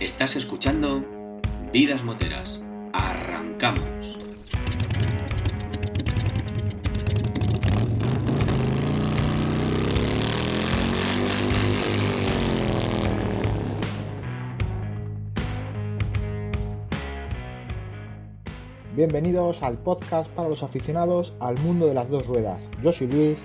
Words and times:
Estás 0.00 0.34
escuchando 0.34 1.04
Vidas 1.74 2.02
Moteras. 2.02 2.62
Arrancamos. 2.94 4.16
Bienvenidos 18.96 19.62
al 19.62 19.76
podcast 19.76 20.30
para 20.30 20.48
los 20.48 20.62
aficionados 20.62 21.34
al 21.40 21.58
mundo 21.58 21.86
de 21.86 21.92
las 21.92 22.08
dos 22.08 22.26
ruedas. 22.26 22.70
Yo 22.82 22.94
soy 22.94 23.08
Luis. 23.08 23.38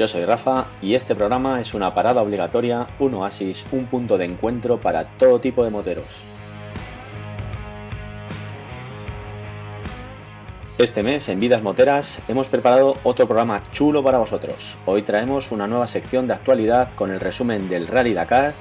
Yo 0.00 0.08
soy 0.08 0.24
Rafa 0.24 0.64
y 0.80 0.94
este 0.94 1.14
programa 1.14 1.60
es 1.60 1.74
una 1.74 1.92
parada 1.92 2.22
obligatoria, 2.22 2.86
un 3.00 3.12
oasis, 3.12 3.66
un 3.70 3.84
punto 3.84 4.16
de 4.16 4.24
encuentro 4.24 4.80
para 4.80 5.04
todo 5.04 5.40
tipo 5.40 5.62
de 5.62 5.68
moteros. 5.68 6.22
Este 10.78 11.02
mes 11.02 11.28
en 11.28 11.38
Vidas 11.38 11.62
Moteras 11.62 12.22
hemos 12.28 12.48
preparado 12.48 12.94
otro 13.04 13.26
programa 13.26 13.62
chulo 13.72 14.02
para 14.02 14.16
vosotros. 14.16 14.78
Hoy 14.86 15.02
traemos 15.02 15.52
una 15.52 15.66
nueva 15.66 15.86
sección 15.86 16.26
de 16.26 16.32
actualidad 16.32 16.90
con 16.94 17.10
el 17.10 17.20
resumen 17.20 17.68
del 17.68 17.86
Rally 17.86 18.14
Dakar, 18.14 18.54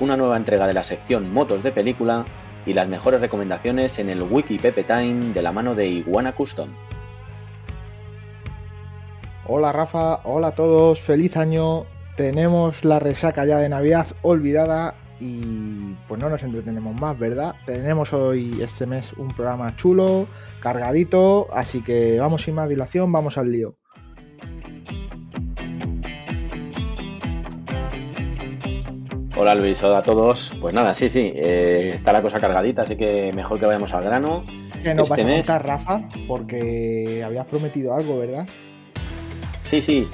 una 0.00 0.16
nueva 0.16 0.38
entrega 0.38 0.66
de 0.66 0.72
la 0.72 0.82
sección 0.82 1.30
Motos 1.30 1.62
de 1.62 1.72
Película 1.72 2.24
y 2.64 2.72
las 2.72 2.88
mejores 2.88 3.20
recomendaciones 3.20 3.98
en 3.98 4.08
el 4.08 4.22
Wiki 4.22 4.58
Pepe 4.58 4.84
Time 4.84 5.34
de 5.34 5.42
la 5.42 5.52
mano 5.52 5.74
de 5.74 5.88
Iguana 5.88 6.32
Custom. 6.32 6.70
Hola 9.52 9.72
Rafa, 9.72 10.20
hola 10.24 10.48
a 10.48 10.54
todos, 10.54 11.00
feliz 11.00 11.36
año. 11.36 11.84
Tenemos 12.16 12.84
la 12.84 13.00
resaca 13.00 13.44
ya 13.44 13.58
de 13.58 13.68
Navidad 13.68 14.06
olvidada 14.22 14.94
y 15.18 15.94
pues 16.06 16.20
no 16.20 16.28
nos 16.28 16.44
entretenemos 16.44 16.94
más, 17.00 17.18
¿verdad? 17.18 17.54
Tenemos 17.66 18.12
hoy 18.12 18.60
este 18.62 18.86
mes 18.86 19.12
un 19.14 19.34
programa 19.34 19.74
chulo, 19.76 20.28
cargadito, 20.60 21.48
así 21.52 21.82
que 21.82 22.20
vamos 22.20 22.42
sin 22.44 22.54
más 22.54 22.68
dilación, 22.68 23.10
vamos 23.10 23.38
al 23.38 23.50
lío. 23.50 23.74
Hola 29.36 29.54
Luis, 29.54 29.82
hola 29.82 29.98
a 29.98 30.02
todos. 30.02 30.52
Pues 30.60 30.74
nada, 30.74 30.92
sí, 30.92 31.08
sí, 31.08 31.32
eh, 31.34 31.92
está 31.94 32.12
la 32.12 32.20
cosa 32.20 32.38
cargadita, 32.40 32.82
así 32.82 32.96
que 32.96 33.32
mejor 33.34 33.58
que 33.58 33.66
vayamos 33.66 33.92
al 33.94 34.04
grano. 34.04 34.44
Que 34.82 34.94
nos 34.94 35.10
Este 35.10 35.22
vas 35.24 35.30
a 35.32 35.34
mes- 35.36 35.46
contar, 35.46 35.66
Rafa, 35.66 36.02
porque 36.28 37.22
habías 37.24 37.46
prometido 37.46 37.94
algo, 37.94 38.18
¿verdad? 38.18 38.46
Sí, 39.60 39.80
sí, 39.80 40.08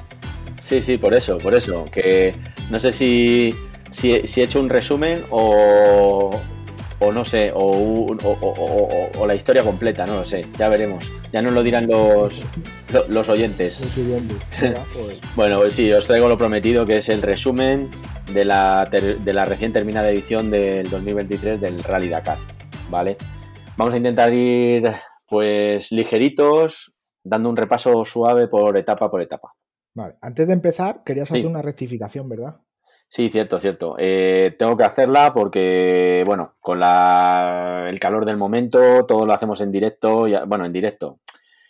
sí, 0.57 0.81
sí, 0.81 0.97
por 0.97 1.13
eso, 1.13 1.37
por 1.37 1.53
eso. 1.55 1.85
Que 1.91 2.35
no 2.69 2.79
sé 2.79 2.91
si, 2.91 3.55
si, 3.89 4.21
si 4.25 4.41
he 4.41 4.43
hecho 4.45 4.59
un 4.59 4.69
resumen 4.69 5.23
o, 5.29 6.39
o 6.99 7.11
no 7.11 7.23
sé, 7.25 7.51
o, 7.53 7.71
un- 7.71 8.19
o- 8.23 8.37
o- 8.39 9.09
o- 9.15 9.19
o 9.19 9.25
la 9.27 9.35
historia 9.35 9.63
completa, 9.63 10.05
no 10.05 10.15
lo 10.15 10.23
sé, 10.25 10.45
ya 10.57 10.67
veremos. 10.69 11.11
Ya 11.31 11.41
nos 11.41 11.53
lo 11.53 11.63
dirán 11.63 11.87
los, 11.87 12.43
lo- 12.91 13.07
los 13.07 13.29
oyentes. 13.29 13.79
Bueno, 15.35 15.59
pues 15.59 15.73
sí, 15.75 15.91
os 15.91 16.07
traigo 16.07 16.27
lo 16.27 16.37
prometido, 16.37 16.85
que 16.85 16.97
es 16.97 17.09
el 17.09 17.21
resumen 17.21 17.89
de 18.31 18.43
la, 18.45 18.87
ter- 18.91 19.19
de 19.19 19.33
la 19.33 19.45
recién 19.45 19.71
terminada 19.73 20.09
edición 20.09 20.49
del 20.49 20.89
2023 20.89 21.61
del 21.61 21.83
Rally 21.83 22.09
Dakar, 22.09 22.39
¿vale? 22.89 23.17
Vamos 23.77 23.93
a 23.93 23.97
intentar 23.97 24.33
ir, 24.33 24.91
pues, 25.27 25.91
ligeritos, 25.91 26.93
dando 27.27 27.49
un 27.49 27.57
repaso 27.57 28.03
suave 28.05 28.47
por 28.47 28.77
etapa 28.77 29.09
por 29.11 29.21
etapa. 29.21 29.53
Vale, 29.93 30.15
antes 30.21 30.47
de 30.47 30.53
empezar, 30.53 31.03
querías 31.03 31.27
Sí. 31.27 31.35
hacer 31.39 31.49
una 31.49 31.61
rectificación, 31.61 32.29
¿verdad? 32.29 32.57
Sí, 33.09 33.29
cierto, 33.29 33.57
cierto. 33.59 33.95
Eh, 33.97 34.55
tengo 34.59 34.75
que 34.75 34.83
hacerla 34.83 35.33
porque, 35.33 36.23
bueno, 36.25 36.55
con 36.59 36.79
la, 36.79 37.87
el 37.89 37.99
calor 37.99 38.25
del 38.25 38.37
momento, 38.37 39.05
todo 39.05 39.25
lo 39.25 39.33
hacemos 39.33 39.61
en 39.61 39.71
directo, 39.71 40.27
y, 40.27 40.35
bueno, 40.45 40.65
en 40.65 40.73
directo. 40.73 41.19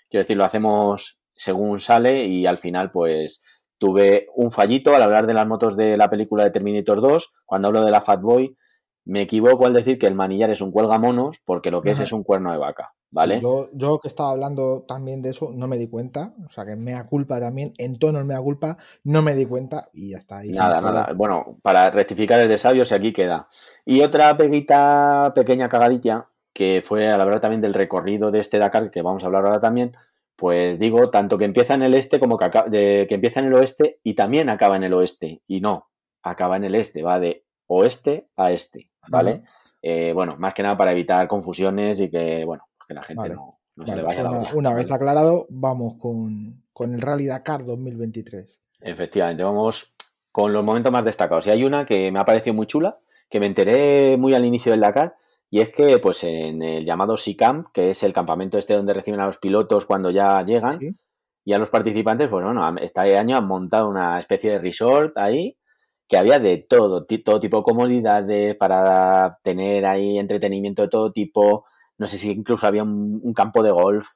Quiero 0.09 0.23
decir, 0.23 0.35
lo 0.35 0.45
hacemos 0.45 1.19
según 1.35 1.79
sale 1.79 2.25
y 2.25 2.47
al 2.47 2.57
final, 2.57 2.91
pues, 2.91 3.43
tuve 3.77 4.27
un 4.35 4.49
fallito 4.49 4.95
al 4.95 5.03
hablar 5.03 5.27
de 5.27 5.35
las 5.35 5.45
motos 5.45 5.77
de 5.77 5.95
la 5.97 6.09
película 6.09 6.43
de 6.43 6.49
Terminator 6.49 7.01
2. 7.01 7.33
Cuando 7.45 7.67
hablo 7.67 7.83
de 7.83 7.91
la 7.91 8.01
Fatboy, 8.01 8.57
me 9.05 9.21
equivoco 9.21 9.67
al 9.67 9.73
decir 9.73 9.99
que 9.99 10.07
el 10.07 10.15
manillar 10.15 10.49
es 10.49 10.61
un 10.61 10.71
cuelgamonos 10.71 11.39
porque 11.45 11.69
lo 11.69 11.81
que 11.83 11.91
es 11.91 11.99
es 11.99 12.11
un 12.11 12.23
cuerno 12.23 12.51
de 12.51 12.57
vaca, 12.57 12.93
¿vale? 13.11 13.39
Yo, 13.41 13.69
yo 13.73 13.99
que 13.99 14.07
estaba 14.07 14.31
hablando 14.31 14.83
también 14.87 15.21
de 15.21 15.29
eso, 15.29 15.49
no 15.53 15.67
me 15.67 15.77
di 15.77 15.87
cuenta. 15.87 16.33
O 16.45 16.51
sea, 16.51 16.65
que 16.65 16.75
mea 16.75 17.05
culpa 17.07 17.39
también, 17.39 17.73
en 17.77 17.97
tono 17.97 18.23
mea 18.25 18.39
culpa, 18.41 18.77
no 19.03 19.21
me 19.21 19.35
di 19.35 19.45
cuenta 19.45 19.89
y 19.93 20.11
ya 20.11 20.17
está. 20.17 20.43
Nada, 20.43 20.81
nada. 20.81 21.13
Bueno, 21.15 21.57
para 21.61 21.89
rectificar 21.89 22.39
el 22.39 22.47
de 22.49 22.57
sabios 22.57 22.91
aquí 22.91 23.13
queda. 23.13 23.47
Y 23.85 24.01
otra 24.01 24.35
peguita, 24.35 25.31
pequeña 25.35 25.69
cagadita, 25.69 26.29
que 26.53 26.81
fue 26.83 27.07
al 27.09 27.21
hablar 27.21 27.39
también 27.39 27.61
del 27.61 27.73
recorrido 27.73 28.31
de 28.31 28.39
este 28.39 28.57
Dakar, 28.59 28.89
que 28.91 29.01
vamos 29.01 29.23
a 29.23 29.27
hablar 29.27 29.45
ahora 29.45 29.59
también, 29.59 29.95
pues 30.35 30.79
digo, 30.79 31.09
tanto 31.09 31.37
que 31.37 31.45
empieza 31.45 31.73
en 31.75 31.83
el 31.83 31.93
este 31.93 32.19
como 32.19 32.37
que, 32.37 32.45
acaba- 32.45 32.69
de- 32.69 33.05
que 33.07 33.15
empieza 33.15 33.39
en 33.39 33.47
el 33.47 33.53
oeste 33.53 33.99
y 34.03 34.13
también 34.15 34.49
acaba 34.49 34.75
en 34.75 34.83
el 34.83 34.93
oeste. 34.93 35.41
Y 35.47 35.61
no, 35.61 35.89
acaba 36.23 36.57
en 36.57 36.63
el 36.65 36.75
este, 36.75 37.01
va 37.03 37.19
de 37.19 37.43
oeste 37.67 38.27
a 38.35 38.51
este, 38.51 38.89
¿vale? 39.09 39.43
Eh, 39.81 40.11
bueno, 40.13 40.35
más 40.37 40.53
que 40.53 40.63
nada 40.63 40.75
para 40.75 40.91
evitar 40.91 41.27
confusiones 41.27 41.99
y 41.99 42.09
que, 42.09 42.43
bueno, 42.45 42.63
que 42.87 42.93
la 42.93 43.03
gente 43.03 43.21
Vale. 43.21 43.35
no, 43.35 43.59
no 43.75 43.85
se 43.85 43.95
le 43.95 44.01
vaya 44.01 44.23
la 44.23 44.31
una, 44.31 44.39
olla, 44.39 44.53
una 44.55 44.73
vez 44.73 44.91
aclarado, 44.91 45.45
vamos 45.49 45.95
con, 45.99 46.63
con 46.73 46.93
el 46.93 47.01
Rally 47.01 47.25
Dakar 47.25 47.65
2023. 47.65 48.61
Efectivamente, 48.81 49.43
vamos 49.43 49.93
con 50.31 50.53
los 50.53 50.63
momentos 50.63 50.91
más 50.91 51.03
destacados. 51.03 51.47
Y 51.47 51.49
hay 51.49 51.63
una 51.63 51.85
que 51.85 52.11
me 52.11 52.19
ha 52.19 52.25
parecido 52.25 52.53
muy 52.53 52.67
chula, 52.67 52.99
que 53.29 53.39
me 53.39 53.47
enteré 53.47 54.17
muy 54.17 54.33
al 54.33 54.45
inicio 54.45 54.71
del 54.71 54.81
Dakar, 54.81 55.15
y 55.49 55.61
es 55.61 55.69
que 55.69 55.97
pues 55.99 56.23
en 56.23 56.61
el 56.61 56.85
llamado 56.85 57.17
SICAM, 57.17 57.71
que 57.73 57.89
es 57.89 58.03
el 58.03 58.13
campamento 58.13 58.57
este 58.57 58.73
donde 58.73 58.93
reciben 58.93 59.19
a 59.19 59.25
los 59.25 59.37
pilotos 59.37 59.85
cuando 59.85 60.11
ya 60.11 60.43
llegan, 60.43 60.79
¿sí? 60.79 60.95
y 61.47 61.53
a 61.53 61.59
los 61.59 61.69
participantes, 61.69 62.27
pues 62.27 62.43
bueno, 62.43 62.75
este 62.81 63.17
año 63.17 63.37
han 63.37 63.47
montado 63.47 63.87
una 63.87 64.19
especie 64.19 64.51
de 64.51 64.59
resort 64.59 65.17
ahí, 65.17 65.57
que 66.07 66.17
había 66.17 66.39
de 66.39 66.57
todo, 66.57 67.05
todo 67.05 67.39
tipo 67.39 67.57
de 67.57 67.63
comodidades 67.63 68.55
para 68.55 69.39
tener 69.43 69.85
ahí 69.85 70.19
entretenimiento 70.19 70.81
de 70.81 70.89
todo 70.89 71.11
tipo. 71.11 71.65
No 71.97 72.07
sé 72.07 72.17
si 72.17 72.31
incluso 72.31 72.67
había 72.67 72.83
un, 72.83 73.19
un 73.23 73.33
campo 73.33 73.63
de 73.63 73.71
golf 73.71 74.07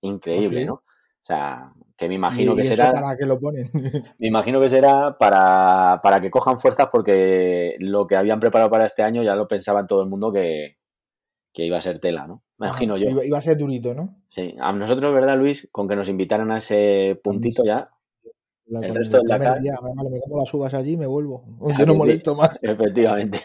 increíble, 0.00 0.58
¿Ah, 0.58 0.62
sí? 0.62 0.66
¿no? 0.66 0.74
O 0.74 1.24
sea, 1.28 1.72
que 1.96 2.08
me 2.08 2.14
imagino 2.14 2.54
¿Y 2.54 2.56
que 2.58 2.64
será... 2.64 2.92
para 2.92 3.16
qué 3.16 3.26
lo 3.26 3.38
ponen? 3.38 3.70
Me 4.18 4.28
imagino 4.28 4.60
que 4.60 4.68
será 4.68 5.16
para, 5.18 6.00
para 6.02 6.20
que 6.20 6.30
cojan 6.30 6.58
fuerzas 6.58 6.88
porque 6.90 7.76
lo 7.78 8.06
que 8.06 8.16
habían 8.16 8.40
preparado 8.40 8.70
para 8.70 8.86
este 8.86 9.02
año 9.02 9.22
ya 9.22 9.34
lo 9.36 9.46
pensaban 9.46 9.86
todo 9.86 10.02
el 10.02 10.08
mundo 10.08 10.32
que, 10.32 10.78
que 11.52 11.64
iba 11.64 11.76
a 11.76 11.82
ser 11.82 12.00
tela, 12.00 12.26
¿no? 12.26 12.42
Me 12.58 12.66
imagino 12.66 12.96
yo. 12.96 13.10
Iba, 13.22 13.38
a 13.38 13.42
ser 13.42 13.56
durito, 13.56 13.94
¿no? 13.94 14.16
Sí, 14.28 14.56
a 14.60 14.72
nosotros, 14.72 15.14
¿verdad, 15.14 15.36
Luis? 15.36 15.68
Con 15.70 15.86
que 15.88 15.96
nos 15.96 16.08
invitaran 16.08 16.50
a 16.50 16.58
ese 16.58 17.20
puntito 17.22 17.64
ya, 17.64 17.90
La- 18.66 18.86
El 18.86 18.94
resto 18.94 19.16
del 19.18 19.26
primer 19.26 19.48
Dakar. 19.48 19.60
día, 19.62 19.74
vale, 19.80 20.10
me 20.10 20.20
como 20.20 20.38
las 20.38 20.52
uvas 20.52 20.74
allí 20.74 20.92
y 20.92 20.96
me 20.96 21.06
vuelvo. 21.06 21.44
Yo 21.78 21.86
no 21.86 21.94
molesto 21.94 22.34
más. 22.34 22.58
efectivamente. 22.62 23.40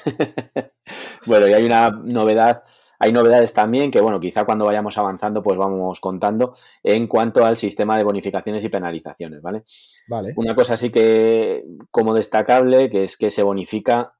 bueno, 1.26 1.48
y 1.48 1.54
hay 1.54 1.66
una 1.66 1.92
novedad, 1.92 2.64
hay 3.04 3.12
novedades 3.12 3.54
también 3.54 3.92
que, 3.92 4.00
bueno, 4.00 4.22
quizá 4.22 4.46
cuando 4.46 4.64
vayamos 4.64 4.98
avanzando, 4.98 5.44
pues 5.44 5.58
vamos 5.58 6.00
contando 6.00 6.56
en 6.84 7.08
cuanto 7.08 7.46
al 7.46 7.58
sistema 7.58 7.98
de 7.98 8.06
bonificaciones 8.06 8.64
y 8.64 8.70
penalizaciones, 8.70 9.42
¿vale? 9.42 9.64
Vale. 10.08 10.34
Una 10.38 10.56
cosa 10.56 10.76
así 10.76 10.90
que 10.90 11.66
como 11.92 12.14
destacable, 12.14 12.90
que 12.90 13.04
es 13.04 13.18
que 13.18 13.30
se 13.30 13.44
bonifica 13.44 14.14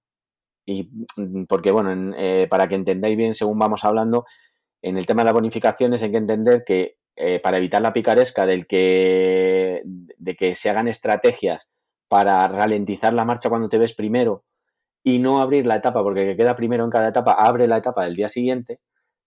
y 0.66 0.90
mm, 1.16 1.46
porque 1.46 1.72
bueno, 1.72 1.94
en, 1.94 2.14
eh, 2.18 2.48
para 2.50 2.68
que 2.68 2.76
entendáis 2.76 3.16
bien 3.16 3.34
según 3.34 3.58
vamos 3.58 3.86
hablando, 3.86 4.26
en 4.82 4.98
el 4.98 5.06
tema 5.06 5.22
de 5.22 5.28
las 5.28 5.34
bonificaciones 5.34 6.04
hay 6.04 6.12
que 6.12 6.18
entender 6.18 6.64
que 6.66 6.98
eh, 7.16 7.40
para 7.40 7.60
evitar 7.60 7.82
la 7.82 7.94
picaresca 7.94 8.46
del 8.46 8.68
que 8.68 9.82
de 9.86 10.36
que 10.36 10.56
se 10.56 10.70
hagan 10.70 10.90
estrategias 10.90 11.70
para 12.10 12.46
ralentizar 12.50 13.14
la 13.14 13.24
marcha 13.24 13.50
cuando 13.50 13.70
te 13.70 13.78
ves 13.78 13.94
primero 13.94 14.44
y 15.04 15.20
no 15.20 15.42
abrir 15.42 15.66
la 15.68 15.76
etapa, 15.78 16.02
porque 16.04 16.22
el 16.22 16.28
que 16.32 16.38
queda 16.44 16.56
primero 16.56 16.84
en 16.86 16.90
cada 16.90 17.10
etapa 17.10 17.34
abre 17.34 17.68
la 17.68 17.78
etapa 17.78 18.06
del 18.06 18.16
día 18.16 18.30
siguiente, 18.30 18.80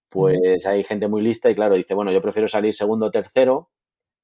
pues 0.09 0.65
hay 0.67 0.85
gente 0.85 1.09
muy 1.09 1.21
lista 1.23 1.51
y 1.51 1.55
claro, 1.55 1.75
dice, 1.75 1.95
bueno, 1.95 2.13
yo 2.13 2.23
prefiero 2.23 2.49
salir 2.49 2.73
segundo 2.73 3.07
o 3.07 3.11
tercero, 3.11 3.71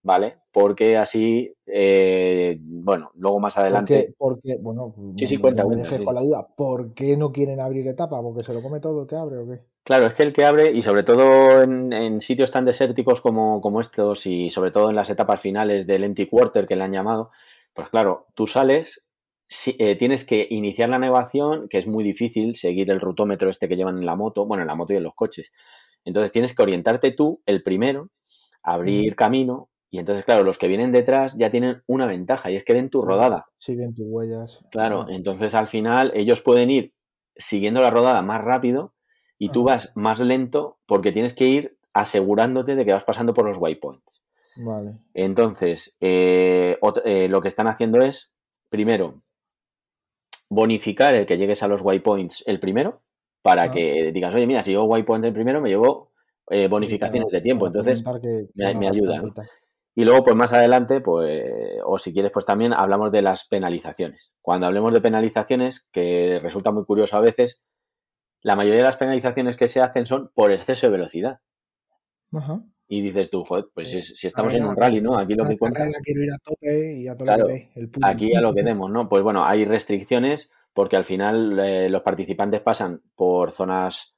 ¿vale? 0.05 0.39
Porque 0.51 0.97
así, 0.97 1.53
eh, 1.67 2.59
bueno, 2.61 3.11
luego 3.17 3.39
más 3.41 3.57
adelante... 3.59 4.15
Porque, 4.19 4.53
porque, 4.53 4.63
bueno, 4.63 4.95
Sí, 5.17 5.27
sí, 5.27 5.37
no- 5.37 5.43
cuenta, 5.43 5.65
me 5.67 5.77
dejes 5.77 5.99
sí. 5.99 6.05
con 6.05 6.15
la 6.15 6.23
duda. 6.23 6.49
¿Por 6.57 6.95
qué 6.95 7.17
no 7.17 7.31
quieren 7.33 7.61
abrir 7.61 7.87
etapa? 7.87 8.21
¿Porque 8.23 8.43
se 8.43 8.53
lo 8.55 8.63
come 8.63 8.81
todo 8.81 9.03
el 9.03 9.07
que 9.09 9.17
abre 9.17 9.37
o 9.39 9.47
qué? 9.47 9.61
Claro, 9.85 10.07
es 10.07 10.15
que 10.15 10.23
el 10.23 10.33
que 10.33 10.45
abre, 10.45 10.73
y 10.73 10.83
sobre 10.83 11.03
todo 11.03 11.63
en, 11.63 11.93
en 11.93 12.21
sitios 12.21 12.51
tan 12.51 12.65
desérticos 12.65 13.21
como, 13.21 13.61
como 13.61 13.81
estos, 13.81 14.27
y 14.27 14.51
sobre 14.51 14.71
todo 14.71 14.91
en 14.91 14.97
las 14.97 15.11
etapas 15.11 15.41
finales 15.41 15.87
del 15.87 16.05
empty 16.05 16.27
quarter 16.27 16.67
que 16.67 16.77
le 16.77 16.85
han 16.85 16.93
llamado, 16.93 17.31
pues 17.75 17.89
claro, 17.89 18.27
tú 18.35 18.47
sales, 18.47 19.05
si- 19.49 19.77
eh, 19.79 19.97
tienes 19.97 20.25
que 20.25 20.47
iniciar 20.51 20.89
la 20.89 20.99
navegación, 20.99 21.69
que 21.69 21.79
es 21.79 21.87
muy 21.87 22.05
difícil 22.05 22.57
seguir 22.57 22.91
el 22.91 23.01
rutómetro 23.01 23.51
este 23.51 23.69
que 23.69 23.77
llevan 23.77 23.99
en 23.99 24.07
la 24.07 24.17
moto, 24.17 24.47
bueno, 24.47 24.63
en 24.63 24.69
la 24.69 24.75
moto 24.75 24.93
y 24.93 24.97
en 24.97 25.03
los 25.03 25.15
coches. 25.15 25.53
Entonces 26.05 26.33
tienes 26.33 26.55
que 26.55 26.63
orientarte 26.63 27.11
tú, 27.13 27.43
el 27.47 27.63
primero, 27.63 28.11
abrir 28.63 29.15
camino, 29.17 29.69
y 29.91 29.99
entonces, 29.99 30.25
claro, 30.25 30.43
los 30.43 30.57
que 30.57 30.69
vienen 30.69 30.91
detrás 30.91 31.37
ya 31.37 31.51
tienen 31.51 31.83
una 31.87 32.07
ventaja, 32.07 32.51
y 32.51 32.57
es 32.57 32.65
que 32.65 32.73
ven 32.73 32.89
tu 32.89 33.03
rodada. 33.03 33.47
Siguen 33.59 33.95
tus 33.95 34.07
huellas. 34.09 34.61
Claro, 34.71 35.03
Ah, 35.03 35.13
entonces 35.13 35.55
al 35.55 35.69
final 35.69 36.13
ellos 36.15 36.41
pueden 36.41 36.71
ir 36.71 36.95
siguiendo 37.37 37.83
la 37.83 37.91
rodada 37.91 38.23
más 38.23 38.43
rápido 38.43 38.95
y 39.39 39.51
tú 39.51 39.65
vas 39.65 39.93
más 39.95 40.21
lento 40.21 40.79
porque 40.87 41.13
tienes 41.13 41.35
que 41.35 41.47
ir 41.47 41.77
asegurándote 41.93 42.75
de 42.75 42.85
que 42.85 42.93
vas 42.93 43.05
pasando 43.05 43.35
por 43.35 43.47
los 43.47 43.59
waypoints. 43.59 44.23
Vale. 44.57 44.99
Entonces, 45.15 45.97
eh, 46.01 46.79
eh, 47.05 47.29
lo 47.29 47.43
que 47.43 47.49
están 47.49 47.67
haciendo 47.67 48.03
es, 48.03 48.33
primero, 48.71 49.23
bonificar 50.55 51.15
el 51.15 51.25
que 51.27 51.39
llegues 51.39 51.63
a 51.63 51.69
los 51.69 51.81
waypoints 51.83 52.45
el 52.47 52.61
primero, 52.61 53.01
para 53.43 53.65
Ah. 53.65 53.71
que 53.71 54.13
digas, 54.13 54.35
oye, 54.35 54.47
mira, 54.47 54.63
si 54.63 54.71
llevo 54.73 54.85
waypoint 54.85 55.25
el 55.25 55.33
primero, 55.33 55.61
me 55.61 55.69
llevo 55.71 56.11
eh, 56.51 56.69
bonificaciones 56.69 57.31
de 57.31 57.41
tiempo. 57.41 57.67
Entonces, 57.69 58.03
que- 58.21 58.47
me- 58.55 58.75
me 58.75 58.89
ayuda, 58.89 59.23
y 59.95 60.05
luego, 60.05 60.25
pues 60.25 60.37
más 60.37 60.53
adelante, 60.53 61.01
pues, 61.01 61.81
o 61.85 61.99
si 61.99 62.13
quieres, 62.13 62.31
pues 62.33 62.45
también 62.45 62.73
hablamos 62.73 63.11
de 63.13 63.23
las 63.23 63.47
penalizaciones. 63.49 64.33
Cuando 64.43 64.67
hablemos 64.67 64.93
de 64.93 65.01
penalizaciones, 65.01 65.89
que 65.93 66.41
resulta 66.43 66.71
muy 66.73 66.85
curioso 66.85 67.17
a 67.17 67.21
veces, 67.21 67.63
la 68.43 68.57
mayoría 68.57 68.81
de 68.81 68.87
las 68.87 68.97
penalizaciones 68.97 69.57
que 69.57 69.69
se 69.69 69.81
hacen 69.81 70.05
son 70.05 70.31
por 70.35 70.51
exceso 70.53 70.87
de 70.89 70.93
velocidad. 70.93 71.41
Ajá. 72.33 72.63
Y 72.95 73.01
dices 73.01 73.31
tú, 73.31 73.43
joder, 73.43 73.65
pues 73.73 73.89
si, 73.89 74.03
si 74.03 74.27
estamos 74.27 74.53
en 74.53 74.67
un 74.67 74.77
rally, 74.77 75.01
¿no? 75.01 75.17
Aquí 75.19 75.33
lo 75.33 75.47
que 75.49 75.57
cuenta, 75.57 75.87
quiero 76.03 76.25
ir 76.25 76.31
a 76.31 76.37
tope 76.45 76.93
y 76.95 77.09
a 77.09 77.17
todo 77.17 77.25
Claro, 77.25 77.43
lo 77.45 77.47
que 77.47 77.53
dé, 77.55 77.71
el 77.77 77.89
puto. 77.89 78.07
aquí 78.07 78.35
a 78.35 78.43
lo 78.43 78.53
que 78.55 78.63
demos, 78.63 78.91
¿no? 78.91 79.09
Pues 79.09 79.23
bueno, 79.23 79.47
hay 79.47 79.65
restricciones 79.65 80.53
porque 80.75 80.97
al 80.97 81.05
final 81.05 81.59
eh, 81.59 81.89
los 81.89 82.03
participantes 82.03 82.61
pasan 82.61 83.01
por 83.15 83.51
zonas 83.51 84.15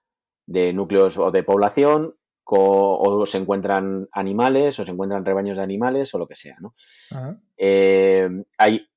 de 0.46 0.72
núcleos 0.72 1.18
o 1.18 1.30
de 1.30 1.44
población, 1.44 2.16
o 2.46 3.24
se 3.26 3.38
encuentran 3.38 4.08
animales, 4.10 4.80
o 4.80 4.84
se 4.84 4.90
encuentran 4.90 5.24
rebaños 5.24 5.56
de 5.56 5.62
animales, 5.62 6.12
o 6.12 6.18
lo 6.18 6.26
que 6.26 6.34
sea, 6.34 6.56
¿no? 6.60 6.74
Ajá. 7.12 7.40
eh, 7.56 8.28
hay 8.58 8.88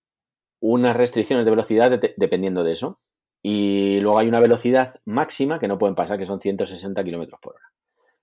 unas 0.59 0.95
restricciones 0.97 1.45
de 1.45 1.51
velocidad 1.51 1.91
de- 1.99 2.15
dependiendo 2.17 2.63
de 2.63 2.71
eso. 2.71 2.99
Y 3.43 3.99
luego 3.99 4.17
hay 4.17 4.27
una 4.27 4.39
velocidad 4.39 4.95
máxima 5.05 5.59
que 5.59 5.67
no 5.67 5.77
pueden 5.77 5.93
pasar, 5.93 6.17
que 6.17 6.25
son 6.25 6.39
160 6.39 7.03
kilómetros 7.03 7.39
por 7.39 7.53
hora. 7.57 7.65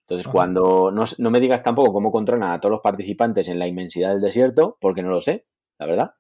Entonces, 0.07 0.27
Ajá. 0.27 0.33
cuando 0.33 0.91
no, 0.91 1.05
no 1.19 1.31
me 1.31 1.41
digas 1.41 1.63
tampoco 1.63 1.93
cómo 1.93 2.13
controlan 2.13 2.51
a 2.51 2.61
todos 2.61 2.73
los 2.73 2.81
participantes 2.83 3.49
en 3.49 3.59
la 3.59 3.67
inmensidad 3.67 4.11
del 4.11 4.21
desierto, 4.21 4.77
porque 4.81 5.03
no 5.03 5.09
lo 5.11 5.21
sé, 5.21 5.47
la 5.79 5.87
verdad. 5.87 6.15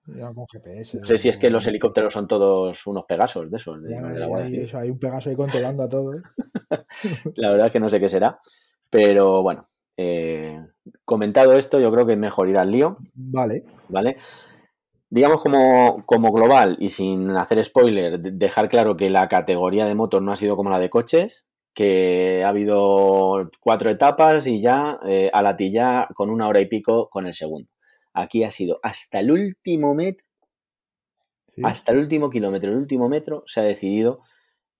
GPS. 0.50 0.98
No 0.98 1.04
sé 1.04 1.18
si 1.18 1.28
es 1.28 1.36
que 1.36 1.50
los 1.50 1.66
helicópteros 1.66 2.12
son 2.14 2.26
todos 2.26 2.86
unos 2.86 3.04
pegasos 3.04 3.50
de 3.50 3.56
esos. 3.58 3.82
de- 3.82 3.90
Ya, 3.90 4.00
de 4.02 4.14
la 4.14 4.20
ya, 4.20 4.26
Guardia 4.26 4.58
hay, 4.58 4.64
eso, 4.64 4.78
hay 4.78 4.90
un 4.90 4.98
Pegaso 4.98 5.28
ahí 5.28 5.36
controlando 5.36 5.82
a 5.82 5.88
todo. 5.88 6.12
¿eh? 6.14 6.22
La 7.36 7.50
verdad 7.50 7.66
es 7.66 7.72
que 7.72 7.80
no 7.80 7.88
sé 7.90 8.00
qué 8.00 8.08
será. 8.08 8.40
Pero 8.90 9.42
bueno, 9.42 9.68
eh, 9.96 10.64
comentado 11.04 11.52
esto, 11.52 11.78
yo 11.78 11.92
creo 11.92 12.06
que 12.06 12.12
es 12.14 12.18
mejor 12.18 12.48
ir 12.48 12.56
al 12.58 12.70
lío. 12.70 12.96
Vale. 13.14 13.64
¿vale? 13.88 14.16
Digamos 15.10 15.40
como, 15.42 16.04
como 16.06 16.32
global 16.32 16.76
y 16.80 16.88
sin 16.88 17.30
hacer 17.32 17.62
spoiler, 17.62 18.18
de- 18.18 18.30
dejar 18.32 18.68
claro 18.68 18.96
que 18.96 19.10
la 19.10 19.28
categoría 19.28 19.84
de 19.84 19.94
motos 19.94 20.22
no 20.22 20.32
ha 20.32 20.36
sido 20.36 20.56
como 20.56 20.70
la 20.70 20.78
de 20.78 20.90
coches, 20.90 21.46
que 21.74 22.42
ha 22.44 22.48
habido 22.48 23.50
cuatro 23.60 23.90
etapas 23.90 24.46
y 24.46 24.60
ya 24.60 24.98
eh, 25.06 25.30
a 25.32 25.42
la 25.42 25.56
tilla 25.56 26.08
con 26.14 26.30
una 26.30 26.48
hora 26.48 26.60
y 26.60 26.66
pico 26.66 27.08
con 27.10 27.26
el 27.26 27.34
segundo. 27.34 27.68
Aquí 28.14 28.44
ha 28.44 28.50
sido 28.52 28.78
hasta 28.82 29.20
el 29.20 29.30
último 29.32 29.94
metro, 29.94 30.24
Sí. 31.54 31.62
hasta 31.64 31.92
el 31.92 31.98
último 31.98 32.30
kilómetro, 32.30 32.70
el 32.72 32.78
último 32.78 33.08
metro 33.08 33.44
se 33.46 33.60
ha 33.60 33.62
decidido. 33.64 34.20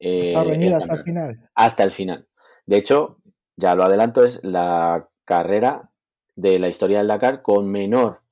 eh, 0.01 0.25
Está 0.25 0.43
reñida 0.45 0.77
el 0.77 0.83
hasta 0.83 0.95
el 0.95 1.01
final. 1.01 1.51
Hasta 1.55 1.83
el 1.85 1.91
final. 1.93 2.27
De 2.67 2.77
hecho, 2.79 3.19
ya 3.57 3.75
lo 3.77 3.85
adelanto, 3.85 4.25
es 4.25 4.41
la 4.43 5.09
carrera 5.25 5.91
de 6.35 6.59
la 6.59 6.69
historia 6.69 6.99
del 6.99 7.07
Dakar 7.09 7.43
con 7.43 7.71
menor 7.71 8.23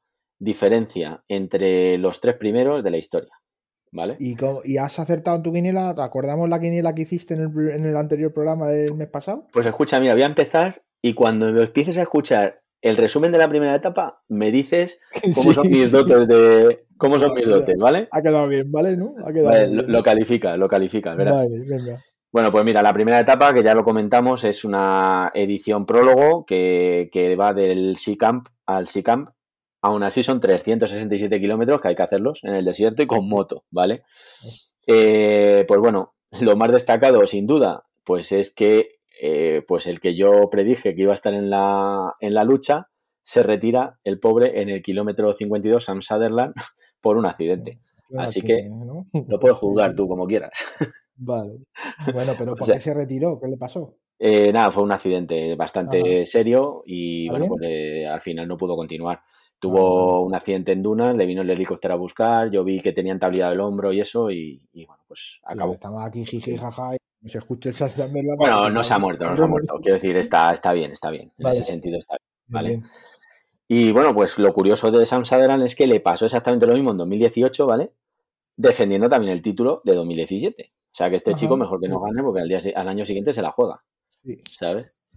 diferencia 0.41 1.23
entre 1.29 1.99
los 1.99 2.21
tres 2.21 2.35
primeros 2.37 2.83
de 2.83 2.91
la 2.91 2.97
historia. 2.99 3.33
¿Vale? 3.93 4.17
¿Y, 4.19 4.79
has 4.79 4.99
acertado 4.99 5.37
en 5.37 5.43
tu 5.43 5.53
quiniela? 5.53 5.95
¿Te 5.95 6.01
acordamos 6.01 6.49
la 6.49 6.59
quiniela 6.59 6.95
que 6.95 7.03
hiciste 7.03 7.35
en 7.35 7.41
el, 7.43 7.71
en 7.71 7.85
el 7.85 7.97
anterior 7.97 8.33
programa 8.33 8.67
del 8.69 8.95
mes 8.95 9.09
pasado? 9.09 9.47
Pues 9.53 9.67
escucha, 9.67 10.01
mira, 10.01 10.15
voy 10.15 10.23
a 10.23 10.27
empezar 10.27 10.83
y 11.03 11.13
cuando 11.13 11.49
empieces 11.49 11.99
a 11.99 12.03
escuchar 12.03 12.63
el 12.81 12.97
resumen 12.97 13.31
de 13.31 13.39
la 13.39 13.49
primera 13.49 13.75
etapa, 13.75 14.23
me 14.29 14.51
dices 14.51 14.99
cómo 15.35 15.53
son 15.53 15.69
mis 15.69 15.91
dotes 15.91 16.27
de. 16.27 16.87
cómo 16.97 17.19
son 17.19 17.35
mis 17.35 17.47
dotes, 17.49 17.77
¿vale? 17.79 18.09
Ha 18.11 18.23
quedado 18.23 18.49
bien, 18.49 18.73
¿vale? 18.73 18.97
¿No? 18.97 19.15
Ha 19.25 19.33
quedado 19.33 19.51
Vale, 19.51 19.69
bien. 19.69 19.77
lo, 19.77 19.83
lo 19.85 20.03
califica, 20.03 20.57
lo 20.57 20.69
califica, 20.69 21.15
verás. 21.15 21.35
Vale, 21.35 21.59
venga. 21.61 21.99
Bueno, 22.33 22.51
pues 22.51 22.65
mira, 22.65 22.83
la 22.83 22.95
primera 22.95 23.21
etapa, 23.21 23.53
que 23.53 23.63
ya 23.63 23.75
lo 23.75 23.85
comentamos, 23.85 24.43
es 24.45 24.65
una 24.65 25.31
edición 25.35 25.85
prólogo 25.85 26.47
que, 26.47 27.11
que 27.13 27.37
va 27.37 27.53
del 27.53 27.99
Sea-Camp 27.99 28.49
al 28.65 28.87
Sea-Camp. 28.87 29.29
Aún 29.83 30.03
así 30.05 30.23
son 30.23 30.39
367 30.41 31.41
kilómetros 31.41 31.81
que 31.81 31.89
hay 31.89 31.95
que 31.95 32.03
hacerlos 32.03 32.41
en 32.45 32.55
el 32.55 32.65
desierto 32.65 33.03
y 33.03 33.07
con 33.07 33.29
moto, 33.29 33.65
¿vale? 33.71 34.05
Eh, 34.87 35.65
pues 35.67 35.81
bueno, 35.81 36.15
lo 36.41 36.57
más 36.57 36.73
destacado, 36.73 37.27
sin 37.27 37.47
duda, 37.47 37.85
pues 38.05 38.33
es 38.33 38.53
que 38.55 39.01
eh, 39.21 39.63
pues 39.67 39.87
el 39.87 40.01
que 40.01 40.15
yo 40.17 40.49
predije 40.51 40.95
que 40.95 41.03
iba 41.03 41.13
a 41.13 41.15
estar 41.15 41.35
en 41.35 41.51
la, 41.51 42.15
en 42.21 42.35
la 42.35 42.45
lucha 42.45 42.89
se 43.23 43.43
retira 43.43 43.99
el 44.05 44.19
pobre 44.19 44.61
en 44.63 44.69
el 44.69 44.83
kilómetro 44.83 45.33
52, 45.33 45.85
Sam 45.85 46.03
Sutherland, 46.03 46.55
por 47.01 47.17
un 47.17 47.27
accidente. 47.27 47.81
Así 48.17 48.43
que 48.43 48.65
¿no? 48.69 49.07
Lo 49.29 49.39
puedes 49.39 49.59
juzgar 49.59 49.95
tú 49.95 50.07
como 50.09 50.27
quieras. 50.27 50.53
Vale. 51.17 51.59
Bueno, 52.13 52.33
pero 52.39 52.53
O 52.53 52.57
¿por 52.57 52.67
sea- 52.67 52.77
qué 52.77 52.81
se 52.81 52.95
retiró? 52.95 53.39
¿Qué 53.41 53.49
le 53.49 53.57
pasó? 53.57 53.97
Eh, 54.19 54.53
nada, 54.53 54.71
fue 54.71 54.85
un 54.85 54.93
accidente 54.93 55.57
bastante 55.57 55.99
Ajá. 56.01 56.25
serio 56.25 56.83
y 56.87 57.27
¿Está 57.27 57.39
bueno, 57.39 57.55
pues 57.57 58.07
al 58.07 58.21
final 58.21 58.47
no 58.47 58.57
pudo 58.57 58.77
continuar. 58.77 59.21
Tuvo 59.63 60.23
un 60.23 60.35
accidente 60.35 60.73
en 60.73 60.83
dunas, 60.83 61.15
le 61.15 61.25
vino 61.25 61.43
el 61.43 61.49
helicóptero 61.51 61.95
a 61.95 61.97
buscar, 61.97 62.51
yo 62.51 62.65
vi 62.65 62.81
que 62.81 62.93
tenían 62.93 63.21
tablillado 63.21 63.53
el 63.53 63.61
hombro 63.61 63.93
y 63.93 64.01
eso 64.01 64.29
y, 64.33 64.61
y, 64.73 64.87
bueno, 64.87 65.05
pues 65.07 65.21
Sí, 65.37 65.41
acabó. 65.45 65.75
Estamos 65.75 66.05
aquí 66.05 66.25
jiji 66.25 66.59
jaja 66.59 66.97
y 66.97 66.99
no 67.21 67.29
se 67.29 67.39
escucha 67.39 67.71
Sutherland. 67.71 68.37
Bueno, 68.37 68.71
no 68.71 68.83
se 68.83 68.93
ha 68.93 68.99
muerto, 68.99 69.25
no 69.25 69.37
se 69.37 69.45
ha 69.45 69.47
muerto. 69.47 69.75
Quiero 69.81 69.95
decir, 69.95 70.17
está, 70.17 70.51
está 70.51 70.73
bien, 70.73 70.91
está 70.91 71.11
bien. 71.11 71.33
En 71.39 71.45
Vale. 71.45 71.55
ese 71.55 71.65
sentido 71.65 71.97
está 71.97 72.17
bien. 72.19 72.29
Vale. 72.49 72.69
Bien, 72.71 72.85
Y 73.69 73.93
bueno, 73.93 74.13
pues 74.13 74.37
lo 74.41 74.53
curioso 74.53 74.91
de 74.91 75.07
Sam 75.07 75.25
Sutherland 75.25 75.63
es 75.63 75.77
que 75.77 75.87
le 75.87 76.01
pasó 76.01 76.25
exactamente 76.27 76.67
lo 76.67 76.75
mismo 76.75 76.91
en 76.91 76.97
2018, 76.97 77.65
¿vale? 77.65 77.93
Defendiendo 78.57 79.09
también 79.09 79.33
el 79.33 79.43
título 79.43 79.81
de 79.85 79.95
2017. 79.95 80.73
O 80.75 80.95
sea 80.95 81.09
que 81.09 81.15
este 81.15 81.31
Ajá. 81.31 81.39
chico 81.39 81.57
mejor 81.57 81.81
que 81.81 81.89
no 81.89 82.01
gane 82.01 82.21
porque 82.21 82.41
al, 82.41 82.49
día, 82.49 82.59
al 82.75 82.89
año 82.89 83.05
siguiente 83.05 83.33
se 83.33 83.43
la 83.43 83.53
juega. 83.53 83.85
Sí. 84.25 84.43
¿sabes? 84.51 85.09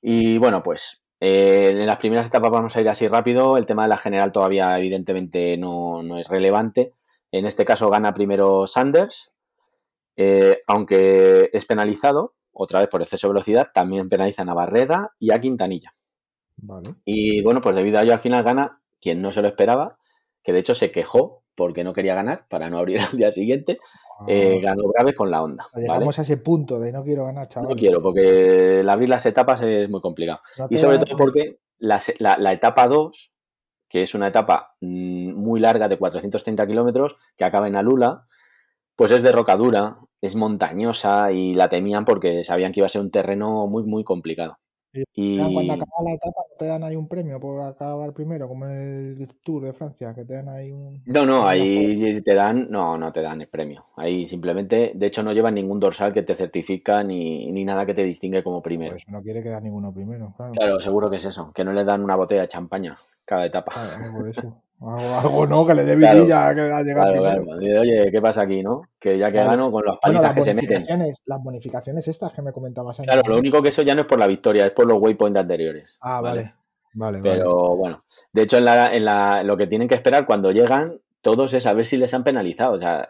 Y 0.00 0.38
bueno, 0.38 0.62
pues 0.62 1.02
eh, 1.20 1.70
en 1.70 1.86
las 1.86 1.98
primeras 1.98 2.26
etapas 2.26 2.50
vamos 2.50 2.76
a 2.76 2.80
ir 2.80 2.88
así 2.88 3.08
rápido. 3.08 3.56
El 3.56 3.66
tema 3.66 3.82
de 3.82 3.88
la 3.88 3.96
general 3.96 4.32
todavía 4.32 4.78
evidentemente 4.78 5.56
no, 5.56 6.02
no 6.02 6.18
es 6.18 6.28
relevante. 6.28 6.94
En 7.32 7.46
este 7.46 7.64
caso 7.64 7.90
gana 7.90 8.14
primero 8.14 8.66
Sanders, 8.66 9.32
eh, 10.16 10.62
aunque 10.66 11.50
es 11.52 11.66
penalizado, 11.66 12.34
otra 12.52 12.80
vez 12.80 12.88
por 12.88 13.02
exceso 13.02 13.26
de 13.28 13.34
velocidad, 13.34 13.70
también 13.72 14.08
penalizan 14.08 14.48
a 14.48 14.54
Barreda 14.54 15.14
y 15.18 15.30
a 15.30 15.40
Quintanilla. 15.40 15.94
Vale. 16.56 16.94
Y 17.04 17.42
bueno, 17.42 17.60
pues 17.60 17.76
debido 17.76 17.98
a 17.98 18.02
ello 18.02 18.14
al 18.14 18.20
final 18.20 18.42
gana 18.42 18.80
quien 19.00 19.22
no 19.22 19.30
se 19.30 19.42
lo 19.42 19.48
esperaba, 19.48 19.98
que 20.42 20.52
de 20.52 20.60
hecho 20.60 20.74
se 20.74 20.90
quejó 20.90 21.44
porque 21.54 21.84
no 21.84 21.92
quería 21.92 22.14
ganar 22.14 22.46
para 22.48 22.70
no 22.70 22.78
abrir 22.78 23.00
al 23.12 23.16
día 23.16 23.30
siguiente, 23.30 23.78
eh, 24.26 24.60
Ah, 24.62 24.68
ganó 24.70 24.82
Braves 24.88 25.14
con 25.14 25.30
la. 25.30 25.40
¿vale? 25.40 25.56
Llegamos 25.76 26.18
a 26.18 26.22
ese 26.22 26.36
punto 26.38 26.80
de 26.80 26.92
no 26.92 27.04
quiero 27.04 27.24
ganar, 27.26 27.46
chaval. 27.48 27.70
No 27.70 27.76
quiero, 27.76 28.02
porque 28.02 28.80
el 28.80 28.88
abrir 28.88 29.08
las 29.10 29.24
etapas 29.26 29.62
es 29.62 29.88
muy 29.88 30.00
complicado. 30.00 30.40
Y 30.70 30.78
sobre 30.78 30.96
todo 30.98 31.16
porque 31.16 31.58
la- 31.78 32.36
la 32.38 32.52
etapa 32.52 32.88
2, 32.88 33.32
que 33.88 34.02
es 34.02 34.14
una 34.14 34.28
etapa 34.28 34.74
mm, 34.80 35.32
muy 35.34 35.60
larga 35.60 35.88
de 35.88 35.96
430 35.98 36.66
kilómetros, 36.66 37.16
que 37.36 37.44
acaba 37.44 37.68
en 37.68 37.76
Alula, 37.76 38.24
pues 38.96 39.12
es 39.12 39.22
de 39.22 39.30
rocadura, 39.32 39.98
es 40.20 40.34
montañosa 40.34 41.30
y 41.32 41.54
la 41.54 41.68
temían 41.68 42.04
porque 42.04 42.42
sabían 42.44 42.72
que 42.72 42.80
iba 42.80 42.86
a 42.86 42.90
ser 42.90 43.00
un 43.00 43.10
terreno 43.12 43.66
muy, 43.68 43.84
muy 43.84 44.02
complicado. 44.04 44.58
Y 44.92 45.36
Cuando 45.36 45.74
acaba 45.74 46.02
la 46.04 46.14
etapa 46.14 46.42
te 46.58 46.66
dan 46.66 46.82
ahí 46.82 46.96
un 46.96 47.08
premio 47.08 47.38
por 47.38 47.60
acabar 47.62 48.12
primero, 48.12 48.48
como 48.48 48.66
en 48.66 49.16
el 49.20 49.28
Tour 49.42 49.64
de 49.64 49.72
Francia, 49.72 50.14
que 50.14 50.24
te 50.24 50.34
dan 50.34 50.48
ahí 50.48 50.70
un... 50.70 51.02
no, 51.06 51.26
no, 51.26 51.46
ahí 51.46 52.22
te 52.22 52.34
dan, 52.34 52.70
no, 52.70 52.96
no 52.96 53.12
te 53.12 53.20
dan 53.20 53.40
el 53.42 53.48
premio. 53.48 53.86
Ahí 53.96 54.26
simplemente, 54.26 54.92
de 54.94 55.06
hecho, 55.06 55.22
no 55.22 55.32
llevan 55.32 55.54
ningún 55.54 55.78
dorsal 55.78 56.12
que 56.12 56.22
te 56.22 56.34
certifica 56.34 57.02
ni, 57.04 57.50
ni 57.52 57.64
nada 57.64 57.84
que 57.84 57.94
te 57.94 58.04
distingue 58.04 58.42
como 58.42 58.62
primero. 58.62 58.92
Pues 58.92 59.08
no 59.08 59.22
quiere 59.22 59.42
quedar 59.42 59.62
ninguno 59.62 59.92
primero, 59.92 60.32
claro. 60.36 60.52
Claro, 60.52 60.80
seguro 60.80 61.10
que 61.10 61.16
es 61.16 61.24
eso, 61.24 61.52
que 61.52 61.64
no 61.64 61.72
le 61.72 61.84
dan 61.84 62.02
una 62.02 62.16
botella 62.16 62.42
de 62.42 62.48
champaña 62.48 62.98
cada 63.24 63.44
etapa. 63.44 63.72
Claro, 63.72 64.24
de 64.24 64.30
eso. 64.30 64.62
Algo, 64.80 65.18
algo 65.18 65.46
no, 65.46 65.66
que 65.66 65.74
le 65.74 65.84
dé 65.84 65.96
vidilla 65.96 66.54
que 66.54 66.60
ha 66.60 66.82
llegado 66.82 67.12
Claro, 67.12 67.12
primero. 67.22 67.44
claro. 67.44 67.60
Dice, 67.60 67.78
Oye, 67.78 68.10
¿qué 68.12 68.20
pasa 68.22 68.42
aquí, 68.42 68.62
no? 68.62 68.82
Que 68.98 69.18
ya 69.18 69.26
que 69.32 69.38
gano 69.38 69.72
con 69.72 69.84
las 69.84 69.96
Bueno, 70.04 70.20
palizas 70.20 70.22
las 70.22 70.34
que 70.34 70.42
se 70.42 70.54
meten. 70.54 71.12
las 71.26 71.42
bonificaciones 71.42 72.06
estas 72.06 72.32
que 72.32 72.42
me 72.42 72.52
comentabas 72.52 72.98
antes. 73.00 73.12
Claro, 73.12 73.28
lo 73.28 73.38
único 73.38 73.60
que 73.60 73.70
eso 73.70 73.82
ya 73.82 73.94
no 73.94 74.02
es 74.02 74.06
por 74.06 74.18
la 74.18 74.26
victoria, 74.28 74.66
es 74.66 74.72
por 74.72 74.86
los 74.86 75.00
waypoints 75.02 75.38
anteriores. 75.40 75.96
Ah, 76.00 76.20
vale. 76.20 76.54
Vale, 76.94 77.20
vale. 77.20 77.34
Pero 77.36 77.76
bueno, 77.76 78.04
de 78.32 78.42
hecho, 78.42 78.58
en 78.58 78.64
la, 78.64 78.94
en 78.94 79.04
la, 79.04 79.42
lo 79.42 79.56
que 79.56 79.66
tienen 79.66 79.88
que 79.88 79.94
esperar 79.94 80.26
cuando 80.26 80.52
llegan 80.52 81.00
todos 81.20 81.52
es 81.52 81.66
a 81.66 81.72
ver 81.72 81.84
si 81.84 81.96
les 81.96 82.14
han 82.14 82.24
penalizado. 82.24 82.72
O 82.74 82.78
sea, 82.78 83.06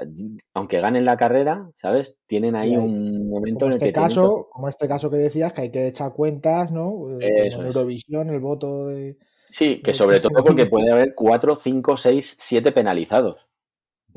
aunque 0.54 0.80
ganen 0.80 1.04
la 1.04 1.16
carrera, 1.16 1.70
¿sabes? 1.74 2.18
Tienen 2.26 2.56
ahí 2.56 2.76
un 2.76 3.28
momento 3.28 3.66
como 3.66 3.66
en 3.66 3.72
el 3.72 3.76
este 3.76 3.86
que 3.86 3.92
tienen 3.92 4.08
caso, 4.08 4.48
como 4.50 4.68
este 4.68 4.88
caso 4.88 5.10
que 5.10 5.18
decías, 5.18 5.52
que 5.52 5.60
hay 5.62 5.70
que 5.70 5.86
echar 5.86 6.12
cuentas, 6.12 6.72
¿no? 6.72 7.18
Eso 7.20 7.60
es. 7.60 7.66
Eurovisión, 7.66 8.30
el 8.30 8.40
voto 8.40 8.88
de. 8.88 9.16
Sí, 9.50 9.80
que 9.82 9.92
sobre 9.92 10.20
todo 10.20 10.44
porque 10.44 10.66
puede 10.66 10.92
haber 10.92 11.14
4, 11.14 11.56
5, 11.56 11.96
6, 11.96 12.36
7 12.38 12.72
penalizados. 12.72 13.48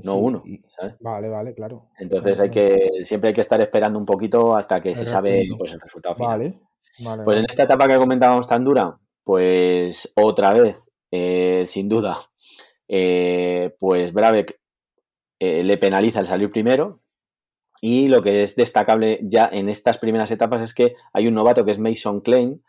no 0.03 0.17
uno, 0.17 0.43
¿sabes? 0.75 0.95
Vale, 0.99 1.29
vale, 1.29 1.53
claro. 1.53 1.87
Entonces 1.97 2.39
hay 2.39 2.49
que, 2.49 2.89
siempre 3.01 3.29
hay 3.29 3.33
que 3.33 3.41
estar 3.41 3.61
esperando 3.61 3.99
un 3.99 4.05
poquito 4.05 4.55
hasta 4.55 4.81
que 4.81 4.95
se 4.95 5.05
sabe 5.05 5.47
pues, 5.57 5.73
el 5.73 5.79
resultado 5.79 6.15
final. 6.15 6.39
Vale, 6.39 6.59
vale. 6.99 7.23
Pues 7.23 7.37
en 7.37 7.45
esta 7.47 7.63
etapa 7.63 7.87
que 7.87 7.97
comentábamos 7.97 8.47
tan 8.47 8.63
dura, 8.63 8.97
pues 9.23 10.11
otra 10.15 10.53
vez, 10.53 10.89
eh, 11.11 11.63
sin 11.67 11.87
duda, 11.87 12.17
eh, 12.87 13.75
pues 13.79 14.11
Brabeck 14.11 14.59
eh, 15.39 15.63
le 15.63 15.77
penaliza 15.77 16.19
el 16.19 16.27
salir 16.27 16.51
primero. 16.51 17.01
Y 17.83 18.09
lo 18.09 18.21
que 18.21 18.43
es 18.43 18.55
destacable 18.55 19.19
ya 19.23 19.49
en 19.51 19.67
estas 19.67 19.97
primeras 19.97 20.29
etapas 20.29 20.61
es 20.61 20.75
que 20.75 20.93
hay 21.13 21.27
un 21.27 21.33
novato 21.33 21.65
que 21.65 21.71
es 21.71 21.79
Mason 21.79 22.21
Klein, 22.21 22.63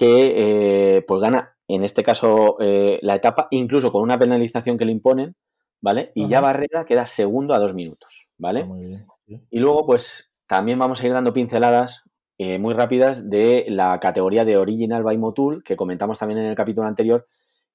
que 0.00 1.04
pues 1.06 1.20
gana 1.20 1.56
en 1.68 1.84
este 1.84 2.02
caso 2.02 2.56
la 2.58 3.14
etapa, 3.14 3.48
incluso 3.50 3.92
con 3.92 4.02
una 4.02 4.18
penalización 4.18 4.78
que 4.78 4.84
le 4.84 4.92
imponen, 4.92 5.36
¿vale? 5.80 6.12
Y 6.14 6.28
ya 6.28 6.40
Barrera 6.40 6.84
queda 6.84 7.06
segundo 7.06 7.54
a 7.54 7.58
dos 7.58 7.74
minutos, 7.74 8.28
¿vale? 8.38 8.66
Ah, 8.68 9.36
y 9.50 9.58
luego, 9.58 9.86
pues 9.86 10.32
también 10.46 10.78
vamos 10.78 11.02
a 11.02 11.06
ir 11.06 11.12
dando 11.12 11.32
pinceladas 11.32 12.02
eh, 12.38 12.58
muy 12.58 12.74
rápidas 12.74 13.28
de 13.28 13.66
la 13.68 13.98
categoría 14.00 14.44
de 14.44 14.56
Original 14.56 15.02
by 15.02 15.18
Motul, 15.18 15.62
que 15.62 15.76
comentamos 15.76 16.18
también 16.18 16.40
en 16.40 16.46
el 16.46 16.54
capítulo 16.54 16.86
anterior, 16.86 17.28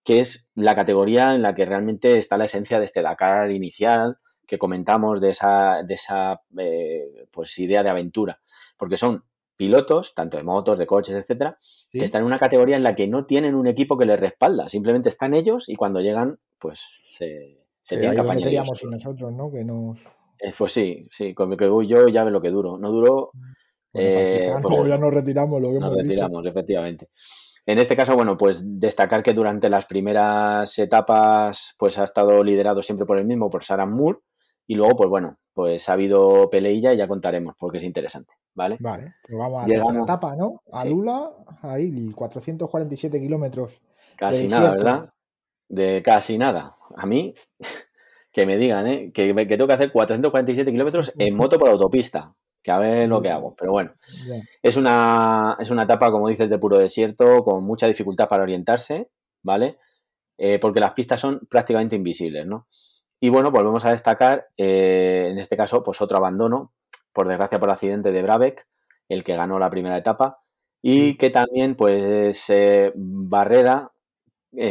que 0.03 0.19
es 0.19 0.49
la 0.55 0.75
categoría 0.75 1.35
en 1.35 1.41
la 1.41 1.53
que 1.53 1.65
realmente 1.65 2.17
está 2.17 2.37
la 2.37 2.45
esencia 2.45 2.79
de 2.79 2.85
este 2.85 3.01
Dakar 3.01 3.51
inicial, 3.51 4.17
que 4.45 4.57
comentamos 4.57 5.21
de 5.21 5.29
esa, 5.29 5.83
de 5.83 5.93
esa 5.93 6.41
eh, 6.57 7.27
pues, 7.31 7.57
idea 7.59 7.83
de 7.83 7.89
aventura. 7.89 8.39
Porque 8.77 8.97
son 8.97 9.23
pilotos, 9.55 10.13
tanto 10.13 10.37
de 10.37 10.43
motos, 10.43 10.77
de 10.77 10.85
coches, 10.85 11.15
etcétera, 11.15 11.57
que 11.97 12.05
están 12.05 12.21
en 12.21 12.27
una 12.27 12.39
categoría 12.39 12.75
en 12.75 12.83
la 12.83 12.95
que 12.95 13.07
no 13.07 13.25
tienen 13.25 13.55
un 13.55 13.67
equipo 13.67 13.97
que 13.97 14.05
les 14.05 14.19
respalda, 14.19 14.69
simplemente 14.69 15.09
están 15.09 15.33
ellos 15.33 15.69
y 15.69 15.75
cuando 15.75 16.01
llegan, 16.01 16.39
pues 16.59 17.01
se, 17.05 17.65
se 17.81 17.97
tiene 17.97 18.15
que 18.15 18.43
queríamos 18.43 18.81
y 18.83 18.87
nosotros, 18.87 19.33
¿no? 19.33 19.51
Que 19.51 19.63
nos... 19.63 19.99
Eh, 20.39 20.53
pues 20.57 20.71
sí, 20.71 21.07
sí, 21.09 21.33
con 21.33 21.49
lo 21.49 21.57
que 21.57 21.67
voy 21.67 21.87
yo 21.87 22.07
ya 22.07 22.23
ve 22.23 22.31
lo 22.31 22.41
que 22.41 22.49
duro. 22.49 22.77
No 22.77 22.91
duró... 22.91 23.31
Eh, 23.93 24.51
pues 24.61 24.89
ya 24.89 24.97
nos 24.97 25.13
retiramos 25.13 25.61
lo 25.61 25.71
que 25.71 25.79
nos 25.79 25.95
retiramos, 25.95 26.45
efectivamente. 26.45 27.07
En 27.65 27.79
este 27.79 27.95
caso, 27.95 28.15
bueno, 28.15 28.37
pues 28.37 28.79
destacar 28.79 29.23
que 29.23 29.33
durante 29.33 29.69
las 29.69 29.85
primeras 29.85 30.77
etapas, 30.77 31.73
pues 31.79 31.97
ha 31.97 32.03
estado 32.03 32.43
liderado 32.43 32.81
siempre 32.83 33.07
por 33.07 33.17
el 33.17 33.25
mismo, 33.25 33.49
por 33.49 33.63
Sarah 33.63 33.87
Moore, 33.87 34.19
y 34.67 34.75
luego, 34.75 34.95
pues 34.95 35.09
bueno, 35.09 35.39
pues 35.53 35.89
ha 35.89 35.93
habido 35.93 36.49
peleilla 36.49 36.93
y 36.93 36.97
ya 36.97 37.07
contaremos, 37.07 37.55
porque 37.57 37.77
es 37.77 37.83
interesante, 37.83 38.33
¿vale? 38.55 38.77
Vale, 38.79 39.15
pues 39.21 39.37
vamos 39.37 39.63
a 39.63 39.93
la 39.93 40.03
etapa, 40.03 40.35
¿no? 40.35 40.61
A 40.71 40.85
Lula, 40.85 41.29
ahí, 41.61 42.11
447 42.15 43.19
kilómetros. 43.19 43.81
Casi 44.15 44.47
nada, 44.47 44.71
¿verdad? 44.71 45.13
De 45.67 46.01
casi 46.03 46.37
nada. 46.37 46.77
A 46.95 47.05
mí, 47.05 47.33
que 48.31 48.45
me 48.45 48.57
digan, 48.57 48.87
¿eh? 48.87 49.11
que, 49.13 49.33
tengo 49.33 49.67
que 49.67 49.73
hacer 49.73 49.91
447 49.91 50.71
kilómetros 50.71 51.13
en 51.17 51.35
moto 51.37 51.59
por 51.59 51.69
autopista. 51.69 52.33
Que 52.63 52.71
a 52.71 52.79
ver 52.79 53.07
lo 53.07 53.21
que 53.21 53.29
hago. 53.29 53.55
Pero 53.55 53.73
bueno, 53.73 53.93
es 54.63 54.75
una, 54.75 55.55
es 55.59 55.69
una 55.69 55.83
etapa, 55.83 56.09
como 56.09 56.29
dices, 56.29 56.49
de 56.49 56.57
puro 56.57 56.79
desierto, 56.79 57.43
con 57.43 57.63
mucha 57.63 57.85
dificultad 57.85 58.27
para 58.27 58.41
orientarse, 58.41 59.11
¿vale? 59.43 59.77
Eh, 60.39 60.57
porque 60.57 60.79
las 60.79 60.93
pistas 60.93 61.21
son 61.21 61.41
prácticamente 61.47 61.95
invisibles, 61.95 62.47
¿no? 62.47 62.67
Y 63.19 63.29
bueno, 63.29 63.51
volvemos 63.51 63.85
a 63.85 63.91
destacar, 63.91 64.47
eh, 64.57 65.27
en 65.29 65.37
este 65.37 65.55
caso, 65.55 65.83
pues 65.83 66.01
otro 66.01 66.17
abandono, 66.17 66.73
por 67.15 67.27
desgracia 67.27 67.59
por 67.59 67.71
accidente 67.71 68.11
de 68.11 68.21
Brabeck, 68.21 68.67
el 69.09 69.23
que 69.23 69.35
ganó 69.35 69.57
la 69.57 69.71
primera 69.71 69.97
etapa, 69.97 70.41
y 70.83 71.15
que 71.15 71.31
también, 71.31 71.75
pues, 71.75 72.47
eh, 72.49 72.91
Barreda 72.93 73.91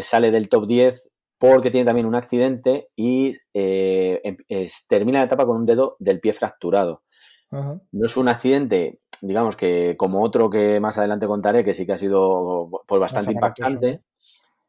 sale 0.03 0.31
del 0.31 0.49
top 0.49 0.67
10 0.67 1.11
porque 1.39 1.71
tiene 1.71 1.85
también 1.85 2.07
un 2.07 2.15
accidente 2.15 2.89
y 2.97 3.37
eh, 3.53 4.21
em, 4.25 4.67
termina 4.89 5.19
la 5.19 5.27
etapa 5.27 5.45
con 5.45 5.57
un 5.57 5.67
dedo 5.67 5.97
del 5.99 6.21
pie 6.21 6.33
fracturado. 6.33 7.03
No 7.51 8.07
es 8.07 8.17
un 8.17 8.29
accidente, 8.29 9.01
digamos 9.21 9.55
que 9.55 9.95
como 9.97 10.23
otro 10.25 10.51
que 10.51 10.81
más 10.81 10.99
adelante 10.99 11.27
contaré, 11.27 11.63
que 11.63 11.75
sí 11.75 11.87
que 11.87 11.93
ha 11.93 11.99
sido 11.99 12.69
pues, 12.87 13.01
bastante 13.01 13.33
impactante, 13.33 14.01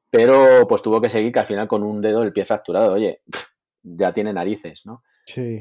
pero 0.09 0.67
pues 0.67 0.81
tuvo 0.81 1.01
que 1.01 1.09
seguir 1.09 1.31
que 1.31 1.39
al 1.39 1.45
final 1.45 1.67
con 1.67 1.81
un 1.81 2.01
dedo 2.01 2.19
del 2.21 2.33
pie 2.33 2.45
fracturado. 2.45 2.93
Oye, 2.93 3.21
ya 3.81 4.13
tiene 4.13 4.33
narices, 4.33 4.85
¿no? 4.85 5.01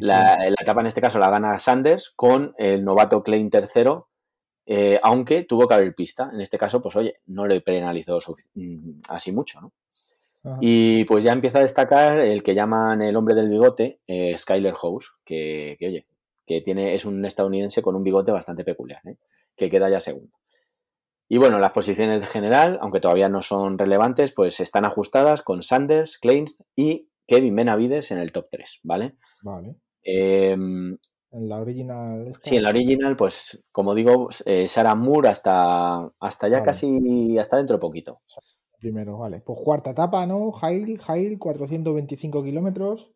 La, 0.00 0.46
etapa 0.60 0.80
en 0.80 0.86
este 0.86 1.00
caso 1.00 1.18
la 1.18 1.30
gana 1.30 1.58
Sanders 1.58 2.10
con 2.10 2.52
el 2.58 2.84
novato 2.84 3.22
Klein 3.22 3.50
tercero, 3.50 4.08
eh, 4.66 4.98
aunque 5.02 5.44
tuvo 5.44 5.66
que 5.66 5.74
haber 5.74 5.94
pista. 5.94 6.30
En 6.32 6.40
este 6.40 6.58
caso, 6.58 6.80
pues 6.80 6.96
oye, 6.96 7.20
no 7.26 7.46
le 7.46 7.60
penalizó 7.60 8.18
mm, 8.54 9.00
así 9.08 9.32
mucho, 9.32 9.60
¿no? 9.60 9.72
Y 10.60 11.04
pues 11.04 11.24
ya 11.24 11.32
empieza 11.32 11.58
a 11.58 11.62
destacar 11.62 12.18
el 12.18 12.42
que 12.42 12.54
llaman 12.54 13.00
el 13.00 13.16
hombre 13.16 13.34
del 13.34 13.48
bigote, 13.48 14.00
eh, 14.06 14.36
Skyler 14.36 14.74
House, 14.74 15.12
que, 15.24 15.78
oye, 15.80 16.06
que 16.46 16.60
tiene, 16.60 16.94
es 16.94 17.06
un 17.06 17.24
estadounidense 17.24 17.80
con 17.80 17.96
un 17.96 18.04
bigote 18.04 18.30
bastante 18.30 18.62
peculiar, 18.62 19.00
¿eh? 19.06 19.16
que 19.56 19.70
queda 19.70 19.88
ya 19.88 20.00
segundo. 20.00 20.36
Y 21.28 21.38
bueno, 21.38 21.58
las 21.58 21.72
posiciones 21.72 22.20
de 22.20 22.26
general, 22.26 22.78
aunque 22.82 23.00
todavía 23.00 23.30
no 23.30 23.40
son 23.40 23.78
relevantes, 23.78 24.32
pues 24.32 24.60
están 24.60 24.84
ajustadas 24.84 25.40
con 25.40 25.62
Sanders, 25.62 26.18
Kleins 26.18 26.62
y 26.76 27.08
Kevin 27.26 27.56
Benavides 27.56 28.10
en 28.10 28.18
el 28.18 28.32
top 28.32 28.48
3, 28.50 28.80
¿vale? 28.82 29.16
Vale. 29.42 29.76
Em, 30.02 30.96
en 31.30 31.48
la 31.48 31.60
original. 31.60 32.32
Sí, 32.40 32.56
en 32.56 32.62
la 32.62 32.68
original, 32.68 33.16
pues 33.16 33.64
como 33.72 33.94
digo, 33.94 34.28
eh, 34.44 34.68
Sarah 34.68 34.94
Moore 34.94 35.28
hasta, 35.28 36.10
hasta 36.20 36.48
ya 36.48 36.62
casi, 36.62 37.36
hasta 37.38 37.56
dentro 37.56 37.76
de 37.76 37.80
poquito 37.80 38.20
primero, 38.84 39.16
vale. 39.16 39.40
Pues 39.46 39.58
cuarta 39.64 39.90
etapa, 39.92 40.26
¿no? 40.26 40.52
Jail, 40.52 40.98
Jail, 40.98 41.38
425 41.38 42.44
kilómetros. 42.44 43.14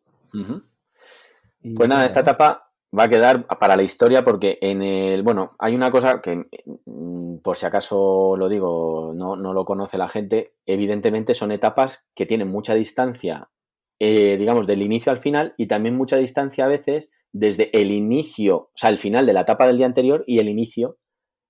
Pues 1.75 1.87
nada, 1.87 2.07
esta 2.07 2.21
etapa 2.21 2.71
va 2.97 3.03
a 3.03 3.09
quedar 3.09 3.45
para 3.45 3.75
la 3.75 3.83
historia 3.83 4.25
porque 4.25 4.57
en 4.61 4.81
el, 4.81 5.21
bueno, 5.21 5.51
hay 5.59 5.75
una 5.75 5.91
cosa 5.91 6.21
que, 6.21 6.47
mm, 6.87 7.37
por 7.43 7.55
si 7.55 7.67
acaso 7.67 8.35
lo 8.35 8.49
digo, 8.49 9.13
no, 9.13 9.35
lo 9.35 9.63
conoce 9.63 9.99
la 9.99 10.07
gente, 10.07 10.55
evidentemente 10.65 11.35
son 11.35 11.51
etapas 11.51 12.09
que 12.15 12.25
tienen 12.25 12.47
mucha 12.47 12.73
distancia, 12.73 13.51
eh, 13.99 14.37
digamos, 14.37 14.65
del 14.65 14.81
inicio 14.81 15.11
al 15.11 15.19
final 15.19 15.53
y 15.57 15.67
también 15.67 15.95
mucha 15.95 16.17
distancia 16.17 16.65
a 16.65 16.69
veces 16.69 17.11
desde 17.33 17.69
el 17.79 17.91
inicio, 17.91 18.55
o 18.57 18.71
sea, 18.73 18.89
el 18.89 18.97
final 18.97 19.25
de 19.25 19.33
la 19.33 19.41
etapa 19.41 19.67
del 19.67 19.77
día 19.77 19.85
anterior 19.85 20.23
y 20.25 20.39
el 20.39 20.47
inicio 20.47 20.97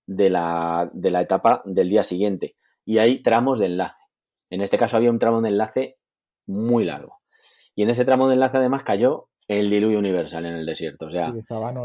de 0.07 0.31
la, 0.31 0.89
de 0.93 1.11
la 1.11 1.21
etapa 1.21 1.61
del 1.65 1.89
día 1.89 2.03
siguiente. 2.03 2.55
Y 2.85 2.97
hay 2.97 3.21
tramos 3.21 3.59
de 3.59 3.67
enlace. 3.67 4.01
En 4.49 4.61
este 4.61 4.79
caso 4.79 4.97
había 4.97 5.11
un 5.11 5.19
tramo 5.19 5.41
de 5.41 5.49
enlace 5.49 5.97
muy 6.47 6.83
largo. 6.83 7.19
Y 7.75 7.83
en 7.83 7.91
ese 7.91 8.03
tramo 8.03 8.27
de 8.27 8.33
enlace 8.33 8.57
además 8.57 8.83
cayó 8.83 9.29
el 9.47 9.69
diluvio 9.69 9.99
universal 9.99 10.47
en 10.47 10.55
el 10.55 10.65
desierto. 10.65 11.05
O 11.05 11.09
sea, 11.11 11.31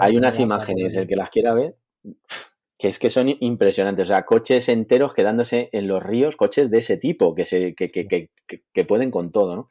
hay 0.01 0.17
unas 0.17 0.41
imágenes, 0.41 0.97
el 0.97 1.07
que 1.07 1.17
las 1.17 1.29
quiera 1.29 1.53
ver, 1.53 1.77
que 2.79 2.89
es 2.89 2.99
que 2.99 3.11
son 3.11 3.29
impresionantes. 3.41 4.09
O 4.09 4.09
sea, 4.09 4.25
coches 4.25 4.71
enteros 4.71 5.13
quedándose 5.13 5.69
en 5.73 5.89
los 5.89 6.03
ríos, 6.03 6.37
coches 6.37 6.71
de 6.71 6.79
ese 6.79 6.97
tipo, 6.97 7.35
que, 7.35 7.45
se, 7.45 7.75
que, 7.75 7.91
que, 7.91 8.31
que 8.47 8.85
pueden 8.85 9.11
con 9.11 9.31
todo, 9.31 9.57
¿no? 9.57 9.69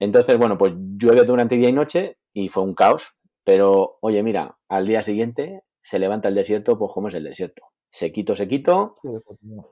Entonces, 0.00 0.36
bueno, 0.38 0.58
pues 0.58 0.72
llueve 0.96 1.24
durante 1.24 1.56
día 1.56 1.68
y 1.68 1.72
noche 1.72 2.18
y 2.32 2.48
fue 2.48 2.64
un 2.64 2.74
caos. 2.74 3.12
Pero, 3.44 3.98
oye, 4.00 4.22
mira, 4.22 4.58
al 4.68 4.86
día 4.86 5.02
siguiente 5.02 5.62
se 5.80 5.98
levanta 5.98 6.28
el 6.28 6.34
desierto, 6.34 6.78
pues 6.78 6.92
como 6.92 7.08
es 7.08 7.14
el 7.14 7.24
desierto. 7.24 7.62
Sequito, 7.90 8.34
sequito. 8.34 8.96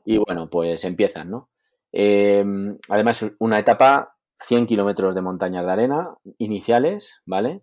Y 0.05 0.19
bueno, 0.19 0.49
pues 0.51 0.85
empiezan, 0.85 1.31
¿no? 1.31 1.51
Eh, 1.93 2.45
además, 2.89 3.25
una 3.39 3.59
etapa 3.59 4.17
100 4.41 4.67
kilómetros 4.67 5.15
de 5.15 5.23
montañas 5.23 5.65
de 5.65 5.73
arena 5.73 6.17
iniciales, 6.39 7.23
¿vale? 7.25 7.63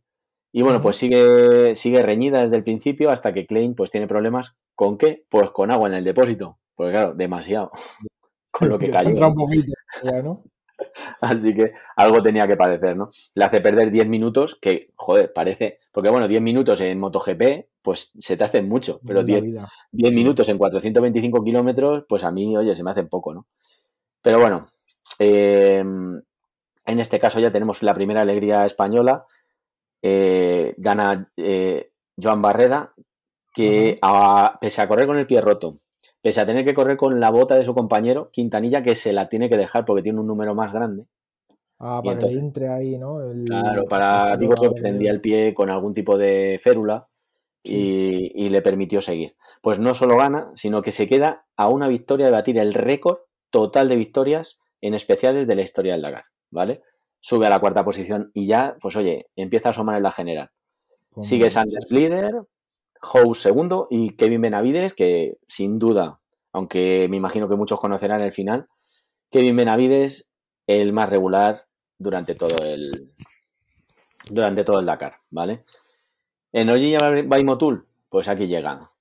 Y 0.51 0.61
bueno, 0.61 0.79
pues 0.79 0.95
sigue, 0.95 1.75
sigue 1.75 2.01
reñida 2.01 2.41
desde 2.41 2.55
el 2.55 2.63
principio 2.63 3.11
hasta 3.11 3.33
que 3.33 3.45
Klein 3.45 3.75
pues 3.75 3.91
tiene 3.91 4.07
problemas. 4.07 4.55
¿Con 4.73 4.97
qué? 4.97 5.25
Pues 5.29 5.51
con 5.51 5.69
agua 5.69 5.89
en 5.89 5.95
el 5.95 6.05
depósito. 6.05 6.59
Porque 6.75 6.93
claro, 6.93 7.13
demasiado. 7.13 7.71
con 8.51 8.69
lo 8.69 8.79
que 8.79 8.89
cayó. 8.89 9.09
Así 11.21 11.53
que 11.53 11.73
algo 11.95 12.21
tenía 12.21 12.47
que 12.47 12.55
parecer, 12.55 12.95
¿no? 12.95 13.11
Le 13.33 13.45
hace 13.45 13.61
perder 13.61 13.91
10 13.91 14.07
minutos, 14.07 14.55
que, 14.55 14.91
joder, 14.95 15.33
parece. 15.33 15.79
Porque 15.91 16.09
bueno, 16.09 16.27
10 16.27 16.41
minutos 16.41 16.81
en 16.81 16.99
MotoGP, 16.99 17.67
pues 17.81 18.11
se 18.17 18.37
te 18.37 18.43
hace 18.43 18.61
mucho. 18.61 18.99
Pero 19.05 19.23
10, 19.23 19.45
10 19.91 20.13
minutos 20.13 20.49
en 20.49 20.57
425 20.57 21.43
kilómetros, 21.43 22.05
pues 22.07 22.23
a 22.23 22.31
mí, 22.31 22.55
oye, 22.55 22.75
se 22.75 22.83
me 22.83 22.91
hace 22.91 23.03
poco, 23.03 23.33
¿no? 23.33 23.47
Pero 24.21 24.39
bueno, 24.39 24.67
em, 25.19 26.21
en 26.85 26.99
este 26.99 27.19
caso 27.19 27.39
ya 27.39 27.51
tenemos 27.51 27.83
la 27.83 27.93
primera 27.93 28.21
alegría 28.21 28.65
española. 28.65 29.25
Eh, 30.01 30.73
gana 30.77 31.31
eh, 31.37 31.91
Joan 32.21 32.41
Barreda, 32.41 32.93
que 33.53 33.99
pese 34.59 34.81
a 34.81 34.87
correr 34.87 35.07
con 35.07 35.17
el 35.17 35.25
pie 35.25 35.41
roto, 35.41 35.79
pese 36.25 36.41
a 36.41 36.45
tener 36.47 36.65
que 36.65 36.73
correr 36.73 36.97
con 36.97 37.19
la 37.19 37.29
bota 37.29 37.53
de 37.53 37.63
su 37.63 37.75
compañero, 37.75 38.31
Quintanilla, 38.31 38.81
que 38.81 38.95
se 38.95 39.13
la 39.13 39.29
tiene 39.29 39.47
que 39.47 39.57
dejar 39.57 39.85
porque 39.85 40.01
tiene 40.01 40.19
un 40.19 40.25
número 40.25 40.55
más 40.55 40.73
grande. 40.73 41.05
Ah, 41.77 42.01
para 42.03 42.17
que 42.17 42.33
entre 42.33 42.67
ahí, 42.67 42.97
¿no? 42.97 43.19
claro, 43.45 43.85
para, 43.85 44.35
digo 44.35 44.55
que 44.55 44.81
tendría 44.81 45.11
el 45.11 45.21
pie 45.21 45.53
con 45.53 45.69
algún 45.69 45.93
tipo 45.93 46.17
de 46.17 46.59
férula 46.59 47.07
y, 47.61 48.31
y, 48.43 48.49
le 48.49 48.63
permitió 48.63 49.03
seguir. 49.03 49.35
Pues 49.61 49.77
no 49.77 49.93
solo 49.93 50.17
gana, 50.17 50.49
sino 50.55 50.81
que 50.81 50.91
se 50.91 51.07
queda 51.07 51.45
a 51.55 51.69
una 51.69 51.87
victoria 51.87 52.25
de 52.25 52.31
batir 52.31 52.57
el 52.57 52.73
récord 52.73 53.19
total 53.51 53.87
de 53.87 53.95
victorias 53.95 54.57
en 54.81 54.95
especiales 54.95 55.47
de 55.47 55.53
la 55.53 55.61
historia 55.61 55.93
del 55.93 56.01
Dakar, 56.01 56.25
¿vale? 56.49 56.81
Sube 57.19 57.45
a 57.45 57.51
la 57.51 57.59
cuarta 57.59 57.85
posición 57.85 58.31
y 58.33 58.47
ya, 58.47 58.77
pues 58.81 58.95
oye, 58.95 59.27
empieza 59.35 59.69
a 59.69 59.73
asomar 59.73 59.97
en 59.97 60.03
la 60.03 60.11
general. 60.11 60.49
Sigue 61.21 61.51
Sanders 61.51 61.91
líder, 61.91 62.33
House 63.05 63.39
segundo 63.39 63.87
y 63.89 64.15
Kevin 64.15 64.41
Benavides, 64.41 64.93
que 64.93 65.37
sin 65.47 65.79
duda, 65.79 66.19
aunque 66.51 67.07
me 67.09 67.17
imagino 67.17 67.47
que 67.47 67.55
muchos 67.55 67.79
conocerán 67.79 68.21
el 68.21 68.31
final, 68.31 68.67
Kevin 69.29 69.55
Benavides, 69.55 70.31
el 70.67 70.93
más 70.93 71.09
regular 71.09 71.63
durante 71.99 72.35
todo 72.35 72.65
el 72.65 73.11
durante 74.31 74.63
todo 74.63 74.79
el 74.79 74.85
Dakar, 74.85 75.17
¿vale? 75.29 75.65
En 76.51 76.69
Ollilla 76.69 77.11
Baimotul, 77.25 77.87
pues 78.09 78.27
aquí 78.27 78.47
llega. 78.47 78.91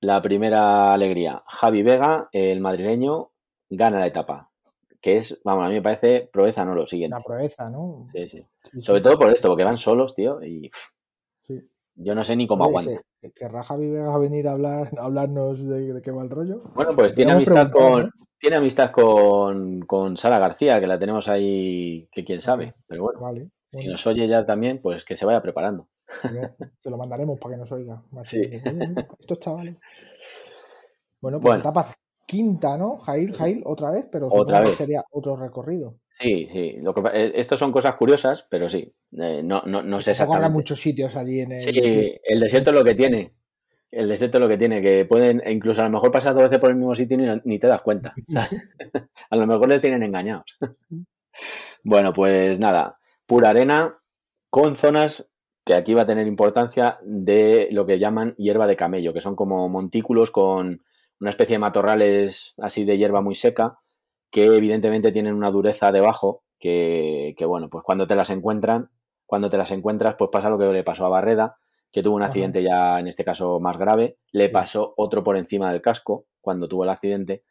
La 0.00 0.22
primera 0.22 0.92
alegría. 0.92 1.42
Javi 1.46 1.82
Vega, 1.82 2.28
el 2.32 2.60
madrileño, 2.60 3.30
gana 3.70 3.98
la 3.98 4.06
etapa. 4.06 4.50
Que 5.00 5.16
es, 5.16 5.40
vamos, 5.44 5.64
a 5.64 5.68
mí 5.68 5.74
me 5.74 5.82
parece 5.82 6.28
proeza, 6.32 6.64
¿no? 6.64 6.74
Lo 6.74 6.86
siguiente. 6.86 7.16
Una 7.16 7.24
proeza, 7.24 7.70
¿no? 7.70 8.04
Sí, 8.12 8.28
sí. 8.28 8.46
Sobre 8.80 9.00
todo 9.00 9.18
por 9.18 9.30
esto, 9.32 9.48
porque 9.48 9.64
van 9.64 9.78
solos, 9.78 10.14
tío, 10.14 10.42
y 10.44 10.70
yo 11.98 12.14
no 12.14 12.24
sé 12.24 12.36
ni 12.36 12.46
cómo 12.46 12.64
aguanta. 12.64 13.00
¿Querrá 13.34 13.62
Javi 13.62 13.88
Vega 13.88 14.16
venir 14.18 14.48
a 14.48 14.52
hablar, 14.52 14.90
hablarnos 14.98 15.66
de, 15.66 16.00
qué 16.02 16.10
va 16.10 16.22
el 16.22 16.30
rollo? 16.30 16.62
Bueno, 16.74 16.92
pues 16.94 17.14
tiene 17.14 17.32
amistad 17.32 17.70
con, 17.70 18.10
tiene 18.38 18.56
amistad 18.56 18.90
con, 18.90 19.80
con, 19.80 20.16
Sara 20.16 20.38
García, 20.38 20.80
que 20.80 20.86
la 20.86 20.98
tenemos 20.98 21.28
ahí, 21.28 22.08
que 22.12 22.24
quién 22.24 22.40
sabe. 22.40 22.74
Pero 22.86 23.02
bueno, 23.02 23.50
si 23.64 23.86
nos 23.86 24.06
oye 24.06 24.26
ya 24.28 24.46
también, 24.46 24.80
pues 24.80 25.04
que 25.04 25.16
se 25.16 25.26
vaya 25.26 25.42
preparando. 25.42 25.88
Se 26.80 26.90
lo 26.90 26.96
mandaremos 26.96 27.38
para 27.38 27.54
que 27.54 27.60
nos 27.60 27.72
oiga. 27.72 28.02
Sí. 28.24 28.40
Estos 29.18 29.40
chavales. 29.40 29.76
Bueno, 31.20 31.40
pues 31.40 31.58
etapa 31.58 31.86
quinta, 32.28 32.76
¿no? 32.76 32.98
Jail, 32.98 33.34
Jail, 33.34 33.62
otra 33.64 33.90
vez, 33.90 34.06
pero 34.10 34.28
otra 34.30 34.60
vez. 34.60 34.76
sería 34.76 35.02
otro 35.10 35.34
recorrido. 35.34 35.96
Sí, 36.18 36.46
sí. 36.48 36.76
Lo 36.80 36.92
que, 36.94 37.02
eh, 37.12 37.32
estos 37.36 37.58
son 37.58 37.70
cosas 37.70 37.94
curiosas, 37.94 38.46
pero 38.50 38.68
sí. 38.68 38.92
Eh, 39.16 39.42
no, 39.44 39.62
no, 39.66 39.82
no 39.82 40.00
sé 40.00 40.12
exactamente. 40.12 40.46
Habrá 40.46 40.54
muchos 40.54 40.80
sitios 40.80 41.14
allí 41.14 41.40
en 41.40 41.52
el. 41.52 41.60
Sí, 41.60 41.72
desierto. 41.72 42.20
el 42.24 42.40
desierto 42.40 42.70
es 42.70 42.76
lo 42.76 42.84
que 42.84 42.94
tiene. 42.94 43.34
El 43.90 44.08
desierto 44.08 44.38
es 44.38 44.42
lo 44.42 44.48
que 44.48 44.58
tiene, 44.58 44.82
que 44.82 45.04
pueden, 45.06 45.40
e 45.44 45.52
incluso 45.52 45.80
a 45.80 45.84
lo 45.84 45.90
mejor 45.90 46.10
pasar 46.10 46.34
dos 46.34 46.42
veces 46.42 46.58
por 46.58 46.70
el 46.70 46.76
mismo 46.76 46.94
sitio 46.94 47.18
y 47.18 47.40
ni 47.44 47.58
te 47.58 47.68
das 47.68 47.80
cuenta. 47.82 48.12
a 49.30 49.36
lo 49.36 49.46
mejor 49.46 49.68
les 49.68 49.80
tienen 49.80 50.02
engañados. 50.02 50.58
bueno, 51.84 52.12
pues 52.12 52.58
nada, 52.58 52.98
pura 53.26 53.50
arena 53.50 53.98
con 54.50 54.76
zonas 54.76 55.26
que 55.64 55.74
aquí 55.74 55.94
va 55.94 56.02
a 56.02 56.06
tener 56.06 56.26
importancia 56.26 56.98
de 57.02 57.68
lo 57.72 57.86
que 57.86 57.98
llaman 57.98 58.34
hierba 58.36 58.66
de 58.66 58.76
camello, 58.76 59.12
que 59.12 59.20
son 59.20 59.36
como 59.36 59.68
montículos 59.68 60.30
con 60.30 60.82
una 61.20 61.30
especie 61.30 61.54
de 61.54 61.60
matorrales 61.60 62.54
así 62.58 62.84
de 62.84 62.98
hierba 62.98 63.20
muy 63.20 63.34
seca, 63.34 63.78
que 64.30 64.44
evidentemente 64.44 65.12
tienen 65.12 65.34
una 65.34 65.50
dureza 65.50 65.92
debajo, 65.92 66.42
que, 66.58 67.34
que 67.36 67.44
bueno, 67.44 67.68
pues 67.70 67.84
cuando 67.84 68.06
te 68.06 68.14
las 68.14 68.30
encuentran, 68.30 68.90
cuando 69.26 69.50
te 69.50 69.58
las 69.58 69.70
encuentras, 69.70 70.16
pues 70.18 70.30
pasa 70.30 70.50
lo 70.50 70.58
que 70.58 70.66
le 70.66 70.84
pasó 70.84 71.06
a 71.06 71.10
Barreda, 71.10 71.58
que 71.92 72.02
tuvo 72.02 72.16
un 72.16 72.22
accidente 72.22 72.62
ya 72.62 72.98
en 72.98 73.06
este 73.06 73.24
caso 73.24 73.60
más 73.60 73.78
grave, 73.78 74.18
le 74.32 74.48
pasó 74.48 74.94
otro 74.96 75.22
por 75.22 75.36
encima 75.36 75.72
del 75.72 75.82
casco 75.82 76.26
cuando 76.40 76.68
tuvo 76.68 76.84
el 76.84 76.90
accidente 76.90 77.42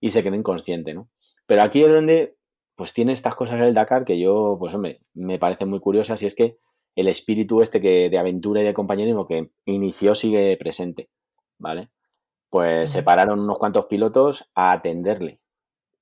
y 0.00 0.10
se 0.10 0.22
quedó 0.22 0.34
inconsciente, 0.34 0.94
¿no? 0.94 1.08
Pero 1.46 1.62
aquí 1.62 1.82
es 1.84 1.92
donde 1.92 2.36
pues 2.74 2.92
tiene 2.92 3.12
estas 3.12 3.34
cosas 3.34 3.60
el 3.60 3.74
Dakar 3.74 4.04
que 4.04 4.18
yo, 4.18 4.56
pues 4.58 4.74
hombre, 4.74 5.00
me 5.14 5.38
parece 5.38 5.64
muy 5.64 5.80
curiosas 5.80 6.22
y 6.22 6.26
es 6.26 6.34
que 6.34 6.58
el 6.94 7.08
espíritu 7.08 7.62
este 7.62 7.80
que 7.80 8.10
de 8.10 8.18
aventura 8.18 8.60
y 8.60 8.64
de 8.64 8.74
compañerismo 8.74 9.26
que 9.26 9.50
inició 9.64 10.14
sigue 10.14 10.56
presente, 10.56 11.08
¿vale? 11.58 11.90
Pues 12.50 12.90
se 12.90 13.02
pararon 13.02 13.40
unos 13.40 13.58
cuantos 13.58 13.86
pilotos 13.86 14.50
a 14.54 14.72
atenderle. 14.72 15.40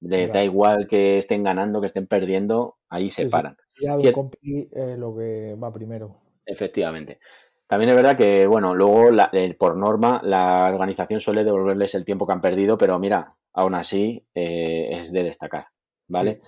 Les 0.00 0.32
da 0.32 0.44
igual 0.44 0.86
que 0.86 1.18
estén 1.18 1.42
ganando, 1.42 1.80
que 1.80 1.86
estén 1.86 2.06
perdiendo, 2.06 2.76
ahí 2.88 3.10
se 3.10 3.26
paran. 3.26 3.56
Eh, 3.80 4.96
lo 4.98 5.16
que 5.16 5.54
va 5.54 5.72
primero. 5.72 6.16
Efectivamente. 6.44 7.20
También 7.66 7.90
es 7.90 7.96
verdad 7.96 8.16
que, 8.16 8.46
bueno, 8.46 8.74
luego 8.74 9.10
por 9.58 9.76
norma 9.76 10.20
la 10.22 10.70
organización 10.70 11.20
suele 11.20 11.44
devolverles 11.44 11.94
el 11.94 12.04
tiempo 12.04 12.26
que 12.26 12.34
han 12.34 12.42
perdido, 12.42 12.76
pero 12.76 12.98
mira, 12.98 13.34
aún 13.54 13.74
así 13.74 14.26
eh, 14.34 14.88
es 14.90 15.10
de 15.10 15.22
destacar, 15.22 15.68
¿vale? 16.06 16.42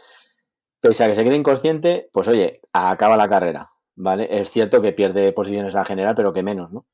Pese 0.79 1.05
a 1.05 1.09
que 1.09 1.15
se 1.15 1.25
quede 1.25 1.37
inconsciente, 1.37 2.11
pues 2.13 2.29
oye, 2.29 2.61
acaba 2.73 3.17
la 3.17 3.29
carrera. 3.29 3.71
¿vale? 3.97 4.29
Es 4.31 4.51
cierto 4.51 4.81
que 4.81 4.93
pierde 4.93 5.33
posiciones 5.33 5.75
en 5.75 5.79
la 5.79 5.85
general, 5.85 6.15
pero 6.15 6.33
que 6.33 6.43
menos, 6.43 6.71
¿no? 6.71 6.87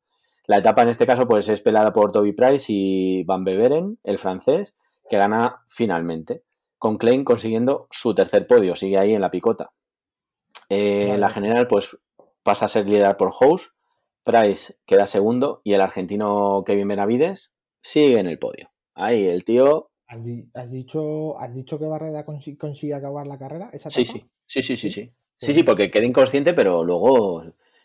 La 0.47 0.59
etapa 0.59 0.83
en 0.83 0.89
este 0.89 1.07
caso 1.07 1.29
pues 1.29 1.49
es 1.49 1.61
pelada 1.61 1.93
por 1.93 2.11
Toby 2.11 2.33
Price 2.33 2.67
y 2.69 3.23
Van 3.25 3.45
Beveren, 3.45 3.99
el 4.03 4.19
francés, 4.19 4.75
que 5.13 5.19
gana 5.19 5.63
finalmente, 5.69 6.43
con 6.79 6.97
Klein 6.97 7.23
consiguiendo 7.23 7.87
su 7.91 8.15
tercer 8.15 8.47
podio, 8.47 8.75
sigue 8.75 8.97
ahí 8.97 9.13
en 9.13 9.21
la 9.21 9.31
picota. 9.31 9.75
Eh, 10.71 11.19
La 11.19 11.29
general 11.29 11.69
pues 11.69 11.99
pasa 12.43 12.65
a 12.65 12.69
ser 12.69 12.89
liderada 12.89 13.19
por 13.19 13.31
House, 13.31 13.75
Price 14.25 14.79
queda 14.87 15.07
segundo 15.07 15.61
y 15.65 15.75
el 15.75 15.83
argentino 15.83 16.65
Kevin 16.65 16.89
Benavides 16.89 17.53
sigue 17.83 18.21
en 18.21 18.27
el 18.27 18.39
podio. 18.39 18.71
Ahí 18.95 19.29
el 19.29 19.45
tío... 19.45 19.91
¿Has, 20.07 20.71
dicho, 20.71 21.39
¿has 21.39 21.53
dicho 21.55 21.79
que 21.79 21.85
Barreda 21.85 22.25
consigue 22.25 22.95
acabar 22.95 23.27
la 23.27 23.37
carrera? 23.37 23.71
sí, 23.89 24.07
sí, 24.07 24.25
sí, 24.47 24.63
sí, 24.63 24.79
sí, 24.79 24.91
sí. 24.91 25.13
Sí, 25.37 25.53
sí, 25.53 25.63
porque 25.63 25.91
queda 25.91 26.07
inconsciente, 26.07 26.55
pero 26.55 26.85
luego 26.85 27.45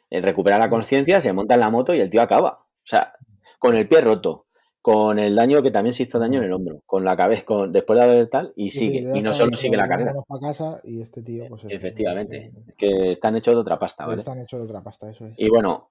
eh, 0.10 0.22
recupera 0.22 0.60
la 0.60 0.70
conciencia, 0.70 1.20
se 1.20 1.34
monta 1.34 1.56
en 1.56 1.60
la 1.60 1.72
moto 1.72 1.94
y 1.94 2.00
el 2.00 2.10
tío 2.10 2.22
acaba. 2.22 2.60
O 2.62 2.86
sea, 2.86 3.12
con 3.60 3.76
el 3.76 3.86
pie 3.90 4.00
roto, 4.00 4.47
con 4.88 5.20
el 5.20 5.36
daño 5.36 5.62
que 5.62 5.70
también 5.70 5.94
se 5.94 6.04
hizo 6.04 6.18
daño 6.18 6.40
en 6.40 6.46
el 6.46 6.54
hombro, 6.54 6.82
con 6.86 7.04
la 7.04 7.14
cabeza, 7.14 7.44
con, 7.44 7.74
después 7.74 8.00
de 8.00 8.06
haber 8.06 8.30
tal, 8.30 8.54
y 8.56 8.72
sigue. 8.72 9.00
y 9.00 9.22
no 9.22 9.34
solo 9.34 9.58
sigue 9.58 9.76
la 9.76 9.86
carrera. 9.86 10.14
y 10.86 11.02
este 11.02 11.22
tío, 11.24 11.44
pues 11.50 11.64
Efectivamente, 11.68 12.54
que 12.78 13.12
están 13.12 13.36
hechos 13.36 13.54
de 13.54 13.60
otra 13.60 13.78
pasta, 13.78 14.06
¿vale? 14.06 14.20
Están 14.20 14.40
hechos 14.40 14.62
de 14.62 14.66
otra 14.66 14.82
pasta, 14.82 15.10
eso 15.10 15.26
es. 15.26 15.34
Y 15.36 15.50
bueno, 15.50 15.90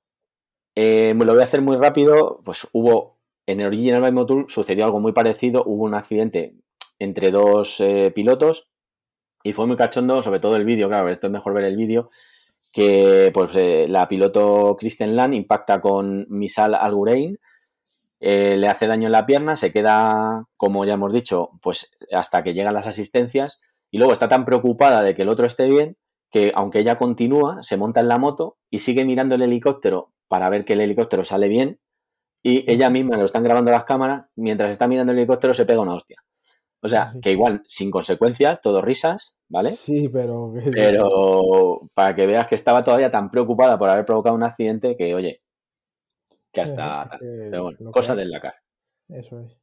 eh, 0.74 1.12
lo 1.14 1.30
voy 1.30 1.42
a 1.42 1.44
hacer 1.44 1.60
muy 1.60 1.76
rápido, 1.76 2.40
pues 2.42 2.68
hubo, 2.72 3.18
en 3.44 3.60
el 3.60 3.66
Original 3.66 4.00
by 4.00 4.12
Motul 4.12 4.46
sucedió 4.48 4.86
algo 4.86 4.98
muy 4.98 5.12
parecido, 5.12 5.62
hubo 5.66 5.84
un 5.84 5.94
accidente 5.94 6.54
entre 6.98 7.30
dos 7.30 7.78
eh, 7.80 8.12
pilotos, 8.14 8.66
y 9.42 9.52
fue 9.52 9.66
muy 9.66 9.76
cachondo, 9.76 10.22
sobre 10.22 10.40
todo 10.40 10.56
el 10.56 10.64
vídeo, 10.64 10.88
claro, 10.88 11.10
esto 11.10 11.26
es 11.26 11.34
mejor 11.34 11.52
ver 11.52 11.64
el 11.64 11.76
vídeo, 11.76 12.08
que 12.72 13.30
pues 13.34 13.54
eh, 13.56 13.88
la 13.90 14.08
piloto 14.08 14.74
Kristen 14.74 15.16
Land 15.16 15.34
impacta 15.34 15.82
con 15.82 16.24
Misal 16.30 16.74
Algurein, 16.74 17.38
eh, 18.28 18.56
le 18.56 18.66
hace 18.66 18.88
daño 18.88 19.06
en 19.06 19.12
la 19.12 19.24
pierna, 19.24 19.54
se 19.54 19.70
queda, 19.70 20.46
como 20.56 20.84
ya 20.84 20.94
hemos 20.94 21.12
dicho, 21.12 21.50
pues 21.62 21.92
hasta 22.10 22.42
que 22.42 22.54
llegan 22.54 22.74
las 22.74 22.88
asistencias 22.88 23.60
y 23.88 23.98
luego 23.98 24.12
está 24.12 24.28
tan 24.28 24.44
preocupada 24.44 25.04
de 25.04 25.14
que 25.14 25.22
el 25.22 25.28
otro 25.28 25.46
esté 25.46 25.68
bien 25.68 25.96
que 26.32 26.50
aunque 26.56 26.80
ella 26.80 26.98
continúa, 26.98 27.62
se 27.62 27.76
monta 27.76 28.00
en 28.00 28.08
la 28.08 28.18
moto 28.18 28.56
y 28.68 28.80
sigue 28.80 29.04
mirando 29.04 29.36
el 29.36 29.42
helicóptero 29.42 30.12
para 30.26 30.50
ver 30.50 30.64
que 30.64 30.72
el 30.72 30.80
helicóptero 30.80 31.22
sale 31.22 31.46
bien 31.46 31.78
y 32.42 32.68
ella 32.68 32.90
misma 32.90 33.16
lo 33.16 33.26
están 33.26 33.44
grabando 33.44 33.70
las 33.70 33.84
cámaras, 33.84 34.26
mientras 34.34 34.72
está 34.72 34.88
mirando 34.88 35.12
el 35.12 35.18
helicóptero 35.18 35.54
se 35.54 35.64
pega 35.64 35.82
una 35.82 35.94
hostia. 35.94 36.24
O 36.82 36.88
sea, 36.88 37.14
que 37.22 37.30
igual, 37.30 37.62
sin 37.68 37.92
consecuencias, 37.92 38.60
todo 38.60 38.82
risas, 38.82 39.36
¿vale? 39.48 39.76
Sí, 39.76 40.08
pero... 40.08 40.52
Pero 40.72 41.88
para 41.94 42.16
que 42.16 42.26
veas 42.26 42.48
que 42.48 42.56
estaba 42.56 42.82
todavía 42.82 43.12
tan 43.12 43.30
preocupada 43.30 43.78
por 43.78 43.88
haber 43.88 44.04
provocado 44.04 44.34
un 44.34 44.42
accidente 44.42 44.96
que, 44.96 45.14
oye, 45.14 45.42
que 46.56 46.62
hasta... 46.62 47.18
pero 47.20 47.64
bueno, 47.64 47.90
cosa 47.92 48.14
del 48.14 48.30
Dakar. 48.30 48.54
Eso 49.08 49.40
es. 49.40 49.56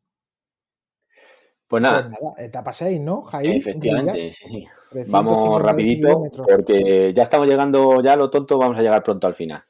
Pues 1.68 1.82
nada. 1.82 2.10
Pues 2.10 2.34
etapa 2.38 2.72
6, 2.72 3.02
¿no? 3.02 3.26
Efectivamente, 3.42 4.32
sí, 4.32 4.48
sí. 4.48 4.68
Vamos 5.08 5.60
rapidito 5.62 6.22
porque 6.48 7.12
ya 7.14 7.24
estamos 7.24 7.48
llegando, 7.48 8.00
ya 8.02 8.14
a 8.14 8.16
lo 8.16 8.30
tonto, 8.30 8.60
vamos 8.60 8.78
a 8.78 8.82
llegar 8.82 9.02
pronto 9.02 9.26
al 9.26 9.34
final. 9.34 9.64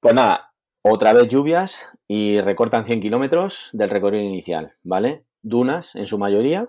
Pues 0.00 0.14
nada, 0.14 0.54
otra 0.82 1.12
vez 1.12 1.28
lluvias 1.28 1.90
y 2.08 2.40
recortan 2.40 2.86
100 2.86 3.02
kilómetros 3.02 3.68
del 3.74 3.90
recorrido 3.90 4.24
inicial, 4.24 4.72
¿vale? 4.82 5.26
dunas 5.42 5.94
en 5.94 6.06
su 6.06 6.18
mayoría. 6.18 6.68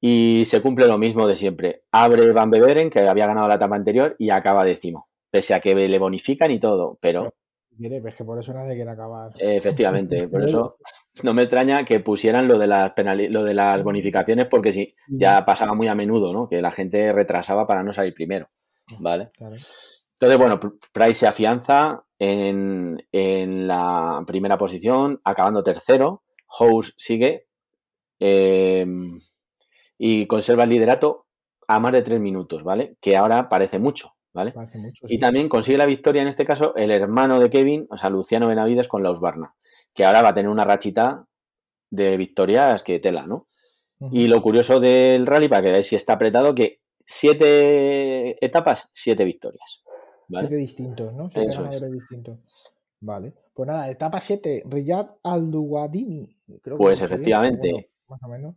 Y 0.00 0.44
se 0.46 0.60
cumple 0.60 0.86
lo 0.86 0.98
mismo 0.98 1.28
de 1.28 1.36
siempre. 1.36 1.84
Abre 1.92 2.32
Van 2.32 2.50
Beveren, 2.50 2.90
que 2.90 3.00
había 3.00 3.26
ganado 3.26 3.46
la 3.46 3.54
etapa 3.54 3.76
anterior, 3.76 4.16
y 4.18 4.30
acaba 4.30 4.64
décimo. 4.64 5.08
Pese 5.30 5.54
a 5.54 5.60
que 5.60 5.74
le 5.74 5.98
bonifican 5.98 6.50
y 6.50 6.58
todo, 6.58 6.98
pero. 7.00 7.34
Es 7.80 8.14
que 8.14 8.24
por 8.24 8.38
eso 8.38 8.52
nadie 8.52 8.74
quiere 8.74 8.90
acabar. 8.90 9.32
Efectivamente, 9.38 10.28
por 10.28 10.42
eso 10.44 10.76
no 11.22 11.34
me 11.34 11.42
extraña 11.42 11.84
que 11.84 12.00
pusieran 12.00 12.48
lo 12.48 12.58
de 12.58 12.66
las 12.66 12.92
lo 13.30 13.44
de 13.44 13.54
las 13.54 13.82
bonificaciones, 13.82 14.46
porque 14.46 14.72
sí, 14.72 14.94
ya 15.08 15.44
pasaba 15.44 15.74
muy 15.74 15.88
a 15.88 15.94
menudo, 15.94 16.32
¿no? 16.32 16.48
Que 16.48 16.62
la 16.62 16.70
gente 16.70 17.12
retrasaba 17.12 17.66
para 17.66 17.82
no 17.82 17.92
salir 17.92 18.14
primero. 18.14 18.48
¿Vale? 18.98 19.30
Entonces, 19.38 20.38
bueno, 20.38 20.60
Price 20.92 21.14
se 21.14 21.26
afianza 21.26 22.04
en, 22.18 23.02
en 23.10 23.66
la 23.66 24.22
primera 24.26 24.58
posición, 24.58 25.20
acabando 25.24 25.62
tercero. 25.62 26.22
House 26.46 26.94
sigue 26.98 27.46
Em, 28.24 29.20
y 29.98 30.26
conserva 30.28 30.62
el 30.62 30.70
liderato 30.70 31.26
a 31.66 31.80
más 31.80 31.90
de 31.90 32.02
tres 32.02 32.20
minutos, 32.20 32.62
¿vale? 32.62 32.96
Que 33.00 33.16
ahora 33.16 33.48
parece 33.48 33.80
mucho, 33.80 34.14
¿vale? 34.32 34.54
Y 35.08 35.18
también 35.18 35.48
consigue 35.48 35.78
la 35.78 35.86
victoria, 35.86 36.22
en 36.22 36.28
este 36.28 36.44
caso, 36.44 36.74
el 36.76 36.90
hermano 36.90 37.40
de 37.40 37.50
Kevin, 37.50 37.86
o 37.90 37.96
sea, 37.96 38.10
Luciano 38.10 38.48
Benavides 38.48 38.88
con 38.88 39.02
la 39.02 39.10
Usbarna, 39.10 39.54
que 39.94 40.04
ahora 40.04 40.22
va 40.22 40.30
a 40.30 40.34
tener 40.34 40.50
una 40.50 40.64
rachita 40.64 41.26
de 41.90 42.16
victorias 42.16 42.82
que 42.82 42.98
tela, 42.98 43.26
¿no? 43.26 43.48
Y 44.10 44.26
lo 44.26 44.42
curioso 44.42 44.80
del 44.80 45.26
rally, 45.26 45.46
para 45.46 45.62
que 45.62 45.68
veáis 45.68 45.86
si 45.86 45.94
está 45.94 46.14
apretado, 46.14 46.56
que 46.56 46.80
siete 47.06 48.44
etapas, 48.44 48.88
siete 48.90 49.24
victorias. 49.24 49.84
¿vale? 50.26 50.48
Siete 50.48 50.60
distintos, 50.60 51.14
¿no? 51.14 51.30
Siete 51.30 51.52
ganadores 51.54 51.92
distintos. 51.92 52.38
Vale. 53.00 53.32
Pues 53.54 53.66
nada, 53.68 53.88
etapa 53.88 54.18
7, 54.18 54.64
Riyad 54.66 55.08
Al-Duwadimi. 55.22 56.36
Creo 56.62 56.76
que 56.76 56.82
Pues 56.82 57.00
bien, 57.00 57.12
efectivamente. 57.12 57.90
más 58.08 58.20
o 58.24 58.28
menos. 58.28 58.56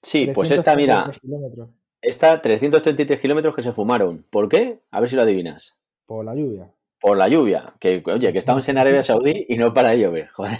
Sí, 0.00 0.30
pues 0.32 0.50
esta, 0.52 0.76
mira, 0.76 1.04
333 1.04 1.20
kilómetros 1.20 1.83
esta 2.04 2.40
333 2.40 3.20
kilómetros 3.20 3.54
que 3.54 3.62
se 3.62 3.72
fumaron. 3.72 4.24
¿Por 4.30 4.48
qué? 4.48 4.80
A 4.90 5.00
ver 5.00 5.08
si 5.08 5.16
lo 5.16 5.22
adivinas. 5.22 5.76
por 6.06 6.24
la 6.24 6.34
lluvia. 6.34 6.70
Por 7.00 7.16
la 7.16 7.28
lluvia. 7.28 7.74
Que, 7.78 8.02
oye, 8.06 8.32
que 8.32 8.38
estamos 8.38 8.68
en 8.68 8.78
Arabia 8.78 9.02
Saudí 9.02 9.46
y 9.48 9.56
no 9.56 9.74
para 9.74 9.90
de 9.90 10.00
llover, 10.00 10.28
joder. 10.28 10.58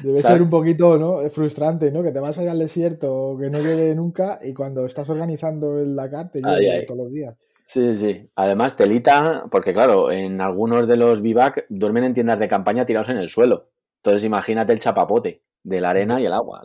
Debe 0.00 0.20
¿Sabes? 0.20 0.36
ser 0.36 0.42
un 0.42 0.50
poquito 0.50 0.98
¿no? 0.98 1.18
frustrante, 1.30 1.90
¿no? 1.90 2.02
Que 2.02 2.12
te 2.12 2.20
vas 2.20 2.38
allá 2.38 2.52
al 2.52 2.58
desierto, 2.58 3.36
que 3.40 3.50
no 3.50 3.58
llueve 3.58 3.94
nunca, 3.94 4.38
y 4.42 4.54
cuando 4.54 4.86
estás 4.86 5.08
organizando 5.10 5.78
el 5.78 5.94
Dakar 5.94 6.30
te 6.30 6.40
llueve 6.40 6.70
ay. 6.70 6.86
todos 6.86 7.04
los 7.04 7.12
días. 7.12 7.36
Sí, 7.64 7.94
sí. 7.94 8.30
Además, 8.36 8.76
telita, 8.76 9.44
porque 9.50 9.72
claro, 9.72 10.10
en 10.10 10.40
algunos 10.40 10.86
de 10.88 10.96
los 10.96 11.20
vivac 11.20 11.66
duermen 11.68 12.04
en 12.04 12.14
tiendas 12.14 12.38
de 12.38 12.48
campaña 12.48 12.86
tirados 12.86 13.08
en 13.08 13.18
el 13.18 13.28
suelo. 13.28 13.68
Entonces, 13.96 14.24
imagínate 14.24 14.72
el 14.72 14.78
chapapote 14.78 15.42
de 15.62 15.80
la 15.80 15.90
arena 15.90 16.20
y 16.20 16.26
el 16.26 16.32
agua. 16.32 16.62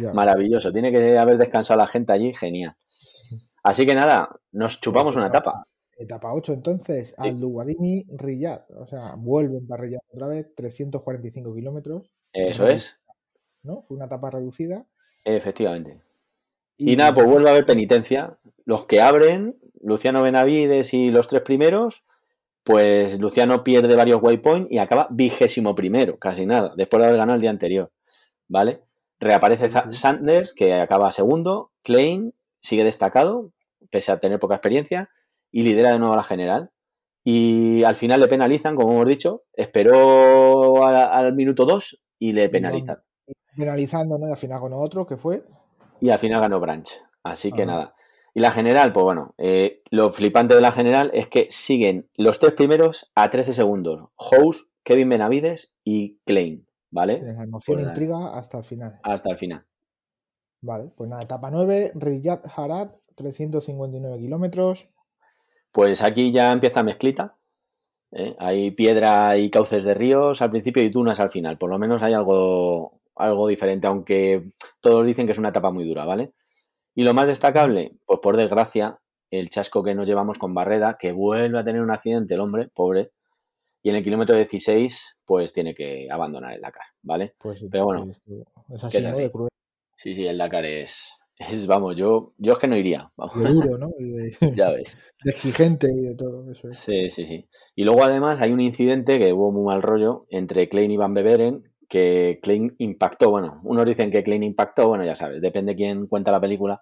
Ya. 0.00 0.12
Maravilloso. 0.12 0.72
Tiene 0.72 0.90
que 0.90 1.16
haber 1.16 1.38
descansado 1.38 1.78
la 1.78 1.86
gente 1.86 2.12
allí, 2.12 2.34
genial. 2.34 2.74
Así 3.66 3.84
que 3.84 3.96
nada, 3.96 4.28
nos 4.52 4.80
chupamos 4.80 5.16
una 5.16 5.26
etapa. 5.26 5.66
Etapa 5.98 6.32
8, 6.32 6.52
entonces, 6.52 7.08
Sí. 7.08 7.14
al 7.28 7.40
Duwadimi 7.40 8.04
Riyad. 8.16 8.62
O 8.78 8.86
sea, 8.86 9.14
vuelven 9.16 9.66
para 9.66 9.82
Riyad 9.82 9.98
otra 10.14 10.28
vez, 10.28 10.54
345 10.54 11.52
kilómetros, 11.52 12.12
Eso 12.32 12.68
es, 12.68 13.00
¿no? 13.64 13.82
Fue 13.82 13.96
una 13.96 14.06
etapa 14.06 14.30
reducida. 14.30 14.86
efectivamente. 15.24 16.00
Y 16.78 16.94
nada, 16.94 17.12
pues 17.12 17.26
vuelve 17.26 17.48
a 17.48 17.52
haber 17.52 17.66
penitencia. 17.66 18.38
Los 18.64 18.86
que 18.86 19.00
abren, 19.00 19.56
Luciano 19.80 20.22
Benavides 20.22 20.94
y 20.94 21.10
los 21.10 21.26
tres 21.26 21.42
primeros, 21.42 22.04
pues 22.62 23.18
Luciano 23.18 23.64
pierde 23.64 23.96
varios 23.96 24.22
waypoints 24.22 24.70
y 24.70 24.78
acaba 24.78 25.08
vigésimo 25.10 25.74
primero, 25.74 26.18
casi 26.20 26.46
nada, 26.46 26.72
después 26.76 27.00
de 27.00 27.06
haber 27.08 27.18
ganado 27.18 27.34
el 27.34 27.40
día 27.40 27.50
anterior. 27.50 27.90
¿Vale? 28.46 28.82
Reaparece. 29.18 29.70
Sanders, 29.90 30.52
que 30.52 30.74
acaba 30.74 31.10
segundo. 31.10 31.72
Klein 31.82 32.32
sigue 32.60 32.84
destacado, 32.84 33.50
pese 33.90 34.12
a 34.12 34.18
tener 34.18 34.38
poca 34.38 34.54
experiencia, 34.56 35.10
y 35.50 35.62
lidera 35.62 35.92
de 35.92 35.98
nuevo 35.98 36.14
a 36.14 36.16
la 36.16 36.22
general. 36.22 36.70
Y 37.24 37.82
al 37.84 37.96
final 37.96 38.20
le 38.20 38.28
penalizan, 38.28 38.76
como 38.76 38.92
hemos 38.92 39.06
dicho, 39.06 39.42
esperó 39.54 40.84
a- 40.86 41.16
al 41.18 41.34
minuto 41.34 41.64
2 41.66 42.02
y 42.18 42.32
le 42.32 42.48
penalizan. 42.48 42.98
Penalizando, 43.56 44.18
¿no? 44.18 44.28
Y 44.28 44.30
al 44.30 44.36
final 44.36 44.60
con 44.60 44.72
otro, 44.74 45.06
que 45.06 45.16
fue. 45.16 45.44
Y 46.00 46.10
al 46.10 46.18
final 46.18 46.40
ganó 46.40 46.60
Branch. 46.60 46.88
Así 47.22 47.50
que 47.52 47.62
Ajá. 47.62 47.72
nada. 47.72 47.94
Y 48.34 48.40
la 48.40 48.50
general, 48.50 48.92
pues 48.92 49.02
bueno, 49.04 49.34
eh, 49.38 49.82
lo 49.90 50.10
flipante 50.10 50.54
de 50.54 50.60
la 50.60 50.70
general 50.70 51.10
es 51.14 51.26
que 51.26 51.46
siguen 51.48 52.08
los 52.16 52.38
tres 52.38 52.52
primeros 52.52 53.10
a 53.14 53.30
13 53.30 53.54
segundos. 53.54 54.04
House, 54.18 54.68
Kevin 54.84 55.08
Benavides 55.08 55.74
y 55.84 56.18
Klein, 56.26 56.66
¿vale? 56.90 57.22
La 57.22 57.42
emoción 57.44 57.78
Pues 57.78 57.88
intriga 57.88 58.36
hasta 58.38 58.58
el 58.58 58.64
final. 58.64 59.00
Hasta 59.02 59.30
el 59.30 59.38
final. 59.38 59.64
Vale, 60.60 60.90
pues 60.96 61.08
nada, 61.08 61.22
etapa 61.22 61.50
9, 61.50 61.92
Riyad 61.94 62.40
Harad, 62.54 62.90
359 63.16 64.18
kilómetros. 64.18 64.86
Pues 65.72 66.02
aquí 66.02 66.32
ya 66.32 66.52
empieza 66.52 66.82
mezclita. 66.82 67.36
¿eh? 68.12 68.36
Hay 68.38 68.70
piedra 68.70 69.36
y 69.36 69.50
cauces 69.50 69.84
de 69.84 69.94
ríos 69.94 70.40
al 70.40 70.50
principio 70.50 70.82
y 70.82 70.90
dunas 70.90 71.18
al 71.18 71.30
final. 71.30 71.58
Por 71.58 71.70
lo 71.70 71.78
menos 71.78 72.02
hay 72.02 72.14
algo, 72.14 73.00
algo 73.16 73.48
diferente, 73.48 73.86
aunque 73.86 74.52
todos 74.80 75.04
dicen 75.04 75.26
que 75.26 75.32
es 75.32 75.38
una 75.38 75.48
etapa 75.48 75.72
muy 75.72 75.86
dura, 75.86 76.04
¿vale? 76.04 76.32
Y 76.94 77.02
lo 77.02 77.12
más 77.12 77.26
destacable, 77.26 77.96
pues 78.06 78.20
por 78.20 78.36
desgracia, 78.36 79.00
el 79.30 79.50
chasco 79.50 79.82
que 79.82 79.94
nos 79.94 80.06
llevamos 80.06 80.38
con 80.38 80.54
Barreda, 80.54 80.96
que 80.98 81.12
vuelve 81.12 81.58
a 81.58 81.64
tener 81.64 81.82
un 81.82 81.90
accidente 81.90 82.34
el 82.34 82.40
hombre, 82.40 82.68
pobre, 82.72 83.10
y 83.82 83.90
en 83.90 83.96
el 83.96 84.04
kilómetro 84.04 84.34
16, 84.34 85.18
pues 85.24 85.52
tiene 85.52 85.74
que 85.74 86.08
abandonar 86.10 86.54
el 86.54 86.60
Dakar, 86.60 86.86
¿vale? 87.02 87.34
Pues 87.38 87.64
Pero 87.70 87.84
bueno, 87.84 88.10
es 88.10 88.84
así, 88.84 88.98
es 88.98 89.06
así. 89.06 89.22
De 89.22 89.30
cruel, 89.30 89.50
Sí, 89.94 90.14
sí, 90.14 90.26
el 90.26 90.38
Dakar 90.38 90.64
es, 90.64 91.12
es 91.38 91.66
vamos, 91.66 91.96
yo, 91.96 92.32
yo 92.38 92.54
es 92.54 92.58
que 92.58 92.66
no 92.66 92.76
iría, 92.76 93.06
vamos, 93.16 93.42
de 93.42 93.50
duro, 93.50 93.78
¿no? 93.78 93.90
Y 93.98 94.10
de, 94.10 94.54
ya 94.54 94.70
ves. 94.70 95.04
de 95.24 95.30
exigente 95.30 95.88
y 95.92 96.02
de 96.02 96.16
todo 96.16 96.50
eso. 96.50 96.68
es. 96.68 96.76
Sí, 96.78 97.10
sí, 97.10 97.26
sí. 97.26 97.48
Y 97.74 97.84
luego 97.84 98.04
además 98.04 98.40
hay 98.40 98.52
un 98.52 98.60
incidente 98.60 99.18
que 99.18 99.32
hubo 99.32 99.52
muy 99.52 99.64
mal 99.64 99.82
rollo 99.82 100.26
entre 100.30 100.68
Klein 100.68 100.90
y 100.90 100.96
Van 100.96 101.14
Beveren, 101.14 101.64
que 101.88 102.40
Klein 102.42 102.74
impactó, 102.78 103.30
bueno, 103.30 103.60
unos 103.64 103.84
dicen 103.86 104.10
que 104.10 104.24
Klein 104.24 104.42
impactó, 104.42 104.88
bueno, 104.88 105.04
ya 105.04 105.14
sabes, 105.14 105.40
depende 105.42 105.76
quién 105.76 106.06
cuenta 106.06 106.32
la 106.32 106.40
película. 106.40 106.80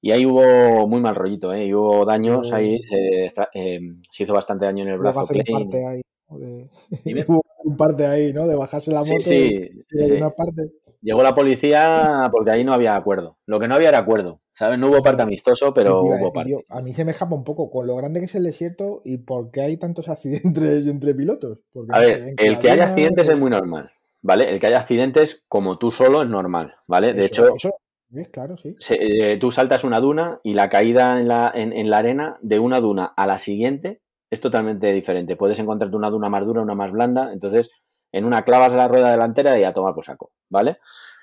Y 0.00 0.10
ahí 0.10 0.26
hubo 0.26 0.86
muy 0.86 1.00
mal 1.00 1.14
rollito, 1.14 1.52
¿eh? 1.52 1.64
Y 1.64 1.74
hubo 1.74 2.04
daños 2.04 2.52
ahí, 2.52 2.82
se, 2.82 3.32
eh, 3.54 3.80
se 4.10 4.22
hizo 4.22 4.34
bastante 4.34 4.66
daño 4.66 4.84
en 4.84 4.90
el 4.90 4.98
brazo 4.98 5.26
Klein. 5.26 5.44
parte 5.46 5.86
ahí. 5.86 6.00
Hubo 7.28 7.42
un 7.64 7.76
parte 7.76 8.06
ahí, 8.06 8.32
¿no? 8.32 8.46
De 8.46 8.56
bajarse 8.56 8.90
la 8.90 9.00
moto 9.00 9.22
Sí, 9.22 9.22
sí, 9.22 9.84
y 9.90 10.04
sí, 10.04 10.12
una 10.12 10.30
parte. 10.30 10.72
Llegó 11.00 11.22
la 11.22 11.34
policía 11.34 12.28
porque 12.32 12.50
ahí 12.50 12.64
no 12.64 12.72
había 12.72 12.96
acuerdo. 12.96 13.38
Lo 13.46 13.60
que 13.60 13.68
no 13.68 13.74
había 13.74 13.90
era 13.90 13.98
acuerdo, 13.98 14.40
¿sabes? 14.52 14.78
No 14.78 14.88
hubo 14.88 15.02
parte 15.02 15.22
amistoso, 15.22 15.72
pero 15.72 16.02
hubo 16.02 16.32
parte. 16.32 16.50
tío, 16.50 16.60
a 16.68 16.80
mí 16.82 16.92
se 16.94 17.04
me 17.04 17.12
escapa 17.12 17.34
un 17.34 17.44
poco 17.44 17.70
con 17.70 17.86
lo 17.86 17.96
grande 17.96 18.20
que 18.20 18.26
es 18.26 18.34
el 18.34 18.44
desierto 18.44 19.02
y 19.04 19.18
por 19.18 19.50
qué 19.50 19.62
hay 19.62 19.76
tantos 19.76 20.08
accidentes 20.08 20.86
entre 20.86 21.14
pilotos. 21.14 21.58
Porque 21.72 21.90
A 21.94 22.00
ver, 22.00 22.34
el 22.36 22.58
que 22.58 22.70
haya 22.70 22.84
accidentes 22.86 23.28
o- 23.28 23.32
es 23.32 23.38
muy 23.38 23.50
normal, 23.50 23.90
¿vale? 24.22 24.50
El 24.50 24.58
que 24.60 24.66
haya 24.66 24.78
accidentes 24.78 25.44
como 25.48 25.78
tú 25.78 25.90
solo 25.90 26.22
es 26.22 26.28
normal, 26.28 26.74
¿vale? 26.86 27.12
De 27.12 27.24
hecho, 27.26 27.54
eso, 27.54 27.70
claro, 28.32 28.56
sí. 28.56 28.74
se- 28.78 29.32
eh, 29.32 29.36
tú 29.38 29.50
saltas 29.52 29.84
una 29.84 30.00
duna 30.00 30.40
y 30.42 30.54
la 30.54 30.68
caída 30.68 31.20
en 31.20 31.28
la, 31.28 31.50
en, 31.54 31.72
en 31.72 31.90
la 31.90 31.98
arena 31.98 32.38
de 32.40 32.58
una 32.58 32.80
duna 32.80 33.04
a 33.16 33.26
la 33.26 33.38
siguiente 33.38 34.00
es 34.30 34.40
totalmente 34.40 34.92
diferente. 34.92 35.36
Puedes 35.36 35.58
encontrarte 35.58 35.96
una 35.96 36.10
duna 36.10 36.28
más 36.28 36.44
dura, 36.44 36.60
una 36.62 36.74
más 36.74 36.90
blanda, 36.90 37.32
entonces 37.32 37.70
en 38.12 38.24
una 38.24 38.42
clavas 38.42 38.72
la 38.72 38.88
rueda 38.88 39.10
delantera 39.10 39.58
y 39.58 39.64
a 39.64 39.72
tomar 39.72 39.94
por 39.94 40.04
saco, 40.04 40.32
¿vale? 40.48 40.78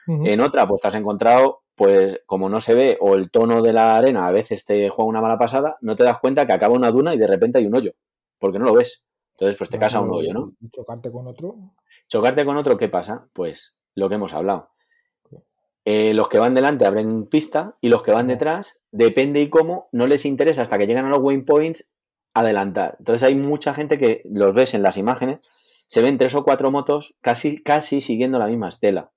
En 0.06 0.41
otra, 0.41 0.67
pues 0.67 0.82
te 0.82 0.89
has 0.89 0.96
encontrado, 0.96 1.62
pues 1.76 2.22
como 2.26 2.50
no 2.50 2.60
se 2.60 2.76
ve 2.76 2.98
o 3.00 3.15
el 3.15 3.32
tono 3.32 3.62
de 3.62 3.72
la 3.72 3.96
arena 3.96 4.28
a 4.28 4.32
veces 4.32 4.65
te 4.65 4.89
juega 4.89 5.08
una 5.08 5.22
mala 5.22 5.38
pasada, 5.38 5.78
no 5.80 5.96
te 5.96 6.04
das 6.04 6.19
cuenta 6.19 6.46
que 6.46 6.52
acaba 6.52 6.76
una 6.76 6.91
duna 6.91 7.13
y 7.13 7.17
de 7.17 7.28
repente 7.28 7.60
hay 7.60 7.67
un 7.67 7.76
hoyo, 7.76 7.93
porque 8.38 8.60
no 8.60 8.65
lo 8.65 8.74
ves. 8.74 9.04
Entonces, 9.36 9.58
pues 9.58 9.69
te 9.69 9.80
casa 9.80 10.02
un 10.02 10.12
hoyo, 10.12 10.34
¿no? 10.34 10.54
Chocarte 10.72 11.10
con 11.10 11.28
otro. 11.28 11.56
Chocarte 12.08 12.46
con 12.46 12.58
otro, 12.58 12.78
¿qué 12.78 12.89
pasa? 12.89 13.28
Pues 13.34 13.78
lo 13.96 14.10
que 14.10 14.15
hemos 14.15 14.34
hablado. 14.34 14.69
Eh, 15.86 16.13
los 16.13 16.30
que 16.30 16.38
van 16.38 16.54
delante 16.54 16.86
abren 16.86 17.26
pista 17.26 17.76
y 17.82 17.89
los 17.89 18.04
que 18.04 18.12
van 18.12 18.28
detrás, 18.28 18.82
depende 18.91 19.41
y 19.41 19.50
cómo, 19.50 19.89
no 19.91 20.08
les 20.08 20.26
interesa 20.26 20.62
hasta 20.62 20.78
que 20.78 20.88
llegan 20.88 21.06
a 21.06 21.10
los 21.10 21.19
waypoints 21.19 21.89
adelantar. 22.34 22.96
Entonces 23.00 23.24
hay 23.24 23.36
mucha 23.36 23.74
gente 23.74 23.98
que 23.98 24.22
los 24.26 24.54
ves 24.54 24.74
en 24.74 24.84
las 24.84 24.98
imágenes, 24.98 25.39
se 25.88 26.02
ven 26.02 26.17
tres 26.17 26.36
o 26.36 26.43
cuatro 26.43 26.72
motos 26.72 27.15
casi, 27.22 27.62
casi 27.63 28.02
siguiendo 28.02 28.39
la 28.39 28.48
misma 28.48 28.69
estela. 28.69 29.12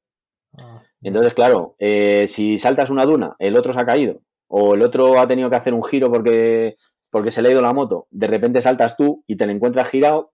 Ah, 0.58 0.82
Entonces, 1.02 1.34
claro, 1.34 1.76
eh, 1.78 2.26
si 2.28 2.58
saltas 2.58 2.90
una 2.90 3.04
duna, 3.04 3.36
el 3.38 3.56
otro 3.56 3.72
se 3.72 3.80
ha 3.80 3.86
caído, 3.86 4.20
o 4.48 4.74
el 4.74 4.82
otro 4.82 5.18
ha 5.20 5.26
tenido 5.26 5.50
que 5.50 5.56
hacer 5.56 5.74
un 5.74 5.82
giro 5.84 6.10
porque, 6.10 6.76
porque 7.10 7.30
se 7.30 7.42
le 7.42 7.48
ha 7.48 7.52
ido 7.52 7.62
la 7.62 7.72
moto, 7.72 8.06
de 8.10 8.26
repente 8.26 8.60
saltas 8.60 8.96
tú 8.96 9.22
y 9.26 9.36
te 9.36 9.46
le 9.46 9.52
encuentras 9.52 9.90
girado, 9.90 10.32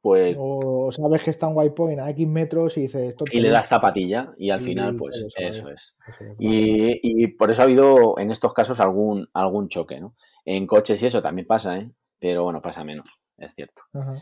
pues 0.00 0.36
O 0.40 0.90
sabes 0.90 1.22
que 1.22 1.30
está 1.30 1.46
un 1.46 1.56
waypoint 1.56 2.00
a 2.00 2.10
X 2.10 2.26
metros 2.26 2.76
y 2.76 2.82
dices. 2.82 3.10
"Esto 3.10 3.24
y 3.30 3.38
le 3.40 3.50
das 3.50 3.68
zapatilla 3.68 4.34
y 4.36 4.50
al 4.50 4.60
Y 4.60 4.64
final 4.64 4.96
pues 4.96 5.16
eso, 5.16 5.28
es. 5.36 5.56
eso 5.58 5.68
es, 5.70 5.96
vale. 6.18 6.34
Y, 6.40 7.22
y 7.22 7.26
por 7.28 7.50
eso 7.52 7.62
ha 7.62 7.66
habido 7.66 8.18
en 8.18 8.32
estos 8.32 8.52
casos 8.52 8.80
algún, 8.80 9.28
algún 9.32 9.68
choque, 9.68 10.00
¿no? 10.00 10.16
En 10.44 10.66
coches 10.66 11.00
y 11.02 11.06
eso 11.06 11.22
también 11.22 11.46
pasa, 11.46 11.78
¿eh? 11.78 11.88
Pero 12.18 12.42
bueno, 12.42 12.60
pasa 12.60 12.82
menos, 12.82 13.06
es 13.44 13.54
cierto. 13.54 13.82
Ajá. 13.92 14.14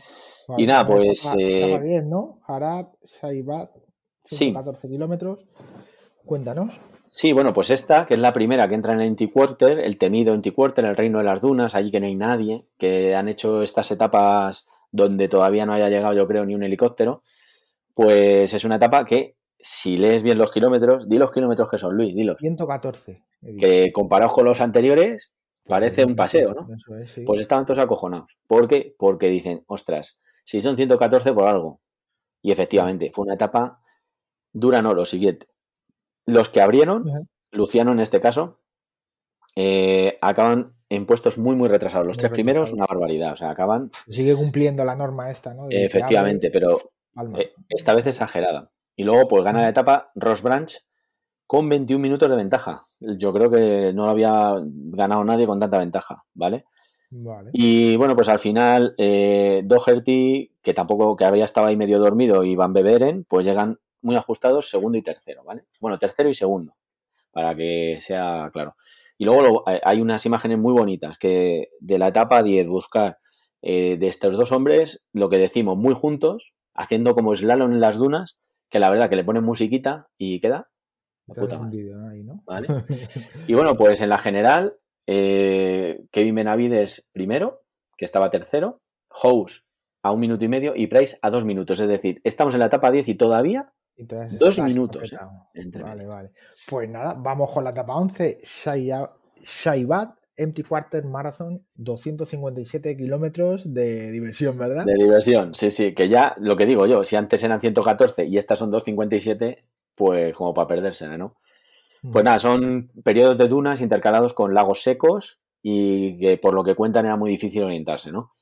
Y 0.57 0.65
nada, 0.67 0.85
pues, 0.85 1.25
etapa- 1.25 1.39
eh, 1.41 1.67
etapa 1.69 1.83
10, 1.83 2.05
¿no? 2.05 2.39
Harad, 2.47 2.87
Saibat, 3.03 3.71
Sí. 4.23 4.35
114 4.37 4.87
kilómetros. 4.87 5.45
Cuéntanos. 6.25 6.79
Sí, 7.09 7.33
bueno, 7.33 7.51
pues 7.53 7.69
esta, 7.71 8.05
que 8.05 8.13
es 8.13 8.19
la 8.19 8.31
primera 8.31 8.67
que 8.69 8.75
entra 8.75 8.93
en 8.93 9.01
el 9.01 9.07
Anti-Quarter, 9.09 9.79
el 9.79 9.97
temido 9.97 10.33
Anti-Quarter, 10.33 10.85
el 10.85 10.95
reino 10.95 11.17
de 11.17 11.25
las 11.25 11.41
dunas, 11.41 11.75
allí 11.75 11.91
que 11.91 11.99
no 11.99 12.05
hay 12.05 12.15
nadie, 12.15 12.65
que 12.77 13.15
han 13.15 13.27
hecho 13.27 13.61
estas 13.63 13.91
etapas 13.91 14.65
donde 14.91 15.27
todavía 15.27 15.65
no 15.65 15.73
haya 15.73 15.89
llegado, 15.89 16.13
yo 16.13 16.27
creo, 16.27 16.45
ni 16.45 16.55
un 16.55 16.63
helicóptero, 16.63 17.23
pues 17.93 18.53
es 18.53 18.63
una 18.63 18.75
etapa 18.75 19.03
que, 19.05 19.35
si 19.59 19.97
lees 19.97 20.23
bien 20.23 20.37
los 20.37 20.51
kilómetros, 20.51 21.09
di 21.09 21.17
los 21.17 21.31
kilómetros 21.31 21.69
que 21.69 21.77
son, 21.77 21.95
Luis, 21.97 22.15
dilos, 22.15 22.37
114. 22.39 23.23
he 23.41 23.51
dicho. 23.51 23.59
que 23.67 23.91
comparados 23.91 24.33
con 24.33 24.45
los 24.45 24.61
anteriores, 24.61 25.33
parece 25.71 26.05
un 26.05 26.15
paseo, 26.15 26.53
¿no? 26.53 26.67
Eso 26.73 26.95
es, 26.97 27.11
sí. 27.11 27.21
Pues 27.21 27.39
estaban 27.39 27.65
todos 27.65 27.79
acojonados. 27.79 28.37
¿Por 28.47 28.67
qué? 28.67 28.95
Porque 28.97 29.27
dicen, 29.27 29.63
ostras, 29.67 30.21
si 30.43 30.61
son 30.61 30.75
114 30.75 31.33
por 31.33 31.47
algo. 31.47 31.81
Y 32.41 32.51
efectivamente, 32.51 33.11
fue 33.11 33.25
una 33.25 33.35
etapa 33.35 33.81
dura, 34.51 34.81
no, 34.81 34.93
lo 34.93 35.05
siguiente. 35.05 35.47
Los 36.25 36.49
que 36.49 36.61
abrieron. 36.61 37.05
Luciano 37.51 37.91
en 37.91 37.99
este 37.99 38.21
caso, 38.21 38.61
eh, 39.55 40.17
acaban 40.21 40.73
en 40.89 41.05
puestos 41.05 41.37
muy, 41.37 41.55
muy 41.55 41.67
retrasados. 41.67 42.07
Los 42.07 42.17
Muy 42.17 42.21
tres 42.21 42.31
primeros, 42.31 42.71
una 42.71 42.85
barbaridad. 42.85 43.33
O 43.33 43.35
sea, 43.35 43.51
acaban, 43.51 43.91
Sigue 44.09 44.35
cumpliendo 44.35 44.85
la 44.85 44.95
norma 44.95 45.31
esta, 45.31 45.53
¿no? 45.53 45.67
De 45.67 45.85
efectivamente, 45.85 46.47
abre, 46.47 46.59
pero 46.59 46.91
eh, 47.37 47.53
esta 47.69 47.93
vez 47.93 48.07
exagerada. 48.07 48.71
Y 48.95 49.03
luego, 49.03 49.27
pues 49.27 49.43
gana 49.43 49.61
la 49.61 49.69
etapa 49.69 50.11
Ross 50.15 50.41
Branch 50.41 50.73
con 51.51 51.67
21 51.67 52.01
minutos 52.01 52.29
de 52.29 52.35
ventaja. 52.37 52.87
Yo 53.01 53.33
creo 53.33 53.51
que 53.51 53.91
no 53.93 54.05
lo 54.05 54.11
había 54.11 54.53
ganado 54.63 55.21
nadie 55.25 55.45
con 55.45 55.59
tanta 55.59 55.79
ventaja, 55.79 56.23
¿vale? 56.33 56.63
Vale. 57.09 57.49
Y 57.51 57.97
bueno, 57.97 58.15
pues 58.15 58.29
al 58.29 58.39
final 58.39 58.95
eh, 58.97 59.61
Doherty, 59.65 60.49
que 60.61 60.73
tampoco, 60.73 61.17
que 61.17 61.25
había 61.25 61.43
estado 61.43 61.67
ahí 61.67 61.75
medio 61.75 61.99
dormido, 61.99 62.45
y 62.45 62.55
Van 62.55 62.71
Beveren, 62.71 63.25
pues 63.25 63.45
llegan 63.45 63.79
muy 64.01 64.15
ajustados 64.15 64.69
segundo 64.69 64.97
y 64.97 65.01
tercero, 65.01 65.43
¿vale? 65.43 65.65
Bueno, 65.81 65.99
tercero 65.99 66.29
y 66.29 66.33
segundo, 66.35 66.73
para 67.33 67.53
que 67.53 67.97
sea 67.99 68.49
claro. 68.53 68.77
Y 69.17 69.25
luego 69.25 69.41
lo- 69.41 69.63
hay 69.65 69.99
unas 69.99 70.25
imágenes 70.25 70.57
muy 70.57 70.71
bonitas 70.71 71.17
que 71.17 71.67
de 71.81 71.97
la 71.97 72.07
etapa 72.07 72.43
10 72.43 72.65
buscar 72.69 73.17
eh, 73.61 73.97
de 73.97 74.07
estos 74.07 74.37
dos 74.37 74.53
hombres, 74.53 75.03
lo 75.11 75.27
que 75.27 75.37
decimos, 75.37 75.77
muy 75.77 75.95
juntos, 75.95 76.53
haciendo 76.73 77.13
como 77.13 77.35
slalom 77.35 77.73
en 77.73 77.81
las 77.81 77.97
dunas, 77.97 78.39
que 78.69 78.79
la 78.79 78.89
verdad 78.89 79.09
que 79.09 79.17
le 79.17 79.25
ponen 79.25 79.43
musiquita 79.43 80.07
y 80.17 80.39
queda. 80.39 80.69
Y 83.47 83.53
bueno, 83.53 83.75
pues 83.77 84.01
en 84.01 84.09
la 84.09 84.17
general, 84.17 84.77
eh, 85.07 86.03
Kevin 86.11 86.35
Benavides 86.35 87.09
primero, 87.11 87.63
que 87.97 88.05
estaba 88.05 88.29
tercero, 88.29 88.81
House 89.09 89.65
a 90.03 90.11
un 90.11 90.19
minuto 90.19 90.43
y 90.43 90.47
medio 90.47 90.73
y 90.75 90.87
Price 90.87 91.17
a 91.21 91.29
dos 91.29 91.45
minutos. 91.45 91.79
Es 91.79 91.87
decir, 91.87 92.21
estamos 92.23 92.53
en 92.53 92.59
la 92.61 92.65
etapa 92.67 92.89
10 92.91 93.07
y 93.09 93.15
todavía 93.15 93.71
Dos 94.39 94.55
minutos, 94.73 95.13
¿eh? 95.13 95.17
Vale, 95.83 96.05
vale. 96.07 96.31
Pues 96.67 96.89
nada, 96.89 97.13
vamos 97.13 97.51
con 97.51 97.63
la 97.63 97.69
etapa 97.71 97.93
11. 97.95 98.39
Shaya- 98.43 99.11
Shaibat 99.43 100.15
Empty 100.37 100.63
Quarter 100.63 101.03
Marathon, 101.05 101.63
257 101.75 102.97
kilómetros 102.97 103.71
de 103.73 104.09
diversión, 104.11 104.57
¿verdad? 104.57 104.85
de 104.85 104.95
diversión. 104.95 105.53
Sí, 105.53 105.69
sí, 105.69 105.93
que 105.93 106.09
ya 106.09 106.33
lo 106.39 106.55
que 106.55 106.65
digo 106.65 106.87
yo, 106.87 107.03
si 107.03 107.15
antes 107.15 107.43
eran 107.43 107.59
114 107.61 108.25
y 108.25 108.37
estas 108.37 108.57
son 108.57 108.71
257, 108.71 109.59
pues 109.95 110.33
como 110.33 110.53
para 110.53 110.67
perderse, 110.67 111.07
¿no? 111.17 111.37
Pues 112.11 112.25
nada, 112.25 112.39
son 112.39 112.91
periodos 113.03 113.37
de 113.37 113.47
dunas 113.47 113.79
intercalados 113.79 114.33
con 114.33 114.55
lagos 114.55 114.81
secos 114.81 115.39
y 115.61 116.17
que 116.17 116.37
por 116.37 116.55
lo 116.55 116.63
que 116.63 116.73
cuentan 116.73 117.05
era 117.05 117.15
muy 117.15 117.29
difícil 117.29 117.63
orientarse, 117.63 118.11
¿no? 118.11 118.33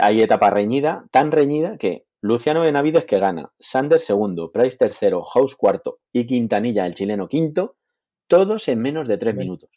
Hay 0.00 0.22
etapa 0.22 0.50
reñida, 0.50 1.06
tan 1.10 1.32
reñida 1.32 1.76
que 1.78 2.06
Luciano 2.20 2.62
Benavides 2.62 3.04
que 3.04 3.18
gana, 3.18 3.52
Sanders 3.58 4.04
segundo, 4.04 4.52
Price 4.52 4.76
tercero, 4.76 5.22
House 5.24 5.56
cuarto 5.56 5.98
y 6.12 6.26
Quintanilla, 6.26 6.86
el 6.86 6.94
chileno 6.94 7.26
quinto, 7.28 7.76
todos 8.28 8.68
en 8.68 8.80
menos 8.80 9.08
de 9.08 9.18
tres 9.18 9.34
minutos. 9.34 9.70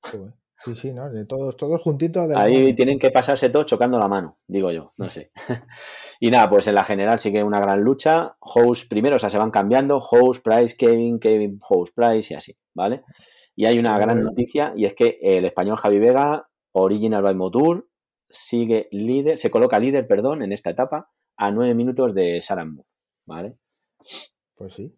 Joder. 0.00 0.34
Sí, 0.64 0.74
sí, 0.74 0.92
¿no? 0.94 1.10
De 1.10 1.26
todos, 1.26 1.56
todos 1.56 1.82
juntitos. 1.82 2.26
de 2.26 2.36
Ahí 2.38 2.74
tienen 2.74 2.98
que 2.98 3.10
pasarse 3.10 3.50
todos 3.50 3.66
chocando 3.66 3.98
la 3.98 4.08
mano, 4.08 4.38
digo 4.46 4.72
yo, 4.72 4.94
no 4.96 5.10
sé. 5.10 5.30
y 6.20 6.30
nada, 6.30 6.48
pues 6.48 6.66
en 6.66 6.74
la 6.74 6.84
general 6.84 7.18
sigue 7.18 7.44
una 7.44 7.60
gran 7.60 7.82
lucha. 7.82 8.36
House 8.40 8.86
primero, 8.86 9.16
o 9.16 9.18
sea, 9.18 9.28
se 9.28 9.36
van 9.36 9.50
cambiando. 9.50 10.00
House, 10.00 10.40
Price, 10.40 10.74
Kevin, 10.76 11.18
Kevin, 11.18 11.58
House, 11.68 11.90
Price 11.90 12.32
y 12.32 12.36
así, 12.36 12.56
¿vale? 12.74 13.02
Y 13.54 13.66
hay 13.66 13.78
una 13.78 13.98
gran 13.98 14.22
noticia 14.22 14.72
y 14.74 14.86
es 14.86 14.94
que 14.94 15.18
el 15.20 15.44
español 15.44 15.76
Javi 15.76 15.98
Vega, 15.98 16.48
Original 16.72 17.22
by 17.22 17.34
Motur, 17.34 17.88
sigue 18.28 18.88
líder, 18.90 19.38
se 19.38 19.50
coloca 19.50 19.78
líder, 19.78 20.06
perdón, 20.06 20.42
en 20.42 20.52
esta 20.52 20.70
etapa 20.70 21.10
a 21.36 21.50
nueve 21.50 21.74
minutos 21.74 22.14
de 22.14 22.40
Saran 22.40 22.76
¿vale? 23.26 23.58
Pues 24.56 24.74
sí. 24.74 24.94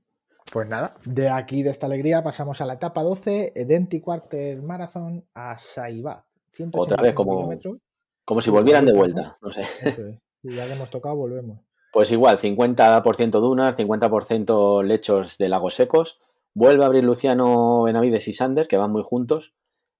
Pues 0.53 0.69
nada, 0.69 0.93
de 1.05 1.29
aquí, 1.29 1.63
de 1.63 1.71
esta 1.71 1.87
alegría, 1.87 2.23
pasamos 2.23 2.61
a 2.61 2.67
la 2.67 2.75
etapa 2.75 3.03
12, 3.03 3.53
Empty 3.55 4.01
Quarter 4.01 4.63
Marathon 4.63 5.25
a 5.35 5.57
Shaibat. 5.57 6.25
Otra 6.73 7.03
vez 7.03 7.15
185 7.15 7.15
como-. 7.15 7.81
Como 8.25 8.41
si 8.41 8.51
volvieran 8.51 8.87
de 8.87 8.93
vuelta, 8.93 9.39
no 9.41 9.51
sé. 9.51 9.63
Eso 9.83 10.07
es. 10.07 10.19
Y 10.43 10.55
ya 10.55 10.67
que 10.67 10.73
hemos 10.73 10.91
tocado, 10.91 11.17
volvemos. 11.17 11.61
Pues 11.93 12.11
igual, 12.11 12.39
50% 12.39 13.41
dunas, 13.41 13.77
50% 13.77 14.83
lechos 14.83 15.39
de 15.39 15.49
lagos 15.49 15.75
secos. 15.75 16.21
Vuelve 16.55 16.85
a 16.85 16.87
abrir 16.87 17.05
Luciano 17.05 17.83
Benavides 17.83 18.29
y 18.29 18.33
Sanders, 18.33 18.69
que 18.69 18.77
van 18.77 18.93
muy 18.93 19.03
juntos, 19.05 19.55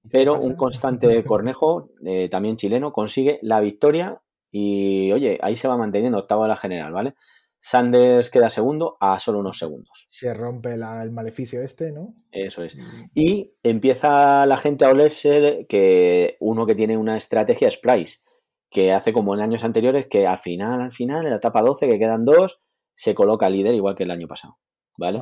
¿Y 0.05 0.09
qué 0.09 0.19
pero 0.19 0.39
un 0.39 0.55
constante 0.55 1.25
Cornejo, 1.25 1.91
eh, 2.05 2.29
también 2.29 2.57
chileno, 2.57 2.93
consigue 2.93 3.39
la 3.43 3.61
victoria 3.61 4.21
y, 4.51 5.13
oye, 5.13 5.39
ahí 5.43 5.57
se 5.57 5.69
va 5.69 5.77
manteniendo 5.77 6.19
octavo 6.19 6.43
de 6.43 6.49
la 6.49 6.57
general, 6.57 6.93
¿vale? 6.93 7.15
Sanders 7.69 8.31
queda 8.31 8.49
segundo 8.49 8.97
a 9.01 9.19
solo 9.19 9.41
unos 9.41 9.59
segundos. 9.59 10.07
Se 10.09 10.33
rompe 10.33 10.77
la- 10.77 11.03
el 11.03 11.11
maleficio 11.11 11.61
este, 11.63 11.91
¿no? 11.91 12.15
Eso 12.31 12.63
es. 12.63 12.79
Y 13.13 13.55
empieza 13.65 14.47
la 14.47 14.57
gente 14.57 14.85
a 14.85 14.91
olerse 14.91 15.67
que 15.69 16.37
uno 16.39 16.65
que 16.65 16.77
tiene 16.77 16.97
una 16.97 17.17
estrategia 17.17 17.67
es 17.67 17.77
Price, 17.77 18.21
que 18.71 18.93
hace 18.93 19.13
como 19.13 19.35
en 19.35 19.41
años 19.41 19.65
anteriores 19.65 20.07
que 20.07 20.29
al 20.29 20.39
final, 20.39 20.81
al 20.81 20.93
final, 20.93 21.25
en 21.25 21.31
la 21.31 21.39
etapa 21.39 21.61
12, 21.61 21.89
que 21.89 21.99
quedan 21.99 22.25
dos, 22.25 22.61
se 22.95 23.17
coloca 23.17 23.51
líder 23.51 23.75
igual 23.75 23.97
que 23.97 24.05
el 24.05 24.13
año 24.13 24.29
pasado, 24.29 24.59
¿vale? 24.97 25.19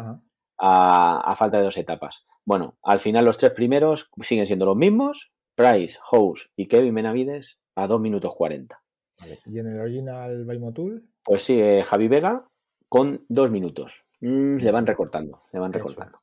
A, 0.59 1.21
a 1.21 1.37
falta 1.37 1.57
de 1.57 1.65
dos 1.65 1.79
etapas. 1.79 2.27
Bueno, 2.45 2.77
al 2.83 2.99
final 3.01 3.25
los 3.25 3.39
tres 3.39 3.53
primeros 3.53 4.11
siguen 4.21 4.45
siendo 4.45 4.67
los 4.67 4.77
mismos, 4.77 5.33
Price, 5.55 5.99
House 6.11 6.53
y 6.57 6.67
Kevin 6.69 6.95
Benavides 6.95 7.59
a 7.75 7.87
2 7.87 8.03
minutos 8.03 8.35
40. 8.35 8.83
Vale. 9.21 9.39
Y 9.47 9.59
en 9.61 9.67
el 9.69 9.81
original 9.81 10.45
by 10.45 10.59
Motul, 10.59 11.09
Pues 11.25 11.43
sigue 11.45 11.83
Javi 11.85 12.09
Vega 12.09 12.49
con 12.89 13.25
dos 13.29 13.51
minutos. 13.51 14.05
Mm, 14.21 14.57
le 14.57 14.71
van 14.71 14.87
recortando, 14.87 15.43
le 15.53 15.59
van 15.61 15.71
Eso. 15.75 15.79
recortando. 15.79 16.19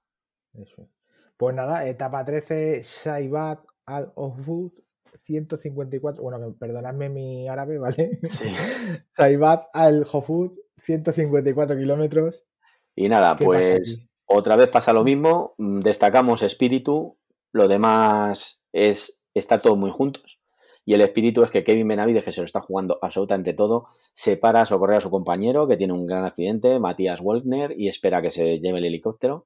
eso. 0.53 0.81
es. 0.81 0.87
Pues 1.37 1.55
nada, 1.55 1.87
etapa 1.87 2.23
13, 2.23 2.81
Shaibat 2.83 3.59
al 3.85 4.11
Ofud, 4.15 4.71
154. 5.23 6.21
Bueno, 6.21 6.55
perdonadme 6.59 7.09
mi 7.09 7.47
árabe, 7.47 7.77
¿vale? 7.79 8.19
Sí. 8.23 8.45
Shaibat 9.17 9.67
al 9.73 10.05
Hofud, 10.11 10.51
154 10.77 11.75
kilómetros. 11.77 12.43
Y 12.95 13.09
nada, 13.09 13.35
¿Qué 13.37 13.45
pasa 13.45 13.57
pues 13.59 14.09
otra 14.25 14.55
vez 14.55 14.69
pasa 14.69 14.93
lo 14.93 15.03
mismo. 15.03 15.55
mm, 15.57 15.79
Destacamos 15.79 16.43
espíritu. 16.43 17.17
Lo 17.53 17.67
demás 17.67 18.63
es 18.71 19.19
está 19.33 19.61
todo 19.61 19.75
muy 19.75 19.91
juntos. 19.91 20.40
Y 20.85 20.93
el 20.95 21.01
espíritu 21.01 21.43
es 21.43 21.51
que 21.51 21.63
Kevin 21.63 21.87
Benavides, 21.87 22.23
que 22.25 22.31
se 22.31 22.41
lo 22.41 22.45
está 22.45 22.59
jugando 22.59 22.97
absolutamente 23.01 23.53
todo, 23.53 23.87
se 24.13 24.35
para 24.37 24.61
a 24.61 24.65
socorrer 24.65 24.97
a 24.97 25.01
su 25.01 25.09
compañero, 25.11 25.67
que 25.67 25.77
tiene 25.77 25.93
un 25.93 26.05
gran 26.07 26.25
accidente, 26.25 26.79
Matías 26.79 27.21
Wolkner, 27.21 27.73
y 27.79 27.87
espera 27.87 28.21
que 28.21 28.29
se 28.31 28.59
lleve 28.59 28.79
el 28.79 28.85
helicóptero. 28.85 29.45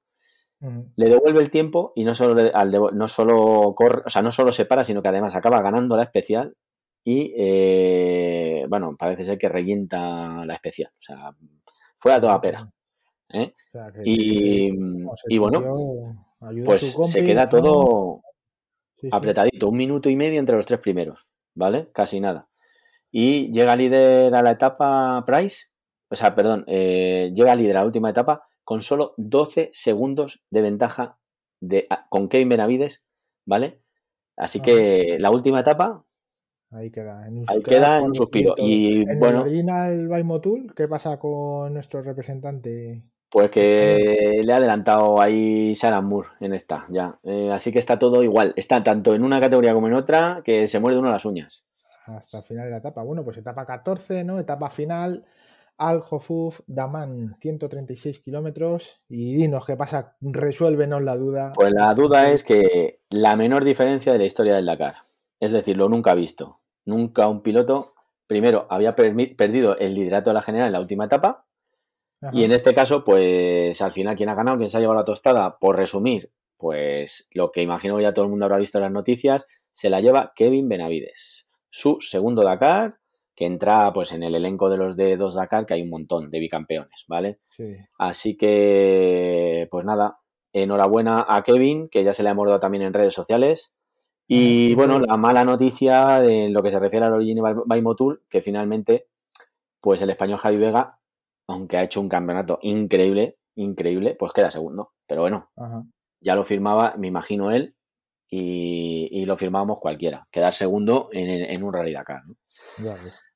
Le 0.95 1.10
devuelve 1.10 1.41
el 1.41 1.52
tiempo 1.52 1.91
y 1.95 2.06
no 2.06 2.13
solo, 2.13 2.34
le- 2.36 2.52
al 2.54 2.71
devo- 2.71 2.91
no 2.91 3.08
solo 3.10 3.74
corre, 3.76 4.02
o 4.06 4.10
sea, 4.10 4.21
no 4.21 4.32
solo 4.32 4.52
se 4.54 4.65
para, 4.65 4.84
sino 4.86 5.02
que 5.02 5.10
además 5.10 5.36
acaba 5.36 5.62
ganando 5.62 5.98
la 5.98 6.04
especial. 6.04 6.56
Y 7.04 7.34
eh, 7.38 8.65
bueno, 8.69 8.95
parece 8.98 9.26
ser 9.26 9.38
que 9.38 9.50
revienta 9.50 10.45
la 10.45 10.54
especial. 10.54 10.91
O 10.98 11.02
sea, 11.02 11.32
fue 11.98 12.13
a 12.13 12.21
toda 12.21 12.39
pera. 12.41 12.71
¿eh? 13.30 13.54
O 13.54 13.71
sea, 13.71 13.91
que- 13.91 14.02
Y, 14.06 14.67
el 14.69 15.06
y 15.28 15.38
bueno, 15.38 15.60
pues 16.65 16.82
se 17.06 17.19
queda 17.26 17.50
todo 17.50 18.21
Sí, 18.98 19.08
sí. 19.08 19.10
apretadito, 19.12 19.70
un 19.70 19.78
minuto 19.78 20.10
y 20.10 20.16
medio 20.16 20.40
entre 20.40 20.56
los 20.56 20.66
tres 20.66 20.80
primeros, 20.80 21.28
¿vale? 21.54 21.90
Casi 21.94 22.20
nada. 22.20 22.48
Y 23.12 23.52
llega 23.52 23.76
líder 23.76 24.34
a 24.36 24.42
la 24.42 24.52
etapa 24.52 25.24
Price, 25.26 25.68
o 26.10 26.16
sea, 26.16 26.36
perdón, 26.36 26.64
eh, 26.68 27.32
llega 27.34 27.56
líder 27.56 27.78
a 27.78 27.82
la 27.82 27.86
última 27.86 28.10
etapa 28.10 28.48
con 28.64 28.82
solo 28.84 29.14
12 29.18 29.70
segundos 29.74 30.44
de 30.50 30.62
ventaja 30.62 31.18
de, 31.62 31.88
a- 31.90 32.08
con 32.10 32.28
Kevin 32.30 32.50
Benavides, 32.50 33.06
¿vale? 33.46 33.82
Así 34.38 34.60
Ah. 34.60 34.64
que 34.64 35.18
la 35.20 35.30
última 35.32 35.60
etapa, 35.62 36.02
Ahí 36.72 36.92
queda. 36.92 37.26
En 37.28 37.38
un, 37.38 37.46
ahí 37.48 37.62
queda 37.62 38.00
en 38.00 38.06
un 38.06 38.16
suspiro. 38.16 38.56
Y 38.58 39.04
En 39.10 39.20
bueno, 39.20 39.42
el 39.42 39.48
original 39.48 40.08
by 40.10 40.24
Motul, 40.24 40.74
¿qué 40.76 40.88
pasa 40.90 41.18
con 41.20 41.74
nuestro 41.74 42.02
representante? 42.02 43.02
Pues 43.36 43.52
que 43.52 44.39
le 44.45 44.54
ha 44.54 44.56
adelantado 44.56 45.19
ahí 45.19 45.76
Sarah 45.76 46.00
Moore 46.00 46.30
en 46.39 46.54
esta, 46.54 46.86
ya. 46.88 47.19
Eh, 47.24 47.52
así 47.52 47.74
que 47.74 47.80
está 47.80 48.00
todo 48.00 48.24
igual. 48.24 48.54
Está 48.56 48.82
tanto 48.82 49.13
en 49.13 49.26
una 49.26 49.41
categoría 49.41 49.74
como 49.74 49.88
en 49.88 49.93
otra 49.93 50.39
que 50.41 50.69
se 50.69 50.80
muerde 50.80 51.00
uno 51.00 51.12
las 51.12 51.26
uñas. 51.26 51.65
hasta 52.08 52.38
el 52.38 52.43
final 52.45 52.63
de 52.63 52.71
la 52.71 52.78
etapa. 52.78 53.04
Bueno, 53.04 53.26
pues 53.26 53.36
etapa 53.36 53.65
14, 53.65 54.24
¿no? 54.24 54.39
Etapa 54.39 54.69
final. 54.69 55.26
Al 55.78 56.02
Hofuf 56.10 56.62
Daman, 56.65 57.36
136 57.41 58.21
kilómetros. 58.21 59.02
Y 59.10 59.36
dinos 59.36 59.65
qué 59.65 59.76
pasa, 59.76 60.15
resuélvenos 60.21 61.04
la 61.04 61.17
duda. 61.17 61.52
Pues 61.56 61.74
la 61.74 61.93
duda 61.93 62.32
es 62.32 62.45
que 62.45 63.02
la 63.10 63.36
menor 63.36 63.65
diferencia 63.65 64.13
de 64.13 64.19
la 64.19 64.26
historia 64.26 64.56
del 64.56 64.65
Dakar. 64.65 64.95
Es 65.41 65.52
decir, 65.52 65.76
lo 65.76 65.89
nunca 65.89 66.13
visto. 66.13 66.62
Nunca 66.86 67.28
un 67.28 67.41
piloto, 67.41 67.95
primero, 68.28 68.65
había 68.69 68.95
perdido 68.95 69.78
el 69.78 69.93
liderato 69.93 70.30
de 70.30 70.36
la 70.36 70.41
general 70.41 70.67
en 70.67 70.71
la 70.74 70.80
última 70.80 71.04
etapa. 71.04 71.45
Ajá. 72.26 72.36
Y 72.36 72.44
en 72.44 72.52
este 72.52 72.74
caso, 72.74 73.04
pues 73.04 73.82
al 73.82 73.92
final, 73.92 74.16
¿quién 74.16 74.30
ha 74.30 74.36
ganado? 74.36 74.58
¿Quién 74.58 74.70
se 74.70 74.78
ha 74.78 74.80
llevado 74.80 75.00
la 75.00 75.06
tostada? 75.06 75.58
Por 75.60 75.78
resumir, 75.78 76.32
pues 76.58 77.28
lo 77.32 77.52
que 77.52 77.62
imagino 77.62 77.98
que 77.98 78.04
ya 78.04 78.14
todo 78.14 78.26
el 78.26 78.32
mundo 78.32 78.46
habrá 78.46 78.58
visto 78.58 78.78
en 78.78 78.84
las 78.84 78.94
noticias, 78.94 79.48
se 79.72 79.90
la 79.90 80.02
lleva 80.02 80.34
Kevin 80.36 80.70
Benavides. 80.70 81.50
Su 81.70 81.98
segundo 82.00 82.44
Dakar, 82.44 82.98
que 83.36 83.46
entra 83.46 83.92
pues 83.92 84.14
en 84.14 84.24
el 84.24 84.36
elenco 84.36 84.70
de 84.70 84.78
los 84.78 84.96
de 84.96 85.18
dos 85.18 85.36
Dakar, 85.36 85.66
que 85.66 85.74
hay 85.74 85.82
un 85.82 85.90
montón 85.90 86.32
de 86.32 86.40
bicampeones, 86.40 87.04
¿vale? 87.08 87.40
Sí. 87.48 87.76
Así 87.98 88.38
que, 88.38 89.68
pues 89.70 89.84
nada, 89.84 90.20
enhorabuena 90.54 91.26
a 91.28 91.44
Kevin, 91.44 91.90
que 91.90 92.04
ya 92.04 92.14
se 92.14 92.24
le 92.24 92.30
ha 92.30 92.34
mordado 92.34 92.60
también 92.60 92.84
en 92.84 92.94
redes 92.94 93.14
sociales. 93.14 93.76
Y 94.28 94.74
bueno, 94.74 95.00
la 95.00 95.18
mala 95.18 95.44
noticia 95.44 96.24
en 96.26 96.54
lo 96.54 96.64
que 96.64 96.72
se 96.72 96.80
refiere 96.80 97.06
al 97.06 97.14
Origin 97.14 97.44
by 97.66 97.82
Motul, 97.82 98.24
que 98.30 98.42
finalmente, 98.42 99.08
pues 99.80 100.02
el 100.02 100.10
español 100.10 100.40
Javi 100.40 100.58
Vega, 100.58 101.00
aunque 101.48 101.78
ha 101.78 101.84
hecho 101.84 102.02
un 102.02 102.10
campeonato 102.10 102.60
increíble, 102.62 103.38
increíble, 103.56 104.16
pues 104.18 104.34
queda 104.34 104.52
segundo. 104.52 104.92
Pero 105.08 105.22
bueno, 105.22 105.50
Ajá. 105.56 105.84
ya 106.22 106.36
lo 106.36 106.44
firmaba, 106.44 106.96
me 106.98 107.08
imagino 107.08 107.52
él, 107.52 107.76
y, 108.30 109.26
lo 109.26 109.38
firmábamos 109.38 109.80
cualquiera, 109.80 110.28
quedar 110.32 110.54
segundo 110.54 111.10
en, 111.12 111.64
un 111.64 111.74
Rally 111.74 111.94
Dakar. 111.94 112.22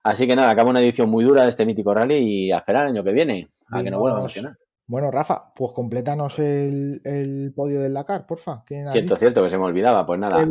Así 0.04 0.28
que 0.28 0.36
nada, 0.36 0.50
acaba 0.50 0.69
una 0.69 0.82
edición 0.82 1.10
muy 1.10 1.24
dura 1.24 1.43
de 1.43 1.50
este 1.50 1.65
mítico 1.65 1.93
rally 1.93 2.15
y 2.15 2.52
a 2.52 2.58
esperar 2.58 2.84
el 2.84 2.91
año 2.91 3.04
que 3.04 3.12
viene, 3.12 3.50
a 3.72 3.84
que 3.84 3.91
no 3.91 4.00
vuelva 4.00 4.17
a 4.17 4.22
emocionar. 4.22 4.54
Bueno, 4.88 5.12
Rafa, 5.12 5.54
pues 5.56 5.72
complétanos 5.74 6.39
el, 6.39 7.54
podio 7.56 7.82
del 7.82 7.93
Dakar, 7.93 8.26
porfa. 8.26 8.63
Cierto, 8.67 9.17
cierto, 9.17 9.43
que 9.43 9.50
se 9.50 9.58
me 9.58 9.65
olvidaba. 9.65 10.06
Pues 10.06 10.19
nada, 10.19 10.48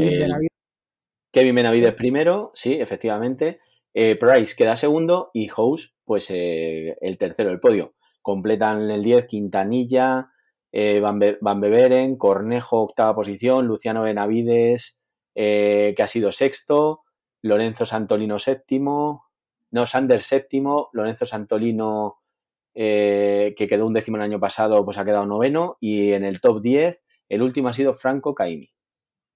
Kevin 1.30 1.54
Benavides, 1.54 1.94
primero, 1.94 2.50
sí, 2.54 2.74
efectivamente. 2.74 3.60
Eh, 3.94 4.16
Price 4.16 4.54
queda 4.56 4.76
segundo 4.76 5.30
y 5.32 5.48
House, 5.48 5.94
pues 6.04 6.30
eh, 6.30 6.96
el 7.00 7.18
tercero 7.18 7.50
del 7.50 7.60
podio. 7.60 7.94
Completan 8.22 8.90
el 8.90 9.02
10 9.02 9.26
Quintanilla, 9.26 10.30
eh, 10.72 11.00
Van, 11.00 11.60
Beveren, 11.60 12.16
Cornejo, 12.16 12.82
octava 12.82 13.14
posición, 13.14 13.66
Luciano 13.66 14.02
Benavides, 14.02 14.98
que 15.34 15.96
ha 15.98 16.06
sido 16.06 16.32
sexto, 16.32 17.02
Lorenzo 17.42 17.86
Santolino 17.86 18.38
séptimo, 18.38 19.26
no, 19.70 19.86
Sanders 19.86 20.26
séptimo, 20.26 20.90
Lorenzo 20.92 21.26
Santolino 21.26 22.18
que 22.74 23.66
quedó 23.68 23.86
un 23.86 23.92
décimo 23.92 24.16
el 24.16 24.22
año 24.22 24.40
pasado, 24.40 24.84
pues 24.84 24.98
ha 24.98 25.04
quedado 25.04 25.26
noveno. 25.26 25.76
Y 25.80 26.12
en 26.12 26.24
el 26.24 26.40
top 26.40 26.60
10, 26.60 27.02
el 27.28 27.42
último 27.42 27.68
ha 27.68 27.72
sido 27.72 27.94
Franco 27.94 28.34
Caimi. 28.34 28.72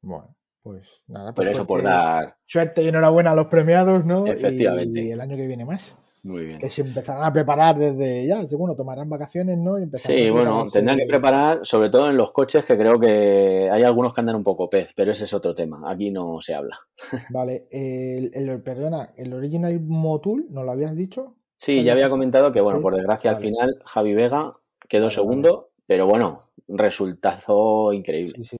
Bueno, 0.00 0.34
pues 0.62 1.02
nada. 1.08 1.34
Pues 1.34 1.46
Pero 1.46 1.50
eso 1.50 1.66
por 1.66 1.82
dar. 1.82 2.36
Suerte 2.46 2.82
y 2.82 2.88
enhorabuena 2.88 3.32
a 3.32 3.34
los 3.34 3.46
premiados, 3.46 4.04
¿no? 4.04 4.26
Efectivamente. 4.26 5.02
Y, 5.02 5.10
el 5.10 5.20
año 5.20 5.36
que 5.36 5.46
viene 5.46 5.64
más. 5.64 5.98
Muy 6.22 6.46
bien. 6.46 6.60
Que 6.60 6.70
se 6.70 6.82
empezarán 6.82 7.24
a 7.24 7.32
preparar 7.32 7.76
desde 7.76 8.24
ya, 8.28 8.40
bueno, 8.56 8.76
tomarán 8.76 9.10
vacaciones, 9.10 9.58
¿no? 9.58 9.74
sí, 9.94 10.30
bueno, 10.30 10.64
tendrán 10.72 10.96
que 10.98 11.06
preparar, 11.06 11.60
sobre 11.64 11.90
todo 11.90 12.08
en 12.08 12.16
los 12.16 12.30
coches, 12.30 12.64
que 12.64 12.78
creo 12.78 13.00
que 13.00 13.68
hay 13.68 13.82
algunos 13.82 14.14
que 14.14 14.20
andan 14.20 14.36
un 14.36 14.44
poco 14.44 14.70
pez, 14.70 14.92
pero 14.94 15.10
ese 15.10 15.24
es 15.24 15.34
otro 15.34 15.52
tema. 15.52 15.90
Aquí 15.90 16.12
no 16.12 16.40
se 16.40 16.54
habla. 16.54 16.78
Vale, 17.30 17.66
el, 17.72 18.62
perdona, 18.62 19.12
el 19.16 19.34
Original 19.34 19.80
Motul, 19.80 20.46
¿no 20.50 20.62
lo 20.62 20.70
habías 20.70 20.94
dicho? 20.94 21.34
Sí, 21.56 21.82
ya 21.82 21.92
había 21.92 22.08
comentado 22.08 22.52
que, 22.52 22.60
bueno, 22.60 22.80
por 22.80 22.94
desgracia 22.94 23.30
al 23.30 23.36
final 23.36 23.80
Javi 23.84 24.14
Vega 24.14 24.52
quedó 24.88 25.10
segundo, 25.10 25.70
pero 25.86 26.06
bueno, 26.06 26.50
resultado 26.68 27.92
increíble. 27.92 28.34
Sí, 28.36 28.44
sí. 28.44 28.56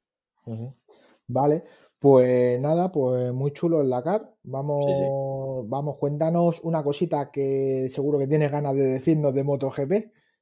Vale, 1.28 1.64
pues 2.02 2.60
nada, 2.60 2.90
pues 2.90 3.32
muy 3.32 3.52
chulo 3.52 3.80
el 3.80 3.88
Dakar. 3.88 4.34
Vamos, 4.42 4.84
vamos, 5.66 5.98
cuéntanos 5.98 6.58
una 6.64 6.82
cosita 6.82 7.30
que 7.30 7.88
seguro 7.92 8.18
que 8.18 8.26
tienes 8.26 8.50
ganas 8.50 8.74
de 8.74 8.82
decirnos 8.82 9.32
de 9.32 9.44
MotoGP. 9.44 9.92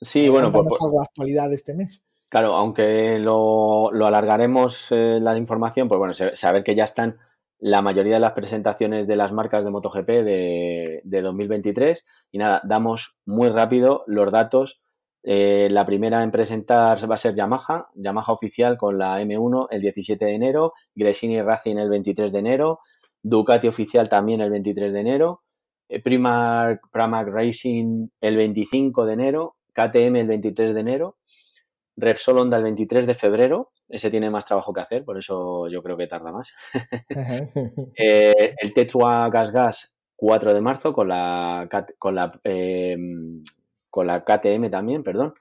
Sí, 0.00 0.30
bueno, 0.30 0.50
pues, 0.50 0.64
pues 0.66 0.80
algo 0.80 1.00
de 1.00 1.04
actualidad 1.04 1.50
de 1.50 1.56
este 1.56 1.74
mes. 1.74 2.02
Claro, 2.30 2.54
aunque 2.54 3.18
lo, 3.18 3.90
alargaremos 3.90 4.90
eh, 4.92 5.18
la 5.20 5.36
información, 5.36 5.86
pues 5.86 5.98
bueno, 5.98 6.14
saber 6.14 6.64
que 6.64 6.74
ya 6.74 6.84
están 6.84 7.18
la 7.58 7.82
mayoría 7.82 8.14
de 8.14 8.20
las 8.20 8.32
presentaciones 8.32 9.06
de 9.06 9.16
las 9.16 9.30
marcas 9.30 9.62
de 9.62 9.70
MotoGP 9.70 10.08
de, 10.08 11.02
2023. 11.04 12.06
Y 12.32 12.38
nada, 12.38 12.62
damos 12.64 13.18
muy 13.26 13.50
rápido 13.50 14.04
los 14.06 14.32
datos. 14.32 14.80
Eh, 15.22 15.68
la 15.70 15.84
primera 15.84 16.22
en 16.22 16.30
presentar 16.30 16.98
va 17.10 17.14
a 17.14 17.18
ser 17.18 17.34
Yamaha, 17.34 17.90
Yamaha 17.94 18.32
oficial 18.32 18.78
con 18.78 18.98
la 18.98 19.20
M1 19.20 19.68
el 19.70 19.80
17 19.80 20.24
de 20.24 20.34
enero, 20.34 20.72
Gresini 20.94 21.42
Racing 21.42 21.76
el 21.76 21.90
23 21.90 22.32
de 22.32 22.38
enero, 22.38 22.80
Ducati 23.22 23.68
oficial 23.68 24.08
también 24.08 24.40
el 24.40 24.50
23 24.50 24.92
de 24.92 25.00
enero, 25.00 25.42
eh, 25.88 26.00
Primark, 26.00 26.90
Pramac 26.90 27.28
Racing 27.28 28.08
el 28.20 28.36
25 28.36 29.04
de 29.04 29.12
enero, 29.12 29.56
KTM 29.74 30.16
el 30.16 30.26
23 30.26 30.72
de 30.72 30.80
enero, 30.80 31.16
Repsol 31.96 32.38
Honda 32.38 32.56
el 32.56 32.62
23 32.62 33.06
de 33.06 33.14
febrero, 33.14 33.72
ese 33.90 34.10
tiene 34.10 34.30
más 34.30 34.46
trabajo 34.46 34.72
que 34.72 34.80
hacer, 34.80 35.04
por 35.04 35.18
eso 35.18 35.68
yo 35.68 35.82
creo 35.82 35.98
que 35.98 36.06
tarda 36.06 36.32
más. 36.32 36.54
Eh, 37.96 38.54
el 38.58 38.72
Tetrua 38.72 39.28
Gas 39.28 39.50
Gas 39.50 39.96
4 40.16 40.54
de 40.54 40.60
marzo 40.60 40.92
con 40.92 41.08
la, 41.08 41.68
con 41.98 42.14
la, 42.14 42.30
con 43.90 44.06
la 44.06 44.24
KTM 44.24 44.70
también, 44.70 45.02
perdón. 45.02 45.34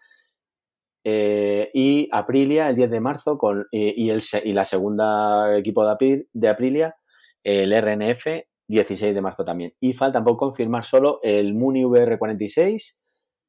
Eh, 1.04 1.72
y 1.74 2.10
Aprilia 2.12 2.70
el 2.70 2.76
10 2.76 2.92
de 2.92 3.00
marzo 3.00 3.38
con, 3.38 3.66
y, 3.72 4.10
el, 4.10 4.22
y 4.44 4.54
la 4.54 4.66
segunda 4.66 5.58
equipo 5.58 5.86
de, 5.88 6.28
de 6.32 6.50
Aprilia, 6.50 6.96
el 7.44 7.72
RNF 7.72 8.28
16 8.68 9.16
de 9.16 9.22
marzo 9.22 9.44
también. 9.44 9.74
Y 9.80 9.94
falta 9.94 10.24
por 10.24 10.38
confirmar 10.38 10.84
solo 10.84 11.20
el 11.24 11.54
Muni 11.54 11.84
VR46 11.84 12.98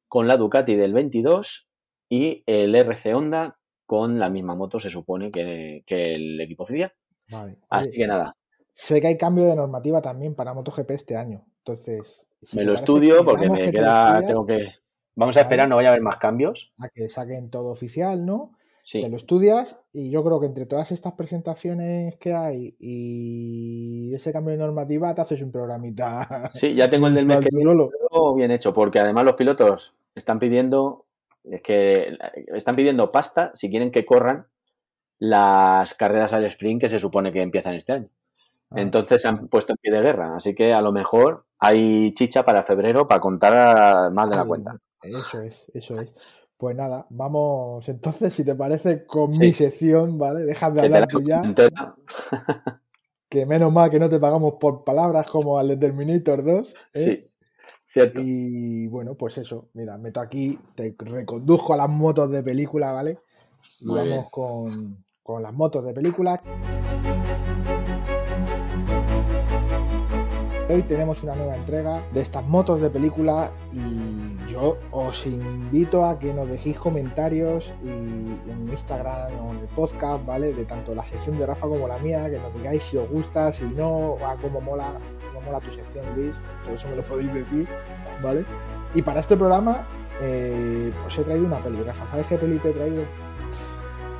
con 0.07 0.27
la 0.27 0.37
Ducati 0.37 0.75
del 0.75 0.93
22 0.93 1.69
y 2.09 2.43
el 2.45 2.75
RC 2.75 3.13
Honda 3.13 3.57
con 3.85 4.19
la 4.19 4.29
misma 4.29 4.55
moto, 4.55 4.79
se 4.79 4.89
supone 4.89 5.31
que, 5.31 5.83
el 5.87 6.39
equipo 6.41 6.63
oficial. 6.63 6.93
Así 7.69 7.91
que 7.91 8.07
nada. 8.07 8.35
Sé 8.73 9.01
que 9.01 9.07
hay 9.07 9.17
cambio 9.17 9.45
de 9.45 9.55
normativa 9.55 10.01
también 10.01 10.33
para 10.33 10.53
MotoGP 10.53 10.91
este 10.91 11.17
año. 11.17 11.45
Entonces. 11.57 12.25
me 12.53 12.63
lo 12.63 12.73
estudio 12.73 13.23
porque 13.23 13.49
me 13.49 13.71
queda. 13.71 14.25
tengo 14.25 14.45
que. 14.45 14.73
Vamos 15.15 15.37
a 15.37 15.41
esperar, 15.41 15.67
no 15.67 15.75
vaya 15.75 15.89
a 15.89 15.91
haber 15.91 16.03
más 16.03 16.17
cambios. 16.17 16.73
A 16.79 16.89
que 16.89 17.09
saquen 17.09 17.49
todo 17.49 17.69
oficial, 17.69 18.25
¿no? 18.25 18.53
Sí. 18.83 19.01
Te 19.01 19.09
lo 19.09 19.17
estudias 19.17 19.77
y 19.93 20.09
yo 20.09 20.23
creo 20.23 20.39
que 20.39 20.47
entre 20.47 20.65
todas 20.65 20.91
estas 20.91 21.13
presentaciones 21.13 22.17
que 22.17 22.33
hay 22.33 22.75
y 22.79 24.13
ese 24.15 24.33
cambio 24.33 24.51
de 24.51 24.57
normativa 24.57 25.13
te 25.13 25.21
haces 25.21 25.41
un 25.41 25.51
programita. 25.51 26.49
Sí, 26.53 26.73
ya 26.73 26.89
tengo 26.89 27.07
el 27.07 27.15
del 27.15 27.27
mes 27.27 27.39
que 27.39 27.49
bien 28.35 28.51
hecho, 28.51 28.73
porque 28.73 28.99
además 28.99 29.25
los 29.25 29.35
pilotos 29.35 29.95
están 30.15 30.39
pidiendo 30.39 31.05
es 31.43 31.61
que 31.61 32.17
están 32.47 32.75
pidiendo 32.75 33.11
pasta 33.11 33.51
si 33.53 33.69
quieren 33.69 33.91
que 33.91 34.05
corran 34.05 34.47
las 35.17 35.93
carreras 35.93 36.33
al 36.33 36.45
sprint 36.45 36.81
que 36.81 36.89
se 36.89 36.99
supone 36.99 37.31
que 37.31 37.41
empiezan 37.41 37.75
este 37.75 37.93
año. 37.93 38.09
Ah. 38.71 38.81
Entonces 38.81 39.21
se 39.21 39.27
han 39.27 39.47
puesto 39.47 39.73
en 39.73 39.77
pie 39.77 39.91
de 39.91 40.01
guerra. 40.01 40.35
Así 40.35 40.55
que 40.55 40.73
a 40.73 40.81
lo 40.81 40.91
mejor 40.91 41.45
hay 41.59 42.13
chicha 42.13 42.43
para 42.43 42.63
febrero 42.63 43.07
para 43.07 43.21
contar 43.21 44.11
más 44.13 44.29
de 44.29 44.35
la 44.35 44.45
cuenta. 44.45 44.71
Eso 45.01 45.41
es, 45.41 45.65
eso 45.73 45.99
es. 45.99 46.13
Pues 46.57 46.75
nada, 46.75 47.07
vamos 47.09 47.89
entonces, 47.89 48.33
si 48.33 48.43
te 48.43 48.53
parece, 48.53 49.05
con 49.05 49.31
mi 49.39 49.51
sección, 49.51 50.19
¿vale? 50.19 50.41
Deja 50.41 50.69
de 50.69 50.81
hablar 50.81 51.07
tú 51.07 51.21
ya. 51.21 51.41
que 53.29 53.45
menos 53.45 53.73
mal 53.73 53.89
que 53.89 53.99
no 53.99 54.09
te 54.09 54.19
pagamos 54.19 54.55
por 54.59 54.83
palabras 54.83 55.27
como 55.27 55.57
al 55.57 55.69
de 55.69 55.77
Terminator 55.77 56.43
2. 56.43 56.73
¿eh? 56.93 57.31
Sí. 57.85 58.01
Y 58.15 58.87
bueno, 58.87 59.15
pues 59.15 59.37
eso, 59.37 59.69
mira, 59.73 59.97
meto 59.97 60.21
aquí, 60.21 60.59
te 60.75 60.95
reconduzco 60.97 61.73
a 61.73 61.77
las 61.77 61.89
motos 61.89 62.29
de 62.29 62.43
película, 62.43 62.91
¿vale? 62.91 63.19
Y 63.79 63.87
vamos 63.87 64.29
con, 64.31 65.03
con 65.23 65.41
las 65.41 65.53
motos 65.53 65.83
de 65.83 65.93
película. 65.93 66.41
Hoy 70.69 70.83
tenemos 70.83 71.21
una 71.23 71.35
nueva 71.35 71.55
entrega 71.57 72.07
de 72.13 72.21
estas 72.21 72.47
motos 72.47 72.79
de 72.79 72.89
película 72.89 73.51
y 73.73 74.30
yo 74.51 74.77
os 74.91 75.25
invito 75.25 76.05
a 76.05 76.19
que 76.19 76.33
nos 76.33 76.47
dejéis 76.47 76.77
comentarios 76.77 77.73
y 77.83 77.89
en 77.89 78.67
Instagram 78.69 79.33
o 79.39 79.51
en 79.53 79.59
el 79.59 79.67
podcast, 79.67 80.25
¿vale? 80.25 80.53
De 80.53 80.65
tanto 80.65 80.93
la 80.93 81.05
sección 81.05 81.37
de 81.37 81.45
Rafa 81.45 81.67
como 81.67 81.87
la 81.87 81.97
mía, 81.97 82.29
que 82.29 82.37
nos 82.37 82.53
digáis 82.53 82.83
si 82.83 82.97
os 82.97 83.09
gusta, 83.09 83.51
si 83.51 83.63
no, 83.63 84.17
a 84.25 84.35
cómo 84.37 84.59
mola, 84.61 84.99
cómo 85.27 85.45
mola 85.45 85.59
tu 85.59 85.71
sección, 85.71 86.05
Luis, 86.15 86.33
todo 86.65 86.75
eso 86.75 86.87
me 86.89 86.97
lo 86.97 87.03
podéis 87.03 87.33
decir, 87.33 87.67
¿vale? 88.21 88.45
Y 88.93 89.01
para 89.01 89.21
este 89.21 89.37
programa, 89.37 89.87
eh, 90.19 90.91
pues 91.01 91.17
he 91.17 91.23
traído 91.23 91.45
una 91.45 91.63
peli, 91.63 91.81
Rafa, 91.81 92.05
¿sabes 92.07 92.27
qué 92.27 92.37
peli 92.37 92.59
te 92.59 92.69
he 92.69 92.73
traído? 92.73 93.03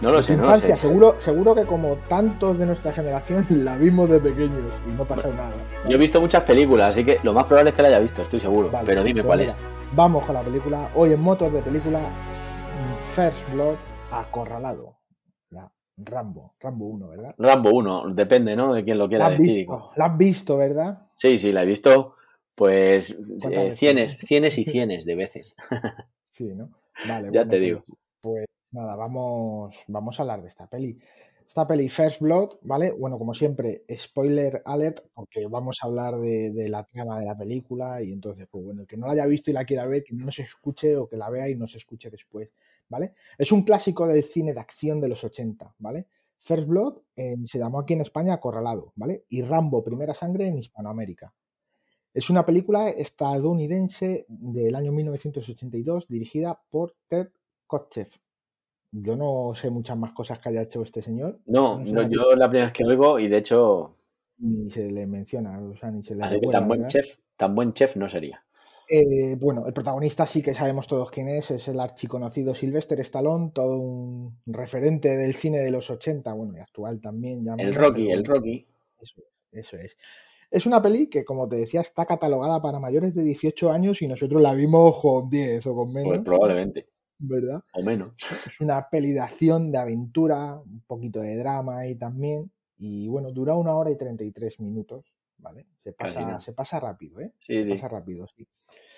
No 0.01 0.11
lo 0.11 0.21
sé, 0.21 0.33
infancia, 0.33 0.77
Seguro, 0.77 1.15
seguro 1.19 1.53
que 1.53 1.65
como 1.65 1.95
tantos 1.95 2.57
de 2.57 2.65
nuestra 2.65 2.91
generación 2.91 3.45
la 3.49 3.77
vimos 3.77 4.09
de 4.09 4.19
pequeños 4.19 4.81
y 4.87 4.91
no 4.91 5.05
pasa 5.05 5.29
nada. 5.29 5.53
Yo 5.87 5.95
he 5.95 5.99
visto 5.99 6.19
muchas 6.19 6.43
películas, 6.43 6.89
así 6.89 7.03
que 7.03 7.19
lo 7.23 7.33
más 7.33 7.45
probable 7.45 7.69
es 7.69 7.75
que 7.75 7.81
la 7.83 7.87
haya 7.89 7.99
visto, 7.99 8.21
estoy 8.21 8.39
seguro. 8.39 8.71
pero 8.85 9.03
dime 9.03 9.21
pues 9.21 9.27
cuál 9.27 9.41
es. 9.41 9.57
Vamos 9.93 10.25
con 10.25 10.35
la 10.35 10.41
película. 10.41 10.89
Hoy 10.95 11.13
en 11.13 11.21
motos 11.21 11.53
de 11.53 11.61
película 11.61 11.99
First 13.13 13.51
Blood 13.53 13.75
Acorralado. 14.11 15.01
Rambo, 15.97 16.55
Rambo 16.59 16.85
1, 16.85 17.07
¿verdad? 17.09 17.35
Rambo 17.37 17.71
1, 17.71 18.13
depende, 18.13 18.55
¿no? 18.55 18.73
De 18.73 18.83
quién 18.83 18.97
lo 18.97 19.07
quiera 19.07 19.29
decir. 19.29 19.67
la 19.95 20.05
has 20.05 20.17
visto, 20.17 20.57
¿verdad? 20.57 21.07
Sí, 21.15 21.37
sí, 21.37 21.51
la 21.51 21.63
he 21.63 21.65
visto, 21.65 22.15
pues, 22.55 23.11
eh, 23.49 23.73
cienes, 23.75 24.17
cienes 24.19 24.57
y 24.57 24.65
cienes 24.65 25.05
de 25.05 25.15
veces. 25.15 25.55
sí, 26.29 26.45
¿no? 26.55 26.69
Vale, 27.07 27.29
ya 27.31 27.47
te 27.47 27.59
digo. 27.59 27.81
Pues, 28.21 28.45
nada, 28.71 28.95
vamos, 28.95 29.75
vamos 29.87 30.19
a 30.19 30.23
hablar 30.23 30.41
de 30.41 30.47
esta 30.47 30.67
peli. 30.67 30.97
Esta 31.47 31.67
peli 31.67 31.89
First 31.89 32.21
Blood, 32.21 32.59
¿vale? 32.61 32.93
Bueno, 32.93 33.17
como 33.17 33.33
siempre, 33.33 33.83
spoiler 33.97 34.61
alert, 34.63 34.99
porque 35.13 35.47
vamos 35.47 35.79
a 35.81 35.87
hablar 35.87 36.17
de, 36.17 36.69
la 36.69 36.85
trama 36.85 37.19
de 37.19 37.25
la 37.25 37.37
película 37.37 38.01
y 38.01 38.13
entonces, 38.13 38.47
pues 38.49 38.63
bueno, 38.63 38.81
el 38.81 38.87
que 38.87 38.95
no 38.95 39.05
la 39.07 39.13
haya 39.13 39.25
visto 39.25 39.51
y 39.51 39.53
la 39.53 39.65
quiera 39.65 39.85
ver, 39.85 40.03
que 40.03 40.15
no 40.15 40.31
se 40.31 40.43
escuche 40.43 40.95
o 40.95 41.09
que 41.09 41.17
la 41.17 41.29
vea 41.29 41.49
y 41.49 41.55
no 41.55 41.67
se 41.67 41.77
escuche 41.77 42.09
después, 42.09 42.49
¿vale? 42.87 43.15
Es 43.37 43.51
un 43.51 43.63
clásico 43.63 44.07
del 44.07 44.23
cine 44.23 44.53
de 44.53 44.61
acción 44.61 45.01
de 45.01 45.09
los 45.09 45.25
80, 45.25 45.75
¿vale? 45.79 46.07
First 46.39 46.67
Blood 46.67 47.01
se 47.45 47.59
llamó 47.59 47.79
aquí 47.79 47.93
en 47.93 48.01
España 48.01 48.33
Acorralado, 48.33 48.93
¿vale? 48.95 49.25
Y 49.27 49.41
Rambo, 49.41 49.83
Primera 49.83 50.13
Sangre 50.13 50.47
en 50.47 50.57
Hispanoamérica. 50.57 51.33
Es 52.13 52.29
una 52.29 52.45
película 52.45 52.89
estadounidense 52.89 54.25
del 54.27 54.75
año 54.75 54.91
1982 54.91 56.07
dirigida 56.07 56.61
por 56.69 56.95
Ted 57.07 57.27
Kotcheff, 57.67 58.17
Yo 58.91 59.15
no 59.15 59.53
sé 59.55 59.69
muchas 59.69 59.97
más 59.97 60.11
cosas 60.11 60.39
que 60.39 60.49
haya 60.49 60.63
hecho 60.63 60.81
este 60.81 61.01
señor. 61.01 61.39
No, 61.45 61.83
yo 61.85 62.35
la 62.35 62.49
primera 62.49 62.65
vez 62.65 62.73
que 62.73 62.83
oigo 62.85 63.19
y 63.19 63.27
de 63.27 63.37
hecho... 63.37 63.95
Ni 64.37 64.69
se 64.69 64.91
le 64.91 65.05
menciona, 65.05 65.59
o 65.59 65.75
sea, 65.75 65.91
ni 65.91 66.03
se 66.03 66.15
le 66.15 66.23
Así 66.23 66.39
que 66.39 66.47
tan 66.47 66.67
buen, 66.67 66.87
chef, 66.87 67.17
tan 67.37 67.53
buen 67.53 67.73
chef 67.73 67.95
no 67.95 68.09
sería. 68.09 68.43
Eh, 68.89 69.35
bueno, 69.39 69.65
el 69.67 69.73
protagonista 69.73 70.25
sí 70.25 70.41
que 70.41 70.53
sabemos 70.53 70.87
todos 70.87 71.11
quién 71.11 71.29
es, 71.29 71.51
es 71.51 71.67
el 71.67 71.79
archiconocido 71.79 72.53
Sylvester 72.53 72.99
Stallone, 72.99 73.51
todo 73.53 73.77
un 73.77 74.41
referente 74.47 75.15
del 75.15 75.35
cine 75.35 75.59
de 75.59 75.71
los 75.71 75.89
80, 75.89 76.33
bueno, 76.33 76.57
y 76.57 76.59
actual 76.59 76.99
también. 76.99 77.47
el 77.57 77.73
Rocky, 77.73 78.11
el 78.11 78.25
Rocky. 78.25 78.67
Eso 78.99 79.21
es, 79.21 79.65
eso 79.65 79.77
es. 79.77 79.97
Es 80.49 80.65
una 80.65 80.81
peli 80.81 81.07
que, 81.07 81.23
como 81.23 81.47
te 81.47 81.55
decía, 81.55 81.79
está 81.79 82.05
catalogada 82.05 82.61
para 82.61 82.79
mayores 82.79 83.15
de 83.15 83.23
18 83.23 83.71
años 83.71 84.01
y 84.01 84.07
nosotros 84.07 84.41
la 84.41 84.53
vimos 84.53 84.99
con 84.99 85.29
10 85.29 85.65
o 85.67 85.75
con 85.75 85.93
menos. 85.93 86.09
Pues 86.09 86.21
probablemente. 86.25 86.89
¿Verdad? 87.23 87.63
O 87.73 87.83
menos. 87.83 88.13
Es 88.47 88.59
una 88.61 88.89
peli 88.89 89.11
de 89.11 89.19
acción, 89.19 89.71
de 89.71 89.77
aventura, 89.77 90.59
un 90.59 90.81
poquito 90.87 91.21
de 91.21 91.37
drama 91.37 91.79
ahí 91.79 91.95
también. 91.95 92.51
Y 92.77 93.07
bueno, 93.07 93.31
dura 93.31 93.55
una 93.55 93.75
hora 93.75 93.91
y 93.91 93.97
33 93.97 94.59
minutos, 94.59 95.05
¿vale? 95.37 95.67
Se 95.83 95.93
pasa, 95.93 96.39
se 96.39 96.53
pasa 96.53 96.79
rápido, 96.79 97.19
¿eh? 97.19 97.33
Sí, 97.37 97.63
se 97.63 97.71
pasa 97.71 97.87
rápido, 97.87 98.27
sí. 98.27 98.47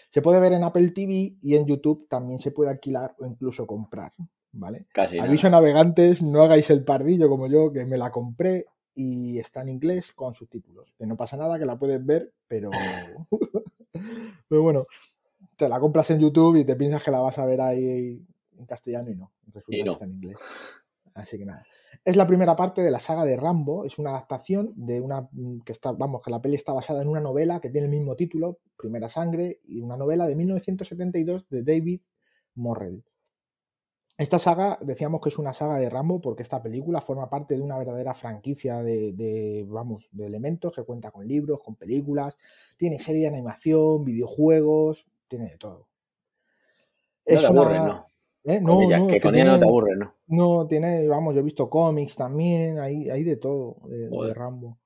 Se 0.10 0.22
puede 0.22 0.40
ver 0.40 0.54
en 0.54 0.64
Apple 0.64 0.92
TV 0.92 1.36
y 1.42 1.56
en 1.56 1.66
YouTube 1.66 2.08
también 2.08 2.40
se 2.40 2.52
puede 2.52 2.70
alquilar 2.70 3.14
o 3.20 3.26
incluso 3.26 3.68
comprar, 3.68 4.14
¿vale? 4.54 4.86
Casi. 4.94 5.20
Aviso 5.20 5.50
navegantes, 5.50 6.22
no 6.24 6.44
hagáis 6.44 6.70
el 6.70 6.86
pardillo 6.86 7.28
como 7.28 7.48
yo, 7.48 7.74
que 7.74 7.86
me 7.86 7.98
la 7.98 8.12
compré 8.12 8.68
y 8.96 9.38
está 9.40 9.64
en 9.64 9.70
inglés 9.70 10.14
con 10.14 10.34
subtítulos. 10.34 10.94
Que 10.98 11.06
no 11.06 11.18
pasa 11.18 11.36
nada, 11.36 11.60
que 11.60 11.66
la 11.66 11.78
puedes 11.78 12.06
ver, 12.06 12.32
pero. 12.48 12.70
pero 14.48 14.64
bueno, 14.64 14.86
te 15.56 15.70
la 15.70 15.80
compras 15.80 16.10
en 16.12 16.20
YouTube 16.20 16.58
y 16.58 16.66
te 16.66 16.76
piensas 16.76 17.04
que 17.04 17.12
la 17.12 17.20
vas 17.20 17.38
a 17.38 17.46
ver 17.46 17.62
ahí 17.62 18.26
en 18.58 18.66
castellano 18.66 19.12
y 19.12 19.16
no. 19.16 19.32
Resulta 19.48 19.84
que 19.84 19.90
está 19.92 20.06
en 20.06 20.12
inglés. 20.14 20.38
Así 21.14 21.38
que 21.38 21.46
nada. 21.46 21.66
Es 22.06 22.18
la 22.18 22.28
primera 22.28 22.56
parte 22.56 22.82
de 22.82 22.92
la 22.92 23.00
saga 23.00 23.24
de 23.24 23.38
Rambo. 23.38 23.86
Es 23.86 23.98
una 23.98 24.10
adaptación 24.10 24.74
de 24.76 25.00
una 25.00 25.30
que 25.66 25.72
está, 25.72 25.92
vamos, 25.92 26.22
que 26.22 26.32
la 26.32 26.42
peli 26.42 26.56
está 26.56 26.74
basada 26.74 27.02
en 27.02 27.08
una 27.08 27.22
novela 27.22 27.62
que 27.62 27.70
tiene 27.70 27.86
el 27.86 27.92
mismo 27.92 28.16
título, 28.16 28.60
Primera 28.78 29.08
Sangre, 29.08 29.62
y 29.66 29.80
una 29.80 29.96
novela 29.96 30.28
de 30.28 30.36
1972 30.36 31.48
de 31.50 31.64
David 31.64 32.02
Morrell. 32.56 33.04
Esta 34.16 34.38
saga, 34.38 34.78
decíamos 34.82 35.22
que 35.22 35.30
es 35.30 35.40
una 35.40 35.54
saga 35.54 35.78
de 35.78 35.90
Rambo 35.90 36.22
porque 36.22 36.44
esta 36.44 36.62
película 36.62 37.02
forma 37.02 37.30
parte 37.30 37.56
de 37.56 37.62
una 37.62 37.80
verdadera 37.80 38.14
franquicia 38.14 38.84
de, 38.84 39.66
vamos, 39.68 40.08
de 40.12 40.28
elementos 40.28 40.74
que 40.74 40.84
cuenta 40.84 41.10
con 41.10 41.28
libros, 41.28 41.62
con 41.64 41.76
películas, 41.76 42.38
tiene 42.78 43.00
serie 43.00 43.22
de 43.22 43.30
animación, 43.30 44.06
videojuegos, 44.06 45.08
tiene 45.38 45.52
de 45.52 45.58
todo. 45.58 45.88
No 47.26 47.40
te 47.40 47.46
aburre, 47.46 47.80
¿no? 47.80 48.08
¿Eh? 48.46 48.60
No, 48.62 48.90
no, 48.90 49.08
que 49.08 49.22
con 49.22 49.36
ella 49.36 49.46
no 49.46 49.60
te 49.60 49.66
aburre, 49.66 49.96
¿no? 49.96 50.16
No, 50.28 50.68
tiene, 50.68 51.08
vamos, 51.08 51.34
yo 51.34 51.40
he 51.40 51.44
visto 51.44 51.70
cómics 51.70 52.16
también, 52.16 52.80
hay, 52.80 53.10
hay 53.10 53.24
de 53.24 53.38
todo 53.38 53.78
de, 53.88 54.10
de, 54.10 54.34
Rambo. 54.34 54.78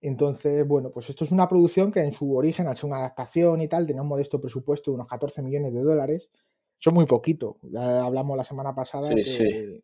Entonces, 0.00 0.66
bueno, 0.66 0.90
pues 0.90 1.10
esto 1.10 1.24
es 1.24 1.30
una 1.30 1.48
producción 1.48 1.92
que 1.92 2.00
en 2.00 2.12
su 2.12 2.34
origen, 2.34 2.66
al 2.66 2.76
ser 2.76 2.86
una 2.86 2.98
adaptación 2.98 3.60
y 3.60 3.68
tal, 3.68 3.86
tenía 3.86 4.02
un 4.02 4.08
modesto 4.08 4.40
presupuesto 4.40 4.90
de 4.90 4.96
unos 4.96 5.06
14 5.06 5.42
millones 5.42 5.74
de 5.74 5.82
dólares 5.82 6.30
son 6.84 6.94
muy 6.94 7.06
poquito. 7.06 7.58
Ya 7.62 8.02
hablamos 8.04 8.36
la 8.36 8.44
semana 8.44 8.74
pasada. 8.74 9.04
Sí, 9.04 9.22
sí. 9.22 9.82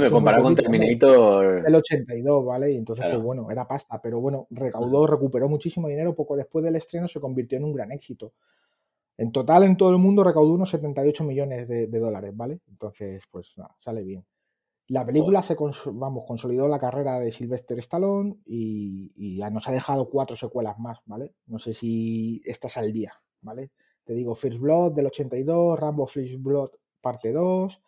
Me 0.00 0.10
comparado 0.10 0.42
con 0.42 0.56
Terminator. 0.56 1.62
El 1.64 1.74
82, 1.76 2.44
¿vale? 2.44 2.72
Y 2.72 2.76
entonces, 2.76 3.06
pues 3.08 3.22
bueno, 3.22 3.48
era 3.52 3.68
pasta. 3.68 4.00
Pero 4.02 4.20
bueno, 4.20 4.48
recaudó, 4.50 5.06
recuperó 5.06 5.48
muchísimo 5.48 5.86
dinero. 5.86 6.16
Poco 6.16 6.36
después 6.36 6.64
del 6.64 6.74
estreno 6.74 7.06
se 7.06 7.20
convirtió 7.20 7.58
en 7.58 7.64
un 7.64 7.72
gran 7.72 7.92
éxito. 7.92 8.32
En 9.18 9.32
total, 9.32 9.64
en 9.64 9.76
todo 9.76 9.90
el 9.90 9.98
mundo 9.98 10.22
recaudó 10.22 10.52
unos 10.52 10.70
78 10.70 11.24
millones 11.24 11.68
de, 11.68 11.86
dólares, 11.88 12.34
¿vale? 12.34 12.60
Entonces, 12.68 13.24
pues 13.30 13.52
nada, 13.58 13.76
sale 13.80 14.04
bien. 14.04 14.24
La 14.86 15.04
película 15.04 15.42
se 15.42 15.56
vamos, 15.92 16.24
consolidó 16.26 16.66
la 16.68 16.78
carrera 16.78 17.18
de 17.18 17.30
Sylvester 17.30 17.78
Stallone 17.80 18.38
y, 18.46 19.12
y, 19.16 19.36
ya 19.36 19.50
nos 19.50 19.68
ha 19.68 19.72
dejado 19.72 20.08
cuatro 20.08 20.36
secuelas 20.36 20.78
más, 20.78 21.00
¿vale? 21.04 21.34
No 21.46 21.58
sé 21.58 21.74
si 21.74 22.40
estás 22.44 22.78
al 22.78 22.92
día, 22.92 23.12
¿vale? 23.42 23.72
Te 24.04 24.14
digo, 24.14 24.34
First 24.34 24.60
Blood 24.60 24.92
del 24.92 25.06
82, 25.06 25.78
Rambo 25.78 26.06
First 26.06 26.36
Blood 26.38 26.70
parte 27.02 27.32
2, 27.32 27.82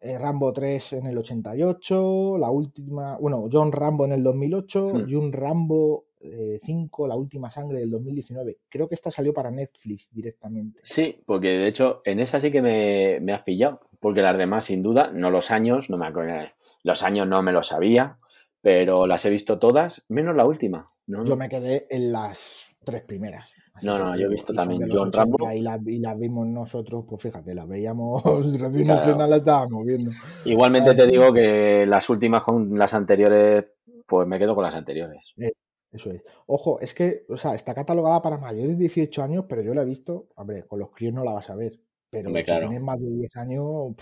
eh, 0.00 0.16
Rambo 0.16 0.52
3 0.52 0.92
en 0.94 1.06
el 1.06 1.18
88, 1.18 2.38
la 2.38 2.50
última, 2.50 3.18
bueno, 3.18 3.48
John 3.50 3.72
Rambo 3.72 4.04
en 4.04 4.12
el 4.12 4.22
2008 4.22 4.92
hmm. 4.94 5.08
y 5.08 5.14
un 5.16 5.32
Rambo 5.32 6.06
5, 6.20 7.04
eh, 7.04 7.08
la 7.08 7.16
última 7.16 7.50
sangre 7.50 7.80
del 7.80 7.90
2019. 7.90 8.58
Creo 8.68 8.88
que 8.88 8.94
esta 8.94 9.10
salió 9.10 9.32
para 9.32 9.50
Netflix 9.50 10.08
directamente. 10.10 10.80
Sí, 10.82 11.22
porque 11.26 11.48
de 11.48 11.68
hecho 11.68 12.02
en 12.04 12.20
esa 12.20 12.40
sí 12.40 12.50
que 12.50 12.62
me, 12.62 13.20
me 13.20 13.32
has 13.32 13.42
pillado, 13.42 13.80
porque 14.00 14.22
las 14.22 14.36
demás 14.36 14.64
sin 14.64 14.82
duda, 14.82 15.10
no 15.12 15.30
los 15.30 15.50
años, 15.50 15.90
no 15.90 15.96
me 15.96 16.06
acuerdo, 16.06 16.48
los 16.82 17.02
años 17.02 17.26
no 17.26 17.42
me 17.42 17.52
lo 17.52 17.62
sabía, 17.62 18.18
pero 18.60 19.06
las 19.06 19.24
he 19.24 19.30
visto 19.30 19.58
todas, 19.58 20.04
menos 20.08 20.34
la 20.36 20.44
última. 20.44 20.90
Yo 21.06 21.36
me 21.36 21.48
quedé 21.48 21.86
en 21.90 22.12
las 22.12 22.64
tres 22.84 23.02
primeras. 23.02 23.54
no, 23.82 23.98
no, 23.98 24.16
yo 24.16 24.26
he 24.26 24.30
visto 24.30 24.52
también 24.52 24.88
John 24.90 25.12
Rambo. 25.12 25.50
Y 25.52 25.60
las 25.60 25.80
la 25.82 26.14
vimos 26.14 26.46
nosotros, 26.46 27.04
pues 27.08 27.22
fíjate, 27.22 27.54
las 27.54 27.68
veíamos 27.68 28.22
recién 28.60 28.84
claro. 28.84 29.26
la 29.26 29.36
estábamos 29.36 29.84
viendo. 29.84 30.10
Igualmente 30.44 30.94
te 30.94 31.06
digo 31.06 31.32
que 31.32 31.86
las 31.86 32.08
últimas 32.10 32.42
con 32.42 32.78
las 32.78 32.94
anteriores, 32.94 33.66
pues 34.06 34.26
me 34.26 34.38
quedo 34.38 34.54
con 34.54 34.64
las 34.64 34.74
anteriores. 34.74 35.32
Eh, 35.38 35.52
eso 35.92 36.10
es. 36.10 36.22
Ojo, 36.46 36.80
es 36.80 36.94
que, 36.94 37.24
o 37.28 37.36
sea, 37.36 37.54
está 37.54 37.74
catalogada 37.74 38.20
para 38.22 38.38
mayores 38.38 38.78
de 38.78 38.84
18 38.84 39.22
años, 39.22 39.44
pero 39.48 39.62
yo 39.62 39.74
la 39.74 39.82
he 39.82 39.86
visto, 39.86 40.28
hombre, 40.36 40.64
con 40.66 40.78
los 40.78 40.90
críos 40.90 41.14
no 41.14 41.24
la 41.24 41.32
vas 41.32 41.50
a 41.50 41.54
ver. 41.54 41.80
Pero 42.10 42.30
si 42.30 42.42
tienes 42.42 42.80
más 42.80 42.98
de 43.00 43.10
10 43.10 43.36
años, 43.36 43.94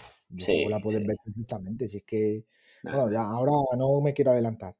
la 0.69 0.79
puedes 0.81 1.05
ver 1.05 1.17
perfectamente. 1.25 1.89
Si 1.89 1.99
es 1.99 2.05
que, 2.05 2.45
bueno, 2.83 3.11
ya 3.11 3.23
ahora 3.23 3.53
no 3.77 4.01
me 4.01 4.15
quiero 4.15 4.31
adelantar. 4.31 4.77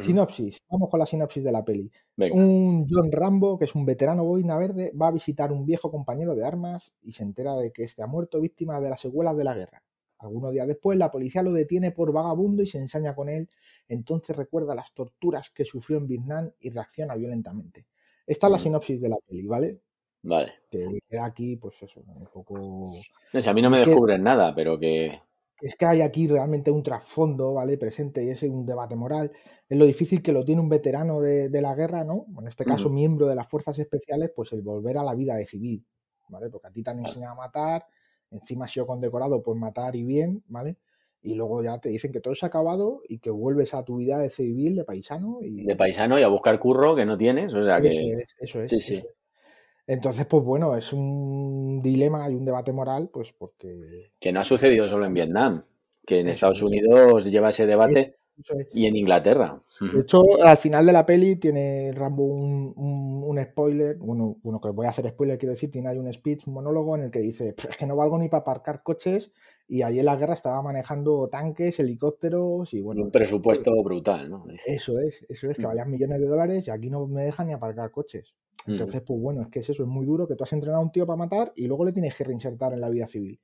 Sinopsis. 0.00 0.62
Vamos 0.68 0.90
con 0.90 1.00
la 1.00 1.06
sinopsis 1.06 1.42
de 1.42 1.50
la 1.50 1.64
peli. 1.64 1.90
Un 2.16 2.86
John 2.88 3.10
Rambo, 3.10 3.58
que 3.58 3.64
es 3.64 3.74
un 3.74 3.86
veterano 3.86 4.24
boina 4.24 4.56
verde, 4.58 4.92
va 5.00 5.08
a 5.08 5.12
visitar 5.12 5.50
un 5.50 5.64
viejo 5.64 5.90
compañero 5.90 6.34
de 6.34 6.44
armas 6.44 6.94
y 7.02 7.12
se 7.12 7.22
entera 7.22 7.56
de 7.56 7.72
que 7.72 7.84
este 7.84 8.02
ha 8.02 8.06
muerto 8.06 8.40
víctima 8.40 8.80
de 8.80 8.90
las 8.90 9.00
secuelas 9.00 9.36
de 9.36 9.44
la 9.44 9.54
guerra. 9.54 9.82
Algunos 10.18 10.52
días 10.52 10.66
después, 10.66 10.98
la 10.98 11.10
policía 11.10 11.42
lo 11.42 11.52
detiene 11.52 11.92
por 11.92 12.12
vagabundo 12.12 12.62
y 12.62 12.66
se 12.66 12.78
ensaña 12.78 13.14
con 13.14 13.28
él. 13.28 13.48
Entonces 13.86 14.36
recuerda 14.36 14.74
las 14.74 14.92
torturas 14.92 15.50
que 15.50 15.64
sufrió 15.64 15.98
en 15.98 16.06
Vietnam 16.06 16.50
y 16.60 16.70
reacciona 16.70 17.14
violentamente. 17.14 17.86
Esta 18.26 18.46
es 18.48 18.52
la 18.52 18.58
sinopsis 18.58 19.00
de 19.00 19.08
la 19.08 19.16
peli, 19.26 19.46
¿vale? 19.46 19.80
Vale. 20.22 20.52
Que 20.70 20.98
queda 21.08 21.24
aquí, 21.24 21.56
pues 21.56 21.82
eso, 21.82 22.02
un 22.06 22.26
poco. 22.26 22.92
No 23.32 23.40
sé, 23.40 23.48
a 23.48 23.54
mí 23.54 23.62
no 23.62 23.70
me 23.70 23.78
descubren 23.78 24.22
nada, 24.22 24.54
pero 24.54 24.78
que 24.78 25.20
es 25.60 25.74
que 25.74 25.86
hay 25.86 26.02
aquí 26.02 26.28
realmente 26.28 26.70
un 26.70 26.82
trasfondo, 26.82 27.54
¿vale? 27.54 27.76
Presente 27.76 28.24
y 28.24 28.30
es 28.30 28.42
un 28.44 28.64
debate 28.64 28.94
moral. 28.94 29.32
Es 29.68 29.76
lo 29.76 29.86
difícil 29.86 30.22
que 30.22 30.32
lo 30.32 30.44
tiene 30.44 30.60
un 30.60 30.68
veterano 30.68 31.20
de, 31.20 31.50
la 31.60 31.74
guerra, 31.74 32.04
¿no? 32.04 32.26
En 32.38 32.46
este 32.46 32.64
caso, 32.64 32.90
miembro 32.90 33.26
de 33.26 33.34
las 33.34 33.48
fuerzas 33.48 33.78
especiales, 33.78 34.32
pues 34.34 34.52
el 34.52 34.62
volver 34.62 34.98
a 34.98 35.02
la 35.02 35.14
vida 35.14 35.34
de 35.34 35.46
civil, 35.46 35.84
¿vale? 36.28 36.48
Porque 36.48 36.68
a 36.68 36.70
ti 36.70 36.82
te 36.82 36.90
han 36.90 37.00
enseñado 37.00 37.32
a 37.32 37.46
matar, 37.46 37.86
encima 38.30 38.64
has 38.64 38.72
sido 38.72 38.86
condecorado 38.86 39.42
por 39.42 39.56
matar 39.56 39.96
y 39.96 40.04
bien, 40.04 40.42
¿vale? 40.48 40.76
Y 41.20 41.34
luego 41.34 41.62
ya 41.62 41.78
te 41.78 41.88
dicen 41.88 42.12
que 42.12 42.20
todo 42.20 42.34
se 42.34 42.46
ha 42.46 42.48
acabado 42.48 43.02
y 43.08 43.18
que 43.18 43.30
vuelves 43.30 43.74
a 43.74 43.84
tu 43.84 43.96
vida 43.96 44.18
de 44.18 44.30
civil, 44.30 44.76
de 44.76 44.84
paisano. 44.84 45.38
Y... 45.42 45.64
De 45.64 45.76
paisano 45.76 46.18
y 46.18 46.22
a 46.22 46.28
buscar 46.28 46.58
curro 46.58 46.94
que 46.94 47.04
no 47.04 47.16
tienes, 47.16 47.52
o 47.54 47.64
sea 47.64 47.80
que... 47.80 47.88
Eso 47.88 48.00
es, 48.00 48.34
eso 48.38 48.60
es. 48.60 48.68
Sí, 48.68 48.80
sí. 48.80 49.02
Entonces, 49.86 50.26
pues 50.26 50.44
bueno, 50.44 50.76
es 50.76 50.92
un 50.92 51.80
dilema 51.82 52.30
y 52.30 52.34
un 52.34 52.44
debate 52.44 52.72
moral, 52.72 53.10
pues 53.12 53.32
porque... 53.32 54.12
Que 54.20 54.32
no 54.32 54.40
ha 54.40 54.44
sucedido 54.44 54.86
solo 54.86 55.06
en 55.06 55.14
Vietnam, 55.14 55.64
que 56.06 56.20
en 56.20 56.28
Estados 56.28 56.62
Unidos 56.62 57.30
lleva 57.30 57.48
ese 57.48 57.66
debate 57.66 58.14
y 58.72 58.86
en 58.86 58.96
Inglaterra. 58.96 59.60
De 59.80 60.00
hecho, 60.00 60.22
al 60.42 60.56
final 60.56 60.86
de 60.86 60.92
la 60.92 61.06
peli 61.06 61.36
tiene 61.36 61.92
Rambo 61.92 62.24
un, 62.24 62.74
un, 62.76 63.42
spoiler, 63.44 63.96
bueno, 63.96 64.36
bueno, 64.42 64.60
que 64.60 64.70
voy 64.70 64.86
a 64.86 64.90
hacer 64.90 65.08
spoiler, 65.08 65.38
quiero 65.38 65.52
decir, 65.52 65.70
tiene 65.70 65.88
ahí 65.88 65.98
un 65.98 66.12
speech, 66.12 66.46
un 66.46 66.54
monólogo 66.54 66.96
en 66.96 67.04
el 67.04 67.10
que 67.10 67.20
dice, 67.20 67.54
es 67.56 67.76
que 67.76 67.86
no 67.86 67.96
valgo 67.96 68.18
ni 68.18 68.28
para 68.28 68.40
aparcar 68.40 68.82
coches 68.82 69.30
y 69.68 69.82
allí 69.82 70.00
en 70.00 70.06
la 70.06 70.16
guerra 70.16 70.34
estaba 70.34 70.60
manejando 70.62 71.28
tanques, 71.28 71.78
helicópteros 71.78 72.72
y 72.74 72.80
bueno. 72.80 73.04
Un 73.04 73.10
presupuesto 73.10 73.70
brutal, 73.82 74.30
¿no? 74.30 74.46
Eso 74.66 74.98
es, 74.98 75.24
eso 75.28 75.50
es, 75.50 75.56
que 75.56 75.66
valían 75.66 75.90
millones 75.90 76.18
de 76.18 76.26
dólares 76.26 76.66
y 76.66 76.70
aquí 76.70 76.90
no 76.90 77.06
me 77.06 77.22
dejan 77.22 77.46
ni 77.46 77.52
aparcar 77.52 77.90
coches. 77.90 78.34
Entonces, 78.66 79.02
pues 79.02 79.20
bueno, 79.20 79.42
es 79.42 79.48
que 79.48 79.60
es 79.60 79.70
eso, 79.70 79.82
es 79.82 79.88
muy 79.88 80.04
duro 80.04 80.26
que 80.26 80.34
tú 80.34 80.44
has 80.44 80.52
entrenado 80.52 80.82
a 80.82 80.84
un 80.84 80.92
tío 80.92 81.06
para 81.06 81.16
matar 81.16 81.52
y 81.56 81.66
luego 81.66 81.84
le 81.84 81.92
tienes 81.92 82.14
que 82.16 82.24
reinsertar 82.24 82.72
en 82.72 82.80
la 82.80 82.90
vida 82.90 83.06
civil. 83.06 83.40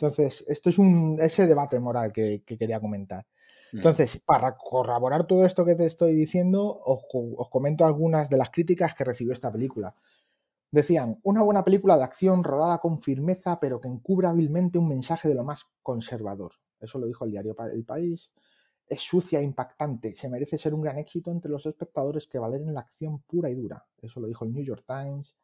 Entonces, 0.00 0.44
esto 0.48 0.70
es 0.70 0.78
un, 0.78 1.18
ese 1.20 1.46
debate 1.46 1.78
moral 1.78 2.10
que, 2.12 2.40
quería 2.46 2.80
comentar. 2.80 3.26
Entonces, 3.72 4.20
para 4.24 4.56
corroborar 4.56 5.26
todo 5.26 5.44
esto 5.44 5.64
que 5.64 5.74
te 5.74 5.86
estoy 5.86 6.14
diciendo, 6.14 6.80
os, 6.84 7.48
comento 7.50 7.84
algunas 7.84 8.28
de 8.28 8.36
las 8.36 8.50
críticas 8.50 8.94
que 8.94 9.04
recibió 9.04 9.32
esta 9.32 9.52
película. 9.52 9.94
Decían, 10.72 11.18
una 11.22 11.42
buena 11.42 11.64
película 11.64 11.96
de 11.96 12.04
acción 12.04 12.44
rodada 12.44 12.78
con 12.78 13.00
firmeza, 13.00 13.58
pero 13.60 13.80
que 13.80 13.88
encubre 13.88 14.28
hábilmente 14.28 14.78
un 14.78 14.88
mensaje 14.88 15.28
de 15.28 15.34
lo 15.34 15.44
más 15.44 15.64
conservador. 15.82 16.52
Eso 16.80 16.98
lo 16.98 17.06
dijo 17.06 17.24
el 17.24 17.32
diario 17.32 17.56
El 17.72 17.84
País 17.84 18.30
es 18.90 19.00
sucia 19.00 19.38
e 19.38 19.44
impactante. 19.44 20.14
Se 20.16 20.28
merece 20.28 20.58
ser 20.58 20.74
un 20.74 20.82
gran 20.82 20.98
éxito 20.98 21.30
entre 21.30 21.50
los 21.50 21.64
espectadores 21.64 22.26
que 22.26 22.40
valeren 22.40 22.74
la 22.74 22.80
acción 22.80 23.20
pura 23.22 23.48
y 23.48 23.54
dura. 23.54 23.86
Eso 24.02 24.20
lo 24.20 24.26
dijo 24.26 24.44
el 24.44 24.52
New 24.52 24.64
York 24.64 24.84
Times. 24.86 25.36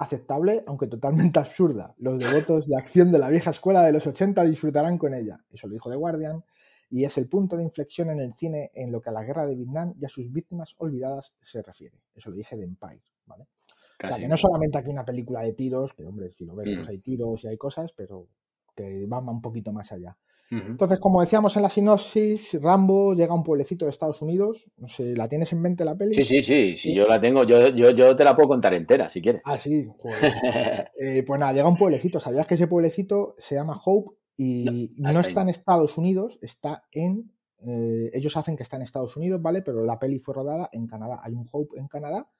aceptable, 0.00 0.62
aunque 0.66 0.86
totalmente 0.86 1.40
absurda. 1.40 1.94
Los 1.98 2.18
devotos 2.18 2.68
de 2.68 2.76
acción 2.76 3.10
de 3.12 3.18
la 3.18 3.28
vieja 3.28 3.50
escuela 3.50 3.82
de 3.82 3.92
los 3.92 4.06
80 4.06 4.44
disfrutarán 4.44 4.96
con 4.96 5.12
ella. 5.12 5.44
Eso 5.50 5.66
lo 5.66 5.74
dijo 5.74 5.90
The 5.90 5.96
Guardian. 5.96 6.44
Y 6.90 7.04
es 7.04 7.18
el 7.18 7.28
punto 7.28 7.56
de 7.56 7.62
inflexión 7.64 8.10
en 8.10 8.20
el 8.20 8.34
cine 8.34 8.70
en 8.74 8.90
lo 8.92 9.00
que 9.00 9.10
a 9.10 9.12
la 9.12 9.22
guerra 9.24 9.46
de 9.46 9.54
Vietnam 9.54 9.94
y 10.00 10.04
a 10.04 10.08
sus 10.08 10.32
víctimas 10.32 10.74
olvidadas 10.78 11.34
se 11.42 11.62
refiere. 11.62 11.98
Eso 12.14 12.30
lo 12.30 12.36
dije 12.36 12.56
de 12.56 12.64
Empire, 12.64 13.02
¿vale? 13.26 13.44
O 13.44 14.00
sea, 14.00 14.10
Casi. 14.10 14.22
que 14.22 14.28
no 14.28 14.36
solamente 14.36 14.78
aquí 14.78 14.88
una 14.90 15.04
película 15.04 15.42
de 15.42 15.52
tiros, 15.52 15.92
que 15.92 16.04
hombre, 16.06 16.30
si 16.30 16.44
lo 16.44 16.54
ves, 16.54 16.68
pues 16.74 16.86
Mm. 16.86 16.90
hay 16.90 16.98
tiros 16.98 17.44
y 17.44 17.48
hay 17.48 17.56
cosas, 17.56 17.92
pero 17.92 18.26
que 18.74 19.04
van 19.06 19.28
un 19.28 19.42
poquito 19.42 19.72
más 19.72 19.90
allá. 19.92 20.16
Entonces, 20.50 20.98
como 20.98 21.20
decíamos 21.20 21.54
en 21.56 21.62
la 21.62 21.68
sinopsis, 21.68 22.58
Rambo 22.62 23.12
llega 23.12 23.32
a 23.32 23.36
un 23.36 23.42
pueblecito 23.42 23.84
de 23.84 23.90
Estados 23.90 24.22
Unidos. 24.22 24.64
No 24.78 24.88
sé, 24.88 25.14
¿la 25.14 25.28
tienes 25.28 25.52
en 25.52 25.60
mente 25.60 25.84
la 25.84 25.94
peli? 25.94 26.14
Sí, 26.14 26.22
sí, 26.24 26.40
sí, 26.40 26.72
si 26.74 26.94
yo 26.94 27.06
la 27.06 27.20
tengo, 27.20 27.44
yo, 27.44 27.68
yo, 27.68 27.90
yo 27.90 28.16
te 28.16 28.24
la 28.24 28.34
puedo 28.34 28.48
contar 28.48 28.72
entera, 28.72 29.10
si 29.10 29.20
quieres. 29.20 29.42
Ah, 29.44 29.58
sí, 29.58 29.86
joder. 29.98 30.16
Eh, 30.98 31.22
pues 31.26 31.38
nada, 31.38 31.52
llega 31.52 31.66
a 31.66 31.70
un 31.70 31.76
pueblecito. 31.76 32.18
¿Sabías 32.18 32.46
que 32.46 32.54
ese 32.54 32.66
pueblecito 32.66 33.34
se 33.36 33.56
llama 33.56 33.78
Hope 33.84 34.16
y 34.38 34.94
No, 35.02 35.12
no, 35.12 35.18
hasta 35.18 35.20
ahí 35.20 35.28
está 35.28 35.42
en. 35.42 35.48
Estados 35.50 35.98
Unidos, 35.98 36.38
está 36.40 36.84
en. 36.92 37.32
eh, 37.60 38.10
ellos 38.14 38.36
hacen 38.36 38.56
que 38.56 38.62
está 38.62 38.76
en 38.76 38.82
Estados 38.82 39.16
Unidos, 39.16 39.42
¿vale? 39.42 39.62
Pero 39.62 39.84
la 39.84 39.98
peli 39.98 40.18
fue 40.18 40.34
rodada 40.34 40.70
en 40.72 40.86
Canadá. 40.86 41.20
Hay 41.22 41.34
un 41.34 41.46
Hope 41.52 41.78
en 41.78 41.88
Canadá. 41.88 42.30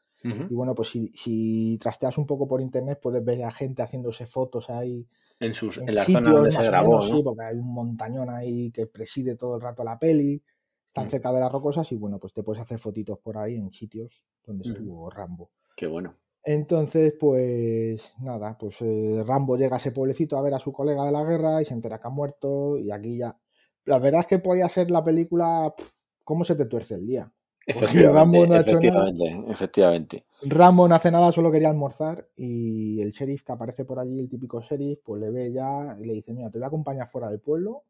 Y 0.51 0.55
bueno, 0.55 0.75
pues 0.75 0.89
si, 0.91 1.13
si 1.15 1.79
trasteas 1.81 2.19
un 2.19 2.27
poco 2.27 2.49
por 2.49 2.61
internet, 2.61 2.99
puedes 3.01 3.25
ver 3.25 3.45
a 3.45 3.53
gente 3.53 3.83
haciéndose 3.83 4.27
fotos 4.27 4.69
ahí 4.69 5.07
En, 5.39 5.55
sus, 5.55 5.79
en 5.79 5.89
en 5.89 5.95
la 5.95 6.05
zona 6.05 6.33
donde 6.33 6.51
se 6.51 6.65
grabó, 6.65 6.89
menos, 6.89 7.11
¿no? 7.11 7.17
sí, 7.19 7.23
porque 7.23 7.43
hay 7.45 7.57
un 7.57 7.73
montañón 7.73 8.29
ahí 8.29 8.73
que 8.73 8.87
preside 8.89 9.37
todo 9.37 9.55
el 9.55 9.61
rato 9.61 9.85
la 9.85 9.97
peli. 9.99 10.43
Están 10.87 11.07
Mm. 11.07 11.11
cerca 11.11 11.33
de 11.33 11.39
las 11.41 11.53
rocosas 11.53 11.93
y 11.93 11.97
bueno, 11.97 12.19
pues 12.19 12.33
te 12.33 12.43
puedes 12.43 12.61
hacer 12.61 12.79
fotitos 12.81 13.19
por 13.21 13.39
ahí 13.39 13.55
en 13.55 13.71
sitios 13.71 14.25
donde 14.45 14.69
estuvo 14.69 15.09
Rambo. 15.09 15.51
Qué 15.77 15.87
bueno. 15.87 16.17
Entonces, 16.45 17.14
pues 17.18 18.14
nada, 18.20 18.57
pues 18.59 18.80
eh, 18.80 19.22
Rambo 19.26 19.57
llega 19.57 19.76
a 19.76 19.78
ese 19.78 19.93
pueblecito 19.93 20.39
a 20.39 20.43
ver 20.43 20.55
a 20.55 20.59
su 20.59 20.72
colega 20.72 21.05
de 21.05 21.12
la 21.12 21.24
guerra 21.24 21.61
y 21.61 21.64
se 21.64 21.74
entera 21.74 22.01
que 22.01 22.07
ha 22.07 22.11
muerto 22.11 22.78
y 22.78 22.91
aquí 22.91 23.18
ya... 23.18 23.36
La 23.84 23.99
verdad 23.99 24.22
es 24.22 24.26
que 24.26 24.39
podía 24.39 24.68
ser 24.68 24.91
la 24.91 25.05
película... 25.05 25.74
pff, 25.76 25.93
¿Cómo 26.24 26.45
se 26.45 26.57
te 26.57 26.66
tuerce 26.66 26.95
el 26.95 27.07
día? 27.07 27.32
Porque 27.74 28.09
Rambo 28.09 28.47
no 28.47 28.55
ha 28.55 28.61
hecho 28.61 28.78
nada. 28.78 29.09
efectivamente, 29.09 29.51
efectivamente. 29.51 30.24
Rambo 30.43 30.89
no 30.89 30.95
hace 30.95 31.11
nada, 31.11 31.32
solo 31.32 31.51
quería 31.51 31.68
almorzar 31.68 32.28
y 32.36 33.01
el 33.01 33.11
sheriff 33.11 33.43
que 33.43 33.53
aparece 33.53 33.84
por 33.84 33.99
allí, 33.99 34.20
el 34.20 34.28
típico 34.28 34.61
sheriff, 34.61 35.01
pues 35.05 35.20
le 35.20 35.30
ve 35.30 35.53
ya 35.53 35.97
y 36.01 36.05
le 36.05 36.14
dice, 36.14 36.32
mira, 36.32 36.51
te 36.51 36.59
voy 36.59 36.64
a 36.64 36.68
acompañar 36.68 37.09
fuera 37.09 37.30
del 37.30 37.41
pueblo. 37.41 37.84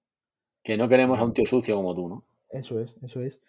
Que 0.63 0.77
no 0.77 0.89
queremos 0.89 1.19
a 1.19 1.25
un 1.25 1.33
tío 1.33 1.47
sucio 1.47 1.77
como 1.77 1.95
tú, 1.95 2.09
¿no? 2.09 2.25
Eso 2.49 2.81
es, 2.81 2.95
eso 3.03 3.23
es. 3.23 3.41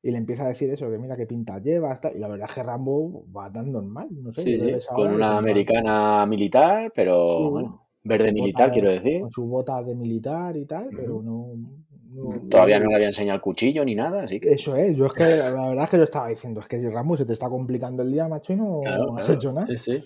Y 0.00 0.10
le 0.12 0.18
empieza 0.18 0.44
a 0.44 0.48
decir 0.48 0.70
eso, 0.70 0.88
que 0.90 0.98
mira 0.98 1.16
qué 1.16 1.26
pinta 1.26 1.58
lleva, 1.58 1.98
y 2.14 2.18
la 2.18 2.28
verdad 2.28 2.48
es 2.48 2.54
que 2.54 2.62
Rambo 2.62 3.24
va 3.36 3.52
tan 3.52 3.72
normal, 3.72 4.08
no 4.12 4.32
sé. 4.32 4.42
Sí, 4.42 4.58
sí, 4.58 4.72
con 4.94 5.06
una 5.08 5.16
dices, 5.16 5.30
"Va, 5.32 5.38
americana 5.38 6.26
militar, 6.26 6.92
pero 6.94 7.36
Sí. 7.36 7.50
bueno, 7.50 7.88
verde 8.04 8.32
militar, 8.32 8.70
quiero 8.70 8.90
decir. 8.90 9.20
Con 9.22 9.30
su 9.32 9.46
bota 9.46 9.82
de 9.82 9.94
militar 9.96 10.56
y 10.56 10.66
tal, 10.66 10.90
pero 10.96 11.20
no... 11.22 11.54
no- 11.56 12.48
Todavía 12.50 12.80
no 12.80 12.88
le 12.88 12.94
había 12.96 13.08
enseñado 13.08 13.36
el 13.36 13.40
cuchillo 13.42 13.84
ni 13.84 13.94
nada, 13.94 14.22
así 14.24 14.40
que. 14.40 14.52
Eso 14.52 14.74
es, 14.76 14.96
yo 14.96 15.06
es 15.06 15.12
que 15.12 15.24
la 15.24 15.50
verdad 15.68 15.84
es 15.84 15.90
que 15.90 15.96
yo 15.98 16.02
estaba 16.04 16.28
diciendo, 16.28 16.60
es 16.60 16.66
que 16.66 16.90
Rambo 16.90 17.16
se 17.16 17.24
te 17.26 17.32
está 17.32 17.48
complicando 17.48 18.02
el 18.02 18.10
día, 18.12 18.26
macho, 18.28 18.52
y 18.52 18.56
no 18.56 18.80
Claro, 18.82 19.06
has 19.16 19.26
claro. 19.26 19.32
hecho 19.34 19.52
nada. 19.52 19.66
Sí, 19.66 19.76
sí. 19.76 20.04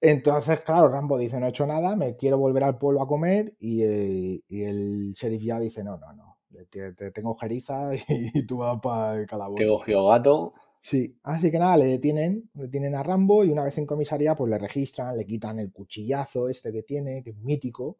Entonces, 0.00 0.60
claro, 0.60 0.88
Rambo 0.88 1.18
dice, 1.18 1.38
no 1.40 1.46
he 1.46 1.50
hecho 1.50 1.66
nada, 1.66 1.96
me 1.96 2.16
quiero 2.16 2.38
volver 2.38 2.64
al 2.64 2.78
pueblo 2.78 3.02
a 3.02 3.08
comer 3.08 3.54
y, 3.58 3.82
eh, 3.82 4.40
y 4.48 4.62
el 4.62 5.12
sheriff 5.12 5.42
ya 5.42 5.58
dice, 5.58 5.82
no, 5.82 5.96
no, 5.98 6.12
no, 6.12 6.35
te, 6.64 6.92
te 6.92 7.10
tengo 7.10 7.34
jeriza 7.36 7.90
y, 8.08 8.46
tú 8.46 8.58
vas 8.58 8.80
para 8.80 9.14
el 9.14 9.26
calabozo. 9.26 9.62
Te 9.62 9.68
cogió 9.68 10.06
gato. 10.06 10.54
Sí, 10.80 11.16
así 11.24 11.50
que 11.50 11.58
nada, 11.58 11.76
le 11.76 11.86
detienen, 11.86 12.48
le 12.54 12.64
detienen 12.64 12.94
a 12.94 13.02
Rambo 13.02 13.44
y 13.44 13.50
una 13.50 13.64
vez 13.64 13.76
en 13.78 13.86
comisaría 13.86 14.36
pues 14.36 14.50
le 14.50 14.58
registran, 14.58 15.16
le 15.16 15.26
quitan 15.26 15.58
el 15.58 15.72
cuchillazo 15.72 16.48
este 16.48 16.72
que 16.72 16.82
tiene, 16.82 17.22
que 17.24 17.30
es 17.30 17.36
mítico. 17.38 17.98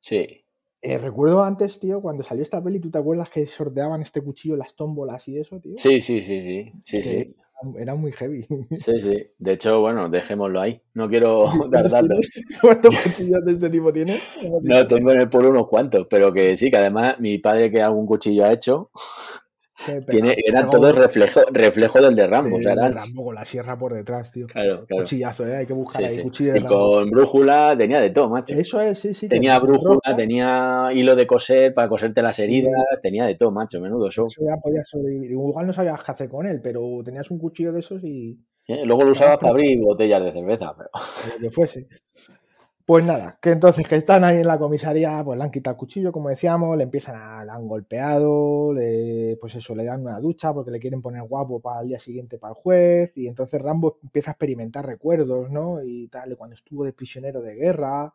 Sí. 0.00 0.44
Eh, 0.82 0.98
recuerdo 0.98 1.42
antes, 1.42 1.80
tío, 1.80 2.02
cuando 2.02 2.22
salió 2.22 2.42
esta 2.42 2.62
peli, 2.62 2.78
¿tú 2.78 2.90
te 2.90 2.98
acuerdas 2.98 3.30
que 3.30 3.46
sorteaban 3.46 4.02
este 4.02 4.20
cuchillo, 4.20 4.56
las 4.56 4.76
tómbolas 4.76 5.26
y 5.28 5.38
eso, 5.38 5.58
tío? 5.60 5.76
Sí, 5.78 6.00
sí, 6.00 6.20
sí, 6.20 6.42
sí. 6.42 6.72
Sí, 6.84 6.96
Que 6.98 7.02
sí. 7.02 7.36
Era, 7.78 7.94
muy 7.94 8.12
heavy. 8.12 8.46
Sí, 8.78 9.00
sí. 9.00 9.26
De 9.38 9.52
hecho, 9.52 9.80
bueno, 9.80 10.08
dejémoslo 10.08 10.60
ahí. 10.60 10.80
No 10.94 11.08
quiero 11.08 11.46
dar 11.70 11.88
¿Cuántos 11.88 11.92
datos. 11.92 12.30
¿Cuántos 12.60 12.96
cuchillos 13.02 13.44
de 13.44 13.52
este 13.52 13.70
tipo 13.70 13.92
tienes? 13.92 14.22
No, 14.62 14.86
tengo 14.86 15.12
en 15.12 15.20
el 15.20 15.28
pueblo 15.28 15.50
unos 15.50 15.68
cuantos, 15.68 16.06
pero 16.08 16.32
que 16.32 16.56
sí, 16.56 16.70
que 16.70 16.76
además 16.76 17.18
mi 17.18 17.38
padre 17.38 17.70
que 17.70 17.82
algún 17.82 18.06
cuchillo 18.06 18.44
ha 18.44 18.52
hecho, 18.52 18.90
tiene, 20.08 20.34
todos 20.70 20.96
un- 20.96 21.02
reflejo, 21.02 21.40
reflejo 21.52 22.00
del 22.00 22.14
de 22.14 22.26
Rambo. 22.26 22.56
o 22.56 22.60
sea, 22.60 22.74
de 22.74 22.88
Rambo 22.90 23.24
con 23.26 23.34
la 23.34 23.44
sierra 23.44 23.78
por 23.78 23.92
detrás, 23.94 24.32
tío. 24.32 24.46
Claro, 24.46 24.86
claro. 24.86 25.02
Cuchillazo, 25.02 25.46
¿eh? 25.46 25.56
Hay 25.56 25.66
que 25.66 25.72
buscar 25.74 26.00
Sí, 26.02 26.04
ahí 26.06 26.10
sí. 26.12 26.22
cuchillo 26.22 26.52
de 26.52 26.58
Y 26.58 26.62
Rambo. 26.62 26.90
con 26.92 27.10
brújula 27.10 27.74
tenía 27.76 28.00
de 28.00 28.10
todo, 28.10 28.28
macho. 28.30 28.54
Eso 28.54 28.80
es, 28.80 28.98
sí, 28.98 29.14
sí. 29.14 29.28
Tenía 29.28 29.58
brújula, 29.58 30.00
tenía 30.16 30.88
hilo 30.94 31.14
de 31.14 31.26
coser 31.26 31.74
para 31.74 31.88
coserte 31.88 32.22
las 32.22 32.36
Sí. 32.36 32.42
heridas, 32.42 32.72
tenía 33.02 33.26
de 33.26 33.34
todo, 33.34 33.50
macho, 33.50 33.80
menudo 33.80 34.10
show. 34.10 34.28
Eso 34.28 34.42
ya 34.46 34.56
podías 34.56 34.88
sobrevivir. 34.88 35.30
Igual 35.32 35.66
no 35.66 35.72
sabías 35.72 36.02
qué 36.02 36.12
hacer 36.12 36.28
con 36.28 36.46
él, 36.46 36.60
pero 36.62 37.02
tenías 37.04 37.30
un 37.30 37.38
cuchillo 37.38 37.72
de 37.72 37.80
esos 37.80 38.02
y. 38.02 38.38
Luego 38.84 39.04
lo 39.04 39.12
usabas 39.12 39.36
para 39.36 39.50
abrir 39.50 39.78
botellas 39.80 40.24
de 40.24 40.32
cerveza, 40.32 40.74
pero 40.76 40.90
lo 41.36 41.40
que 41.40 41.50
fuese. 41.50 41.86
Pues 42.86 43.04
nada, 43.04 43.36
que 43.42 43.50
entonces 43.50 43.86
que 43.88 43.96
están 43.96 44.22
ahí 44.22 44.36
en 44.38 44.46
la 44.46 44.58
comisaría, 44.58 45.20
pues 45.24 45.36
le 45.36 45.44
han 45.44 45.50
quitado 45.50 45.74
el 45.74 45.78
cuchillo, 45.78 46.12
como 46.12 46.28
decíamos, 46.28 46.76
le 46.76 46.84
empiezan 46.84 47.16
a, 47.16 47.44
le 47.44 47.50
han 47.50 47.66
golpeado, 47.66 48.72
le- 48.72 49.36
pues 49.40 49.56
eso, 49.56 49.74
le 49.74 49.84
dan 49.84 50.02
una 50.02 50.20
ducha 50.20 50.54
porque 50.54 50.70
le 50.70 50.78
quieren 50.78 51.02
poner 51.02 51.22
guapo 51.24 51.60
para 51.60 51.80
el 51.80 51.88
día 51.88 51.98
siguiente 51.98 52.38
para 52.38 52.52
el 52.54 52.60
juez, 52.62 53.10
y 53.16 53.26
entonces 53.26 53.60
Rambo 53.60 53.98
empieza 54.04 54.30
a 54.30 54.34
experimentar 54.34 54.86
recuerdos, 54.86 55.50
¿no? 55.50 55.82
Y 55.82 56.06
tal, 56.08 56.30
y 56.32 56.36
cuando 56.36 56.54
estuvo 56.54 56.84
de 56.84 56.92
prisionero 56.92 57.42
de 57.42 57.54
guerra, 57.56 58.14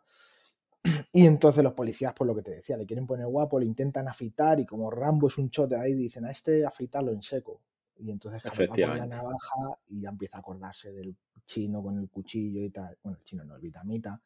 y 1.13 1.25
entonces 1.25 1.63
los 1.63 1.73
policías, 1.73 2.13
pues 2.17 2.27
lo 2.27 2.35
que 2.35 2.41
te 2.43 2.51
decía, 2.51 2.77
le 2.77 2.85
quieren 2.85 3.07
poner 3.07 3.27
guapo, 3.27 3.59
le 3.59 3.65
intentan 3.65 4.07
afitar, 4.07 4.59
y 4.59 4.65
como 4.65 4.89
Rambo 4.91 5.27
es 5.27 5.37
un 5.37 5.49
chote 5.49 5.75
ahí, 5.75 5.93
dicen, 5.95 6.25
a 6.25 6.31
este 6.31 6.65
afitarlo 6.65 7.11
en 7.11 7.21
seco. 7.21 7.61
Y 7.97 8.09
entonces 8.11 8.43
con 8.65 8.95
la 8.97 9.05
navaja 9.05 9.79
y 9.87 10.01
ya 10.01 10.09
empieza 10.09 10.37
a 10.37 10.39
acordarse 10.39 10.91
del 10.91 11.15
chino 11.45 11.83
con 11.83 11.99
el 11.99 12.09
cuchillo 12.09 12.61
y 12.63 12.69
tal. 12.71 12.97
Bueno, 13.03 13.17
el 13.19 13.23
chino 13.23 13.43
no, 13.43 13.55
el 13.55 13.61
vitamita 13.61 14.19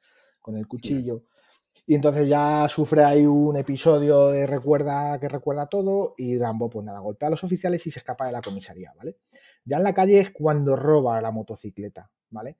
con 0.45 0.57
el 0.57 0.67
cuchillo. 0.67 1.23
Y 1.87 1.95
entonces 1.95 2.29
ya 2.29 2.67
sufre 2.69 3.03
ahí 3.03 3.25
un 3.25 3.57
episodio 3.57 4.27
de 4.27 4.45
recuerda 4.45 5.19
que 5.19 5.27
recuerda 5.27 5.65
todo 5.65 6.13
y 6.17 6.37
Rambo 6.37 6.69
pues 6.69 6.85
nada, 6.85 6.99
golpea 6.99 7.27
a 7.27 7.31
los 7.31 7.43
oficiales 7.43 7.85
y 7.87 7.91
se 7.91 7.97
escapa 7.97 8.27
de 8.27 8.31
la 8.31 8.41
comisaría, 8.41 8.93
¿vale? 8.95 9.17
Ya 9.65 9.77
en 9.77 9.83
la 9.83 9.95
calle 9.95 10.19
es 10.19 10.29
cuando 10.29 10.75
roba 10.75 11.19
la 11.19 11.31
motocicleta, 11.31 12.11
¿vale? 12.29 12.57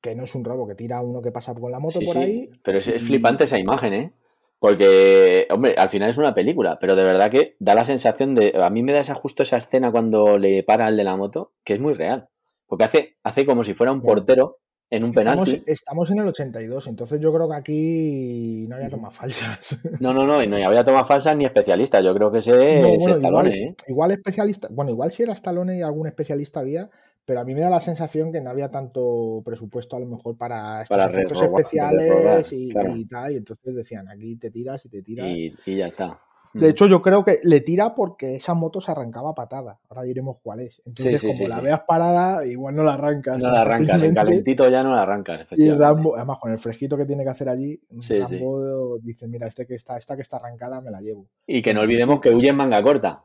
Que 0.00 0.14
no 0.14 0.24
es 0.24 0.34
un 0.34 0.44
robo, 0.44 0.66
que 0.66 0.74
tira 0.74 0.96
a 0.96 1.02
uno 1.02 1.20
que 1.20 1.30
pasa 1.30 1.54
con 1.54 1.70
la 1.70 1.78
moto 1.78 1.98
sí, 1.98 2.06
por 2.06 2.14
sí. 2.14 2.20
ahí. 2.20 2.50
Pero 2.62 2.78
es, 2.78 2.88
es 2.88 3.02
flipante 3.02 3.44
esa 3.44 3.58
imagen, 3.58 3.92
¿eh? 3.92 4.12
Porque, 4.58 5.46
hombre, 5.50 5.74
al 5.76 5.90
final 5.90 6.08
es 6.08 6.16
una 6.16 6.32
película, 6.32 6.78
pero 6.78 6.96
de 6.96 7.04
verdad 7.04 7.30
que 7.30 7.54
da 7.58 7.74
la 7.74 7.84
sensación 7.84 8.34
de. 8.34 8.54
A 8.62 8.70
mí 8.70 8.82
me 8.82 8.94
da 8.94 9.00
esa, 9.00 9.14
justo 9.14 9.42
esa 9.42 9.58
escena 9.58 9.92
cuando 9.92 10.38
le 10.38 10.62
para 10.62 10.86
al 10.86 10.96
de 10.96 11.04
la 11.04 11.16
moto, 11.16 11.52
que 11.64 11.74
es 11.74 11.80
muy 11.80 11.92
real. 11.92 12.30
Porque 12.66 12.84
hace, 12.84 13.18
hace 13.22 13.44
como 13.44 13.62
si 13.62 13.74
fuera 13.74 13.92
un 13.92 14.00
portero 14.00 14.60
en 14.90 15.02
un 15.04 15.10
Estamos, 15.10 15.48
penalti. 15.50 15.70
estamos 15.72 16.10
en 16.10 16.18
el 16.18 16.28
82, 16.28 16.86
entonces 16.86 17.20
yo 17.20 17.32
creo 17.32 17.48
que 17.48 17.56
aquí 17.56 18.66
no 18.68 18.76
había 18.76 18.90
tomas 18.90 19.14
falsas. 19.14 19.78
No, 20.00 20.12
no, 20.14 20.26
no, 20.26 20.42
y 20.42 20.46
no 20.46 20.56
había 20.56 20.84
tomas 20.84 21.06
falsas 21.08 21.36
ni 21.36 21.44
especialistas. 21.44 22.04
Yo 22.04 22.14
creo 22.14 22.30
que 22.30 22.38
ese 22.38 22.52
No, 22.80 22.88
es 22.88 23.06
Stallone, 23.06 23.48
igual, 23.48 23.52
¿eh? 23.52 23.74
igual 23.88 24.10
especialista, 24.12 24.68
bueno, 24.70 24.90
igual 24.90 25.10
si 25.10 25.22
era 25.22 25.32
Stallone 25.32 25.78
y 25.78 25.82
algún 25.82 26.06
especialista 26.06 26.60
había, 26.60 26.90
pero 27.24 27.40
a 27.40 27.44
mí 27.44 27.54
me 27.54 27.62
da 27.62 27.70
la 27.70 27.80
sensación 27.80 28.30
que 28.30 28.40
no 28.42 28.50
había 28.50 28.70
tanto 28.70 29.42
presupuesto 29.44 29.96
a 29.96 30.00
lo 30.00 30.06
mejor 30.06 30.36
para 30.36 30.82
estos 30.82 30.96
Para 30.96 31.10
efectos 31.10 31.42
especiales 31.42 32.52
y, 32.52 32.68
claro. 32.70 32.94
y 32.96 33.04
tal, 33.06 33.32
y 33.32 33.36
entonces 33.38 33.74
decían, 33.74 34.08
aquí 34.08 34.36
te 34.36 34.50
tiras 34.50 34.84
y 34.84 34.88
te 34.90 35.02
tiras. 35.02 35.28
Y, 35.30 35.54
y 35.66 35.76
ya 35.76 35.86
está. 35.86 36.20
De 36.54 36.68
Mm. 36.68 36.70
hecho, 36.70 36.86
yo 36.86 37.02
creo 37.02 37.24
que 37.24 37.40
le 37.42 37.60
tira 37.60 37.94
porque 37.94 38.36
esa 38.36 38.54
moto 38.54 38.80
se 38.80 38.90
arrancaba 38.92 39.34
patada. 39.34 39.80
Ahora 39.88 40.02
diremos 40.02 40.36
cuál 40.42 40.60
es. 40.60 40.78
Entonces, 40.86 41.20
sí, 41.20 41.26
como 41.26 41.38
sí, 41.38 41.46
la 41.48 41.60
veas 41.60 41.80
parada, 41.86 42.46
igual 42.46 42.76
no 42.76 42.84
la 42.84 42.94
arrancas. 42.94 43.42
no 43.42 43.50
la 43.50 43.62
arrancas, 43.62 43.80
en 43.80 43.86
fácilmente. 44.14 44.20
calentito 44.20 44.70
ya 44.70 44.82
no 44.82 44.94
la 44.94 45.02
arrancas, 45.02 45.46
Y. 45.56 45.70
Rambo, 45.72 46.16
además 46.16 46.38
con 46.40 46.52
el 46.52 46.58
fresquito 46.58 46.96
que 46.96 47.04
tiene 47.06 47.24
que 47.24 47.30
hacer 47.30 47.48
allí. 47.48 47.80
Rambo 47.90 48.98
dice, 49.00 49.26
mira, 49.28 49.46
este 49.48 49.66
que 49.66 49.74
está, 49.74 49.96
esta 49.98 50.16
que 50.16 50.22
está 50.22 50.36
arrancada 50.36 50.80
me 50.80 50.90
la 50.90 51.00
llevo. 51.00 51.26
Y 51.46 51.60
que 51.60 51.74
no 51.74 51.80
olvidemos 51.80 52.20
que 52.20 52.30
huye 52.30 52.48
en 52.50 52.56
manga 52.56 52.82
corta. 52.82 53.24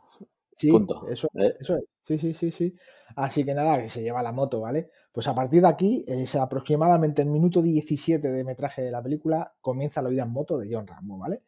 Sí, 0.56 0.70
Punto. 0.72 1.08
eso 1.08 1.30
¿eh? 1.36 1.54
Eso 1.60 1.78
es. 1.78 1.84
Sí, 2.04 2.18
sí, 2.18 2.34
sí, 2.34 2.52
sí. 2.52 2.76
Así 3.16 3.46
que 3.46 3.54
nada, 3.54 3.80
que 3.82 3.88
se 3.90 4.02
lleva 4.02 4.22
la 4.24 4.32
moto, 4.34 4.60
¿vale? 4.62 4.90
Pues 5.12 5.28
a 5.28 5.36
partir 5.36 5.62
de 5.62 5.68
aquí, 5.70 6.04
es 6.08 6.36
aproximadamente 6.36 7.22
el 7.22 7.30
minuto 7.30 7.62
17 7.62 8.28
de 8.30 8.44
metraje 8.44 8.82
de 8.82 8.92
la 8.92 9.02
película, 9.02 9.54
comienza 9.62 10.02
la 10.02 10.10
vida 10.10 10.24
en 10.24 10.32
moto 10.32 10.58
de 10.58 10.68
John 10.70 10.86
Rambo, 10.88 11.18
¿vale? 11.18 11.44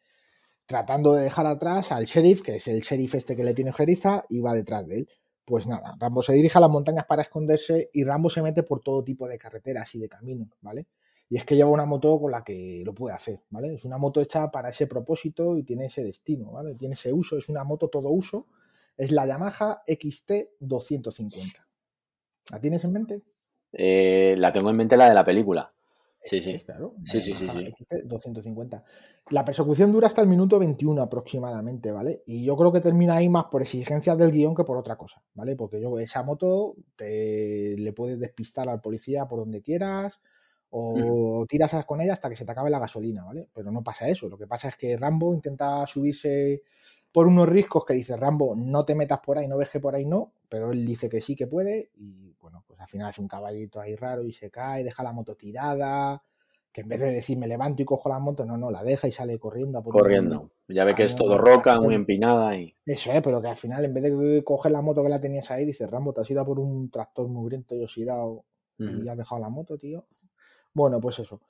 Tratando 0.72 1.12
de 1.12 1.24
dejar 1.24 1.46
atrás 1.46 1.92
al 1.92 2.06
sheriff, 2.06 2.42
que 2.42 2.56
es 2.56 2.66
el 2.66 2.80
sheriff 2.80 3.14
este 3.14 3.36
que 3.36 3.44
le 3.44 3.54
tiene 3.54 3.72
jeriza, 3.72 4.24
y 4.28 4.40
va 4.40 4.54
detrás 4.54 4.86
de 4.86 4.98
él. 4.98 5.08
Pues 5.44 5.66
nada, 5.66 5.94
Rambo 5.98 6.22
se 6.22 6.32
dirige 6.32 6.56
a 6.58 6.62
las 6.62 6.70
montañas 6.70 7.04
para 7.06 7.22
esconderse 7.22 7.90
y 7.92 8.04
Rambo 8.04 8.30
se 8.30 8.42
mete 8.42 8.62
por 8.62 8.80
todo 8.80 9.04
tipo 9.04 9.28
de 9.28 9.38
carreteras 9.38 9.94
y 9.94 9.98
de 9.98 10.08
caminos, 10.08 10.48
¿vale? 10.60 10.86
Y 11.28 11.36
es 11.36 11.44
que 11.44 11.56
lleva 11.56 11.70
una 11.70 11.84
moto 11.84 12.18
con 12.20 12.30
la 12.30 12.42
que 12.44 12.82
lo 12.86 12.94
puede 12.94 13.14
hacer, 13.14 13.40
¿vale? 13.50 13.74
Es 13.74 13.84
una 13.84 13.98
moto 13.98 14.20
hecha 14.20 14.50
para 14.50 14.70
ese 14.70 14.86
propósito 14.86 15.58
y 15.58 15.64
tiene 15.64 15.86
ese 15.86 16.02
destino, 16.02 16.52
¿vale? 16.52 16.74
Tiene 16.76 16.94
ese 16.94 17.12
uso, 17.12 17.36
es 17.36 17.48
una 17.48 17.64
moto 17.64 17.88
todo 17.88 18.10
uso 18.10 18.46
es 18.96 19.12
la 19.12 19.26
Yamaha 19.26 19.82
XT250. 19.86 21.66
¿La 22.50 22.60
tienes 22.60 22.84
en 22.84 22.92
mente? 22.92 23.22
Eh, 23.72 24.34
la 24.38 24.52
tengo 24.52 24.70
en 24.70 24.76
mente 24.76 24.96
la 24.96 25.08
de 25.08 25.14
la 25.14 25.24
película. 25.24 25.72
Sí, 26.24 26.40
sí. 26.40 26.60
Claro. 26.64 26.94
Sí, 27.04 27.20
sí, 27.20 27.34
sí, 27.34 27.48
sí. 27.48 27.74
XT 27.78 28.04
250. 28.04 28.84
La 29.30 29.44
persecución 29.44 29.92
dura 29.92 30.06
hasta 30.06 30.22
el 30.22 30.28
minuto 30.28 30.58
21 30.58 31.02
aproximadamente, 31.02 31.90
¿vale? 31.90 32.22
Y 32.26 32.44
yo 32.44 32.56
creo 32.56 32.72
que 32.72 32.80
termina 32.80 33.16
ahí 33.16 33.28
más 33.28 33.46
por 33.46 33.62
exigencias 33.62 34.16
del 34.16 34.30
guion 34.30 34.54
que 34.54 34.64
por 34.64 34.76
otra 34.76 34.96
cosa, 34.96 35.22
¿vale? 35.34 35.56
Porque 35.56 35.80
yo 35.80 35.98
esa 35.98 36.22
moto 36.22 36.74
te, 36.96 37.76
le 37.76 37.92
puedes 37.92 38.20
despistar 38.20 38.68
al 38.68 38.80
policía 38.80 39.26
por 39.26 39.40
donde 39.40 39.62
quieras 39.62 40.20
o 40.74 41.44
tiras 41.46 41.84
con 41.84 42.00
ella 42.00 42.14
hasta 42.14 42.30
que 42.30 42.36
se 42.36 42.46
te 42.46 42.52
acabe 42.52 42.70
la 42.70 42.78
gasolina, 42.78 43.24
¿vale? 43.24 43.48
Pero 43.52 43.70
no 43.70 43.82
pasa 43.82 44.08
eso. 44.08 44.28
Lo 44.28 44.38
que 44.38 44.46
pasa 44.46 44.68
es 44.68 44.76
que 44.76 44.96
Rambo 44.96 45.34
intenta 45.34 45.86
subirse 45.86 46.62
por 47.12 47.26
unos 47.26 47.46
riscos 47.48 47.84
que 47.84 47.92
dice 47.94 48.16
Rambo, 48.16 48.54
no 48.56 48.84
te 48.84 48.94
metas 48.94 49.18
por 49.18 49.36
ahí, 49.36 49.46
no 49.46 49.58
ves 49.58 49.68
que 49.68 49.80
por 49.80 49.94
ahí 49.94 50.06
no, 50.06 50.32
pero 50.52 50.70
él 50.70 50.84
dice 50.84 51.08
que 51.08 51.22
sí 51.22 51.34
que 51.34 51.46
puede 51.46 51.88
y 51.94 52.34
bueno, 52.38 52.62
pues 52.66 52.78
al 52.78 52.86
final 52.86 53.08
hace 53.08 53.22
un 53.22 53.26
caballito 53.26 53.80
ahí 53.80 53.96
raro 53.96 54.22
y 54.22 54.34
se 54.34 54.50
cae, 54.50 54.84
deja 54.84 55.02
la 55.02 55.14
moto 55.14 55.34
tirada, 55.34 56.22
que 56.70 56.82
en 56.82 56.88
vez 56.88 57.00
de 57.00 57.10
decir 57.10 57.38
me 57.38 57.46
levanto 57.46 57.80
y 57.80 57.86
cojo 57.86 58.10
la 58.10 58.18
moto, 58.18 58.44
no, 58.44 58.58
no, 58.58 58.70
la 58.70 58.84
deja 58.84 59.08
y 59.08 59.12
sale 59.12 59.38
corriendo. 59.38 59.78
A 59.78 59.82
por 59.82 59.94
un- 59.94 60.00
Corriendo. 60.02 60.50
Ya 60.68 60.84
ve 60.84 60.94
que 60.94 61.04
es 61.04 61.16
todo 61.16 61.38
roca, 61.38 61.80
muy 61.80 61.94
empinada 61.94 62.54
y. 62.54 62.76
Eso 62.84 63.10
es, 63.12 63.22
pero 63.22 63.40
que 63.40 63.48
al 63.48 63.56
final 63.56 63.82
en 63.86 63.94
vez 63.94 64.02
de 64.02 64.44
coger 64.44 64.72
la 64.72 64.82
moto 64.82 65.02
que 65.02 65.08
la 65.08 65.22
tenías 65.22 65.50
ahí, 65.50 65.64
dice 65.64 65.86
Rambo, 65.86 66.12
te 66.12 66.20
has 66.20 66.30
ido 66.30 66.44
por 66.44 66.58
un 66.58 66.90
tractor 66.90 67.28
mugriento 67.28 67.74
y 67.74 67.82
oxidado 67.84 68.44
y 68.78 68.84
Ujú. 68.84 69.10
has 69.10 69.16
dejado 69.16 69.40
la 69.40 69.48
moto, 69.48 69.78
tío. 69.78 70.04
Bueno, 70.74 71.00
pues 71.00 71.18
eso. 71.18 71.40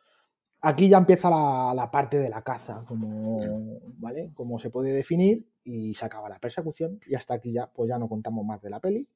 Aquí 0.62 0.88
ya 0.88 0.98
empieza 0.98 1.28
la, 1.28 1.72
la 1.74 1.90
parte 1.90 2.18
de 2.18 2.30
la 2.30 2.42
caza, 2.42 2.84
como, 2.86 3.80
¿vale? 3.98 4.30
Como 4.32 4.58
se 4.58 4.70
puede 4.70 4.92
definir, 4.92 5.46
y 5.64 5.94
se 5.94 6.04
acaba 6.04 6.28
la 6.28 6.38
persecución. 6.38 7.00
Y 7.06 7.14
hasta 7.14 7.34
aquí 7.34 7.52
ya, 7.52 7.66
pues 7.66 7.88
ya 7.88 7.98
no 7.98 8.08
contamos 8.08 8.44
más 8.44 8.60
de 8.62 8.70
la 8.70 8.80
peli, 8.80 9.08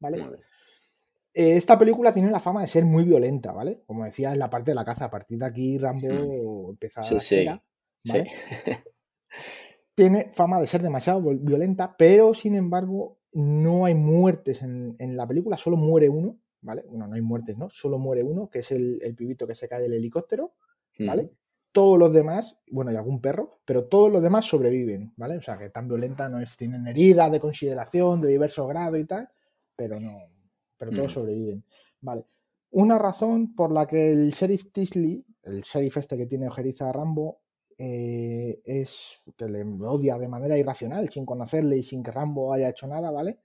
¿vale? 0.00 0.18
Eh, 1.34 1.56
esta 1.56 1.76
película 1.76 2.12
tiene 2.12 2.30
la 2.30 2.40
fama 2.40 2.62
de 2.62 2.68
ser 2.68 2.84
muy 2.84 3.04
violenta, 3.04 3.52
¿vale? 3.52 3.82
Como 3.86 4.04
decía, 4.04 4.32
en 4.32 4.38
la 4.38 4.50
parte 4.50 4.70
de 4.70 4.76
la 4.76 4.84
caza. 4.84 5.06
A 5.06 5.10
partir 5.10 5.38
de 5.38 5.46
aquí, 5.46 5.78
Rambo 5.78 6.70
empieza 6.70 7.02
Sí, 7.02 7.14
la 7.14 7.20
sí. 7.20 7.44
¿vale? 7.46 7.62
Sí. 8.04 8.72
tiene 9.94 10.30
fama 10.32 10.60
de 10.60 10.66
ser 10.66 10.82
demasiado 10.82 11.20
violenta, 11.20 11.96
pero 11.96 12.34
sin 12.34 12.56
embargo 12.56 13.18
no 13.32 13.84
hay 13.84 13.94
muertes 13.94 14.62
en, 14.62 14.96
en 14.98 15.16
la 15.16 15.26
película, 15.26 15.56
solo 15.56 15.76
muere 15.76 16.08
uno, 16.08 16.38
¿vale? 16.60 16.84
Bueno, 16.88 17.06
no 17.06 17.14
hay 17.14 17.20
muertes, 17.20 17.56
¿no? 17.56 17.68
Solo 17.70 17.98
muere 17.98 18.22
uno, 18.22 18.48
que 18.48 18.60
es 18.60 18.70
el, 18.70 18.98
el 19.02 19.14
pibito 19.14 19.46
que 19.46 19.54
se 19.54 19.68
cae 19.68 19.82
del 19.82 19.94
helicóptero, 19.94 20.54
¿vale? 21.02 21.30
Todos 21.72 21.98
los 21.98 22.12
demás, 22.12 22.56
bueno, 22.70 22.92
y 22.92 22.96
algún 22.96 23.20
perro, 23.20 23.60
pero 23.64 23.86
todos 23.86 24.12
los 24.12 24.22
demás 24.22 24.44
sobreviven, 24.46 25.12
¿vale? 25.16 25.36
O 25.38 25.42
sea, 25.42 25.58
que 25.58 25.70
tan 25.70 25.88
violenta 25.88 26.28
no 26.28 26.40
es, 26.40 26.56
tienen 26.56 26.86
heridas 26.86 27.32
de 27.32 27.40
consideración, 27.40 28.20
de 28.20 28.28
diverso 28.28 28.66
grado 28.66 28.96
y 28.96 29.04
tal, 29.04 29.28
pero 29.76 29.98
no, 30.00 30.12
pero 30.78 30.92
todos 30.92 31.12
Ujú. 31.12 31.12
sobreviven, 31.12 31.64
¿vale? 32.00 32.24
Una 32.70 32.98
razón 32.98 33.54
por 33.54 33.72
la 33.72 33.86
que 33.86 34.12
el 34.12 34.30
sheriff 34.30 34.72
Tisley, 34.72 35.24
el 35.42 35.62
sheriff 35.62 35.96
este 35.98 36.16
que 36.16 36.26
tiene 36.26 36.48
ojeriza 36.48 36.88
a 36.88 36.92
Rambo, 36.92 37.40
eh, 37.78 38.60
es 38.64 39.20
que 39.36 39.48
le 39.48 39.64
odia 39.64 40.18
de 40.18 40.28
manera 40.28 40.56
irracional, 40.56 41.08
sin 41.10 41.26
conocerle 41.26 41.76
y 41.78 41.82
sin 41.82 42.02
que 42.02 42.10
Rambo 42.12 42.52
haya 42.52 42.68
hecho 42.68 42.86
nada, 42.86 43.10
¿vale? 43.10 43.40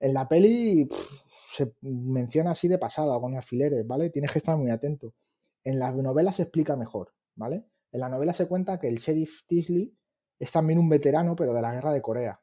En 0.00 0.14
la 0.14 0.28
peli 0.28 0.86
pff, 0.86 1.10
se 1.50 1.74
menciona 1.82 2.52
así 2.52 2.68
de 2.68 2.78
pasada, 2.78 3.18
con 3.20 3.34
alfileres, 3.36 3.86
¿vale? 3.86 4.10
Tienes 4.10 4.32
que 4.32 4.38
estar 4.38 4.56
muy 4.56 4.70
atento. 4.70 5.14
En 5.64 5.78
la 5.78 5.90
novela 5.90 6.32
se 6.32 6.42
explica 6.42 6.76
mejor, 6.76 7.14
¿vale? 7.34 7.64
En 7.90 8.00
la 8.00 8.08
novela 8.08 8.32
se 8.32 8.46
cuenta 8.46 8.78
que 8.78 8.88
el 8.88 8.96
sheriff 8.96 9.46
Tisley 9.46 9.96
es 10.38 10.52
también 10.52 10.78
un 10.78 10.88
veterano, 10.88 11.34
pero 11.36 11.54
de 11.54 11.62
la 11.62 11.72
guerra 11.72 11.92
de 11.92 12.02
Corea. 12.02 12.40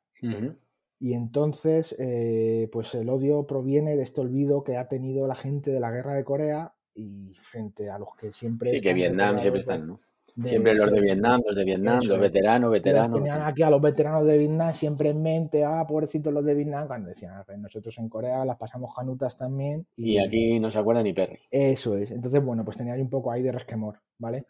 Y 1.00 1.14
entonces, 1.14 1.96
eh, 1.98 2.70
pues 2.72 2.94
el 2.94 3.10
odio 3.10 3.48
proviene 3.48 3.96
de 3.96 4.04
este 4.04 4.22
olvido 4.22 4.64
que 4.64 4.78
ha 4.78 4.88
tenido 4.88 5.28
la 5.28 5.36
gente 5.36 5.72
de 5.72 5.80
la 5.80 5.92
guerra 5.92 6.14
de 6.14 6.24
Corea 6.24 6.76
y 6.94 7.34
frente 7.42 7.90
a 7.90 7.98
los 7.98 8.16
que 8.16 8.32
siempre. 8.32 8.70
Sí, 8.70 8.82
que 8.82 8.94
Vietnam 8.94 9.40
siempre 9.40 9.60
están, 9.60 9.88
¿no? 9.88 10.00
Siempre 10.44 10.76
los 10.76 10.92
de 10.92 11.02
Vietnam, 11.02 11.42
los 11.46 11.56
de 11.56 11.64
Vietnam, 11.66 11.98
Eso 12.00 12.10
los 12.14 12.20
veteranos, 12.22 12.72
veteranos. 12.72 13.12
tenían 13.16 13.42
aquí 13.42 13.64
a 13.64 13.70
los 13.70 13.82
veteranos 13.82 14.24
de 14.26 14.38
Vietnam 14.38 14.74
siempre 14.74 15.10
en 15.10 15.22
mente, 15.22 15.64
ah, 15.66 15.86
pobrecitos 15.88 16.32
los 16.32 16.46
de 16.46 16.54
Vietnam, 16.56 16.88
cuando 16.88 17.10
decían, 17.10 17.34
"Ah, 17.36 17.44
pues 17.46 17.58
nosotros 17.60 17.98
en 17.98 18.08
Corea 18.08 18.46
las 18.46 18.58
pasamos 18.58 18.94
canutas 18.96 19.36
también. 19.38 19.86
Y 19.98 20.20
aquí 20.20 20.60
no 20.60 20.72
se 20.72 20.80
acuerda 20.80 21.04
ni 21.04 21.12
Perry. 21.14 21.40
Eso 21.50 21.98
es. 21.98 22.12
Entonces, 22.12 22.44
bueno, 22.44 22.64
pues 22.64 22.78
tenía 22.78 22.94
ahí 22.94 23.02
un 23.02 23.10
poco 23.10 23.32
ahí 23.32 23.42
de 23.42 23.52
resquemor, 23.52 24.00
¿vale? 24.20 24.46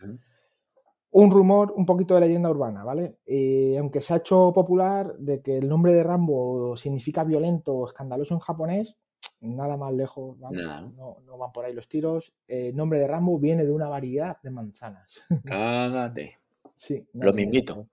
Un 1.14 1.30
rumor, 1.32 1.74
un 1.76 1.86
poquito 1.86 2.16
de 2.16 2.22
leyenda 2.22 2.50
urbana, 2.50 2.84
¿vale? 2.84 3.18
Eh, 3.26 3.76
aunque 3.78 4.00
se 4.02 4.14
ha 4.14 4.18
hecho 4.18 4.54
popular 4.54 5.16
de 5.18 5.42
que 5.42 5.58
el 5.58 5.68
nombre 5.68 5.94
de 5.94 6.04
Rambo 6.04 6.78
significa 6.78 7.24
violento 7.24 7.74
o 7.76 7.88
escandaloso 7.88 8.34
en 8.34 8.40
japonés, 8.40 8.96
nada 9.42 9.76
más 9.78 9.94
lejos, 9.94 10.38
¿no? 10.38 10.52
No, 10.52 11.18
no 11.26 11.38
van 11.38 11.52
por 11.52 11.66
ahí 11.66 11.74
los 11.74 11.88
tiros. 11.90 12.34
Eh, 12.48 12.70
el 12.70 12.76
nombre 12.76 13.00
de 13.00 13.08
Rambo 13.08 13.38
viene 13.40 13.66
de 13.66 13.72
una 13.72 13.88
variedad 13.90 14.38
de 14.42 14.50
manzanas. 14.52 15.24
Cágate. 15.46 16.40
sí. 16.76 17.06
Lo 17.14 17.34
mismito. 17.34 17.88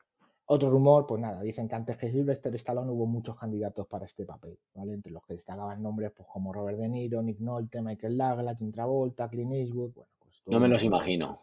Otro 0.51 0.71
rumor, 0.71 1.07
pues 1.07 1.21
nada, 1.21 1.43
dicen 1.43 1.69
que 1.69 1.75
antes 1.75 1.99
que 1.99 2.11
Sylvester 2.11 2.55
Stallone 2.55 2.91
hubo 2.91 3.05
muchos 3.05 3.37
candidatos 3.37 3.87
para 3.87 4.07
este 4.07 4.25
papel, 4.25 4.59
¿vale? 4.75 4.95
Entre 4.95 5.13
los 5.13 5.23
que 5.27 5.35
destacaban 5.35 5.83
nombres 5.83 6.11
pues 6.17 6.27
como 6.33 6.55
Robert 6.55 6.79
De 6.79 6.89
Niro, 6.89 7.23
Nick 7.23 7.39
Nolte, 7.41 7.83
Michael 7.83 8.17
Douglas, 8.17 8.57
Jim 8.59 8.73
Travolta, 8.73 9.29
Clint 9.29 9.53
Eastwood, 9.53 9.93
bueno, 9.93 10.11
pues 10.19 10.43
No 10.47 10.59
me 10.59 10.65
todo- 10.65 10.73
los 10.73 10.83
imagino. 10.85 11.43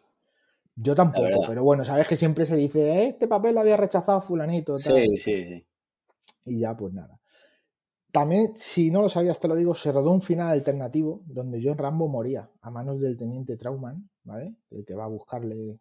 Yo 0.76 0.96
tampoco, 0.96 1.28
pero 1.48 1.64
bueno, 1.64 1.86
sabes 1.86 2.08
que 2.10 2.16
siempre 2.16 2.48
se 2.48 2.56
dice, 2.56 2.82
"Eh, 2.90 3.08
este 3.10 3.28
papel 3.28 3.54
lo 3.54 3.62
había 3.62 3.78
rechazado 3.78 4.20
fulanito, 4.22 4.74
tal", 4.74 4.82
Sí, 4.82 5.18
sí, 5.18 5.46
sí. 5.46 5.66
y 6.46 6.60
ya 6.62 6.76
pues 6.76 6.92
nada. 6.92 7.20
También, 8.16 8.56
si 8.56 8.92
no 8.92 9.02
lo 9.02 9.10
sabías, 9.10 9.42
te 9.42 9.50
lo 9.50 9.58
digo, 9.58 9.76
se 9.76 9.92
rodó 9.92 10.12
un 10.12 10.22
final 10.22 10.48
alternativo 10.50 11.22
donde 11.26 11.60
John 11.62 11.78
Rambo 11.78 12.08
moría 12.08 12.50
a 12.62 12.72
manos 12.72 13.02
del 13.02 13.18
teniente 13.18 13.58
Trauman, 13.58 14.10
¿vale? 14.24 14.56
El 14.72 14.86
que 14.86 14.94
va 14.96 15.04
a 15.04 15.08
buscarle 15.10 15.80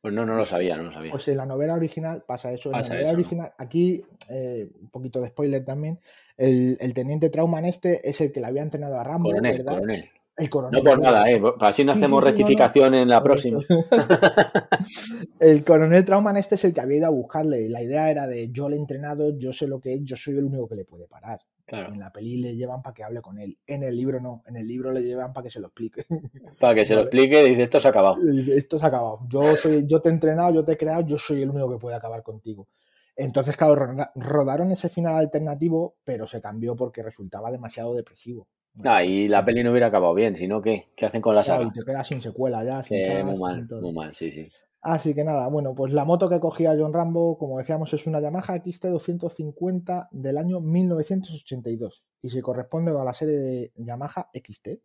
Pues 0.00 0.14
no, 0.14 0.24
no 0.24 0.34
lo 0.34 0.46
sabía, 0.46 0.78
no 0.78 0.84
lo 0.84 0.90
sabía. 0.92 1.10
Pues 1.10 1.28
en 1.28 1.36
la 1.36 1.44
novela 1.44 1.74
original 1.74 2.24
pasa 2.26 2.50
eso. 2.52 2.70
En 2.70 2.72
Pasa 2.72 2.94
la 2.94 3.00
novela 3.00 3.08
eso, 3.10 3.12
¿no? 3.12 3.20
original, 3.20 3.52
aquí, 3.58 4.02
eh, 4.30 4.70
un 4.80 4.88
poquito 4.88 5.20
de 5.20 5.28
spoiler 5.28 5.62
también, 5.62 6.00
el, 6.38 6.78
el 6.80 6.94
teniente 6.94 7.28
Trauman 7.28 7.66
este 7.66 8.08
es 8.08 8.18
el 8.22 8.32
que 8.32 8.40
le 8.40 8.46
había 8.46 8.62
entrenado 8.62 8.98
a 8.98 9.04
Rambo, 9.04 9.28
coronel, 9.28 9.58
¿verdad? 9.58 9.74
coronel. 9.74 10.10
El. 10.36 10.48
No 10.50 10.82
por 10.82 11.00
nada, 11.00 11.30
¿eh? 11.30 11.40
Así 11.60 11.84
no 11.84 11.92
hacemos 11.92 11.92
sí, 11.92 11.96
sí, 11.96 12.10
no, 12.10 12.20
no. 12.20 12.20
rectificación 12.20 12.94
en 12.94 13.08
la 13.08 13.22
próxima. 13.22 13.60
el 15.40 15.64
coronel 15.64 16.04
Trauman 16.04 16.36
este 16.36 16.54
es 16.54 16.64
el 16.64 16.72
que 16.72 16.80
había 16.80 16.98
ido 16.98 17.06
a 17.06 17.10
buscarle. 17.10 17.68
La 17.68 17.82
idea 17.82 18.10
era 18.10 18.26
de 18.26 18.50
yo 18.50 18.68
le 18.68 18.76
he 18.76 18.78
entrenado, 18.78 19.38
yo 19.38 19.52
sé 19.52 19.66
lo 19.66 19.80
que 19.80 19.94
es, 19.94 20.00
yo 20.04 20.16
soy 20.16 20.38
el 20.38 20.44
único 20.44 20.68
que 20.68 20.76
le 20.76 20.84
puede 20.84 21.06
parar. 21.06 21.40
Claro. 21.64 21.92
En 21.92 22.00
la 22.00 22.12
peli 22.12 22.38
le 22.38 22.56
llevan 22.56 22.82
para 22.82 22.92
que 22.92 23.04
hable 23.04 23.22
con 23.22 23.38
él. 23.38 23.56
En 23.66 23.82
el 23.82 23.96
libro 23.96 24.20
no. 24.20 24.42
En 24.46 24.56
el 24.56 24.66
libro 24.66 24.90
le 24.90 25.02
llevan 25.02 25.32
para 25.32 25.44
que 25.44 25.50
se 25.50 25.60
lo 25.60 25.68
explique. 25.68 26.04
Para 26.60 26.74
que 26.74 26.84
se 26.84 26.94
lo 26.94 27.02
explique, 27.02 27.42
dice 27.44 27.62
esto 27.62 27.80
se 27.80 27.86
ha 27.88 27.90
acabado. 27.90 28.16
Esto 28.54 28.78
se 28.78 28.84
ha 28.84 28.88
acabado. 28.88 29.20
Yo, 29.28 29.56
soy, 29.56 29.86
yo 29.86 30.00
te 30.00 30.08
he 30.08 30.12
entrenado, 30.12 30.52
yo 30.52 30.64
te 30.64 30.72
he 30.72 30.76
creado, 30.76 31.06
yo 31.06 31.18
soy 31.18 31.42
el 31.42 31.50
único 31.50 31.70
que 31.70 31.78
puede 31.78 31.96
acabar 31.96 32.22
contigo. 32.22 32.68
Entonces, 33.16 33.56
claro, 33.56 33.76
roda- 33.76 34.12
rodaron 34.16 34.70
ese 34.72 34.88
final 34.88 35.14
alternativo, 35.16 35.96
pero 36.04 36.26
se 36.26 36.40
cambió 36.40 36.74
porque 36.76 37.02
resultaba 37.02 37.50
demasiado 37.50 37.94
depresivo. 37.94 38.48
Ah, 38.84 39.02
y 39.02 39.28
la 39.28 39.42
peli 39.46 39.62
no 39.62 39.70
hubiera 39.70 39.86
acabado 39.86 40.12
bien, 40.12 40.36
sino 40.36 40.60
¿qué? 40.60 40.90
¿Qué 40.94 41.06
hacen 41.06 41.22
con 41.22 41.34
la 41.34 41.42
Claro, 41.42 41.62
saga? 41.62 41.68
y 41.68 41.72
te 41.72 41.84
quedas 41.84 42.06
sin 42.08 42.22
secuela 42.22 42.64
ya, 42.64 42.82
sin 42.82 42.96
Eh, 42.96 43.02
sagas, 43.02 43.26
muy 43.26 43.38
mal, 43.38 43.66
muy 43.80 43.92
mal, 43.92 44.14
sí, 44.14 44.30
sí. 44.30 44.48
Así 44.82 45.14
que 45.14 45.24
nada, 45.24 45.46
bueno, 45.48 45.74
pues 45.74 45.92
la 45.92 46.04
moto 46.04 46.28
que 46.28 46.40
cogía 46.40 46.74
John 46.78 46.92
Rambo, 46.92 47.38
como 47.38 47.58
decíamos, 47.58 47.92
es 47.94 48.06
una 48.06 48.20
Yamaha 48.20 48.56
XT250 48.56 50.08
del 50.10 50.38
año 50.38 50.60
1982 50.60 52.04
y 52.20 52.30
se 52.30 52.42
corresponde 52.42 52.90
a 52.90 53.04
la 53.04 53.14
serie 53.14 53.36
de 53.38 53.72
Yamaha 53.76 54.28
XT, 54.32 54.82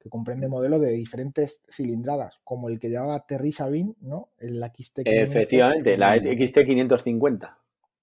que 0.00 0.10
comprende 0.10 0.48
modelos 0.48 0.80
de 0.80 0.90
diferentes 0.92 1.62
cilindradas, 1.70 2.40
como 2.44 2.68
el 2.68 2.80
que 2.80 2.88
llevaba 2.90 3.26
Terry 3.26 3.52
Sabine, 3.52 3.94
¿no? 4.00 4.30
El 4.38 4.62
XT500. 4.62 5.06
Efectivamente, 5.12 5.96
la 5.96 6.16
y- 6.16 6.28
XT550. 6.28 7.58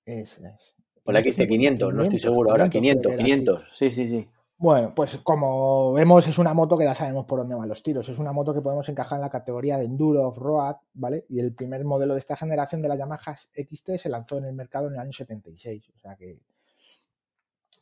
Es, 0.07 0.39
es. 0.39 0.75
O 1.03 1.11
la 1.11 1.19
XT500, 1.19 1.93
no 1.93 2.01
estoy 2.01 2.19
seguro 2.19 2.49
ahora. 2.49 2.67
500, 2.71 2.89
creo 2.89 3.03
que 3.05 3.13
era, 3.13 3.29
sí. 3.29 3.53
500. 3.53 3.69
Sí, 3.77 3.91
sí, 3.91 4.07
sí. 4.07 4.27
Bueno, 4.57 4.93
pues 4.95 5.17
como 5.17 5.91
vemos 5.91 6.25
es 6.27 6.37
una 6.37 6.53
moto 6.53 6.77
que 6.77 6.85
ya 6.85 6.95
sabemos 6.95 7.25
por 7.25 7.39
dónde 7.39 7.55
van 7.55 7.67
los 7.67 7.83
tiros. 7.83 8.07
Es 8.07 8.17
una 8.17 8.31
moto 8.31 8.53
que 8.53 8.61
podemos 8.61 8.87
encajar 8.87 9.17
en 9.17 9.23
la 9.23 9.29
categoría 9.29 9.77
de 9.77 9.85
enduro 9.85 10.27
off-road, 10.27 10.77
¿vale? 10.93 11.25
Y 11.27 11.39
el 11.39 11.53
primer 11.53 11.83
modelo 11.83 12.13
de 12.13 12.19
esta 12.19 12.37
generación 12.37 12.81
de 12.81 12.87
la 12.87 12.95
Yamaha 12.95 13.35
XT 13.35 13.97
se 13.97 14.09
lanzó 14.09 14.37
en 14.37 14.45
el 14.45 14.53
mercado 14.53 14.87
en 14.87 14.93
el 14.93 14.99
año 14.99 15.11
76. 15.11 15.89
O 15.93 15.99
sea 15.99 16.15
que 16.15 16.39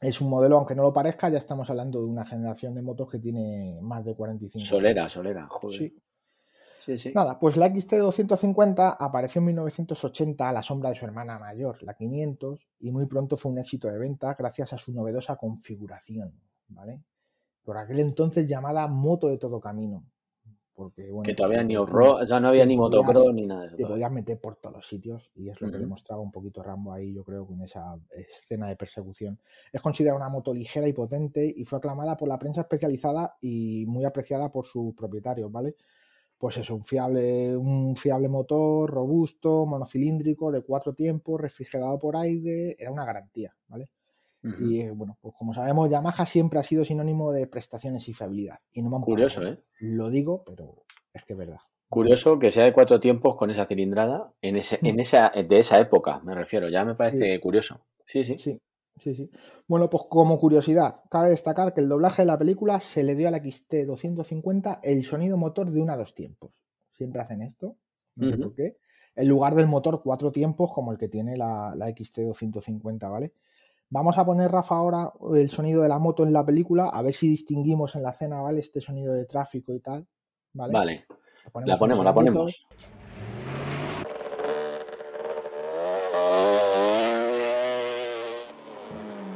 es 0.02 0.20
un 0.20 0.30
modelo, 0.30 0.58
aunque 0.58 0.76
no 0.76 0.84
lo 0.84 0.92
parezca, 0.92 1.30
ya 1.30 1.38
estamos 1.38 1.70
hablando 1.70 2.00
de 2.00 2.08
una 2.08 2.26
generación 2.26 2.74
de 2.74 2.82
motos 2.82 3.10
que 3.10 3.20
tiene 3.20 3.80
más 3.82 4.04
de 4.04 4.16
45 4.16 4.58
años. 4.58 4.68
Solera, 4.68 5.08
solera, 5.08 5.48
joder. 5.48 5.78
Sí. 5.78 5.96
Sí, 6.80 6.98
sí. 6.98 7.14
Nada, 7.16 7.40
pues 7.40 7.56
la 7.56 7.70
XT250 7.70 8.98
apareció 9.00 9.40
en 9.40 9.46
1980 9.46 10.50
a 10.50 10.52
la 10.52 10.62
sombra 10.62 10.90
de 10.90 10.98
su 10.98 11.06
hermana 11.06 11.40
mayor, 11.40 11.82
la 11.82 11.94
500, 11.94 12.68
y 12.82 12.92
muy 12.92 13.06
pronto 13.06 13.38
fue 13.38 13.54
un 13.54 13.60
éxito 13.60 13.88
de 13.88 13.98
venta 13.98 14.36
gracias 14.38 14.74
a 14.74 14.78
su 14.78 14.92
novedosa 14.92 15.38
configuración, 15.38 16.34
¿vale? 16.68 17.04
Por 17.64 17.78
aquel 17.78 18.00
entonces 18.00 18.48
llamada 18.48 18.88
moto 18.88 19.28
de 19.28 19.38
todo 19.38 19.60
camino. 19.60 20.06
Porque, 20.74 21.12
bueno, 21.12 21.24
Que 21.24 21.34
pues, 21.34 21.38
todavía 21.38 21.64
ni 21.64 21.78
off-road, 21.78 22.24
o 22.24 22.26
sea, 22.26 22.40
no 22.40 22.48
había 22.48 22.66
ni 22.66 22.76
motocross 22.76 23.32
ni 23.32 23.46
nada 23.46 23.62
de 23.62 23.68
eso. 23.68 23.78
Te 23.78 23.86
podías 23.86 24.12
meter 24.12 24.42
por 24.42 24.56
todos 24.56 24.76
los 24.78 24.88
sitios 24.88 25.32
y 25.36 25.50
es 25.50 25.62
lo 25.62 25.72
que 25.72 25.78
demostraba 25.78 26.20
un 26.22 26.32
poquito 26.32 26.64
Rambo 26.64 26.92
ahí, 26.92 27.14
yo 27.14 27.24
creo, 27.24 27.46
con 27.46 27.62
esa 27.62 27.96
escena 28.10 28.68
de 28.68 28.76
persecución. 28.76 29.40
Es 29.72 29.82
considerada 29.82 30.18
una 30.18 30.30
moto 30.30 30.52
ligera 30.52 30.88
y 30.88 30.94
potente 30.94 31.54
y 31.56 31.64
fue 31.64 31.78
aclamada 31.78 32.18
por 32.18 32.28
la 32.28 32.40
prensa 32.40 32.62
especializada 32.62 33.36
y 33.40 33.86
muy 33.86 34.04
apreciada 34.04 34.52
por 34.52 34.66
sus 34.66 34.96
propietarios, 34.96 35.52
¿vale? 35.52 35.76
pues 36.44 36.58
eso, 36.58 36.76
un 36.76 36.84
fiable, 36.84 37.56
un 37.56 37.96
fiable 37.96 38.28
motor, 38.28 38.92
robusto, 38.92 39.66
monocilíndrico, 39.66 40.52
de 40.52 40.62
cuatro 40.62 40.94
tiempos, 40.94 41.40
refrigerado 41.40 41.98
por 41.98 42.18
aire, 42.18 42.76
era 42.78 42.92
una 42.92 43.06
garantía, 43.06 43.56
¿vale? 43.70 43.88
Y 44.60 44.90
bueno, 44.90 45.18
pues 45.22 45.34
como 45.38 45.54
sabemos, 45.54 45.90
Yamaha 45.90 46.26
siempre 46.26 46.60
ha 46.60 46.64
sido 46.64 46.84
sinónimo 46.84 47.32
de 47.32 47.48
prestaciones 47.48 48.10
y 48.10 48.14
fiabilidad. 48.14 48.60
Y 48.74 48.82
no 48.82 48.90
me 48.90 49.00
Curioso, 49.00 49.46
¿eh? 49.48 49.58
Lo 49.80 50.10
digo, 50.10 50.44
pero 50.46 50.84
es 51.14 51.24
que 51.24 51.34
es 51.34 51.40
verdad. 51.40 51.60
Curioso 51.88 52.40
que 52.40 52.50
sea 52.50 52.66
de 52.66 52.74
cuatro 52.74 53.00
tiempos 53.00 53.36
con 53.36 53.52
esa 53.52 53.66
cilindrada 53.66 54.34
en 54.42 54.58
ese, 54.58 54.80
en 54.82 54.98
mm. 54.98 55.00
esa, 55.00 55.32
de 55.48 55.60
esa 55.60 55.80
época, 55.80 56.20
me 56.26 56.36
refiero. 56.36 56.68
Ya 56.68 56.84
me 56.84 56.96
parece 56.96 57.40
curioso. 57.40 57.86
Sí, 58.06 58.26
sí. 58.26 58.38
Sí, 58.38 58.60
sí, 58.98 59.16
sí. 59.16 59.32
Bueno, 59.70 59.90
pues 59.90 60.04
como 60.10 60.38
curiosidad, 60.38 60.96
cabe 61.10 61.30
destacar 61.30 61.74
que 61.74 61.82
el 61.82 61.88
doblaje 61.88 62.24
de 62.24 62.26
la 62.26 62.38
película 62.38 62.80
se 62.80 63.04
le 63.04 63.16
dio 63.16 63.30
al 63.30 63.36
XT250 63.36 64.80
el 64.84 65.04
sonido 65.04 65.38
motor 65.38 65.72
de 65.72 65.82
una 65.82 65.94
a 65.94 65.98
dos 65.98 66.14
tiempos. 66.14 66.52
Siempre 66.98 67.22
hacen 67.22 67.42
esto, 67.42 67.78
no 68.16 68.30
sé 68.30 68.38
por 68.38 68.56
qué. 68.56 68.78
En 69.16 69.28
lugar 69.28 69.56
del 69.56 69.68
motor 69.68 70.02
cuatro 70.04 70.32
tiempos 70.32 70.74
como 70.74 70.92
el 70.92 70.98
que 70.98 71.08
tiene 71.08 71.38
la, 71.38 71.74
la 71.76 71.90
XT250, 71.90 73.12
¿vale? 73.12 73.34
Vamos 73.94 74.18
a 74.18 74.26
poner, 74.26 74.50
Rafa, 74.52 74.76
ahora 74.76 75.14
el 75.36 75.52
sonido 75.52 75.84
de 75.84 75.88
la 75.88 76.00
moto 76.00 76.24
en 76.24 76.34
la 76.34 76.44
película, 76.44 76.90
a 76.90 77.04
ver 77.04 77.14
si 77.14 77.30
distinguimos 77.30 77.96
en 77.96 78.02
la 78.02 78.10
escena, 78.10 78.42
¿vale? 78.42 78.60
Este 78.60 78.82
sonido 78.82 79.14
de 79.14 79.26
tráfico 79.26 79.72
y 79.72 79.82
tal. 79.82 80.08
Vale. 80.52 80.74
Vale. 80.74 81.06
La 81.64 81.78
ponemos, 81.78 82.04
la 82.04 82.12
ponemos. 82.12 82.68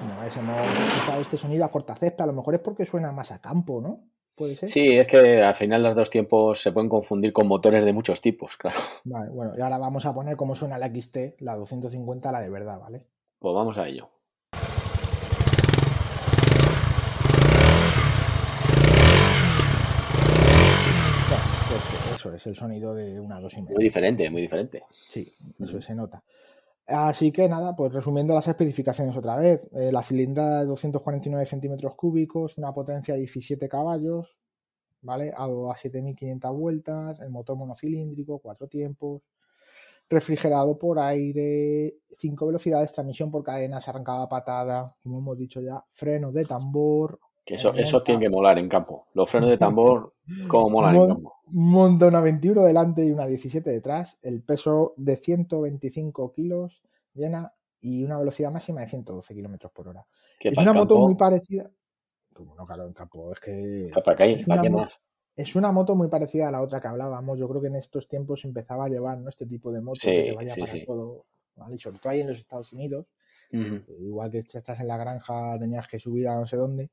No, 0.02 0.64
hemos 0.64 0.80
escuchado 0.80 1.22
este 1.22 1.38
sonido 1.38 1.64
a 1.64 1.70
corta 1.70 1.94
césped, 1.94 2.24
a 2.24 2.26
lo 2.26 2.34
mejor 2.34 2.56
es 2.56 2.62
porque 2.62 2.88
suena 2.88 3.12
más 3.12 3.32
a 3.32 3.40
campo, 3.40 3.80
¿no? 3.80 4.06
¿Puede 4.34 4.56
ser? 4.56 4.70
Sí, 4.70 4.98
es 4.98 5.06
que 5.06 5.44
al 5.44 5.54
final 5.54 5.84
los 5.84 5.94
dos 5.94 6.10
tiempos 6.10 6.60
se 6.60 6.72
pueden 6.72 6.90
confundir 6.90 7.32
con 7.32 7.48
motores 7.48 7.86
de 7.86 7.94
muchos 7.94 8.22
tipos, 8.22 8.58
claro. 8.58 8.80
Vale, 9.04 9.30
bueno, 9.30 9.54
y 9.56 9.62
ahora 9.62 9.78
vamos 9.78 10.08
a 10.08 10.16
poner 10.16 10.36
cómo 10.36 10.56
suena 10.56 10.80
la 10.80 10.88
XT, 10.88 11.42
la 11.42 11.56
250, 11.56 12.32
la 12.32 12.42
de 12.42 12.50
verdad, 12.50 12.80
¿vale? 12.80 13.06
Pues 13.38 13.54
vamos 13.54 13.78
a 13.78 13.88
ello. 13.88 14.17
Eso 22.36 22.50
es 22.50 22.56
el 22.56 22.56
sonido 22.56 22.94
de 22.94 23.20
una 23.20 23.40
dos 23.40 23.58
y 23.58 23.62
Muy 23.62 23.84
diferente, 23.84 24.30
muy 24.30 24.42
diferente. 24.42 24.84
Sí, 25.08 25.34
eso 25.60 25.82
se 25.82 25.96
nota. 25.96 26.24
Así 26.88 27.32
que 27.34 27.50
nada, 27.50 27.76
pues 27.76 27.92
resumiendo 27.92 28.34
las 28.34 28.48
especificaciones 28.48 29.16
otra 29.18 29.36
vez, 29.36 29.68
eh, 29.74 29.92
la 29.92 30.02
cilindrada 30.02 30.62
de 30.62 30.68
249 30.68 31.46
centímetros 31.46 31.96
cúbicos, 31.96 32.58
una 32.58 32.74
potencia 32.74 33.14
de 33.14 33.20
17 33.22 33.68
caballos, 33.68 34.38
¿vale? 35.02 35.34
A, 35.36 35.46
a 35.46 35.76
7500 35.76 36.56
vueltas, 36.56 37.20
el 37.20 37.30
motor 37.30 37.58
monocilíndrico, 37.58 38.40
cuatro 38.40 38.68
tiempos, 38.68 39.22
refrigerado 40.10 40.78
por 40.78 41.00
aire, 41.00 41.98
cinco 42.18 42.48
velocidades, 42.48 42.94
transmisión 42.94 43.30
por 43.32 43.44
cadenas, 43.44 43.88
arrancada 43.88 44.30
patada, 44.30 44.96
como 45.04 45.20
hemos 45.20 45.38
dicho 45.38 45.62
ya, 45.62 45.84
frenos 45.92 46.34
de 46.34 46.46
tambor, 46.46 47.20
que 47.48 47.56
eso, 47.56 47.74
eso 47.74 48.04
tiene 48.04 48.20
que 48.20 48.30
molar 48.30 48.60
en 48.60 48.68
campo. 48.68 49.08
Los 49.14 49.30
frenos 49.30 49.50
de 49.50 49.58
tambor, 49.58 50.16
como 50.50 50.70
molan 50.70 50.96
en 50.98 51.08
campo. 51.08 51.34
Monta 51.46 52.08
una 52.08 52.20
21 52.20 52.62
delante 52.62 53.06
y 53.06 53.12
una 53.12 53.26
17 53.26 53.70
detrás. 53.70 54.18
El 54.22 54.44
peso 54.44 54.94
de 54.98 55.16
125 55.16 56.34
kilos 56.34 56.84
llena 57.14 57.54
y 57.80 58.04
una 58.04 58.18
velocidad 58.18 58.52
máxima 58.52 58.82
de 58.82 58.88
112 58.88 59.34
kilómetros 59.34 59.72
por 59.72 59.88
hora. 59.88 60.06
Es 60.42 60.58
una 60.58 60.74
moto 60.74 60.98
muy 61.00 61.16
parecida. 61.16 61.72
Como 62.34 62.54
no, 62.54 62.68
claro, 62.68 62.86
en 62.86 62.92
campo. 62.92 63.32
Es 63.32 63.40
que. 63.40 63.88
es, 63.88 64.46
una 64.46 64.64
moto, 64.64 64.94
es 65.38 65.56
una 65.56 65.72
moto 65.72 65.96
muy 65.96 66.10
parecida 66.10 66.50
a 66.50 66.52
la 66.52 66.62
otra 66.62 66.82
que 66.82 66.90
hablábamos. 66.90 67.40
Yo 67.40 67.48
creo 67.48 67.62
que 67.62 67.68
en 67.68 67.78
estos 67.78 68.10
tiempos 68.10 68.44
empezaba 68.44 68.86
a 68.86 68.90
llevar 68.90 69.20
¿no? 69.20 69.30
este 69.30 69.46
tipo 69.46 69.72
de 69.72 69.80
moto 69.80 70.02
que 70.04 70.24
te 70.24 70.36
vaya 70.36 70.54
para 70.54 70.86
todo. 70.86 71.26
¿vale? 71.56 71.80
sobre 71.80 72.00
todo 72.00 72.12
ahí 72.12 72.20
en 72.20 72.28
los 72.28 72.40
Estados 72.40 72.74
Unidos 72.74 73.06
Igual 73.52 74.32
que 74.32 74.40
estás 74.40 74.80
en 74.80 74.88
la 74.88 74.98
granja, 74.98 75.58
tenías 75.60 75.88
que 75.88 76.00
subir 76.00 76.28
a 76.28 76.36
no 76.36 76.46
sé 76.46 76.58
dónde. 76.58 76.90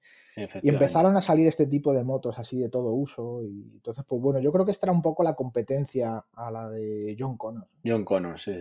Y 0.62 0.68
empezaron 0.68 1.16
a 1.16 1.22
salir 1.22 1.46
este 1.46 1.66
tipo 1.66 1.92
de 1.92 2.04
motos 2.04 2.38
así 2.38 2.58
de 2.58 2.68
todo 2.68 2.92
uso. 2.92 3.42
Y 3.42 3.72
entonces, 3.74 4.04
pues 4.06 4.20
bueno, 4.20 4.40
yo 4.40 4.52
creo 4.52 4.64
que 4.64 4.72
esta 4.72 4.86
era 4.86 4.92
un 4.92 5.02
poco 5.02 5.22
la 5.22 5.34
competencia 5.34 6.24
a 6.32 6.50
la 6.50 6.70
de 6.70 7.16
John 7.18 7.36
Connor. 7.36 7.68
John 7.84 8.04
Connor, 8.04 8.38
sí, 8.38 8.52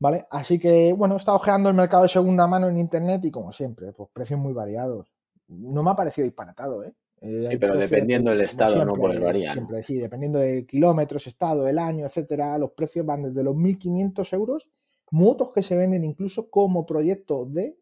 ¿Vale? 0.00 0.26
Así 0.30 0.60
que, 0.60 0.92
bueno, 0.92 1.14
he 1.14 1.18
estado 1.18 1.38
ojeando 1.38 1.68
el 1.68 1.74
mercado 1.74 2.04
de 2.04 2.08
segunda 2.08 2.46
mano 2.46 2.68
en 2.68 2.78
internet 2.78 3.24
y 3.24 3.30
como 3.30 3.52
siempre, 3.52 3.92
pues 3.92 4.08
precios 4.12 4.38
muy 4.38 4.52
variados. 4.52 5.12
No 5.48 5.82
me 5.82 5.90
ha 5.90 5.96
parecido 5.96 6.24
disparatado, 6.24 6.84
¿eh? 6.84 6.94
eh 7.20 7.48
sí, 7.50 7.56
pero 7.56 7.76
dependiendo 7.76 8.30
del 8.30 8.42
estado, 8.42 8.84
no 8.84 8.92
puede 8.92 9.18
variar. 9.18 9.54
Siempre, 9.54 9.82
sí, 9.82 9.96
dependiendo 9.96 10.38
de 10.38 10.66
kilómetros, 10.66 11.26
estado, 11.26 11.66
el 11.66 11.78
año, 11.78 12.06
etcétera, 12.06 12.56
los 12.58 12.70
precios 12.72 13.04
van 13.04 13.24
desde 13.24 13.42
los 13.42 13.56
1.500 13.56 14.32
euros 14.34 14.68
motos 15.10 15.52
que 15.52 15.62
se 15.62 15.76
venden 15.76 16.04
incluso 16.04 16.50
como 16.50 16.86
proyecto 16.86 17.44
de. 17.46 17.78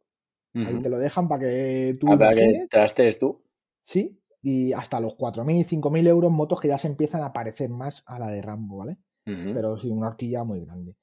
Ahí 0.55 0.81
te 0.81 0.89
lo 0.89 0.99
dejan 0.99 1.29
para 1.29 1.45
que 1.45 1.99
tú. 2.01 2.11
Ah, 2.11 2.18
para 2.18 2.35
que 2.35 2.64
trastes 2.70 3.18
tú. 3.18 3.43
Sí, 3.83 4.18
y 4.41 4.72
hasta 4.72 5.01
los 5.01 5.16
4.000, 5.16 5.66
5.000 5.66 6.07
euros 6.07 6.33
motos 6.33 6.61
que 6.61 6.68
ya 6.68 6.79
se 6.79 6.89
empiezan 6.89 7.22
a 7.22 7.33
parecer 7.33 7.68
más 7.68 8.03
a 8.07 8.18
la 8.18 8.29
de 8.29 8.41
Rambo, 8.41 8.79
¿vale? 8.79 8.97
Pero 9.24 9.77
sí, 9.77 9.91
una 9.91 10.07
horquilla 10.07 10.45
muy 10.45 10.64
grande. 10.64 10.95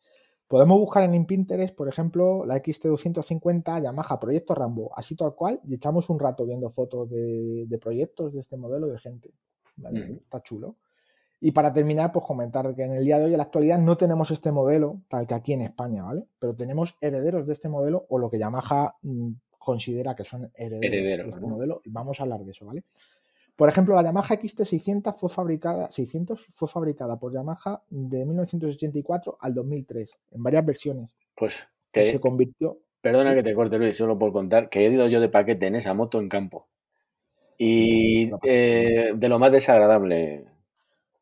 Podemos 0.48 0.80
buscar 0.80 1.04
en 1.04 1.26
Pinterest, 1.26 1.76
por 1.76 1.90
ejemplo, 1.90 2.46
la 2.46 2.56
XT250 2.62 3.82
Yamaha 3.82 4.20
Proyecto 4.20 4.56
Rambo, 4.56 4.92
así 4.96 5.16
tal 5.16 5.36
cual, 5.36 5.60
y 5.66 5.76
echamos 5.76 6.10
un 6.10 6.20
rato 6.20 6.46
viendo 6.46 6.70
fotos 6.70 7.10
de, 7.10 7.80
proyectos 7.82 8.34
de 8.34 8.40
este 8.40 8.56
modelo 8.56 8.88
de 8.88 9.00
gente. 9.00 9.34
Está 9.76 10.42
chulo. 10.42 10.78
Y 11.46 11.52
para 11.52 11.74
terminar, 11.74 12.14
pues 12.14 12.26
comentar 12.26 12.74
que 12.74 12.84
en 12.84 12.94
el 12.94 13.04
día 13.04 13.20
de 13.20 13.26
hoy, 13.26 13.32
en 13.34 13.38
la 13.38 13.44
actualidad, 13.44 13.78
no 13.78 13.98
tenemos 13.98 14.32
este 14.32 14.54
modelo, 14.54 15.02
tal 15.10 15.28
que 15.28 15.34
aquí 15.34 15.52
en 15.52 15.60
España, 15.60 16.02
¿vale? 16.02 16.24
Pero 16.40 16.56
tenemos 16.56 16.96
herederos 17.02 17.46
de 17.46 17.52
este 17.52 17.68
modelo 17.68 18.06
o 18.08 18.18
lo 18.18 18.30
que 18.30 18.40
Yamaha 18.40 18.96
mm, 19.02 19.32
considera 19.60 20.16
que 20.16 20.24
son 20.24 20.50
herederos, 20.56 21.26
de 21.26 21.32
este 21.32 21.46
modelo 21.46 21.82
y 21.84 21.90
vamos 21.90 22.18
a 22.18 22.24
hablar 22.24 22.46
de 22.46 22.52
eso, 22.52 22.66
¿vale? 22.66 22.86
Por 23.58 23.68
ejemplo, 23.68 23.94
la 23.94 24.04
Yamaha 24.04 24.36
XT600 24.40 25.14
fue 25.16 25.28
fabricada, 25.28 25.92
600 25.92 26.46
fue 26.56 26.70
fabricada 26.70 27.20
por 27.20 27.34
Yamaha 27.34 27.84
de 27.90 28.26
1984 28.26 29.38
al 29.42 29.54
2003, 29.54 30.12
en 30.32 30.44
varias 30.44 30.66
versiones. 30.66 31.18
Pues 31.36 31.68
que 31.92 32.10
se 32.10 32.22
convirtió. 32.22 32.78
Perdona 33.02 33.36
que 33.36 33.44
te 33.44 33.54
corte, 33.54 33.78
Luis, 33.78 33.98
solo 33.98 34.18
por 34.18 34.32
contar 34.32 34.70
que 34.70 34.88
he 34.88 34.90
ido 34.90 35.10
yo 35.10 35.20
de 35.20 35.28
paquete 35.28 35.68
en 35.68 35.76
esa 35.76 35.94
moto 35.94 36.22
en 36.22 36.30
campo. 36.30 36.70
Y 37.58 38.32
eh, 38.44 39.12
de 39.14 39.30
lo 39.30 39.40
más 39.40 39.52
desagradable, 39.52 40.46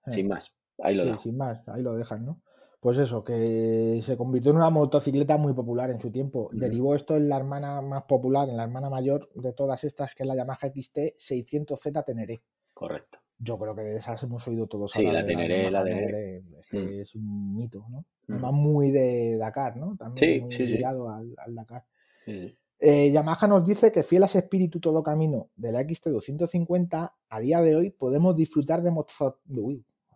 sin 0.06 0.28
más, 0.28 0.56
ahí 0.80 0.96
lo 0.96 1.16
Sin 1.16 1.38
más, 1.38 1.68
ahí 1.70 1.82
lo 1.82 1.96
dejan, 1.96 2.26
¿no? 2.26 2.42
Pues 2.82 2.98
eso, 2.98 3.24
que 3.24 4.02
se 4.04 4.18
convirtió 4.18 4.50
en 4.50 4.58
una 4.58 4.72
motocicleta 4.72 5.38
muy 5.38 5.54
popular 5.54 5.92
en 5.92 6.00
su 6.00 6.12
tiempo. 6.12 6.50
Derivó 6.52 6.96
esto 6.96 7.16
en 7.16 7.30
la 7.30 7.38
hermana 7.38 7.80
más 7.80 8.04
popular, 8.06 8.50
en 8.50 8.58
la 8.58 8.64
hermana 8.64 8.90
mayor 8.90 9.30
de 9.36 9.54
todas 9.54 9.84
estas, 9.84 10.16
que 10.16 10.24
es 10.24 10.28
la 10.28 10.36
Yamaha 10.36 10.68
XT 10.68 10.98
600Z 11.20 12.04
Teneré. 12.04 12.42
Correcto. 12.74 13.20
Yo 13.38 13.60
creo 13.60 13.76
que 13.76 13.84
de 13.84 13.98
esas 13.98 14.24
hemos 14.24 14.48
oído 14.48 14.66
todos. 14.66 14.92
Sí, 14.94 15.04
la 15.04 15.24
Teneré, 15.24 15.70
la, 15.70 15.84
Teneré. 15.84 16.38
Es, 16.38 16.68
que 16.72 16.80
mm. 16.80 17.02
es 17.02 17.14
un 17.14 17.56
mito, 17.56 17.86
¿no? 17.88 18.06
Mm. 18.28 18.56
muy 18.56 18.90
de 18.90 19.38
Dakar, 19.38 19.78
¿no? 19.78 19.96
También 19.96 20.50
sí, 20.50 20.64
muy 20.64 20.72
ligado 20.72 21.08
Al, 21.08 21.36
al, 21.38 21.54
Dakar. 21.54 21.86
Eh, 22.80 23.12
Yamaha 23.12 23.48
nos 23.48 23.64
dice 23.64 23.92
que 23.92 24.02
fiel 24.02 24.24
a 24.24 24.26
ese 24.26 24.40
espíritu 24.40 24.80
todo 24.80 25.04
camino 25.04 25.50
de 25.56 25.72
la 25.72 25.82
XT250, 25.82 27.12
a 27.30 27.40
día 27.40 27.62
de 27.62 27.76
hoy 27.76 27.92
podemos 27.92 28.36
disfrutar 28.36 28.82
de 28.82 28.90
motos 28.90 29.36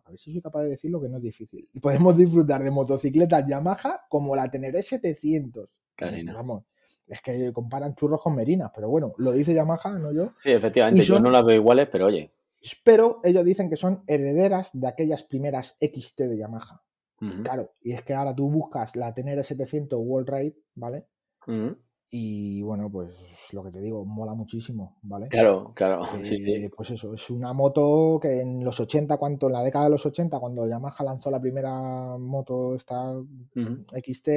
a 0.05 0.11
ver 0.11 0.19
si 0.19 0.31
soy 0.31 0.41
capaz 0.41 0.63
de 0.63 0.69
decirlo 0.69 1.01
que 1.01 1.09
no 1.09 1.17
es 1.17 1.23
difícil. 1.23 1.67
Podemos 1.81 2.15
disfrutar 2.15 2.63
de 2.63 2.71
motocicletas 2.71 3.47
Yamaha 3.47 4.05
como 4.07 4.35
la 4.35 4.49
Teneré 4.49 4.83
700. 4.83 5.69
Casi 5.95 6.23
no. 6.23 6.33
Vamos, 6.33 6.63
es 7.07 7.21
que 7.21 7.51
comparan 7.53 7.95
churros 7.95 8.21
con 8.21 8.35
merinas, 8.35 8.71
pero 8.73 8.89
bueno, 8.89 9.13
lo 9.17 9.31
dice 9.31 9.53
Yamaha, 9.53 9.99
no 9.99 10.11
yo. 10.11 10.31
Sí, 10.39 10.51
efectivamente, 10.51 11.03
yo 11.03 11.19
no 11.19 11.29
las 11.29 11.45
veo 11.45 11.55
iguales, 11.55 11.87
pero 11.91 12.07
oye. 12.07 12.31
Pero 12.83 13.21
ellos 13.23 13.45
dicen 13.45 13.69
que 13.69 13.75
son 13.75 14.03
herederas 14.07 14.71
de 14.73 14.87
aquellas 14.87 15.23
primeras 15.23 15.77
XT 15.79 16.21
de 16.21 16.37
Yamaha. 16.37 16.81
Claro, 17.43 17.73
y 17.81 17.93
es 17.93 18.03
que 18.03 18.13
ahora 18.13 18.35
tú 18.35 18.49
buscas 18.49 18.95
la 18.95 19.13
Teneré 19.13 19.43
700 19.43 19.99
World 19.99 20.29
Ride, 20.29 20.55
¿vale? 20.75 21.07
Y 22.17 22.61
bueno, 22.61 22.89
pues 22.89 23.09
lo 23.51 23.61
que 23.61 23.71
te 23.71 23.81
digo, 23.81 24.05
mola 24.05 24.33
muchísimo, 24.33 24.95
¿vale? 25.01 25.27
Claro, 25.27 25.73
claro. 25.75 26.01
sí, 26.21 26.69
Pues 26.73 26.91
eso, 26.91 27.13
es 27.13 27.29
una 27.29 27.51
moto 27.51 28.19
que 28.21 28.39
en 28.39 28.63
los 28.63 28.79
80, 28.79 29.17
cuando, 29.17 29.47
en 29.47 29.53
la 29.53 29.61
década 29.61 29.85
de 29.85 29.91
los 29.91 30.05
80, 30.05 30.39
cuando 30.39 30.65
Yamaha 30.65 31.03
lanzó 31.03 31.29
la 31.29 31.41
primera 31.41 32.17
moto, 32.17 32.73
esta 32.73 33.13
XT, 33.53 34.29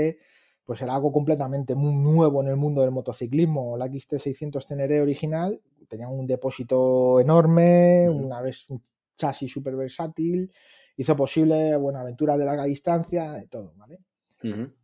pues 0.64 0.82
era 0.82 0.96
algo 0.96 1.12
completamente 1.12 1.76
muy 1.76 1.94
nuevo 1.94 2.42
en 2.42 2.48
el 2.48 2.56
mundo 2.56 2.80
del 2.80 2.90
motociclismo. 2.90 3.76
La 3.76 3.86
XT600 3.86 4.66
Teneré 4.66 5.00
original 5.00 5.60
tenía 5.88 6.08
un 6.08 6.26
depósito 6.26 7.20
enorme, 7.20 8.08
una 8.10 8.42
vez 8.42 8.68
un 8.70 8.82
chasis 9.16 9.52
súper 9.52 9.76
versátil, 9.76 10.52
hizo 10.96 11.14
posible, 11.14 11.76
buena 11.76 12.00
aventura 12.00 12.36
de 12.36 12.44
larga 12.44 12.64
distancia, 12.64 13.34
de 13.34 13.46
todo, 13.46 13.72
¿vale? 13.76 14.00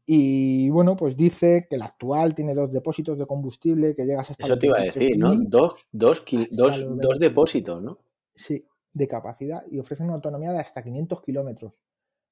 Y 0.07 0.69
bueno, 0.71 0.97
pues 0.97 1.17
dice 1.17 1.67
que 1.69 1.77
el 1.77 1.83
actual 1.83 2.35
tiene 2.35 2.55
dos 2.55 2.73
depósitos 2.73 3.19
de 3.19 3.27
combustible 3.27 3.95
que 3.95 4.05
llegas 4.05 4.31
hasta. 4.31 4.45
Eso 4.45 4.59
te 4.59 4.67
iba 4.67 4.79
a 4.79 4.85
decir, 4.85 5.17
¿no? 5.17 5.35
Dos, 5.35 5.87
dos, 5.93 6.25
dos, 6.51 6.87
dos, 6.99 7.19
depósitos, 7.19 7.83
¿no? 7.83 7.99
Sí, 8.35 8.67
de 8.93 9.09
capacidad 9.09 9.65
y 9.71 9.79
ofrecen 9.79 10.07
una 10.07 10.17
autonomía 10.17 10.53
de 10.53 10.59
hasta 10.61 10.83
500 10.83 11.23
kilómetros. 11.23 11.73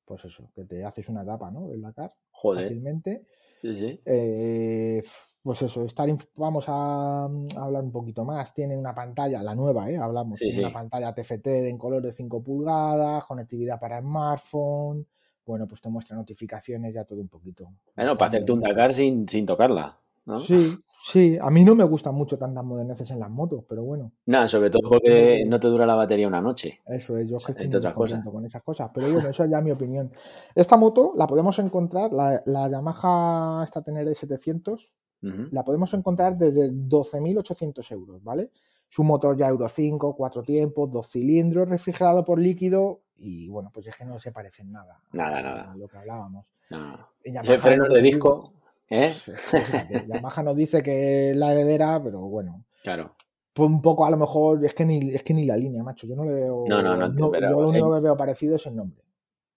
Pues 0.04 0.24
eso, 0.24 0.50
que 0.54 0.64
te 0.64 0.84
haces 0.84 1.08
una 1.08 1.22
etapa, 1.22 1.50
¿no? 1.50 1.70
El 1.70 1.80
Dakar. 1.80 2.12
Joder. 2.32 2.64
Fácilmente. 2.64 3.24
Sí, 3.56 3.74
sí. 3.76 4.00
Eh, 4.04 5.02
pues 5.42 5.62
eso, 5.62 5.84
estar 5.84 6.08
vamos 6.34 6.68
a, 6.68 7.24
a, 7.24 7.28
hablar 7.56 7.82
un 7.84 7.92
poquito 7.92 8.24
más. 8.24 8.52
Tiene 8.52 8.76
una 8.76 8.94
pantalla, 8.94 9.42
la 9.42 9.54
nueva, 9.54 9.90
¿eh? 9.90 9.96
Hablamos, 9.96 10.38
Sí, 10.38 10.46
tiene 10.46 10.54
sí. 10.54 10.60
una 10.60 10.72
pantalla 10.72 11.14
TFT 11.14 11.46
de- 11.46 11.68
en 11.68 11.78
color 11.78 12.02
de 12.02 12.12
5 12.12 12.42
pulgadas, 12.42 13.24
conectividad 13.24 13.78
para 13.80 14.00
smartphone. 14.00 15.06
Bueno, 15.44 15.66
pues 15.66 15.80
te 15.80 15.88
muestra 15.88 16.16
notificaciones, 16.16 16.94
ya 16.94 17.04
todo 17.04 17.20
un 17.20 17.28
poquito. 17.28 17.68
Bueno, 17.96 18.16
para 18.16 18.28
hacerte 18.28 18.52
un 18.52 18.60
Dakar 18.60 18.94
sin, 18.94 19.28
sin 19.28 19.44
tocarla, 19.44 19.98
¿no? 20.24 20.38
Sí, 20.38 20.56
sí. 21.04 21.38
A 21.40 21.50
mí 21.50 21.64
no 21.64 21.74
me 21.74 21.84
gustan 21.84 22.14
mucho 22.14 22.38
tantas 22.38 22.64
moderneces 22.64 23.10
en 23.10 23.18
las 23.18 23.30
motos, 23.30 23.64
pero 23.68 23.82
bueno, 23.82 24.12
Nada, 24.26 24.46
sobre 24.46 24.70
todo 24.70 24.88
porque 24.88 25.44
no 25.46 25.58
te 25.58 25.68
dura 25.68 25.84
la 25.84 25.94
batería 25.94 26.28
una 26.28 26.40
noche. 26.40 26.80
eso 26.86 27.18
es. 27.18 27.28
Yo 27.28 27.38
es 27.38 27.46
que 27.46 27.52
estoy 27.52 27.68
muy 27.68 27.92
contento 27.92 28.32
con 28.32 28.44
esas 28.44 28.62
cosas. 28.62 28.90
Pero 28.94 29.10
bueno, 29.10 29.28
eso 29.28 29.44
es 29.44 29.50
ya 29.50 29.60
mi 29.60 29.70
opinión. 29.72 30.12
Esta 30.54 30.76
moto 30.76 31.12
la 31.16 31.26
podemos 31.26 31.58
encontrar, 31.58 32.12
la, 32.12 32.40
la 32.46 32.68
Yamaha 32.68 33.62
esta 33.64 33.82
Tenere 33.82 34.14
700, 34.14 34.90
Ujú. 35.22 35.48
la 35.50 35.64
podemos 35.64 35.92
encontrar 35.94 36.36
desde 36.38 36.70
12.800 36.72 37.90
euros, 37.90 38.22
¿vale? 38.22 38.50
Es 38.90 38.98
un 38.98 39.06
motor 39.06 39.36
ya 39.36 39.48
Euro 39.48 39.68
5, 39.68 40.14
cuatro 40.14 40.42
tiempos, 40.42 40.90
dos 40.90 41.08
cilindros, 41.08 41.68
refrigerado 41.68 42.24
por 42.24 42.38
líquido 42.38 43.01
y 43.16 43.48
bueno, 43.48 43.70
pues 43.72 43.86
es 43.86 43.96
que 43.96 44.04
no 44.04 44.18
se 44.18 44.32
parece 44.32 44.62
en 44.62 44.72
nada. 44.72 44.94
a 45.12 45.16
Nada, 45.16 45.42
nada. 45.42 45.74
Lo 45.76 45.88
que 45.88 45.98
hablábamos. 45.98 46.46
Frenos 46.68 47.88
como 47.88 47.94
de 47.94 48.02
disco, 48.02 48.44
¿eh? 48.88 49.10
fíjate, 49.36 50.06
Yamaha 50.06 50.42
nos 50.42 50.56
dice 50.56 50.82
que 50.82 51.30
es 51.30 51.36
la 51.36 51.52
heredera, 51.52 52.02
pero 52.02 52.20
bueno, 52.20 52.64
Claro. 52.82 53.14
pues 53.52 53.68
un 53.68 53.80
poco 53.82 54.04
a 54.06 54.10
lo 54.10 54.16
mejor 54.16 54.64
es 54.64 54.74
que 54.74 54.84
ni 54.84 55.14
es 55.14 55.22
que 55.22 55.34
ni 55.34 55.44
la 55.44 55.56
línea, 55.56 55.82
macho. 55.82 56.06
Yo 56.06 56.16
no 56.16 56.24
le 56.24 56.32
veo. 56.32 56.64
No, 56.68 56.82
no, 56.82 56.96
no, 56.96 57.30
pero, 57.30 57.50
yo 57.50 57.60
lo 57.60 57.68
único 57.68 57.94
que 57.94 58.00
veo 58.00 58.16
parecido 58.16 58.56
es 58.56 58.66
el 58.66 58.76
nombre. 58.76 59.02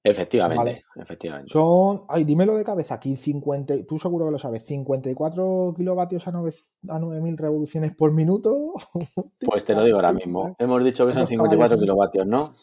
Efectivamente, 0.07 0.63
Vale. 0.63 0.83
efectivamente. 0.97 1.51
Son, 1.51 2.03
ay, 2.09 2.25
dímelo 2.25 2.55
de 2.55 2.63
cabeza 2.63 2.93
aquí, 2.93 3.15
50, 3.15 3.85
tú 3.87 3.97
seguro 3.97 4.25
que 4.25 4.33
lo 4.33 4.37
sabes, 4.37 4.63
54 4.63 5.73
kilovatios 5.75 6.27
a, 6.27 6.31
9 6.31 6.51
a 6.89 6.99
9000 6.99 7.37
revoluciones 7.37 7.95
por 7.95 8.11
minuto. 8.11 8.73
Pues 9.39 9.65
te 9.65 9.73
lo 9.73 9.83
digo 9.83 9.95
ahora 9.97 10.13
mismo. 10.13 10.53
Hemos 10.59 10.83
dicho 10.83 11.07
que 11.07 11.13
son 11.13 11.21
¿Cuántos 11.21 11.29
54 11.29 11.57
caballos 11.57 11.81
kilovatios, 11.81 12.27
¿no? 12.27 12.53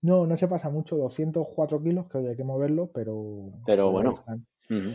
No, 0.03 0.27
no 0.27 0.37
se 0.37 0.49
pasa 0.49 0.69
mucho, 0.69 0.97
204 0.97 1.83
kilos, 1.83 2.07
que 2.09 2.19
hoy 2.19 2.27
hay 2.27 2.37
que 2.37 2.45
moverlo, 2.45 2.91
pero... 2.93 3.53
Pero 3.65 3.91
bueno. 3.91 4.13
Ujú. 4.69 4.91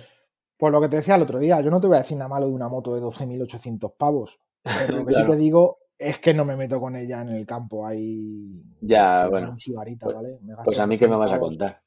Pues 0.57 0.71
lo 0.71 0.81
que 0.81 0.89
te 0.89 0.97
decía 0.97 1.15
el 1.15 1.21
otro 1.23 1.39
día, 1.39 1.61
yo 1.61 1.71
no 1.71 1.79
te 1.81 1.87
voy 1.87 1.95
a 1.95 1.99
decir 1.99 2.17
nada 2.17 2.27
malo 2.27 2.47
de 2.47 2.53
una 2.53 2.67
moto 2.67 2.93
de 2.93 3.01
12.800 3.01 3.93
pavos, 3.97 4.39
pero 4.63 4.97
lo 4.97 5.05
que 5.07 5.13
Claro. 5.13 5.29
sí 5.29 5.31
te 5.31 5.37
digo 5.37 5.77
es 5.97 6.19
que 6.19 6.33
no 6.33 6.45
me 6.45 6.55
meto 6.55 6.79
con 6.79 6.95
ella 6.95 7.21
en 7.21 7.29
el 7.29 7.45
campo 7.45 7.85
ahí... 7.87 8.61
Ya, 8.81 9.27
bueno, 9.27 9.55
pues- 9.55 10.15
¿vale? 10.15 10.39
Pues 10.63 10.79
a 10.79 10.85
mí, 10.85 10.97
¿qué 10.97 11.07
me 11.07 11.15
13.000 11.15 11.19
vas 11.19 11.31
a 11.33 11.39
contar? 11.39 11.81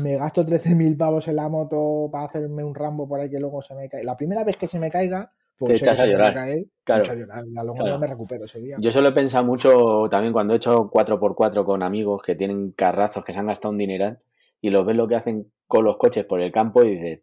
Me 0.00 0.16
gasto 0.16 0.44
13.000 0.44 0.96
pavos 0.96 1.28
en 1.28 1.36
la 1.36 1.48
moto 1.48 2.08
para 2.10 2.24
hacerme 2.26 2.64
un 2.64 2.74
rambo 2.74 3.06
por 3.08 3.20
ahí 3.20 3.30
que 3.30 3.38
luego 3.40 3.62
se 3.62 3.74
me 3.74 3.88
cae. 3.88 4.04
La 4.04 4.16
primera 4.16 4.44
vez 4.44 4.56
que 4.56 4.66
se 4.68 4.78
me 4.78 4.90
caiga, 4.90 5.30
pues 5.56 5.72
Te 5.72 5.78
echas 5.78 5.98
a 6.00 6.06
llorar. 6.06 6.34
caer, 6.34 6.66
Claro. 6.84 7.10
a 7.10 7.14
llorar, 7.14 7.44
ya 7.48 7.62
luego 7.62 7.78
Claro. 7.78 7.92
no 7.94 7.98
me 7.98 8.06
recupero 8.06 8.44
ese 8.44 8.60
día. 8.60 8.76
Yo 8.80 8.90
solo 8.90 9.08
he 9.08 9.12
pensado 9.12 9.44
mucho 9.44 10.06
también 10.10 10.32
cuando 10.32 10.54
he 10.54 10.56
hecho 10.56 10.88
4x4 10.90 11.64
con 11.64 11.82
amigos 11.82 12.22
que 12.22 12.34
tienen 12.34 12.72
carrazos 12.72 13.24
que 13.24 13.32
se 13.32 13.38
han 13.40 13.46
gastado 13.46 13.72
un 13.72 13.78
dineral 13.78 14.18
y 14.60 14.70
los 14.70 14.84
ves 14.86 14.96
lo 14.96 15.06
que 15.08 15.16
hacen 15.16 15.50
con 15.66 15.84
los 15.84 15.96
coches 15.96 16.24
por 16.24 16.40
el 16.40 16.52
campo 16.52 16.82
y 16.84 16.90
dices, 16.90 17.20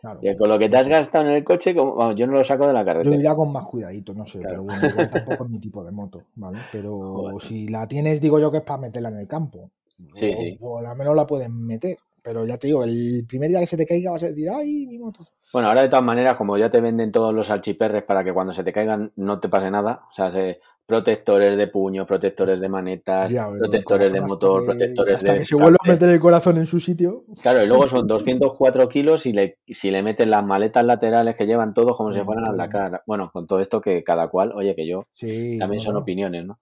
Claro. 0.00 0.18
"Y 0.20 0.36
con 0.36 0.48
lo 0.50 0.58
que 0.58 0.68
te 0.68 0.76
has 0.76 0.86
gastado 0.86 1.24
en 1.26 1.30
el 1.32 1.44
coche, 1.44 1.74
como- 1.74 1.94
vamos, 1.94 2.14
yo 2.16 2.26
no 2.26 2.34
lo 2.34 2.44
saco 2.44 2.66
de 2.66 2.74
la 2.74 2.80
Yo 2.80 2.86
carretera. 2.86 3.16
iría 3.16 3.34
con 3.34 3.50
más 3.50 3.64
cuidadito, 3.64 4.12
no 4.12 4.26
sé, 4.26 4.38
Claro. 4.40 4.50
pero 4.50 4.62
bueno, 4.64 4.86
igual 4.88 5.10
tampoco 5.10 5.44
es 5.44 5.50
mi 5.50 5.58
tipo 5.60 5.82
de 5.82 5.92
moto, 5.92 6.22
¿vale? 6.34 6.58
Pero 6.72 6.94
Joder. 6.94 7.40
si 7.42 7.68
la 7.68 7.88
tienes, 7.88 8.20
digo 8.20 8.38
yo 8.38 8.50
que 8.50 8.58
es 8.58 8.62
para 8.64 8.80
meterla 8.82 9.08
en 9.08 9.18
el 9.20 9.26
campo. 9.26 9.70
Sí, 10.14 10.32
o, 10.32 10.36
sí. 10.36 10.58
o 10.60 10.78
al 10.78 10.96
menos 10.96 11.14
la 11.16 11.26
pueden 11.26 11.66
meter. 11.66 11.96
Pero 12.22 12.46
ya 12.46 12.56
te 12.56 12.68
digo, 12.68 12.84
el 12.84 13.24
primer 13.28 13.50
día 13.50 13.60
que 13.60 13.66
se 13.66 13.76
te 13.76 13.84
caiga 13.86 14.12
vas 14.12 14.22
a 14.22 14.28
decir, 14.28 14.48
¡ay, 14.48 14.86
mi 14.86 14.98
moto! 14.98 15.26
Bueno, 15.52 15.68
ahora 15.68 15.82
de 15.82 15.88
todas 15.88 16.04
maneras, 16.04 16.36
como 16.36 16.56
ya 16.58 16.68
te 16.70 16.80
venden 16.80 17.12
todos 17.12 17.32
los 17.34 17.46
salchiperres 17.48 18.02
para 18.02 18.24
que 18.24 18.32
cuando 18.32 18.52
se 18.52 18.64
te 18.64 18.72
caigan 18.72 19.12
no 19.16 19.38
te 19.40 19.48
pase 19.48 19.70
nada, 19.70 20.02
o 20.10 20.12
sea, 20.12 20.30
se- 20.30 20.58
protectores 20.86 21.56
de 21.56 21.66
puño, 21.68 22.04
protectores 22.06 22.60
de 22.60 22.68
manetas, 22.68 23.30
Ya, 23.30 23.48
protectores 23.48 24.10
de 24.12 24.20
motor, 24.20 24.62
que- 24.62 24.66
protectores 24.66 25.16
hasta 25.16 25.32
de... 25.34 25.38
que 25.40 25.44
se 25.46 25.54
vuelva 25.54 25.78
a 25.84 25.88
meter 25.88 26.08
el 26.10 26.20
corazón 26.20 26.56
en 26.58 26.66
su 26.66 26.80
sitio. 26.80 27.24
Claro, 27.42 27.62
y 27.62 27.66
luego 27.66 27.86
son 27.88 28.06
204 28.08 28.88
kilos 28.88 29.26
y 29.26 29.32
le, 29.32 29.58
si 29.68 29.90
le 29.90 30.02
meten 30.02 30.30
las 30.30 30.44
maletas 30.44 30.84
laterales 30.84 31.36
que 31.36 31.46
llevan 31.46 31.72
todos 31.74 31.96
como 31.96 32.10
si 32.12 32.20
Mm, 32.20 32.24
fueran 32.24 32.46
al 32.48 32.54
mm. 32.54 32.58
Dakar. 32.58 33.02
Bueno, 33.06 33.30
con 33.32 33.46
todo 33.46 33.60
esto 33.60 33.80
que 33.80 34.02
cada 34.02 34.28
cual, 34.28 34.52
oye, 34.54 34.74
que 34.74 34.86
yo 34.86 35.04
Sí. 35.14 35.56
también 35.58 35.80
son 35.82 35.96
opiniones, 35.96 36.44
¿no? 36.46 36.58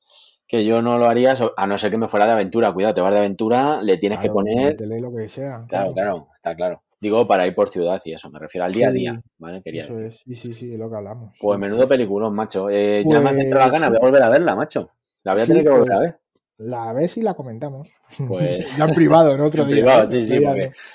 Que 0.46 0.64
yo 0.64 0.82
no 0.82 0.98
lo 0.98 1.06
haría, 1.06 1.34
a 1.56 1.66
no 1.66 1.78
ser 1.78 1.90
que 1.90 1.96
me 1.96 2.08
fuera 2.08 2.26
de 2.26 2.32
aventura. 2.32 2.72
Cuidado, 2.72 2.94
te 2.94 3.00
vas 3.00 3.12
de 3.12 3.18
aventura, 3.18 3.80
le 3.82 3.96
tienes 3.96 4.18
Claro, 4.18 4.32
que 4.32 4.34
poner. 4.34 4.66
métele 4.72 5.00
lo 5.00 5.14
que 5.14 5.28
sea. 5.28 5.64
Claro, 5.68 5.92
claro, 5.94 6.28
está 6.34 6.54
claro. 6.54 6.82
Digo, 7.00 7.26
para 7.26 7.46
ir 7.46 7.54
por 7.54 7.68
ciudad 7.68 8.00
y 8.04 8.12
eso, 8.12 8.30
me 8.30 8.38
refiero 8.38 8.64
al 8.64 8.72
día 8.72 8.88
a 8.88 8.90
día, 8.92 9.20
¿vale? 9.38 9.60
Quería 9.62 9.82
Eso 9.82 9.94
decir. 9.94 10.06
es, 10.06 10.18
sí, 10.18 10.36
sí, 10.36 10.52
sí, 10.54 10.66
de 10.68 10.78
lo 10.78 10.88
que 10.88 10.96
hablamos. 10.96 11.36
Pues 11.40 11.56
sí. 11.56 11.60
menudo 11.60 11.88
peliculón, 11.88 12.32
macho. 12.34 12.68
Eh, 12.70 13.02
Ya 13.06 13.20
me 13.20 13.30
has 13.30 13.38
entrado 13.38 13.64
la 13.66 13.70
Pues 13.70 13.80
gana, 13.80 13.86
sí. 13.86 13.90
voy 13.90 13.96
a 13.96 14.10
volver 14.10 14.22
a 14.22 14.28
verla, 14.28 14.54
macho. 14.54 14.90
La 15.24 15.32
voy 15.32 15.42
a 15.42 15.44
Sí, 15.46 15.50
tener 15.50 15.64
que 15.64 15.70
volver 15.70 15.92
a 15.92 15.96
pues, 15.96 16.00
ver. 16.10 16.18
La 16.58 16.92
ves 16.92 17.16
y 17.16 17.22
la 17.22 17.34
comentamos. 17.34 17.88
Pues- 18.28 18.76
ya 18.76 18.84
en 18.84 18.94
privado, 18.94 19.34
en 19.34 19.40
otro 19.40 19.62
En 19.62 19.68
día. 19.68 19.76
privado, 19.78 20.02
¿eh? 20.04 20.06
sí, 20.08 20.24
sí, 20.26 20.38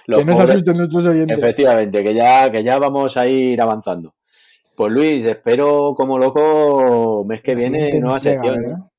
los 0.05 0.19
Que 0.19 0.25
no 0.25 0.35
se 0.37 0.43
asusten 0.43 0.77
nuestros 0.77 1.05
oyentes. 1.07 1.37
Efectivamente, 1.37 2.03
que 2.03 2.13
ya, 2.13 2.49
que 2.51 2.63
ya 2.63 2.79
vamos 2.79 3.17
a 3.17 3.27
ir 3.27 3.59
avanzando. 3.59 4.13
Pues 4.77 4.93
Luis, 4.93 5.25
espero 5.25 5.93
como 5.97 6.17
loco 6.19 7.25
mes 7.27 7.41
que 7.41 7.53
La 7.53 7.57
viene 7.59 7.89
nueva 7.99 8.19
sección. 8.19 8.55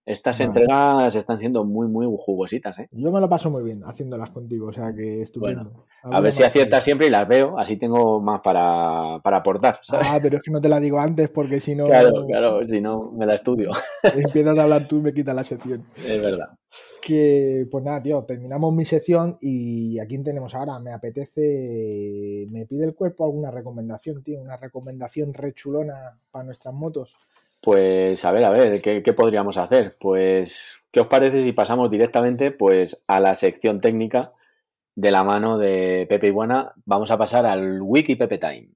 Estas 0.09 0.40
entregas 0.40 1.14
están 1.14 1.36
siendo 1.36 1.66
muy, 1.66 1.86
muy 1.86 2.06
jugositas, 2.18 2.78
¿eh? 2.78 2.88
Yo 2.92 3.12
me 3.12 3.20
lo 3.20 3.28
paso 3.28 3.50
muy 3.50 3.62
bien 3.62 3.82
haciéndolas 3.84 4.32
contigo, 4.32 4.68
o 4.68 4.72
sea 4.72 4.94
que 4.94 5.20
estupendo. 5.20 5.70
A 6.02 6.04
Alguna 6.04 6.20
ver 6.20 6.32
si 6.32 6.42
aciertas 6.44 6.82
siempre 6.82 7.09
y 7.09 7.11
las 7.11 7.28
veo, 7.28 7.59
así 7.59 7.76
tengo 7.76 8.18
más 8.18 8.40
para, 8.40 9.20
para 9.22 9.36
aportar, 9.36 9.80
¿sabes? 9.82 10.09
Ah, 10.11 10.18
pero 10.22 10.38
es 10.38 10.42
que 10.42 10.50
no 10.50 10.62
te 10.62 10.70
la 10.70 10.80
digo 10.80 10.98
antes 10.98 11.28
porque 11.28 11.61
si 11.61 11.74
no 11.74 11.84
Claro, 11.88 12.24
claro, 12.26 12.56
si 12.64 12.80
no 12.80 13.12
me 13.12 13.26
la 13.26 13.34
estudio, 13.34 13.68
empiezas 14.02 14.56
a 14.56 14.62
hablar 14.62 14.88
tú 14.88 14.96
y 14.96 15.02
me 15.02 15.12
quitas 15.12 15.36
la 15.36 15.44
sección. 15.44 15.84
es 15.94 16.22
verdad. 16.22 16.56
Que, 17.02 17.66
pues 17.70 17.84
nada, 17.84 18.02
tío, 18.02 18.24
terminamos 18.24 18.72
mi 18.72 18.86
sección 18.86 19.36
y 19.42 19.98
¿a 19.98 20.06
quién 20.06 20.24
tenemos 20.24 20.54
ahora? 20.54 20.78
Me 20.78 20.92
apetece, 20.92 22.46
me 22.50 22.64
pide 22.64 22.86
el 22.86 22.94
cuerpo 22.94 23.24
alguna 23.24 23.50
recomendación, 23.50 24.22
tío, 24.22 24.40
una 24.40 24.56
recomendación 24.56 25.34
re 25.34 25.52
chulona 25.52 26.14
para 26.30 26.46
nuestras 26.46 26.74
motos. 26.74 27.12
Pues 27.61 28.24
a 28.24 28.32
ver, 28.32 28.44
a 28.44 28.50
ver, 28.50 28.80
¿qué, 28.80 29.02
qué 29.02 29.12
podríamos 29.12 29.56
hacer? 29.56 29.96
Pues, 29.98 30.76
¿qué 30.90 31.00
os 31.00 31.06
parece 31.09 31.42
si 31.42 31.52
pasamos 31.52 31.90
directamente 31.90 32.50
pues, 32.50 33.04
a 33.06 33.20
la 33.20 33.34
sección 33.34 33.80
técnica 33.80 34.30
de 34.94 35.11
la 35.11 35.24
mano 35.24 35.59
de 35.59 36.06
Pepe 36.09 36.28
Iguana? 36.28 36.72
Vamos 36.84 37.11
a 37.11 37.18
pasar 37.18 37.46
al 37.46 37.80
Wiki 37.82 38.16
Pepe 38.16 38.38
Time. 38.38 38.68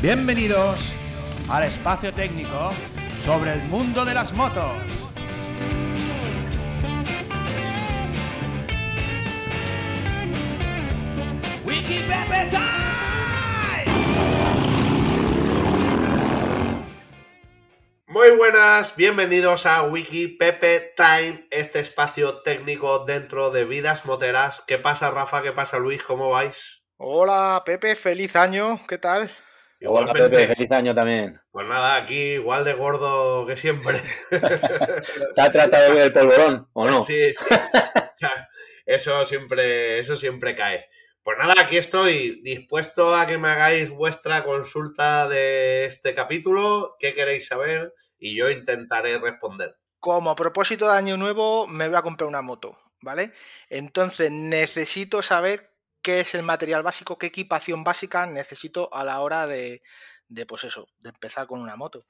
Bienvenidos 0.00 0.92
al 1.50 1.64
espacio 1.64 2.14
técnico 2.14 2.70
sobre 3.20 3.52
el 3.54 3.62
mundo 3.64 4.04
de 4.04 4.14
las 4.14 4.32
motos. 4.32 4.97
Buenas, 18.38 18.94
bienvenidos 18.94 19.66
a 19.66 19.82
Wiki 19.82 20.28
Pepe 20.28 20.94
Time, 20.96 21.48
este 21.50 21.80
espacio 21.80 22.40
técnico 22.42 23.04
dentro 23.04 23.50
de 23.50 23.64
vidas 23.64 24.06
moteras. 24.06 24.62
¿Qué 24.64 24.78
pasa, 24.78 25.10
Rafa? 25.10 25.42
¿Qué 25.42 25.50
pasa, 25.50 25.80
Luis? 25.80 26.04
¿Cómo 26.04 26.30
vais? 26.30 26.84
Hola, 26.98 27.60
Pepe, 27.66 27.96
feliz 27.96 28.36
año, 28.36 28.78
¿qué 28.86 28.96
tal? 28.96 29.28
Hola 29.84 30.12
Pepe, 30.12 30.54
feliz 30.54 30.70
año 30.70 30.94
también. 30.94 31.40
Pues 31.50 31.66
nada, 31.66 31.96
aquí 31.96 32.34
igual 32.34 32.64
de 32.64 32.74
gordo 32.74 33.44
que 33.44 33.56
siempre. 33.56 34.00
¿Te 34.30 35.40
ha 35.40 35.50
tratado 35.50 35.88
de 35.88 35.94
ver 35.94 36.02
el 36.02 36.12
polvorón 36.12 36.68
o 36.74 36.86
no? 36.86 37.02
Sí, 37.02 37.32
sí. 37.32 37.44
Eso 38.86 39.26
siempre, 39.26 39.98
eso 39.98 40.14
siempre 40.14 40.54
cae. 40.54 40.88
Pues 41.24 41.36
nada, 41.38 41.54
aquí 41.58 41.76
estoy 41.76 42.40
dispuesto 42.44 43.16
a 43.16 43.26
que 43.26 43.36
me 43.36 43.48
hagáis 43.48 43.90
vuestra 43.90 44.44
consulta 44.44 45.28
de 45.28 45.86
este 45.86 46.14
capítulo. 46.14 46.94
¿Qué 47.00 47.14
queréis 47.14 47.48
saber? 47.48 47.92
Y 48.18 48.36
yo 48.36 48.50
intentaré 48.50 49.18
responder. 49.18 49.76
Como 50.00 50.34
propósito 50.34 50.88
de 50.88 50.96
año 50.96 51.16
nuevo, 51.16 51.66
me 51.66 51.88
voy 51.88 51.96
a 51.96 52.02
comprar 52.02 52.28
una 52.28 52.42
moto, 52.42 52.78
¿vale? 53.02 53.32
Entonces 53.68 54.30
necesito 54.30 55.22
saber 55.22 55.72
qué 56.02 56.20
es 56.20 56.34
el 56.34 56.42
material 56.42 56.82
básico, 56.82 57.18
qué 57.18 57.26
equipación 57.26 57.84
básica 57.84 58.26
necesito 58.26 58.92
a 58.94 59.04
la 59.04 59.20
hora 59.20 59.46
de, 59.46 59.82
de 60.28 60.46
pues 60.46 60.64
eso, 60.64 60.88
de 60.98 61.10
empezar 61.10 61.46
con 61.46 61.60
una 61.60 61.76
moto. 61.76 62.06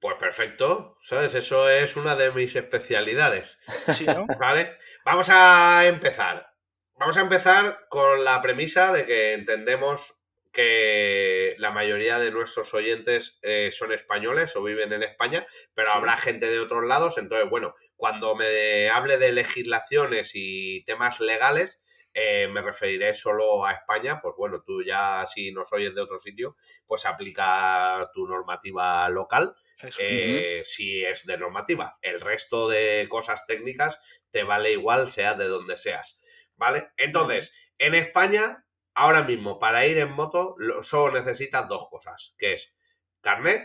Pues 0.00 0.16
perfecto, 0.16 0.98
¿sabes? 1.02 1.34
Eso 1.34 1.68
es 1.68 1.96
una 1.96 2.14
de 2.14 2.30
mis 2.30 2.54
especialidades. 2.54 3.60
Sí, 3.94 4.06
¿no? 4.06 4.26
¿Vale? 4.38 4.78
Vamos 5.04 5.28
a 5.30 5.86
empezar. 5.86 6.54
Vamos 6.94 7.16
a 7.16 7.20
empezar 7.20 7.88
con 7.88 8.24
la 8.24 8.40
premisa 8.40 8.92
de 8.92 9.06
que 9.06 9.34
entendemos 9.34 10.17
que 10.58 11.54
la 11.58 11.70
mayoría 11.70 12.18
de 12.18 12.32
nuestros 12.32 12.74
oyentes 12.74 13.38
eh, 13.42 13.70
son 13.70 13.92
españoles 13.92 14.56
o 14.56 14.62
viven 14.64 14.92
en 14.92 15.04
España, 15.04 15.46
pero 15.72 15.92
Sí. 15.92 15.96
habrá 15.96 16.16
gente 16.16 16.46
de 16.50 16.58
otros 16.58 16.84
lados. 16.84 17.16
Entonces, 17.16 17.48
bueno, 17.48 17.76
cuando 17.94 18.34
me 18.34 18.88
hable 18.88 19.18
de 19.18 19.30
legislaciones 19.30 20.32
y 20.34 20.82
temas 20.84 21.20
legales, 21.20 21.80
eh, 22.12 22.48
me 22.48 22.60
referiré 22.60 23.14
solo 23.14 23.64
a 23.64 23.72
España. 23.72 24.20
Pues 24.20 24.34
bueno, 24.36 24.64
tú 24.66 24.82
ya 24.82 25.24
si 25.32 25.52
nos 25.52 25.72
oyes 25.72 25.94
de 25.94 26.00
otro 26.00 26.18
sitio, 26.18 26.56
pues 26.88 27.06
aplica 27.06 28.10
tu 28.12 28.26
normativa 28.26 29.08
local 29.10 29.54
eh, 30.00 30.62
si 30.64 31.04
es 31.04 31.24
de 31.24 31.38
normativa. 31.38 31.98
El 32.02 32.20
resto 32.20 32.68
de 32.68 33.06
cosas 33.08 33.46
técnicas 33.46 34.00
te 34.32 34.42
vale 34.42 34.72
igual, 34.72 35.08
sea 35.08 35.34
de 35.34 35.46
donde 35.46 35.78
seas. 35.78 36.20
¿Vale? 36.56 36.88
Entonces, 36.96 37.52
en 37.78 37.94
España, 37.94 38.64
ahora 38.98 39.22
mismo, 39.24 39.58
para 39.58 39.86
ir 39.86 39.98
en 39.98 40.12
moto, 40.12 40.54
lo- 40.58 40.82
solo 40.82 41.14
necesitas 41.18 41.68
dos 41.68 41.88
cosas, 41.90 42.34
que 42.38 42.54
es 42.54 42.74
carnet, 43.20 43.62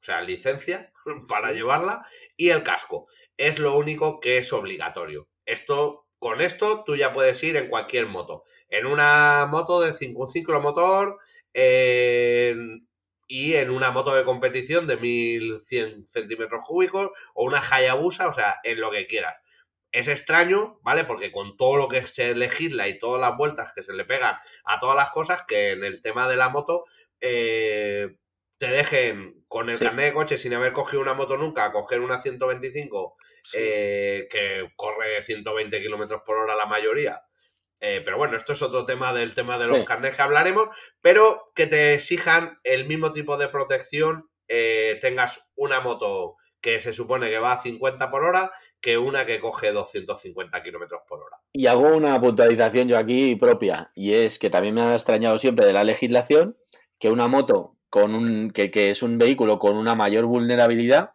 o 0.00 0.02
sea, 0.02 0.20
licencia 0.22 0.92
para 1.28 1.52
llevarla, 1.52 2.06
y 2.36 2.50
el 2.50 2.62
casco. 2.62 3.06
Es 3.36 3.58
lo 3.58 3.76
único 3.76 4.20
que 4.20 4.38
es 4.38 4.52
obligatorio. 4.52 5.28
Esto, 5.44 6.06
con 6.18 6.40
esto, 6.40 6.84
tú 6.84 6.96
ya 6.96 7.12
puedes 7.12 7.42
ir 7.42 7.56
en 7.56 7.68
cualquier 7.68 8.06
moto. 8.06 8.44
En 8.68 8.86
una 8.86 9.46
moto 9.50 9.80
de 9.80 9.92
5 9.92 10.22
un 10.24 10.28
ciclomotor, 10.28 11.18
en- 11.54 12.86
y 13.26 13.54
en 13.54 13.70
una 13.70 13.90
moto 13.92 14.14
de 14.14 14.24
competición 14.24 14.86
de 14.88 14.96
1100 14.96 16.06
centímetros 16.08 16.64
cúbicos, 16.66 17.10
o 17.34 17.44
una 17.44 17.60
Hayabusa, 17.60 18.28
o 18.28 18.32
sea, 18.32 18.56
en 18.64 18.80
lo 18.80 18.90
que 18.90 19.06
quieras. 19.06 19.36
Es 19.92 20.08
extraño, 20.08 20.78
¿vale? 20.82 21.04
Porque 21.04 21.32
con 21.32 21.56
todo 21.56 21.76
lo 21.76 21.88
que 21.88 22.02
se 22.02 22.34
legisla 22.34 22.86
y 22.88 22.98
todas 22.98 23.20
las 23.20 23.36
vueltas 23.36 23.72
que 23.74 23.82
se 23.82 23.92
le 23.92 24.04
pegan 24.04 24.36
a 24.64 24.78
todas 24.78 24.96
las 24.96 25.10
cosas, 25.10 25.42
que 25.48 25.70
en 25.72 25.82
el 25.84 26.00
tema 26.02 26.28
de 26.28 26.36
la 26.36 26.48
moto, 26.48 26.84
eh, 27.20 28.16
te 28.58 28.66
dejen 28.66 29.44
con 29.48 29.68
el 29.68 29.76
Sí. 29.76 29.84
carnet 29.84 30.06
de 30.06 30.12
coche 30.14 30.36
sin 30.38 30.54
haber 30.54 30.72
cogido 30.72 31.02
una 31.02 31.14
moto 31.14 31.36
nunca, 31.36 31.72
coger 31.72 32.00
una 32.00 32.18
125 32.20 33.16
Sí. 33.42 33.56
eh, 33.58 34.28
que 34.30 34.70
corre 34.76 35.22
120 35.22 35.80
kilómetros 35.80 36.22
por 36.24 36.36
hora 36.36 36.54
la 36.54 36.66
mayoría. 36.66 37.22
Eh, 37.80 38.02
pero 38.04 38.18
bueno, 38.18 38.36
esto 38.36 38.52
es 38.52 38.60
otro 38.62 38.84
tema 38.84 39.14
del 39.14 39.34
tema 39.34 39.58
de 39.58 39.66
los 39.66 39.78
Sí. 39.78 39.84
carnets 39.86 40.14
que 40.16 40.22
hablaremos, 40.22 40.68
pero 41.00 41.46
que 41.54 41.66
te 41.66 41.94
exijan 41.94 42.60
el 42.62 42.86
mismo 42.86 43.12
tipo 43.12 43.38
de 43.38 43.48
protección, 43.48 44.28
eh, 44.46 44.98
tengas 45.00 45.40
una 45.56 45.80
moto 45.80 46.36
que 46.60 46.80
se 46.80 46.92
supone 46.92 47.30
que 47.30 47.38
va 47.38 47.52
a 47.52 47.60
50 47.60 48.10
por 48.10 48.24
hora 48.24 48.50
que 48.80 48.98
una 48.98 49.26
que 49.26 49.40
coge 49.40 49.72
250 49.72 50.62
kilómetros 50.62 51.02
por 51.06 51.22
hora. 51.22 51.38
Y 51.52 51.66
hago 51.66 51.96
una 51.96 52.20
puntualización 52.20 52.88
yo 52.88 52.98
aquí 52.98 53.36
propia, 53.36 53.90
y 53.94 54.14
es 54.14 54.38
que 54.38 54.50
también 54.50 54.74
me 54.74 54.82
ha 54.82 54.94
extrañado 54.94 55.36
siempre 55.38 55.66
de 55.66 55.72
la 55.72 55.84
legislación 55.84 56.56
que 56.98 57.10
una 57.10 57.28
moto 57.28 57.76
con 57.90 58.14
un 58.14 58.50
que, 58.50 58.70
que 58.70 58.90
es 58.90 59.02
un 59.02 59.18
vehículo 59.18 59.58
con 59.58 59.76
una 59.76 59.94
mayor 59.94 60.24
vulnerabilidad 60.26 61.12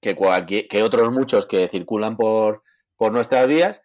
que 0.00 0.16
cualquier 0.16 0.68
que 0.68 0.82
otros 0.82 1.12
muchos 1.12 1.46
que 1.46 1.68
circulan 1.68 2.16
por, 2.16 2.62
por 2.96 3.12
nuestras 3.12 3.46
vías, 3.46 3.82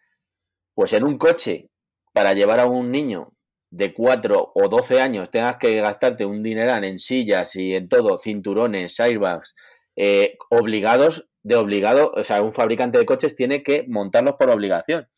pues 0.74 0.92
en 0.92 1.04
un 1.04 1.18
coche 1.18 1.70
para 2.12 2.34
llevar 2.34 2.60
a 2.60 2.66
un 2.66 2.90
niño 2.90 3.32
de 3.70 3.94
4 3.94 4.52
o 4.54 4.68
12 4.68 5.00
años 5.00 5.30
tengas 5.30 5.56
que 5.58 5.80
gastarte 5.80 6.26
un 6.26 6.42
dineral 6.42 6.84
en 6.84 6.98
sillas 6.98 7.54
y 7.56 7.74
en 7.74 7.88
todo, 7.88 8.18
cinturones, 8.18 8.98
airbags, 8.98 9.54
eh, 10.02 10.38
obligados, 10.48 11.28
de 11.42 11.56
obligado, 11.56 12.10
o 12.14 12.22
sea, 12.22 12.40
un 12.42 12.52
fabricante 12.54 12.96
de 12.96 13.04
coches 13.04 13.36
tiene 13.36 13.62
que 13.62 13.84
montarlos 13.88 14.36
por 14.38 14.48
obligación. 14.50 15.10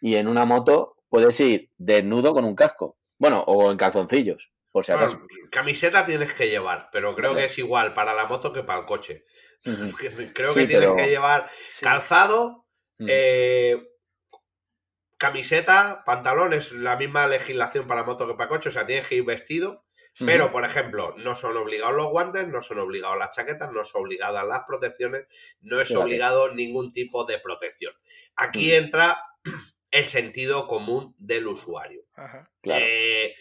Y 0.00 0.16
en 0.16 0.26
una 0.26 0.44
moto 0.44 0.96
puedes 1.08 1.38
ir 1.40 1.70
desnudo 1.76 2.32
con 2.32 2.44
un 2.44 2.54
casco. 2.56 2.98
Bueno, 3.18 3.42
o 3.46 3.70
en 3.70 3.76
calzoncillos, 3.76 4.50
por 4.72 4.84
si 4.84 4.92
acaso. 4.92 5.18
Bueno, 5.18 5.48
camiseta 5.50 6.04
tienes 6.04 6.32
que 6.34 6.48
llevar, 6.48 6.88
pero 6.92 7.14
creo 7.14 7.30
Vale. 7.30 7.42
que 7.42 7.46
es 7.46 7.58
igual 7.58 7.94
para 7.94 8.12
la 8.14 8.26
moto 8.26 8.52
que 8.52 8.62
para 8.64 8.80
el 8.80 8.84
coche. 8.86 9.24
Creo 10.34 10.52
Sí, 10.52 10.60
que 10.60 10.66
tienes 10.66 10.68
pero- 10.90 10.96
que 10.96 11.08
llevar 11.08 11.48
Sí. 11.70 11.84
calzado, 11.84 12.64
Mm. 12.98 13.06
eh, 13.10 13.76
camiseta, 15.16 16.02
pantalones, 16.04 16.72
la 16.72 16.96
misma 16.96 17.26
legislación 17.26 17.86
para 17.86 18.04
moto 18.04 18.26
que 18.26 18.34
para 18.34 18.48
coche, 18.48 18.68
o 18.68 18.72
sea, 18.72 18.86
tienes 18.86 19.08
que 19.08 19.16
ir 19.16 19.24
vestido. 19.24 19.84
Pero, 20.24 20.50
por 20.50 20.64
ejemplo, 20.64 21.14
no 21.16 21.36
son 21.36 21.56
obligados 21.56 21.94
los 21.94 22.08
guantes, 22.08 22.48
no 22.48 22.60
son 22.60 22.78
obligados 22.80 23.18
las 23.18 23.30
chaquetas, 23.30 23.70
no 23.72 23.84
son 23.84 24.02
obligadas 24.02 24.44
las 24.46 24.62
protecciones, 24.66 25.26
no 25.60 25.80
es 25.80 25.90
obligado 25.92 26.52
ningún 26.52 26.90
tipo 26.92 27.24
de 27.24 27.38
protección. 27.38 27.94
Aquí 28.34 28.74
entra 28.74 29.22
el 29.90 30.04
sentido 30.04 30.66
común 30.66 31.14
del 31.18 31.46
usuario. 31.46 32.02
Ajá. 32.14 32.50
Claro. 32.60 32.84
Eh, 32.86 33.34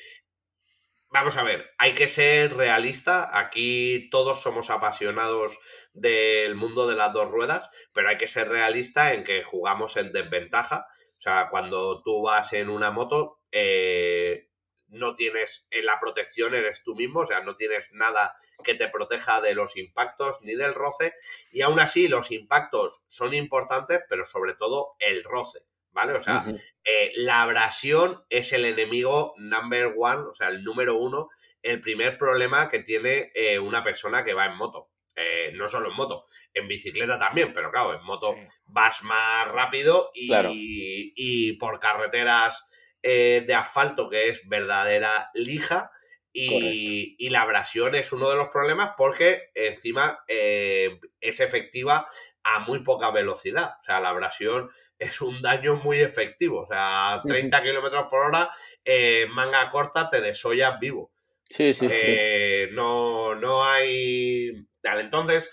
vamos 1.10 1.38
a 1.38 1.44
ver, 1.44 1.68
hay 1.78 1.94
que 1.94 2.08
ser 2.08 2.56
realista. 2.56 3.38
Aquí 3.38 4.08
todos 4.12 4.42
somos 4.42 4.70
apasionados 4.70 5.58
del 5.94 6.56
mundo 6.56 6.88
de 6.88 6.96
las 6.96 7.12
dos 7.12 7.30
ruedas, 7.30 7.70
pero 7.94 8.10
hay 8.10 8.18
que 8.18 8.28
ser 8.28 8.50
realista 8.50 9.14
en 9.14 9.24
que 9.24 9.44
jugamos 9.44 9.98
en 9.98 10.12
desventaja. 10.12 10.88
O 11.18 11.22
sea, 11.22 11.48
cuando 11.50 12.04
tú 12.04 12.22
vas 12.22 12.54
en 12.54 12.70
una 12.70 12.92
moto, 12.92 13.42
eh, 13.52 14.47
no 14.90 15.16
tienes 15.16 15.68
en 15.72 15.86
la 15.86 16.00
protección, 16.00 16.56
eres 16.56 16.84
tú 16.84 16.96
mismo, 16.96 17.22
o 17.22 17.26
sea, 17.26 17.42
no 17.42 17.56
tienes 17.56 17.90
nada 17.92 18.36
que 18.64 18.74
te 18.76 18.88
proteja 18.88 19.42
de 19.42 19.54
los 19.54 19.76
impactos 19.78 20.40
ni 20.42 20.56
del 20.56 20.74
roce. 20.74 21.14
Y 21.52 21.62
aún 21.62 21.80
así, 21.80 22.08
los 22.08 22.32
impactos 22.32 23.04
son 23.08 23.34
importantes, 23.34 24.02
pero 24.10 24.24
sobre 24.26 24.54
todo 24.54 24.96
el 25.00 25.24
roce, 25.24 25.60
¿vale? 25.92 26.14
O 26.14 26.22
sea, 26.24 26.46
eh, 26.84 27.12
la 27.16 27.42
abrasión 27.42 28.24
es 28.30 28.54
el 28.54 28.66
enemigo 28.66 29.34
number 29.38 29.94
one, 29.98 30.28
o 30.30 30.34
sea, 30.34 30.48
el 30.50 30.64
número 30.64 30.96
uno, 30.96 31.30
el 31.62 31.82
primer 31.82 32.18
problema 32.18 32.70
que 32.70 32.80
tiene 32.80 33.32
eh, 33.36 33.60
una 33.60 33.84
persona 33.84 34.24
que 34.24 34.34
va 34.34 34.46
en 34.46 34.56
moto. 34.56 34.90
Eh, 35.20 35.52
no 35.56 35.68
solo 35.68 35.90
en 35.90 35.96
moto, 35.96 36.26
en 36.54 36.68
bicicleta 36.68 37.18
también, 37.18 37.52
pero 37.52 37.72
claro, 37.72 37.96
en 37.96 38.04
moto 38.04 38.36
Sí. 38.36 38.48
vas 38.68 39.02
más 39.04 39.52
rápido 39.52 40.12
y, 40.14 40.28
Claro. 40.28 40.52
y 40.54 41.54
por 41.54 41.80
carreteras 41.80 42.64
eh, 43.10 43.46
de 43.48 43.54
asfalto 43.54 44.10
que 44.10 44.28
es 44.28 44.42
verdadera 44.50 45.30
lija. 45.34 45.92
Y, 46.34 47.16
y 47.18 47.30
la 47.30 47.42
abrasión 47.42 47.96
es 47.96 48.12
uno 48.12 48.30
de 48.30 48.36
los 48.36 48.50
problemas 48.50 48.92
porque 48.96 49.50
encima 49.56 50.20
eh, 50.28 51.00
es 51.20 51.40
efectiva 51.40 52.08
a 52.44 52.60
muy 52.60 52.80
poca 52.80 53.10
velocidad. 53.10 53.76
O 53.80 53.84
sea, 53.84 54.02
la 54.02 54.10
abrasión 54.10 54.70
es 55.00 55.22
un 55.22 55.42
daño 55.42 55.78
muy 55.78 56.00
efectivo. 56.00 56.64
O 56.64 56.68
sea, 56.68 57.14
a 57.14 57.22
30 57.24 57.64
kilómetros 57.64 58.08
por 58.10 58.26
hora, 58.26 58.52
eh, 58.84 59.26
manga 59.32 59.72
corta, 59.72 60.10
te 60.10 60.20
desollas 60.20 60.78
vivo. 60.78 61.12
Sí, 61.44 61.74
sí, 61.74 61.88
sí. 61.88 61.94
Eh, 61.94 62.70
no, 62.74 63.36
no 63.36 63.64
hay. 63.64 64.68
Tal, 64.82 65.00
entonces, 65.00 65.50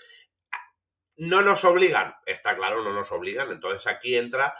no 1.15 1.41
nos 1.41 1.63
obligan, 1.63 2.15
está 2.25 2.53
claro, 2.55 2.83
no 2.83 2.93
nos 2.93 3.11
obligan. 3.11 3.51
Entonces 3.51 3.87
aquí 3.87 4.17
entra, 4.17 4.53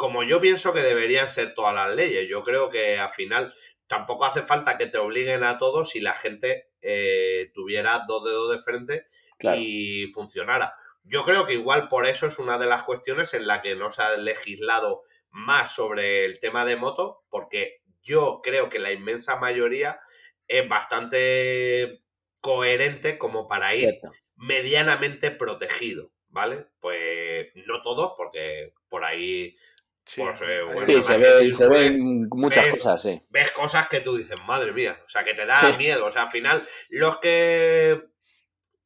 como 0.00 0.22
yo 0.22 0.40
pienso 0.40 0.72
que 0.72 0.80
deberían 0.80 1.28
ser 1.28 1.52
todas 1.52 1.74
las 1.74 1.94
leyes. 1.94 2.26
Yo 2.26 2.42
creo 2.42 2.70
que 2.70 2.96
al 2.98 3.10
final 3.10 3.52
tampoco 3.86 4.24
hace 4.24 4.40
falta 4.40 4.78
que 4.78 4.86
te 4.86 4.96
obliguen 4.96 5.44
a 5.44 5.58
todos 5.58 5.90
si 5.90 6.00
la 6.00 6.14
gente 6.14 6.70
eh, 6.80 7.50
tuviera 7.52 8.04
dos 8.08 8.24
dedos 8.24 8.50
de 8.50 8.58
frente 8.62 9.06
Claro. 9.38 9.58
y 9.60 10.06
funcionara. 10.06 10.74
Yo 11.04 11.22
creo 11.22 11.44
que 11.46 11.52
igual 11.52 11.88
por 11.88 12.06
eso 12.06 12.26
es 12.26 12.38
una 12.38 12.56
de 12.56 12.64
las 12.64 12.84
cuestiones 12.84 13.34
en 13.34 13.46
la 13.46 13.60
que 13.60 13.74
no 13.76 13.90
se 13.90 14.00
ha 14.00 14.16
legislado 14.16 15.02
más 15.28 15.74
sobre 15.74 16.24
el 16.24 16.40
tema 16.40 16.64
de 16.64 16.76
moto, 16.76 17.22
porque 17.28 17.82
yo 18.02 18.40
creo 18.42 18.70
que 18.70 18.78
la 18.78 18.92
inmensa 18.92 19.36
mayoría 19.36 20.00
es 20.48 20.66
bastante 20.66 22.02
coherente 22.40 23.18
como 23.18 23.46
para 23.48 23.74
ir 23.74 23.90
Cierto. 23.90 24.12
medianamente 24.36 25.30
protegido, 25.30 26.10
¿vale? 26.28 26.68
Pues 26.80 27.48
no 27.66 27.82
todos, 27.82 28.14
porque 28.16 28.72
por 28.88 29.04
ahí 29.04 29.56
Sí. 30.04 30.20
Pues, 30.22 30.40
eh, 30.42 30.62
bueno, 30.64 30.86
Sí, 30.86 31.02
se 31.02 31.12
ven, 31.18 31.22
decir, 31.38 31.54
se 31.54 31.68
ven 31.68 32.28
muchas 32.30 32.64
ves- 32.64 32.72
cosas, 32.78 33.02
sí. 33.02 33.22
ves 33.28 33.50
cosas 33.52 33.86
que 33.88 34.00
tú 34.00 34.16
dices, 34.16 34.36
madre 34.46 34.72
mía, 34.72 34.98
o 35.04 35.08
sea, 35.08 35.22
que 35.24 35.34
te 35.34 35.46
da 35.46 35.60
Sí. 35.72 35.78
miedo. 35.78 36.06
O 36.06 36.10
sea, 36.10 36.22
al 36.22 36.30
final, 36.30 36.66
los 36.88 37.18
que. 37.18 38.02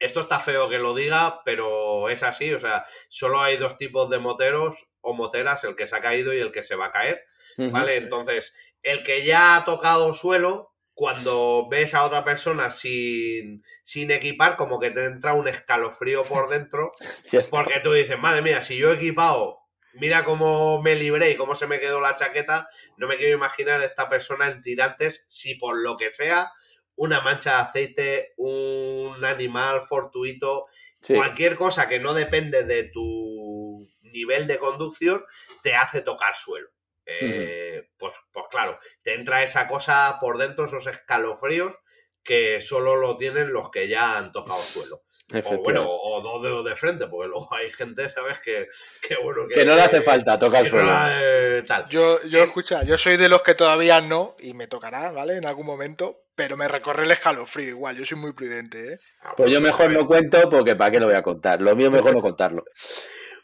Esto 0.01 0.21
está 0.21 0.39
feo 0.39 0.69
que 0.69 0.79
lo 0.79 0.95
diga, 0.95 1.41
pero 1.45 2.11
es 2.11 2.23
así. 2.25 2.53
O 2.53 2.61
sea, 2.61 2.85
solo 3.09 3.41
hay 3.41 3.57
dos 3.57 3.79
tipos 3.79 4.11
de 4.11 4.19
moteros 4.19 4.87
o 5.01 5.15
moteras, 5.15 5.65
el 5.65 5.77
que 5.77 5.87
se 5.87 5.97
ha 5.97 6.01
caído 6.01 6.35
y 6.35 6.41
el 6.41 6.53
que 6.53 6.63
se 6.63 6.77
va 6.77 6.87
a 6.87 6.93
caer. 6.93 7.23
¿vale? 7.57 7.97
Entonces, 7.97 8.55
el 8.83 9.03
que 9.05 9.23
ya 9.25 9.57
ha 9.57 9.65
tocado 9.65 10.13
suelo, 10.13 10.75
cuando 10.93 11.69
ves 11.71 11.95
a 11.95 12.05
otra 12.05 12.25
persona 12.25 12.71
sin, 12.71 13.65
sin 13.85 14.11
equipar, 14.11 14.57
como 14.57 14.79
que 14.81 14.91
te 14.91 15.05
entra 15.05 15.35
un 15.35 15.47
escalofrío 15.49 16.25
por 16.25 16.49
dentro, 16.51 16.93
Cierto. 17.23 17.51
porque 17.51 17.79
tú 17.81 17.93
dices, 17.93 18.19
madre 18.19 18.43
mía, 18.43 18.61
si 18.61 18.77
yo 18.77 18.91
he 18.91 18.97
equipado, 18.97 19.61
mira 19.95 20.25
cómo 20.25 20.83
me 20.83 20.95
libré 20.95 21.31
y 21.31 21.37
cómo 21.37 21.55
se 21.55 21.67
me 21.67 21.81
quedó 21.81 22.01
la 22.01 22.17
chaqueta, 22.17 22.69
no 22.97 23.07
me 23.09 23.17
quiero 23.17 23.35
imaginar 23.37 23.83
esta 23.83 24.09
persona 24.09 24.47
en 24.49 24.61
tirantes 24.61 25.25
si 25.29 25.55
por 25.55 25.79
lo 25.79 25.97
que 25.97 26.13
sea, 26.13 26.51
una 26.97 27.21
mancha 27.21 27.57
de 27.57 27.63
aceite, 27.63 28.33
un 28.37 29.25
animal 29.25 29.83
fortuito, 29.83 30.67
Sí. 31.01 31.15
cualquier 31.15 31.57
cosa 31.57 31.87
que 31.89 32.01
no 32.01 32.15
depende 32.15 32.65
de 32.65 32.85
tu 32.85 33.87
nivel 34.01 34.47
de 34.47 34.59
conducción, 34.59 35.23
te 35.63 35.75
hace 35.75 36.01
tocar 36.01 36.35
suelo. 36.35 36.71
Eh, 37.05 37.91
pues, 37.99 38.15
pues 38.33 38.47
claro, 38.51 38.79
te 39.03 39.13
entra 39.15 39.43
esa 39.43 39.69
cosa 39.69 40.17
por 40.19 40.39
dentro, 40.39 40.65
esos 40.65 40.87
escalofríos 40.87 41.75
que 42.23 42.63
solo 42.63 42.97
lo 42.97 43.19
tienen 43.19 43.53
los 43.53 43.71
que 43.71 43.87
ya 43.87 44.17
han 44.17 44.33
tocado 44.33 44.61
suelo. 44.63 45.03
O 45.33 45.63
bueno, 45.63 45.85
o 45.89 46.21
dos 46.23 46.43
dedos 46.43 46.65
de 46.65 46.77
frente, 46.77 47.07
porque 47.09 47.29
luego 47.29 47.49
hay 47.55 47.71
gente, 47.71 48.09
¿sabes? 48.11 48.41
Que, 48.41 48.69
que 49.01 49.17
bueno, 49.23 49.43
que 49.53 49.65
no 49.65 49.75
le 49.75 49.83
hace 49.83 50.03
falta 50.03 50.39
tocar 50.39 50.63
que 50.63 50.69
suelo. 50.69 50.93
no 50.93 51.09
eh, 51.11 51.63
tal. 51.67 51.89
Yo, 51.89 52.23
yo 52.25 52.41
Eh, 52.41 52.45
escucha, 52.45 52.83
yo 52.85 52.99
soy 52.99 53.17
de 53.17 53.29
los 53.29 53.43
que 53.43 53.55
todavía 53.55 54.01
no, 54.01 54.37
y 54.39 54.53
me 54.55 54.67
tocará, 54.67 55.11
¿vale? 55.13 55.37
En 55.37 55.47
algún 55.47 55.67
momento, 55.67 56.25
pero 56.35 56.57
me 56.57 56.69
recorre 56.69 57.05
el 57.05 57.11
escalofrío 57.11 57.69
igual, 57.71 57.97
yo 57.97 58.05
soy 58.05 58.19
muy 58.19 58.33
prudente, 58.35 58.95
¿eh? 58.95 58.99
Ah, 59.21 59.33
Pues 59.37 59.51
yo 59.51 59.61
mejor 59.61 59.93
no 59.93 60.07
cuento 60.07 60.49
porque 60.51 60.77
¿para 60.77 60.91
qué 60.91 61.01
lo 61.01 61.07
voy 61.07 61.15
a 61.17 61.23
contar? 61.23 61.61
Lo 61.61 61.75
mío 61.75 61.91
mejor 61.91 62.13
no 62.13 62.21
contarlo. 62.21 62.63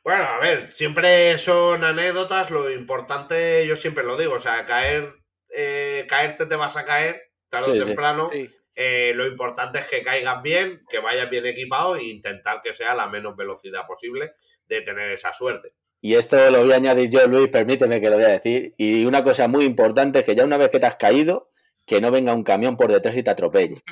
Bueno, 0.02 0.24
a 0.24 0.38
ver, 0.40 0.66
siempre 0.66 1.36
son 1.38 1.84
anécdotas, 1.84 2.50
lo 2.50 2.70
importante, 2.70 3.66
yo 3.66 3.76
siempre 3.76 4.02
lo 4.04 4.16
digo, 4.16 4.34
o 4.34 4.38
sea, 4.38 4.64
caer, 4.66 5.14
eh, 5.54 6.06
caerte 6.08 6.46
te 6.46 6.56
vas 6.56 6.76
a 6.76 6.84
caer, 6.86 7.20
tarde 7.50 7.72
Sí, 7.72 7.78
o 7.78 7.84
sí. 7.84 7.84
temprano. 7.84 8.30
Sí. 8.32 8.50
Eh, 8.82 9.12
lo 9.14 9.26
importante 9.26 9.78
es 9.78 9.86
que 9.86 10.02
caigas 10.02 10.42
bien, 10.42 10.82
que 10.88 11.00
vayas 11.00 11.28
bien 11.28 11.44
equipado 11.44 11.96
e 11.96 12.04
intentar 12.04 12.62
que 12.62 12.72
sea 12.72 12.94
la 12.94 13.08
menos 13.08 13.36
velocidad 13.36 13.86
posible 13.86 14.32
de 14.66 14.80
tener 14.80 15.10
esa 15.10 15.34
suerte. 15.34 15.74
Y 16.00 16.14
esto 16.14 16.50
lo 16.50 16.60
voy 16.62 16.72
a 16.72 16.76
añadir 16.76 17.10
yo, 17.10 17.26
Luis, 17.26 17.50
permíteme 17.50 18.00
que 18.00 18.08
lo 18.08 18.16
voy 18.16 18.24
a 18.24 18.28
decir. 18.28 18.72
Y 18.78 19.04
una 19.04 19.22
cosa 19.22 19.48
muy 19.48 19.66
importante 19.66 20.20
es 20.20 20.24
que 20.24 20.34
ya 20.34 20.44
una 20.44 20.56
vez 20.56 20.70
que 20.70 20.78
te 20.78 20.86
has 20.86 20.96
caído, 20.96 21.50
que 21.84 22.00
no 22.00 22.10
venga 22.10 22.32
un 22.32 22.42
camión 22.42 22.78
por 22.78 22.90
detrás 22.90 23.14
y 23.18 23.22
te 23.22 23.28
atropelle. 23.28 23.82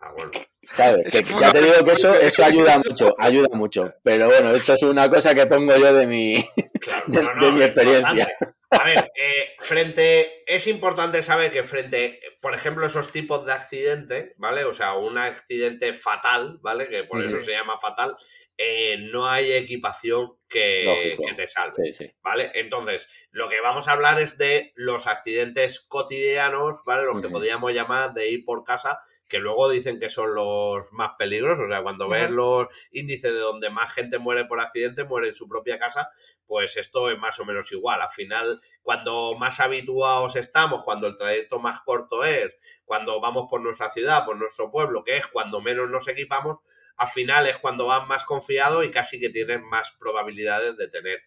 Ah, 0.00 0.12
bueno. 0.14 0.30
¿Sabes? 0.70 1.10
Que 1.10 1.22
ya 1.22 1.52
te 1.52 1.62
digo 1.62 1.84
que 1.84 1.92
eso, 1.92 2.14
eso 2.20 2.44
ayuda 2.44 2.78
mucho, 2.78 3.14
ayuda 3.18 3.48
mucho. 3.52 3.94
Pero 4.02 4.26
bueno, 4.26 4.54
esto 4.54 4.74
es 4.74 4.82
una 4.82 5.08
cosa 5.08 5.34
que 5.34 5.46
pongo 5.46 5.76
yo 5.76 5.92
de 5.94 6.06
mi... 6.06 6.44
Claro, 6.80 7.04
De- 7.08 7.22
no, 7.22 7.28
de 7.28 7.34
no, 7.36 7.52
mi 7.52 7.62
experiencia. 7.62 8.28
A 8.70 8.84
ver, 8.84 9.12
eh, 9.14 9.54
frente, 9.60 10.42
es 10.46 10.66
importante 10.66 11.22
saber 11.22 11.52
que 11.52 11.62
frente, 11.62 12.20
por 12.40 12.54
ejemplo, 12.54 12.86
esos 12.86 13.12
tipos 13.12 13.46
de 13.46 13.52
accidente, 13.52 14.34
¿vale? 14.38 14.64
O 14.64 14.74
sea, 14.74 14.94
un 14.94 15.18
accidente 15.18 15.92
fatal, 15.92 16.58
¿vale? 16.62 16.88
Que 16.88 17.04
por 17.04 17.24
eso 17.24 17.40
se 17.40 17.52
llama 17.52 17.78
fatal, 17.78 18.16
eh, 18.58 18.96
no 19.12 19.28
hay 19.28 19.52
equipación 19.52 20.32
que, 20.48 21.16
te 21.36 21.46
salve. 21.46 21.74
Sí, 21.76 21.92
sí. 21.92 22.14
¿Vale? 22.22 22.50
Entonces, 22.54 23.06
lo 23.30 23.48
que 23.48 23.60
vamos 23.60 23.86
a 23.86 23.92
hablar 23.92 24.20
es 24.20 24.38
de 24.38 24.72
los 24.74 25.06
accidentes 25.06 25.80
cotidianos, 25.80 26.82
¿vale? 26.86 27.04
Los 27.04 27.20
que 27.20 27.28
podríamos 27.28 27.72
llamar 27.72 28.14
de 28.14 28.30
ir 28.30 28.44
por 28.44 28.64
casa, 28.64 29.00
que 29.28 29.38
luego 29.38 29.68
dicen 29.68 29.98
que 29.98 30.10
son 30.10 30.34
los 30.34 30.92
más 30.92 31.12
peligrosos. 31.18 31.66
O 31.66 31.68
sea, 31.68 31.82
cuando 31.82 32.08
ves 32.08 32.30
los 32.30 32.68
índices 32.92 33.32
de 33.32 33.38
donde 33.38 33.70
más 33.70 33.92
gente 33.92 34.18
muere 34.18 34.44
por 34.44 34.60
accidente, 34.60 35.04
muere 35.04 35.28
en 35.28 35.34
su 35.34 35.48
propia 35.48 35.78
casa, 35.78 36.10
pues 36.46 36.76
esto 36.76 37.10
es 37.10 37.18
más 37.18 37.38
o 37.40 37.44
menos 37.44 37.70
igual. 37.72 38.00
Al 38.00 38.10
final, 38.10 38.60
cuando 38.82 39.34
más 39.36 39.60
habituados 39.60 40.36
estamos, 40.36 40.84
cuando 40.84 41.08
el 41.08 41.16
trayecto 41.16 41.58
más 41.58 41.80
corto 41.82 42.24
es, 42.24 42.54
cuando 42.84 43.20
vamos 43.20 43.46
por 43.50 43.60
nuestra 43.60 43.90
ciudad, 43.90 44.24
por 44.24 44.36
nuestro 44.36 44.70
pueblo, 44.70 45.02
que 45.02 45.16
es 45.16 45.26
cuando 45.26 45.60
menos 45.60 45.90
nos 45.90 46.06
equipamos, 46.08 46.60
al 46.96 47.08
final 47.08 47.46
es 47.46 47.58
cuando 47.58 47.86
vas 47.86 48.06
más 48.06 48.24
confiado 48.24 48.82
y 48.82 48.90
casi 48.90 49.20
que 49.20 49.28
tienes 49.28 49.60
más 49.62 49.92
probabilidades 49.98 50.76
de 50.76 50.88
tener 50.88 51.20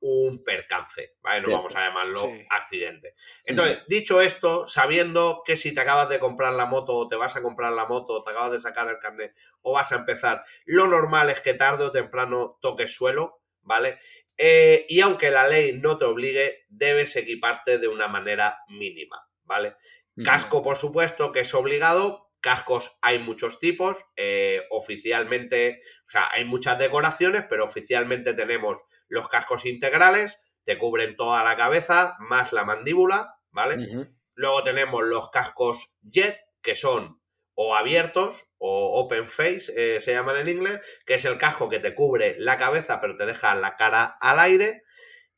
un 0.00 0.44
percance, 0.44 1.14
¿vale? 1.22 1.40
No 1.42 1.50
vamos 1.52 1.74
a 1.74 1.80
llamarlo 1.86 2.28
Sí. 2.28 2.46
accidente. 2.50 3.14
Entonces, 3.44 3.84
dicho 3.88 4.20
esto, 4.20 4.66
sabiendo 4.68 5.42
que 5.44 5.56
si 5.56 5.74
te 5.74 5.80
acabas 5.80 6.08
de 6.08 6.18
comprar 6.18 6.52
la 6.52 6.66
moto 6.66 6.92
o 6.94 7.08
te 7.08 7.16
vas 7.16 7.34
a 7.36 7.42
comprar 7.42 7.72
la 7.72 7.86
moto 7.86 8.12
o 8.14 8.22
te 8.22 8.30
acabas 8.30 8.52
de 8.52 8.60
sacar 8.60 8.88
el 8.88 8.98
carnet 8.98 9.34
o 9.62 9.72
vas 9.72 9.92
a 9.92 9.96
empezar, 9.96 10.44
lo 10.66 10.86
normal 10.86 11.30
es 11.30 11.40
que 11.40 11.54
tarde 11.54 11.84
o 11.84 11.92
temprano 11.92 12.58
toques 12.60 12.94
suelo, 12.94 13.40
¿vale? 13.62 13.98
Eh, 14.38 14.84
y 14.88 15.00
aunque 15.00 15.30
la 15.30 15.48
ley 15.48 15.78
no 15.80 15.96
te 15.96 16.04
obligue, 16.04 16.66
debes 16.68 17.16
equiparte 17.16 17.78
de 17.78 17.88
una 17.88 18.06
manera 18.06 18.58
mínima, 18.68 19.26
¿vale? 19.44 19.76
Casco, 20.24 20.62
por 20.62 20.76
supuesto, 20.76 21.32
que 21.32 21.40
es 21.40 21.54
obligado. 21.54 22.30
Cascos 22.40 22.96
hay 23.02 23.18
muchos 23.18 23.58
tipos. 23.58 23.96
eh, 24.16 24.62
oficialmente, 24.70 25.80
o 26.06 26.10
sea, 26.10 26.28
hay 26.32 26.44
muchas 26.44 26.78
decoraciones, 26.78 27.44
pero 27.48 27.64
oficialmente 27.64 28.34
tenemos 28.34 28.82
los 29.08 29.28
cascos 29.28 29.66
integrales, 29.66 30.38
te 30.64 30.78
cubren 30.78 31.16
toda 31.16 31.44
la 31.44 31.56
cabeza, 31.56 32.16
más 32.18 32.52
la 32.52 32.64
mandíbula, 32.64 33.36
¿vale? 33.50 34.08
Luego 34.34 34.62
tenemos 34.62 35.04
los 35.04 35.30
cascos 35.30 35.96
jet, 36.02 36.36
que 36.60 36.74
son 36.74 37.20
o 37.54 37.74
abiertos 37.74 38.44
o 38.58 39.00
open 39.00 39.24
face, 39.24 39.72
eh, 39.76 40.00
se 40.00 40.12
llaman 40.12 40.36
en 40.36 40.48
inglés, 40.48 40.80
que 41.06 41.14
es 41.14 41.24
el 41.24 41.38
casco 41.38 41.68
que 41.68 41.78
te 41.78 41.94
cubre 41.94 42.34
la 42.38 42.58
cabeza, 42.58 43.00
pero 43.00 43.16
te 43.16 43.24
deja 43.24 43.54
la 43.54 43.76
cara 43.76 44.16
al 44.20 44.40
aire. 44.40 44.82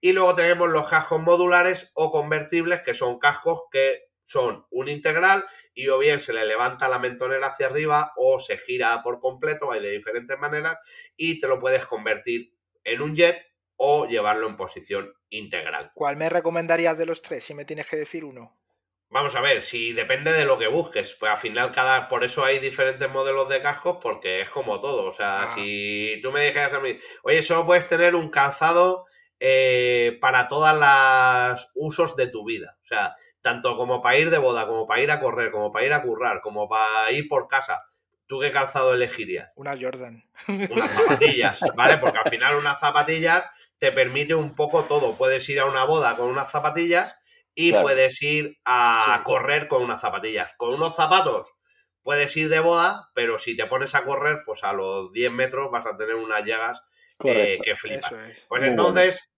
Y 0.01 0.13
luego 0.13 0.35
tenemos 0.35 0.69
los 0.71 0.89
cascos 0.89 1.21
modulares 1.21 1.93
o 1.95 2.11
convertibles, 2.11 2.83
que 2.83 2.95
son 2.95 3.19
cascos 3.19 3.63
que 3.71 4.09
son 4.25 4.67
un 4.71 4.89
integral 4.89 5.45
y 5.75 5.89
o 5.89 5.99
bien 5.99 6.19
se 6.19 6.33
le 6.33 6.45
levanta 6.45 6.89
la 6.89 6.99
mentonera 6.99 7.49
hacia 7.49 7.67
arriba 7.67 8.13
o 8.17 8.41
se 8.41 8.59
gira 8.59 9.01
por 9.03 9.21
completo, 9.21 9.71
hay 9.71 9.81
de 9.81 9.91
diferentes 9.91 10.37
maneras, 10.39 10.77
y 11.17 11.41
te 11.41 11.47
lo 11.47 11.61
puedes 11.61 11.87
convertir 11.87 12.53
en 12.83 13.01
un 13.01 13.15
jet 13.15 13.48
o 13.81 14.07
llevarlo 14.07 14.47
en 14.49 14.57
posición 14.57 15.15
integral. 15.31 15.93
¿Cuál 15.95 16.17
me 16.17 16.29
recomendarías 16.29 16.99
de 16.99 17.07
los 17.07 17.23
tres 17.23 17.45
si 17.45 17.55
me 17.55 17.65
tienes 17.65 17.87
que 17.87 17.97
decir 17.97 18.25
uno? 18.25 18.55
Vamos 19.11 19.35
a 19.37 19.41
ver, 19.41 19.63
si 19.63 19.95
depende 19.95 20.33
de 20.33 20.45
lo 20.45 20.59
que 20.59 20.67
busques, 20.69 21.15
pues 21.19 21.33
al 21.33 21.39
final 21.39 21.73
cada, 21.73 22.09
por 22.09 22.25
eso 22.25 22.45
hay 22.45 22.59
diferentes 22.59 23.09
modelos 23.09 23.49
de 23.49 23.63
cascos, 23.63 23.97
porque 24.03 24.43
es 24.43 24.51
como 24.51 24.81
todo. 24.83 25.09
O 25.09 25.15
sea, 25.15 25.45
Ah. 25.45 25.55
si 25.55 26.19
tú 26.23 26.31
me 26.31 26.45
dijeras 26.45 26.75
a 26.75 26.81
mí, 26.81 26.99
oye, 27.23 27.43
solo 27.43 27.65
puedes 27.65 27.89
tener 27.89 28.15
un 28.15 28.29
calzado 28.29 29.07
eh, 29.41 30.19
para 30.21 30.49
todas 30.49 30.77
las 30.77 31.71
usos 31.75 32.17
de 32.17 32.27
tu 32.27 32.45
vida. 32.45 32.77
O 32.85 32.87
sea, 32.89 33.15
tanto 33.41 33.77
como 33.77 34.03
para 34.03 34.19
ir 34.19 34.29
de 34.31 34.39
boda, 34.39 34.67
como 34.67 34.87
para 34.87 35.01
ir 35.01 35.11
a 35.13 35.21
correr, 35.21 35.53
como 35.53 35.71
para 35.73 35.87
ir 35.87 35.93
a 35.93 36.03
currar, 36.03 36.41
como 36.43 36.69
para 36.69 37.11
ir 37.13 37.29
por 37.29 37.47
casa. 37.49 37.85
¿Tú 38.27 38.41
qué 38.41 38.51
calzado 38.53 38.93
elegirías? 38.93 39.51
Una 39.55 39.75
Jordan. 39.81 40.23
unas 40.49 40.91
zapatillas, 40.91 41.61
¿vale? 41.77 41.97
Porque 41.97 42.19
al 42.19 42.29
final 42.29 42.57
unas 42.57 42.79
zapatillas 42.79 43.45
te 43.79 43.93
permite 43.93 44.35
un 44.35 44.55
poco 44.55 44.85
todo. 44.85 45.17
Puedes 45.17 45.49
ir 45.49 45.61
a 45.61 45.67
una 45.67 45.85
boda 45.85 46.17
con 46.17 46.29
unas 46.29 46.51
zapatillas 46.51 47.17
y 47.55 47.71
Claro. 47.71 47.85
puedes 47.85 48.21
ir 48.23 48.57
a 48.65 49.17
Sí. 49.19 49.25
correr 49.25 49.69
con 49.69 49.83
unas 49.83 50.01
zapatillas. 50.01 50.55
Con 50.57 50.75
unos 50.75 50.95
zapatos 50.97 51.55
puedes 52.03 52.37
ir 52.37 52.49
de 52.49 52.61
boda, 52.61 53.11
pero 53.15 53.39
si 53.39 53.57
te 53.57 53.67
pones 53.67 53.95
a 53.95 54.05
correr, 54.05 54.43
pues 54.47 54.65
a 54.65 54.73
los 54.73 55.13
10 55.13 55.31
metros 55.31 55.71
vas 55.71 55.87
a 55.87 55.97
tener 55.97 56.15
unas 56.15 56.45
llagas 56.45 56.81
eh, 57.25 57.59
que 57.63 57.73
es. 57.73 57.81
Pues 58.49 58.63
Muy 58.63 58.71
entonces, 58.71 59.31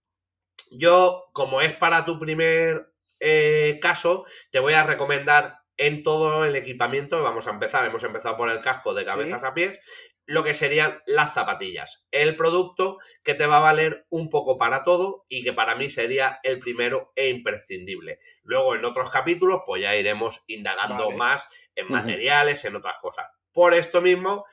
yo, 0.71 1.25
como 1.33 1.61
es 1.61 1.73
para 1.73 2.05
tu 2.05 2.19
primer 2.19 2.93
eh, 3.19 3.79
caso, 3.81 4.25
te 4.51 4.59
voy 4.59 4.73
a 4.73 4.83
recomendar 4.83 5.59
en 5.77 6.03
todo 6.03 6.45
el 6.45 6.55
equipamiento, 6.55 7.21
vamos 7.23 7.47
a 7.47 7.51
empezar, 7.51 7.85
hemos 7.85 8.03
empezado 8.03 8.37
por 8.37 8.49
el 8.49 8.61
casco 8.61 8.93
de 8.93 9.05
cabezas 9.05 9.41
Sí. 9.41 9.47
a 9.47 9.53
pies, 9.53 9.79
lo 10.25 10.43
que 10.43 10.53
serían 10.53 11.01
las 11.05 11.33
zapatillas. 11.33 12.05
El 12.11 12.35
producto 12.35 12.99
que 13.23 13.33
te 13.33 13.45
va 13.45 13.57
a 13.57 13.61
valer 13.61 14.05
un 14.09 14.29
poco 14.29 14.57
para 14.57 14.83
todo 14.83 15.25
y 15.27 15.43
que 15.43 15.53
para 15.53 15.75
mí 15.75 15.89
sería 15.89 16.39
el 16.43 16.59
primero 16.59 17.11
e 17.15 17.29
imprescindible. 17.29 18.19
Luego 18.43 18.75
en 18.75 18.85
otros 18.85 19.09
capítulos, 19.09 19.61
pues 19.65 19.81
ya 19.81 19.95
iremos 19.95 20.43
indagando 20.47 21.05
Vale. 21.05 21.17
más 21.17 21.47
en 21.75 21.87
materiales, 21.89 22.63
en 22.65 22.75
otras 22.75 22.97
cosas. 22.99 23.27
Por 23.51 23.73
esto 23.73 24.01
mismo, 24.01 24.45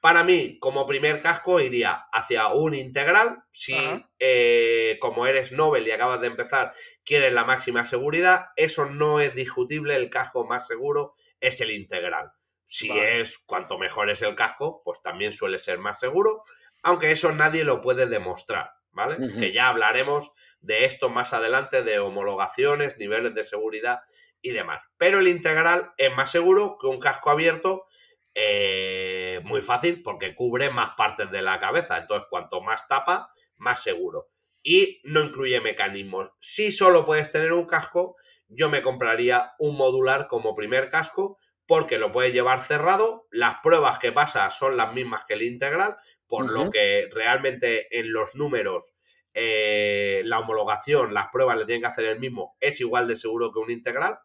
para 0.00 0.22
mí, 0.22 0.58
como 0.60 0.86
primer 0.86 1.20
casco, 1.20 1.58
iría 1.60 2.06
hacia 2.12 2.48
un 2.48 2.74
integral. 2.74 3.42
Si, 3.50 3.76
eh, 4.18 4.98
como 5.00 5.26
eres 5.26 5.52
Nobel 5.52 5.86
y 5.86 5.90
acabas 5.90 6.20
de 6.20 6.28
empezar, 6.28 6.74
quieres 7.04 7.32
la 7.34 7.44
máxima 7.44 7.84
seguridad, 7.84 8.46
eso 8.56 8.86
no 8.86 9.20
es 9.20 9.34
discutible. 9.34 9.96
El 9.96 10.08
casco 10.10 10.46
más 10.46 10.66
seguro 10.66 11.14
es 11.40 11.60
el 11.60 11.72
integral. 11.72 12.30
Si 12.66 12.88
Vale. 12.88 13.20
es 13.20 13.38
cuanto 13.46 13.78
mejor 13.78 14.10
es 14.10 14.20
el 14.22 14.34
casco, 14.34 14.82
pues 14.84 15.00
también 15.02 15.32
suele 15.32 15.58
ser 15.58 15.78
más 15.78 15.98
seguro. 16.00 16.42
Aunque 16.82 17.10
eso 17.10 17.32
nadie 17.32 17.64
lo 17.64 17.80
puede 17.80 18.06
demostrar, 18.06 18.70
¿vale? 18.90 19.16
Que 19.38 19.52
ya 19.52 19.68
hablaremos 19.68 20.32
de 20.60 20.84
esto 20.84 21.08
más 21.08 21.32
adelante, 21.32 21.82
de 21.82 21.98
homologaciones, 22.00 22.98
niveles 22.98 23.34
de 23.34 23.44
seguridad 23.44 24.00
y 24.42 24.50
demás. 24.50 24.82
Pero 24.98 25.20
el 25.20 25.28
integral 25.28 25.92
es 25.96 26.14
más 26.14 26.30
seguro 26.30 26.76
que 26.80 26.86
un 26.88 27.00
casco 27.00 27.30
abierto 27.30 27.86
eh, 28.34 29.40
muy 29.44 29.62
fácil 29.62 30.02
porque 30.02 30.34
cubre 30.34 30.70
más 30.70 30.90
partes 30.96 31.30
de 31.30 31.42
la 31.42 31.58
cabeza. 31.60 31.96
Entonces, 31.98 32.26
cuanto 32.28 32.60
más 32.60 32.86
tapa, 32.88 33.32
más 33.56 33.82
seguro. 33.82 34.28
y 34.68 35.00
no 35.04 35.22
incluye 35.22 35.60
mecanismos. 35.60 36.30
Si 36.40 36.72
solo 36.72 37.06
puedes 37.06 37.30
tener 37.30 37.52
un 37.52 37.66
casco, 37.66 38.16
yo 38.48 38.68
me 38.68 38.82
compraría 38.82 39.52
un 39.60 39.76
modular 39.76 40.26
como 40.26 40.56
primer 40.56 40.90
casco 40.90 41.38
porque 41.66 41.98
lo 41.98 42.12
puedes 42.12 42.32
llevar 42.32 42.62
cerrado, 42.62 43.26
las 43.30 43.56
pruebas 43.62 43.98
que 43.98 44.12
pasa 44.12 44.50
son 44.50 44.76
las 44.76 44.92
mismas 44.92 45.24
que 45.26 45.34
el 45.34 45.42
integral, 45.42 45.96
por 46.26 46.50
lo 46.50 46.70
que 46.70 47.08
realmente 47.12 47.98
en 47.98 48.12
los 48.12 48.34
números 48.34 48.94
eh, 49.34 50.22
la 50.24 50.38
homologación, 50.38 51.12
las 51.12 51.28
pruebas 51.32 51.58
le 51.58 51.66
tienen 51.66 51.82
que 51.82 51.88
hacer 51.88 52.04
el 52.06 52.20
mismo, 52.20 52.56
es 52.60 52.80
igual 52.80 53.08
de 53.08 53.16
seguro 53.16 53.52
que 53.52 53.58
un 53.58 53.70
integral, 53.70 54.18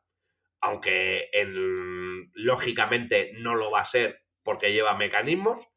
aunque 0.62 1.30
en, 1.34 2.32
lógicamente 2.34 3.32
no 3.38 3.56
lo 3.56 3.72
va 3.72 3.82
a 3.82 3.86
ser 3.86 4.24
porque 4.44 4.72
lleva 4.72 4.96
mecanismos. 4.96 5.68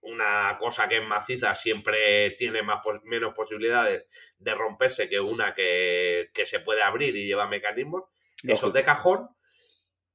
Una 0.00 0.58
cosa 0.58 0.88
que 0.88 0.98
es 0.98 1.04
maciza 1.04 1.54
siempre 1.54 2.32
tiene 2.32 2.62
más, 2.62 2.80
menos 3.04 3.32
posibilidades 3.34 4.06
de 4.38 4.54
romperse 4.54 5.08
que 5.08 5.20
una 5.20 5.54
que, 5.54 6.30
que 6.34 6.44
se 6.44 6.60
puede 6.60 6.82
abrir 6.82 7.16
y 7.16 7.26
lleva 7.26 7.46
mecanismos. 7.46 8.04
Eso 8.42 8.68
es 8.68 8.72
de 8.74 8.82
cajón 8.82 9.28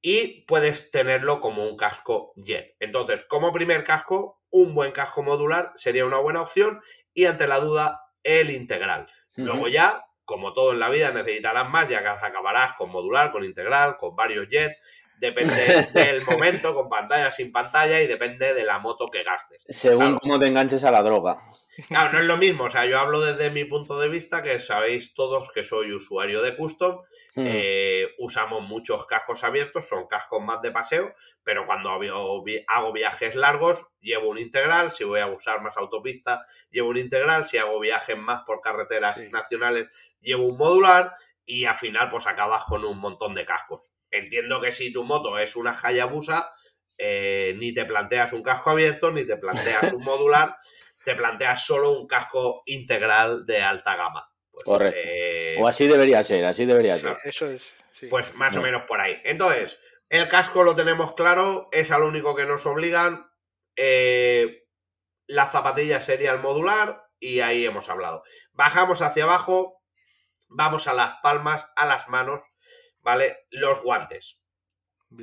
y 0.02 0.45
puedes 0.45 0.91
tenerlo 0.91 1.41
como 1.41 1.65
un 1.65 1.78
casco 1.78 2.34
jet. 2.36 2.76
Entonces, 2.80 3.26
como 3.28 3.52
primer 3.52 3.84
casco, 3.84 4.41
un 4.49 4.74
buen 4.74 4.91
casco 4.91 5.24
modular 5.24 5.72
sería 5.76 6.06
una 6.06 6.18
buena 6.18 6.41
opción 6.41 6.82
y 7.14 7.26
ante 7.26 7.48
la 7.48 7.60
duda, 7.60 8.02
el 8.24 8.52
integral. 8.52 9.07
Luego 9.36 9.68
ya, 9.68 10.03
como 10.26 10.53
todo 10.53 10.72
en 10.74 10.80
la 10.80 10.90
vida, 10.90 11.11
necesitarás 11.11 11.69
más, 11.69 11.88
ya 11.88 12.02
que 12.02 12.07
acabarás 12.26 12.74
con 12.74 12.90
modular, 12.90 13.32
con 13.32 13.44
integral, 13.44 13.98
con 13.98 14.15
varios 14.15 14.48
jets. 14.49 14.78
Depende 15.19 15.88
del 15.94 16.23
momento, 16.26 16.73
con 16.73 16.89
pantalla, 16.89 17.31
sin 17.31 17.52
pantalla 17.52 18.02
y 18.02 18.07
depende 18.07 18.53
de 18.53 18.64
la 18.64 18.80
moto 18.80 19.07
que 19.07 19.23
gastes. 19.23 19.64
Según 19.68 20.18
cómo 20.19 20.39
te 20.39 20.48
enganches 20.48 20.84
a 20.84 20.91
la 20.91 21.02
droga. 21.02 21.41
Claro, 21.88 22.14
no 22.14 22.19
es 22.19 22.26
lo 22.26 22.38
mismo. 22.38 22.65
O 22.65 22.69
sea, 22.69 22.85
yo 22.85 22.99
hablo 22.99 23.22
desde 23.22 23.52
mi 23.52 23.64
punto 23.65 23.99
de 23.99 24.10
vista, 24.10 24.41
que 24.41 24.60
sabéis 24.60 25.14
todos 25.14 25.52
que 25.52 25.64
soy 25.64 25.91
usuario 25.91 26.41
de 26.41 26.56
custom. 26.56 27.02
Hmm. 27.35 27.45
Eh, 27.45 28.15
usamos 28.18 28.64
muchos 28.64 29.06
cascos 29.06 29.44
abiertos, 29.44 29.88
son 29.88 30.07
cascos 30.07 30.41
más 30.41 30.61
de 30.64 30.72
paseo, 30.72 31.14
pero 31.44 31.68
cuando 31.68 31.91
hago 31.91 32.94
viajes 32.94 33.35
largos, 33.35 33.85
llevo 34.02 34.30
un 34.30 34.39
integral. 34.39 34.91
Si 34.91 35.03
voy 35.03 35.19
a 35.19 35.27
usar 35.27 35.61
más 35.61 35.77
autopista, 35.77 36.44
llevo 36.72 36.89
un 36.89 36.98
integral. 36.98 37.45
Si 37.45 37.57
hago 37.57 37.80
viajes 37.80 38.18
más 38.18 38.41
por 38.44 38.60
carreteras 38.60 39.23
nacionales, 39.31 39.88
llevo 40.22 40.48
un 40.48 40.57
modular. 40.57 41.11
Y 41.48 41.65
al 41.65 41.76
final, 41.76 42.11
pues 42.11 42.28
acabas 42.28 42.64
con 42.65 42.86
un 42.86 42.99
montón 42.99 43.34
de 43.34 43.45
cascos. 43.45 43.94
Entiendo 44.11 44.61
que 44.61 44.72
si 44.72 44.94
tu 44.94 45.03
moto 45.03 45.40
es 45.40 45.56
una 45.56 45.80
Hayabusa, 45.82 46.53
eh, 46.98 47.56
ni 47.57 47.74
te 47.74 47.86
planteas 47.86 48.34
un 48.34 48.44
casco 48.44 48.69
abierto, 48.69 49.11
ni 49.11 49.26
te 49.26 49.38
planteas 49.38 49.94
un 49.94 50.03
modular 50.03 50.57
te 51.07 51.15
planteas 51.15 51.65
solo 51.65 51.91
un 51.91 52.06
casco 52.06 52.64
integral 52.65 53.45
de 53.45 53.61
alta 53.61 53.95
gama. 53.95 54.30
Pues, 54.52 54.65
Correcto. 54.65 54.99
Eh, 55.02 55.56
o 55.57 55.65
así 55.65 55.88
debería 55.88 56.22
ser, 56.22 56.44
así 56.44 56.65
debería 56.65 56.98
ser. 56.98 57.15
Eso 57.24 57.49
es. 57.49 57.74
Pues 58.10 58.36
más 58.36 58.57
o 58.57 58.61
menos 58.61 58.84
por 58.90 58.99
ahí. 58.99 59.18
Entonces, 59.24 59.80
el 60.10 60.28
casco 60.28 60.64
lo 60.64 60.76
tenemos 60.76 61.14
claro, 61.14 61.69
es 61.72 61.91
al 61.91 62.03
único 62.03 62.36
que 62.36 62.45
nos 62.45 62.65
obligan. 62.65 63.26
Eh, 63.78 64.65
la 65.28 65.48
zapatilla 65.48 66.02
sería 66.02 66.34
el 66.34 66.41
modular 66.41 67.06
y 67.22 67.40
ahí 67.40 67.65
hemos 67.65 67.88
hablado. 67.88 68.24
Bajamos 68.52 69.02
hacia 69.02 69.24
abajo, 69.24 69.76
vamos 70.48 70.88
a 70.88 70.94
las 70.94 71.18
palmas, 71.22 71.68
a 71.76 71.86
las 71.86 72.07
manos, 72.10 72.41
¿vale? 73.02 73.48
Los 73.52 73.82
guantes. 73.82 74.40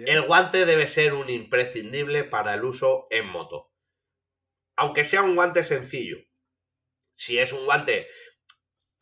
El 0.07 0.23
guante 0.23 0.65
debe 0.65 0.87
ser 0.87 1.15
un 1.15 1.29
imprescindible 1.29 2.25
para 2.25 2.55
el 2.55 2.65
uso 2.65 3.07
en 3.11 3.27
moto 3.29 3.75
aunque 4.77 5.05
sea 5.05 5.23
un 5.23 5.35
guante 5.35 5.65
sencillo. 5.65 6.19
Si 7.15 7.39
es 7.39 7.53
un 7.53 7.65
guante... 7.65 8.09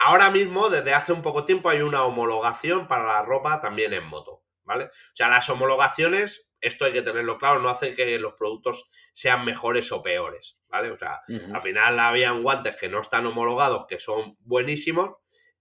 Ahora 0.04 0.30
mismo, 0.30 0.68
desde 0.68 0.94
hace 0.94 1.12
un 1.12 1.22
poco 1.22 1.44
tiempo, 1.44 1.68
hay 1.68 1.80
una 1.80 2.02
homologación 2.02 2.88
para 2.88 3.06
la 3.06 3.22
ropa 3.22 3.60
también 3.60 3.92
en 3.92 4.04
moto, 4.04 4.42
¿vale? 4.64 4.86
O 4.86 5.14
sea, 5.14 5.28
las 5.28 5.48
homologaciones, 5.48 6.50
esto 6.60 6.84
hay 6.84 6.92
que 6.92 7.02
tenerlo 7.02 7.38
claro, 7.38 7.60
no 7.60 7.68
hacen 7.68 7.94
que 7.94 8.18
los 8.18 8.32
productos 8.32 8.90
sean 9.12 9.44
mejores 9.44 9.92
o 9.92 10.02
peores, 10.02 10.58
¿vale? 10.66 10.90
O 10.90 10.98
sea, 10.98 11.20
al 11.54 11.62
final 11.62 12.00
habían 12.00 12.42
guantes 12.42 12.74
que 12.74 12.88
no 12.88 13.00
están 13.00 13.26
homologados, 13.26 13.86
que 13.86 14.00
son 14.00 14.36
buenísimos, 14.40 15.10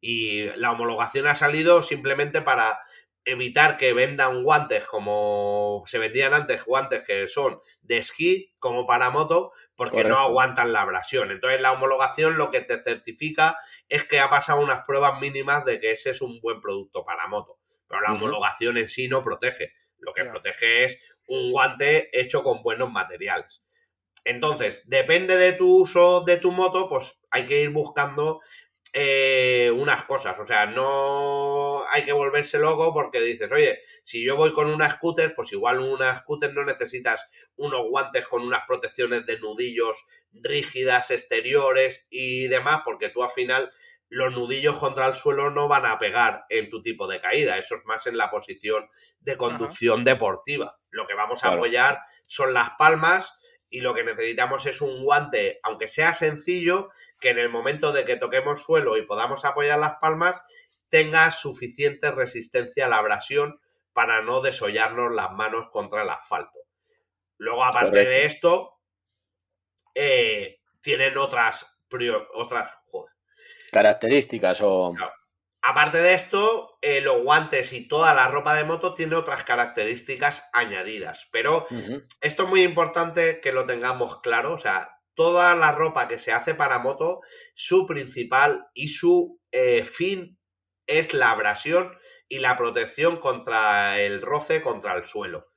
y 0.01 0.45
la 0.57 0.71
homologación 0.71 1.27
ha 1.27 1.35
salido 1.35 1.83
simplemente 1.83 2.41
para 2.41 2.79
evitar 3.23 3.77
que 3.77 3.93
vendan 3.93 4.43
guantes 4.43 4.83
como 4.85 5.83
se 5.85 5.99
vendían 5.99 6.33
antes, 6.33 6.65
guantes 6.65 7.03
que 7.03 7.27
son 7.27 7.61
de 7.81 7.99
esquí 7.99 8.55
como 8.57 8.87
para 8.87 9.11
moto, 9.11 9.53
porque 9.75 10.03
no 10.03 10.17
aguantan 10.17 10.73
la 10.73 10.81
abrasión. 10.81 11.31
Entonces 11.31 11.61
la 11.61 11.71
homologación 11.71 12.37
lo 12.37 12.51
que 12.51 12.61
te 12.61 12.81
certifica 12.81 13.57
es 13.89 14.05
que 14.05 14.19
ha 14.19 14.29
pasado 14.29 14.61
unas 14.61 14.83
pruebas 14.85 15.19
mínimas 15.19 15.65
de 15.65 15.79
que 15.79 15.91
ese 15.91 16.09
es 16.09 16.21
un 16.21 16.39
buen 16.41 16.61
producto 16.61 17.05
para 17.05 17.27
moto. 17.27 17.59
Pero 17.87 18.01
la 18.01 18.13
homologación 18.13 18.77
en 18.77 18.87
sí 18.87 19.07
no 19.07 19.23
protege. 19.23 19.73
Lo 19.97 20.13
que 20.13 20.25
protege 20.25 20.85
es 20.85 20.99
un 21.27 21.51
guante 21.51 22.09
hecho 22.19 22.43
con 22.43 22.63
buenos 22.63 22.91
materiales. 22.91 23.63
Entonces, 24.23 24.87
depende 24.87 25.35
de 25.35 25.53
tu 25.53 25.81
uso 25.81 26.21
de 26.21 26.37
tu 26.37 26.51
moto, 26.51 26.87
pues 26.87 27.13
hay 27.31 27.45
que 27.45 27.61
ir 27.61 27.69
buscando 27.69 28.41
eh, 28.93 29.71
unas 29.73 30.03
cosas. 30.05 30.37
O 30.39 30.45
sea, 30.45 30.65
no 30.65 31.83
hay 31.89 32.03
que 32.03 32.13
volverse 32.13 32.59
loco 32.59 32.93
porque 32.93 33.21
dices, 33.21 33.51
oye, 33.51 33.79
si 34.03 34.23
yo 34.23 34.35
voy 34.35 34.51
con 34.53 34.69
una 34.69 34.89
scooter, 34.89 35.33
pues 35.35 35.51
igual 35.53 35.79
una 35.79 36.19
scooter 36.19 36.53
no 36.53 36.65
necesitas 36.65 37.25
unos 37.55 37.83
guantes 37.89 38.25
con 38.25 38.43
unas 38.43 38.63
protecciones 38.67 39.25
de 39.25 39.39
nudillos 39.39 40.05
rígidas, 40.33 41.11
exteriores 41.11 42.07
y 42.09 42.47
demás, 42.47 42.81
porque 42.83 43.09
tú 43.09 43.23
al 43.23 43.29
final 43.29 43.71
los 44.09 44.33
nudillos 44.33 44.77
contra 44.77 45.07
el 45.07 45.13
suelo 45.13 45.51
no 45.51 45.69
van 45.69 45.85
a 45.85 45.97
pegar 45.97 46.43
en 46.49 46.69
tu 46.69 46.83
tipo 46.83 47.07
de 47.07 47.21
caída. 47.21 47.57
Eso 47.57 47.75
es 47.75 47.85
más 47.85 48.07
en 48.07 48.17
la 48.17 48.29
posición 48.29 48.89
de 49.21 49.37
conducción 49.37 50.03
deportiva. 50.03 50.79
Lo 50.89 51.07
que 51.07 51.13
vamos 51.13 51.45
a 51.45 51.53
apoyar 51.53 51.99
son 52.25 52.53
las 52.53 52.71
palmas 52.77 53.33
y 53.69 53.79
lo 53.79 53.93
que 53.93 54.03
necesitamos 54.03 54.65
es 54.65 54.81
un 54.81 55.01
guante, 55.01 55.61
aunque 55.63 55.87
sea 55.87 56.13
sencillo, 56.13 56.89
que 57.21 57.29
en 57.29 57.39
el 57.39 57.47
momento 57.47 57.93
de 57.93 58.03
que 58.03 58.17
toquemos 58.17 58.63
suelo 58.63 58.97
y 58.97 59.05
podamos 59.05 59.45
apoyar 59.45 59.79
las 59.79 59.95
palmas, 60.01 60.43
tenga 60.89 61.31
suficiente 61.31 62.11
resistencia 62.11 62.85
a 62.85 62.89
la 62.89 62.97
abrasión 62.97 63.61
para 63.93 64.21
no 64.21 64.41
desollarnos 64.41 65.13
las 65.13 65.31
manos 65.31 65.69
contra 65.71 66.03
el 66.03 66.09
asfalto. 66.09 66.59
Luego, 67.37 67.63
aparte 67.63 68.03
de 68.03 68.25
esto, 68.25 68.79
eh, 69.95 70.59
tienen 70.81 71.17
otras, 71.17 71.79
otras 72.33 72.71
características 73.71 74.61
o... 74.61 74.93
Aparte 75.63 75.99
de 75.99 76.15
esto, 76.15 76.79
eh, 76.81 77.01
los 77.01 77.21
guantes 77.21 77.71
y 77.71 77.87
toda 77.87 78.15
la 78.15 78.27
ropa 78.27 78.55
de 78.55 78.63
moto 78.63 78.95
tiene 78.95 79.15
otras 79.15 79.43
características 79.43 80.43
añadidas. 80.53 81.27
Pero 81.31 81.67
esto 82.19 82.43
es 82.43 82.49
muy 82.49 82.63
importante 82.63 83.39
que 83.41 83.51
lo 83.51 83.67
tengamos 83.67 84.21
claro. 84.21 84.53
O 84.53 84.57
sea, 84.57 85.00
toda 85.15 85.55
la 85.55 85.71
ropa 85.71 86.07
que 86.07 86.19
se 86.19 86.31
hace 86.31 86.55
para 86.55 86.79
moto, 86.79 87.21
su 87.53 87.85
principal 87.85 88.67
y 88.73 88.89
su 88.89 89.39
eh, 89.51 89.85
fin 89.85 90.37
es 90.87 91.13
la 91.13 91.31
abrasión 91.31 91.97
y 92.27 92.39
la 92.39 92.55
protección 92.55 93.17
contra 93.17 93.99
el 93.99 94.21
roce, 94.21 94.61
contra 94.61 94.93
el 94.95 95.03
suelo. 95.03 95.47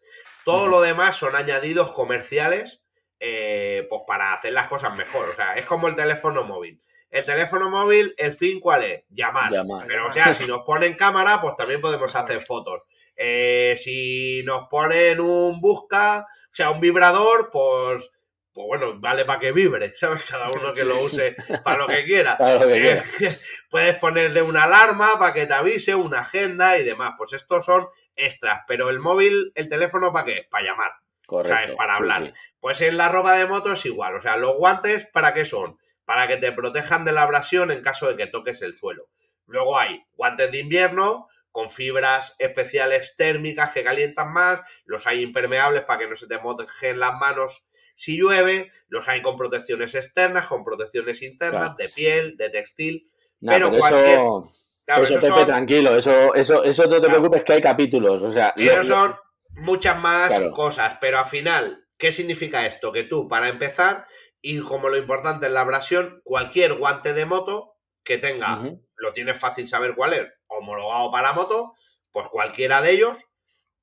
Todo 0.44 0.66
lo 0.66 0.80
demás 0.80 1.16
son 1.16 1.36
añadidos 1.36 1.92
comerciales 1.92 2.84
eh, 3.20 3.86
pues 3.88 4.02
para 4.06 4.34
hacer 4.34 4.52
las 4.52 4.68
cosas 4.68 4.94
mejor. 4.94 5.30
O 5.30 5.36
sea, 5.36 5.54
es 5.54 5.64
como 5.66 5.88
el 5.88 5.96
teléfono 5.96 6.44
móvil. 6.44 6.82
El 7.10 7.24
teléfono 7.24 7.70
móvil, 7.70 8.12
¿el 8.18 8.32
fin 8.32 8.60
cuál 8.60 8.82
es? 8.82 9.04
Llamar. 9.08 9.50
Pero 9.86 10.08
o 10.08 10.12
sea, 10.12 10.32
si 10.32 10.46
nos 10.46 10.62
ponen 10.66 10.94
cámara, 10.94 11.40
pues 11.40 11.54
también 11.56 11.80
podemos 11.80 12.14
hacer 12.14 12.40
fotos. 12.40 12.82
Eh, 13.16 13.74
si 13.76 14.42
nos 14.44 14.68
ponen 14.68 15.20
un 15.20 15.60
busca, 15.60 16.26
o 16.26 16.54
sea, 16.54 16.70
un 16.70 16.80
vibrador, 16.80 17.50
pues 17.52 18.10
pues 18.54 18.68
bueno, 18.68 19.00
vale 19.00 19.24
para 19.24 19.40
que 19.40 19.50
vibre, 19.50 19.92
¿sabes? 19.96 20.22
Cada 20.22 20.48
uno 20.48 20.72
que 20.72 20.84
lo 20.84 21.00
use 21.02 21.34
para 21.64 21.78
lo 21.78 21.88
que 21.88 22.04
quiera. 22.04 22.36
Eh, 22.40 23.02
puedes 23.68 23.96
ponerle 23.96 24.42
una 24.42 24.62
alarma 24.62 25.18
para 25.18 25.34
que 25.34 25.46
te 25.46 25.54
avise, 25.54 25.96
una 25.96 26.20
agenda 26.20 26.78
y 26.78 26.84
demás. 26.84 27.14
Pues 27.18 27.32
estos 27.32 27.64
son 27.64 27.88
extras, 28.14 28.62
pero 28.68 28.90
el 28.90 29.00
móvil, 29.00 29.50
el 29.56 29.68
teléfono, 29.68 30.12
¿para 30.12 30.26
qué? 30.26 30.46
Para 30.48 30.64
llamar. 30.64 30.92
Correcto. 31.26 31.64
O 31.64 31.66
sea, 31.66 31.76
para 31.76 31.94
hablar. 31.96 32.32
Pues 32.60 32.80
en 32.80 32.96
la 32.96 33.08
ropa 33.08 33.36
de 33.36 33.46
moto 33.46 33.72
es 33.72 33.84
igual. 33.86 34.14
O 34.14 34.20
sea, 34.20 34.36
los 34.36 34.54
guantes, 34.54 35.06
¿para 35.12 35.34
qué 35.34 35.44
son? 35.44 35.76
Para 36.04 36.28
que 36.28 36.36
te 36.36 36.52
protejan 36.52 37.04
de 37.04 37.10
la 37.10 37.22
abrasión 37.22 37.72
en 37.72 37.82
caso 37.82 38.06
de 38.06 38.16
que 38.16 38.28
toques 38.28 38.62
el 38.62 38.76
suelo. 38.76 39.08
Luego 39.46 39.76
hay 39.76 40.06
guantes 40.12 40.52
de 40.52 40.60
invierno 40.60 41.28
con 41.50 41.70
fibras 41.70 42.36
especiales 42.38 43.14
térmicas 43.16 43.72
que 43.72 43.82
calientan 43.82 44.32
más. 44.32 44.60
Los 44.84 45.08
hay 45.08 45.22
impermeables 45.22 45.82
para 45.82 45.98
que 45.98 46.08
no 46.08 46.14
se 46.14 46.28
te 46.28 46.38
mojen 46.38 47.00
las 47.00 47.18
manos 47.18 47.66
si 47.94 48.18
llueve, 48.18 48.72
los 48.88 49.08
hay 49.08 49.22
con 49.22 49.36
protecciones 49.36 49.94
externas, 49.94 50.46
con 50.46 50.64
protecciones 50.64 51.22
internas, 51.22 51.76
de 51.76 51.88
piel, 51.88 52.36
de 52.36 52.50
textil. 52.50 53.10
pero, 53.40 53.74
eso, 53.74 54.50
eso, 54.86 55.20
Pepe, 55.20 55.44
tranquilo, 55.46 55.96
eso, 55.96 56.34
eso, 56.34 56.62
eso 56.64 56.86
no 56.86 57.00
te 57.00 57.08
preocupes 57.08 57.44
que 57.44 57.54
hay 57.54 57.60
capítulos. 57.60 58.22
O 58.22 58.32
sea, 58.32 58.52
pero 58.56 58.84
son 58.84 59.14
muchas 59.50 59.98
más 59.98 60.38
cosas, 60.54 60.98
pero 61.00 61.18
al 61.18 61.26
final, 61.26 61.86
¿qué 61.96 62.12
significa 62.12 62.66
esto? 62.66 62.92
Que 62.92 63.04
tú, 63.04 63.28
para 63.28 63.48
empezar, 63.48 64.06
y 64.40 64.60
como 64.60 64.88
lo 64.88 64.96
importante 64.96 65.46
es 65.46 65.52
la 65.52 65.60
abrasión, 65.60 66.20
cualquier 66.24 66.74
guante 66.74 67.14
de 67.14 67.24
moto 67.24 67.76
que 68.02 68.18
tenga, 68.18 68.60
lo 68.96 69.12
tienes 69.12 69.38
fácil 69.38 69.66
saber 69.66 69.94
cuál 69.94 70.12
es, 70.12 70.28
homologado 70.46 71.10
para 71.10 71.32
moto, 71.32 71.72
pues 72.12 72.28
cualquiera 72.28 72.82
de 72.82 72.90
ellos 72.90 73.24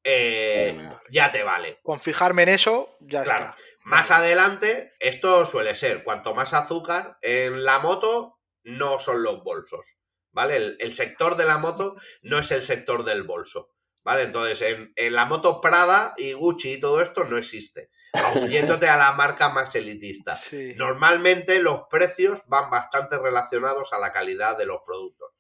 eh, 0.04 0.90
ya 1.12 1.32
te 1.32 1.44
vale. 1.44 1.80
Con 1.84 2.00
fijarme 2.00 2.44
en 2.44 2.50
eso, 2.50 2.96
ya 3.00 3.24
Claro. 3.24 3.46
está. 3.46 3.56
Más 3.84 4.12
adelante, 4.12 4.94
esto 5.00 5.46
suele 5.46 5.76
ser, 5.76 6.04
cuanto 6.04 6.36
más 6.36 6.54
azúcar 6.54 7.18
en 7.22 7.64
la 7.64 7.80
moto, 7.80 8.40
no 8.64 9.00
son 9.00 9.24
los 9.24 9.44
bolsos, 9.44 9.98
¿vale? 10.32 10.56
El, 10.58 10.78
el 10.80 10.94
sector 10.94 11.36
de 11.36 11.46
la 11.46 11.58
moto 11.58 11.96
no 12.22 12.40
es 12.40 12.52
el 12.52 12.62
sector 12.62 13.04
del 13.04 13.24
bolso, 13.24 13.74
¿vale? 14.04 14.24
Entonces, 14.24 14.62
en, 14.62 14.94
en 14.96 15.14
la 15.14 15.26
moto 15.26 15.62
Prada 15.62 16.14
y 16.18 16.34
Gucci 16.34 16.74
y 16.74 16.80
todo 16.80 17.02
esto 17.02 17.24
no 17.24 17.38
existe, 17.38 17.90
yéndote 18.50 18.88
a 18.88 18.98
la 18.98 19.14
marca 19.14 19.50
más 19.50 19.74
elitista. 19.76 20.36
Sí. 20.36 20.74
Normalmente 20.76 21.62
los 21.62 21.84
precios 21.90 22.44
van 22.48 22.70
bastante 22.70 23.18
relacionados 23.18 23.94
a 23.94 24.00
la 24.00 24.12
calidad 24.12 24.58
de 24.58 24.66
los 24.66 24.82
productos. 24.86 25.32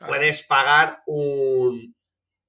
Ah, 0.00 0.06
Puedes 0.06 0.42
pagar 0.44 1.02
un, 1.06 1.94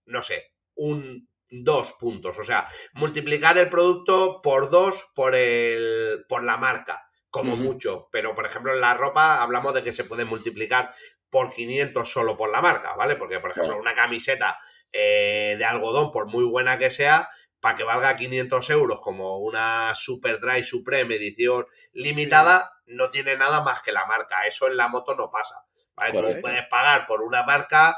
no 0.05 0.21
sé, 0.21 0.53
un 0.75 1.29
dos 1.51 1.93
puntos, 1.99 2.39
o 2.39 2.43
sea, 2.43 2.67
multiplicar 2.93 3.57
el 3.57 3.69
producto 3.69 4.41
por 4.41 4.71
dos 4.71 5.11
por 5.13 5.35
el 5.35 6.25
por 6.27 6.43
la 6.43 6.57
marca, 6.57 7.09
como 7.29 7.55
mucho, 7.55 8.07
pero 8.11 8.33
por 8.33 8.45
ejemplo 8.45 8.73
en 8.73 8.81
la 8.81 8.93
ropa 8.93 9.41
hablamos 9.41 9.73
de 9.73 9.83
que 9.83 9.91
se 9.91 10.05
puede 10.05 10.25
multiplicar 10.25 10.93
por 11.29 11.51
500 11.51 12.09
solo 12.09 12.37
por 12.37 12.51
la 12.51 12.61
marca, 12.61 12.95
¿vale? 12.95 13.15
Porque 13.17 13.39
por 13.39 13.51
ejemplo 13.51 13.77
una 13.77 13.95
camiseta 13.95 14.57
eh, 14.91 15.55
de 15.57 15.65
algodón, 15.65 16.11
por 16.11 16.27
muy 16.27 16.43
buena 16.43 16.77
que 16.77 16.89
sea, 16.89 17.29
para 17.61 17.77
que 17.77 17.83
valga 17.83 18.15
500 18.15 18.69
euros 18.71 19.01
como 19.01 19.37
una 19.37 19.93
Super 19.95 20.39
Dry 20.39 20.63
Supreme 20.63 21.15
edición 21.15 21.65
limitada, 21.93 22.71
no 22.87 23.09
tiene 23.09 23.37
nada 23.37 23.61
más 23.61 23.81
que 23.81 23.91
la 23.91 24.05
marca. 24.05 24.41
Eso 24.45 24.67
en 24.67 24.77
la 24.77 24.87
moto 24.87 25.15
no 25.15 25.29
pasa. 25.29 25.63
¿vale? 25.95 26.11
Tú 26.11 26.41
puedes 26.41 26.67
pagar 26.69 27.05
por 27.07 27.21
una 27.21 27.43
marca 27.43 27.97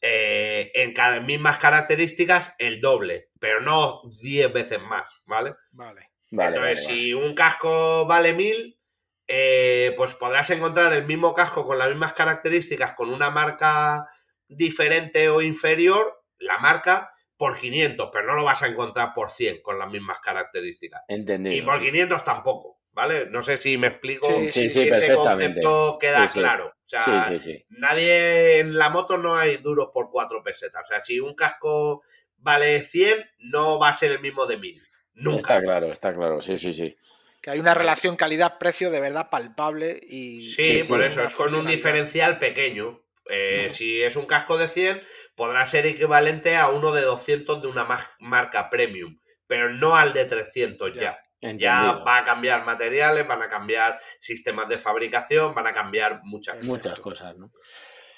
eh, 0.00 0.70
en 0.74 0.92
cada 0.92 1.20
mismas 1.20 1.58
características 1.58 2.54
el 2.58 2.80
doble, 2.80 3.30
pero 3.38 3.60
no 3.60 4.02
10 4.22 4.52
veces 4.52 4.80
más, 4.82 5.22
¿vale? 5.26 5.54
Vale. 5.72 6.10
Entonces, 6.30 6.60
vale. 6.60 6.76
si 6.76 7.14
un 7.14 7.34
casco 7.34 8.06
vale 8.06 8.32
1000, 8.32 8.78
eh, 9.26 9.94
pues 9.96 10.14
podrás 10.14 10.50
encontrar 10.50 10.92
el 10.92 11.06
mismo 11.06 11.34
casco 11.34 11.64
con 11.64 11.78
las 11.78 11.88
mismas 11.88 12.12
características 12.12 12.92
con 12.94 13.12
una 13.12 13.30
marca 13.30 14.06
diferente 14.48 15.28
o 15.28 15.40
inferior, 15.40 16.24
la 16.38 16.58
marca, 16.58 17.10
por 17.36 17.58
500, 17.58 18.10
pero 18.12 18.26
no 18.26 18.34
lo 18.34 18.44
vas 18.44 18.62
a 18.62 18.68
encontrar 18.68 19.12
por 19.14 19.30
100 19.30 19.62
con 19.62 19.78
las 19.78 19.90
mismas 19.90 20.20
características. 20.20 21.02
Entendido. 21.08 21.56
Y 21.56 21.62
por 21.62 21.76
sí, 21.76 21.84
sí. 21.84 21.90
500 21.90 22.24
tampoco, 22.24 22.80
¿vale? 22.94 23.26
No 23.26 23.42
sé 23.42 23.58
si 23.58 23.76
me 23.76 23.88
explico, 23.88 24.26
Sí, 24.28 24.50
Sí, 24.50 24.52
sí, 24.52 24.70
si 24.70 24.78
este 24.82 24.90
perfectamente. 24.92 25.60
concepto 25.60 25.98
queda 26.00 26.26
Sí, 26.28 26.34
sí. 26.34 26.38
claro. 26.40 26.68
O 26.68 26.88
sea, 26.88 27.02
Sí, 27.28 27.38
sí, 27.38 27.52
sí. 27.52 27.64
nadie 27.70 28.60
en 28.60 28.78
la 28.78 28.88
moto 28.88 29.18
no 29.18 29.34
hay 29.34 29.56
duros 29.58 29.88
por 29.92 30.10
4 30.10 30.42
pesetas. 30.42 30.82
O 30.84 30.86
sea, 30.86 31.00
si 31.00 31.20
un 31.20 31.34
casco 31.34 32.02
vale 32.38 32.80
100, 32.82 33.18
no 33.38 33.78
va 33.78 33.88
a 33.88 33.92
ser 33.94 34.12
el 34.12 34.20
mismo 34.20 34.46
de 34.46 34.56
1000. 34.58 34.82
Nunca. 35.14 35.38
Está 35.38 35.60
claro, 35.62 35.92
está 35.92 36.14
claro. 36.14 36.40
Sí, 36.40 36.56
sí, 36.58 36.72
sí. 36.72 36.96
Que 37.40 37.50
hay 37.50 37.60
una 37.60 37.74
relación 37.74 38.16
calidad-precio 38.16 38.90
de 38.90 39.00
verdad 39.00 39.28
palpable 39.30 40.00
y. 40.02 40.40
Sí, 40.42 40.80
Sí, 40.80 40.88
por 40.88 41.02
sí. 41.02 41.08
eso, 41.10 41.22
es 41.24 41.34
con 41.34 41.54
un 41.54 41.66
diferencial 41.66 42.38
pequeño. 42.38 43.02
Eh. 43.28 43.68
Si 43.72 44.02
es 44.02 44.16
un 44.16 44.26
casco 44.26 44.56
de 44.58 44.68
100, 44.68 45.02
podrá 45.34 45.64
ser 45.66 45.86
equivalente 45.86 46.56
a 46.56 46.68
uno 46.68 46.92
de 46.92 47.02
200 47.02 47.60
de 47.62 47.68
una 47.68 47.84
ma- 47.84 48.10
marca 48.18 48.68
premium, 48.70 49.18
pero 49.46 49.70
no 49.70 49.96
al 49.96 50.12
de 50.12 50.24
300 50.26 50.92
ya. 50.94 51.00
Ya. 51.00 51.18
Ya 51.56 52.02
va 52.06 52.18
a 52.18 52.24
cambiar 52.24 52.64
materiales, 52.64 53.26
van 53.26 53.42
a 53.42 53.50
cambiar 53.50 53.98
sistemas 54.20 54.68
de 54.68 54.78
fabricación, 54.78 55.54
van 55.54 55.66
a 55.66 55.74
cambiar 55.74 56.20
muchas 56.24 56.54
cosas. 56.56 56.68
Muchas 56.68 57.00
cosas, 57.00 57.36
¿no? 57.36 57.50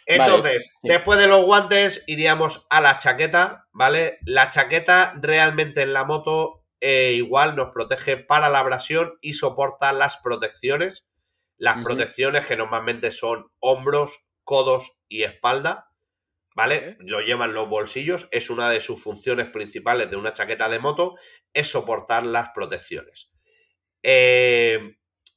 Entonces, 0.06 0.76
después 0.82 1.18
de 1.18 1.26
los 1.26 1.44
guantes, 1.44 2.04
iríamos 2.06 2.66
a 2.70 2.80
la 2.80 2.98
chaqueta, 2.98 3.66
¿vale? 3.72 4.18
La 4.24 4.48
chaqueta 4.48 5.14
realmente 5.20 5.82
en 5.82 5.92
la 5.92 6.04
moto 6.04 6.64
eh, 6.80 7.14
igual 7.14 7.56
nos 7.56 7.70
protege 7.72 8.16
para 8.16 8.48
la 8.48 8.60
abrasión 8.60 9.14
y 9.20 9.32
soporta 9.32 9.92
las 9.92 10.18
protecciones. 10.18 11.08
Las 11.56 11.82
protecciones 11.82 12.46
que 12.46 12.56
normalmente 12.56 13.10
son 13.10 13.50
hombros, 13.60 14.26
codos 14.44 15.00
y 15.08 15.22
espalda, 15.22 15.90
¿vale? 16.56 16.96
Lo 17.00 17.20
llevan 17.20 17.52
los 17.52 17.68
bolsillos, 17.68 18.28
es 18.30 18.48
una 18.48 18.70
de 18.70 18.80
sus 18.80 19.00
funciones 19.00 19.50
principales 19.50 20.10
de 20.10 20.16
una 20.16 20.32
chaqueta 20.32 20.70
de 20.70 20.78
moto, 20.78 21.14
es 21.52 21.68
soportar 21.68 22.24
las 22.24 22.48
protecciones. 22.54 23.30
Eh, 24.02 24.96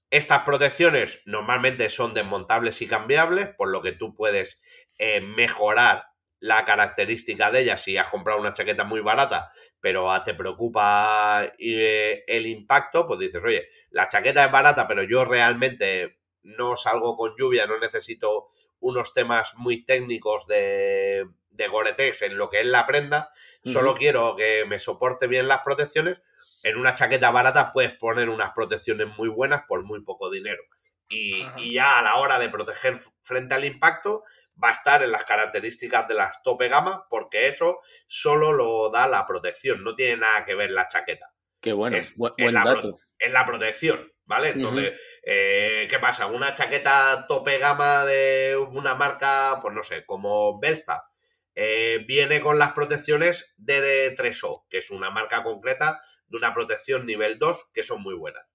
estas 0.10 0.44
protecciones 0.44 1.22
normalmente 1.26 1.90
son 1.90 2.14
desmontables 2.14 2.82
y 2.82 2.88
cambiables, 2.88 3.50
por 3.50 3.70
lo 3.70 3.82
que 3.82 3.92
tú 3.92 4.16
puedes 4.16 4.62
eh, 4.98 5.20
mejorar 5.20 6.06
la 6.40 6.64
característica 6.64 7.52
de 7.52 7.64
ellas 7.64 7.82
si 7.84 7.98
has 7.98 8.08
comprado 8.08 8.40
una 8.40 8.54
chaqueta 8.54 8.86
muy 8.86 9.02
barata, 9.02 9.52
pero 9.82 10.10
ah, 10.10 10.24
te 10.24 10.34
preocupa 10.34 11.52
eh, 11.60 12.24
el 12.28 12.48
impacto, 12.48 13.06
pues 13.06 13.20
dices, 13.20 13.44
oye, 13.44 13.68
la 13.90 14.08
chaqueta 14.08 14.46
es 14.46 14.52
barata, 14.54 14.88
pero 14.88 15.04
yo 15.04 15.26
realmente 15.26 16.22
no 16.44 16.78
salgo 16.78 17.18
con 17.18 17.36
lluvia, 17.38 17.68
no 17.68 17.78
necesito 17.78 18.48
unos 18.80 19.14
temas 19.14 19.54
muy 19.56 19.84
técnicos 19.86 20.48
de, 20.48 21.28
de 21.50 21.68
Gore-Tex 21.68 22.22
en 22.24 22.38
lo 22.38 22.50
que 22.50 22.62
es 22.62 22.66
la 22.66 22.86
prenda, 22.86 23.32
solo 23.64 23.94
quiero 23.96 24.36
que 24.36 24.66
me 24.66 24.80
soporte 24.80 25.28
bien 25.28 25.48
las 25.48 25.60
protecciones. 25.64 26.18
En 26.64 26.78
una 26.78 26.94
chaqueta 26.94 27.32
barata 27.32 27.72
puedes 27.72 27.94
poner 27.94 28.30
unas 28.30 28.52
protecciones 28.54 29.08
muy 29.18 29.30
buenas 29.30 29.64
por 29.68 29.84
muy 29.84 30.02
poco 30.04 30.30
dinero. 30.30 30.64
Y, 31.10 31.46
y 31.58 31.74
ya 31.74 31.98
a 32.00 32.02
la 32.02 32.16
hora 32.18 32.38
de 32.40 32.50
proteger 32.50 32.98
frente 33.22 33.56
al 33.56 33.66
impacto, 33.66 34.24
va 34.62 34.68
a 34.70 34.72
estar 34.72 35.02
en 35.04 35.12
las 35.12 35.24
características 35.24 36.08
de 36.08 36.16
las 36.16 36.44
tope 36.44 36.68
gama, 36.68 37.06
porque 37.10 37.48
eso 37.48 37.80
solo 38.08 38.52
lo 38.52 38.90
da 38.90 39.08
la 39.08 39.26
protección, 39.26 39.84
no 39.84 39.96
tiene 39.96 40.18
nada 40.18 40.46
que 40.46 40.54
ver 40.56 40.70
la 40.72 40.88
chaqueta 40.88 41.34
Qué 41.62 41.74
bueno. 41.74 41.96
Es- 41.98 42.12
es 42.12 42.18
buen 42.18 42.54
la 42.54 42.64
pro- 42.64 42.74
dato. 42.76 42.96
en 43.20 43.34
la 43.34 43.46
protección, 43.46 44.12
¿vale? 44.30 44.50
Entonces, 44.50 44.94
eh, 45.24 45.88
¿qué 45.90 45.98
pasa? 45.98 46.28
Una 46.28 46.54
chaqueta 46.54 47.26
tope 47.28 47.58
gama 47.58 48.06
de 48.06 48.56
una 48.56 48.94
marca, 48.94 49.58
pues 49.60 49.74
no 49.74 49.82
sé, 49.82 50.06
como 50.06 50.60
Belsta, 50.60 51.10
eh, 51.56 52.06
viene 52.08 52.40
con 52.40 52.60
las 52.60 52.74
protecciones 52.74 53.56
de 53.58 54.16
3O, 54.16 54.68
que 54.70 54.78
es 54.78 54.92
una 54.92 55.10
marca 55.10 55.42
concreta 55.42 56.00
de 56.28 56.38
una 56.38 56.54
protección 56.54 57.08
nivel 57.08 57.40
2, 57.40 57.72
que 57.74 57.82
son 57.82 58.04
muy 58.04 58.14
buenas. 58.14 58.46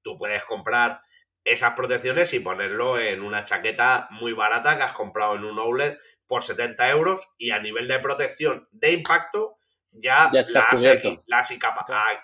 Tú 0.00 0.16
puedes 0.16 0.44
comprar 0.44 1.02
esas 1.42 1.74
protecciones 1.74 2.32
y 2.32 2.38
ponerlo 2.38 2.96
en 2.96 3.20
una 3.20 3.42
chaqueta 3.42 4.06
muy 4.12 4.32
barata 4.32 4.76
que 4.76 4.84
has 4.84 4.92
comprado 4.92 5.34
en 5.34 5.44
un 5.44 5.58
outlet 5.58 5.98
por 6.28 6.44
70 6.44 6.88
euros 6.90 7.28
y 7.36 7.50
a 7.50 7.58
nivel 7.58 7.88
de 7.88 7.98
protección 7.98 8.68
de 8.70 8.92
impacto 8.92 9.58
ya, 9.90 10.30
Ya 10.32 10.42
la 10.52 10.60
has, 10.60 10.82
la 11.26 11.38
has 11.38 11.50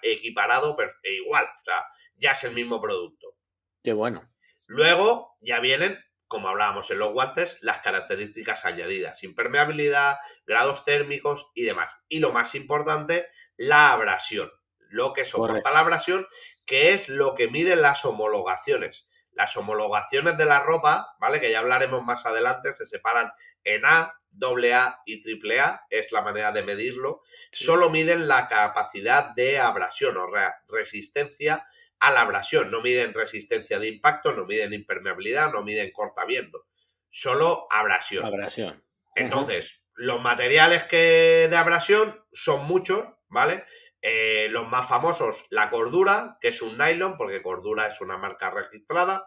equiparado 0.02 0.76
pero 0.76 0.92
e 1.02 1.14
igual, 1.14 1.44
o 1.44 1.64
sea, 1.64 1.84
ya 2.22 2.30
es 2.30 2.44
el 2.44 2.52
mismo 2.54 2.80
producto. 2.80 3.36
Qué 3.82 3.92
bueno. 3.92 4.30
Luego 4.66 5.36
ya 5.40 5.60
vienen, 5.60 5.98
como 6.28 6.48
hablábamos 6.48 6.90
en 6.90 6.98
los 6.98 7.12
guantes, 7.12 7.58
las 7.60 7.80
características 7.80 8.64
añadidas, 8.64 9.22
impermeabilidad, 9.24 10.16
grados 10.46 10.84
térmicos 10.84 11.50
y 11.54 11.64
demás. 11.64 11.98
Y 12.08 12.20
lo 12.20 12.32
más 12.32 12.54
importante, 12.54 13.26
la 13.56 13.92
abrasión, 13.92 14.50
lo 14.78 15.12
que 15.12 15.24
soporta 15.24 15.52
Correcto. 15.54 15.70
la 15.72 15.78
abrasión, 15.80 16.26
que 16.64 16.92
es 16.92 17.08
lo 17.08 17.34
que 17.34 17.48
miden 17.48 17.82
las 17.82 18.04
homologaciones. 18.04 19.08
Las 19.32 19.56
homologaciones 19.56 20.36
de 20.38 20.44
la 20.44 20.60
ropa, 20.60 21.16
¿vale? 21.18 21.40
Que 21.40 21.50
ya 21.50 21.58
hablaremos 21.60 22.02
más 22.04 22.24
adelante, 22.26 22.72
se 22.72 22.84
separan 22.86 23.32
en 23.64 23.84
A, 23.86 24.12
AA 24.40 25.02
y 25.06 25.22
AAA, 25.22 25.86
es 25.90 26.12
la 26.12 26.22
manera 26.22 26.52
de 26.52 26.62
medirlo. 26.62 27.22
Sí. 27.50 27.64
Solo 27.64 27.88
miden 27.90 28.28
la 28.28 28.46
capacidad 28.48 29.34
de 29.34 29.58
abrasión 29.58 30.16
o 30.18 30.26
re- 30.26 30.52
resistencia 30.68 31.66
a 32.02 32.10
la 32.10 32.22
abrasión. 32.22 32.68
No 32.70 32.82
miden 32.82 33.14
resistencia 33.14 33.78
de 33.78 33.86
impacto, 33.86 34.32
no 34.32 34.44
miden 34.44 34.72
impermeabilidad, 34.72 35.52
no 35.52 35.62
miden 35.62 35.92
cortaviento. 35.92 36.66
Solo 37.08 37.68
abrasión. 37.70 38.26
Abrasión. 38.26 38.84
Entonces, 39.14 39.84
los 39.94 40.20
materiales 40.20 40.82
que 40.84 41.46
de 41.48 41.56
abrasión 41.56 42.24
son 42.32 42.64
muchos, 42.66 43.06
¿vale? 43.28 43.64
Eh, 44.00 44.48
los 44.50 44.68
más 44.68 44.88
famosos, 44.88 45.46
la 45.50 45.70
cordura, 45.70 46.38
que 46.40 46.48
es 46.48 46.60
un 46.60 46.76
nylon, 46.76 47.16
porque 47.16 47.40
cordura 47.40 47.86
es 47.86 48.00
una 48.00 48.18
marca 48.18 48.50
registrada. 48.50 49.24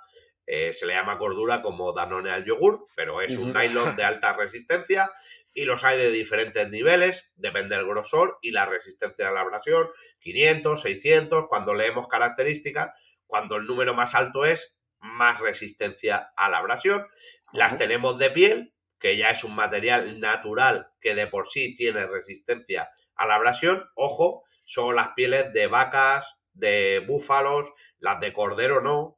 eh, 0.47 0.73
se 0.73 0.85
le 0.85 0.93
llama 0.93 1.17
cordura 1.17 1.61
como 1.63 1.93
Danone 1.93 2.29
al 2.29 2.45
yogur, 2.45 2.87
pero 2.95 3.21
es 3.21 3.35
un 3.37 3.51
nylon 3.51 3.95
de 3.95 4.03
alta 4.03 4.33
resistencia 4.33 5.09
y 5.55 5.63
los 5.63 5.85
hay 5.85 5.97
de 5.97 6.11
diferentes 6.11 6.69
niveles, 6.69 7.31
depende 7.37 7.77
del 7.77 7.87
grosor 7.87 8.37
y 8.41 8.51
la 8.51 8.65
resistencia 8.65 9.29
a 9.29 9.31
la 9.31 9.39
abrasión, 9.39 9.87
500, 10.19 10.81
600, 10.81 11.47
cuando 11.47 11.73
leemos 11.73 12.09
características, 12.09 12.91
cuando 13.25 13.55
el 13.55 13.65
número 13.65 13.93
más 13.93 14.15
alto 14.15 14.43
es, 14.45 14.77
más 14.99 15.39
resistencia 15.39 16.33
a 16.35 16.49
la 16.49 16.57
abrasión. 16.57 17.07
Las 17.53 17.77
tenemos 17.77 18.19
de 18.19 18.31
piel, 18.31 18.73
que 18.99 19.15
ya 19.15 19.29
es 19.29 19.45
un 19.45 19.55
material 19.55 20.19
natural 20.19 20.89
que 20.99 21.15
de 21.15 21.27
por 21.27 21.47
sí 21.47 21.73
tiene 21.73 22.05
resistencia 22.05 22.89
a 23.15 23.25
la 23.25 23.35
abrasión. 23.35 23.89
Ojo, 23.95 24.43
son 24.65 24.93
las 24.95 25.09
pieles 25.15 25.53
de 25.53 25.67
vacas, 25.67 26.35
de 26.51 27.01
búfalos, 27.07 27.69
las 27.99 28.19
de 28.19 28.33
cordero 28.33 28.81
no. 28.81 29.17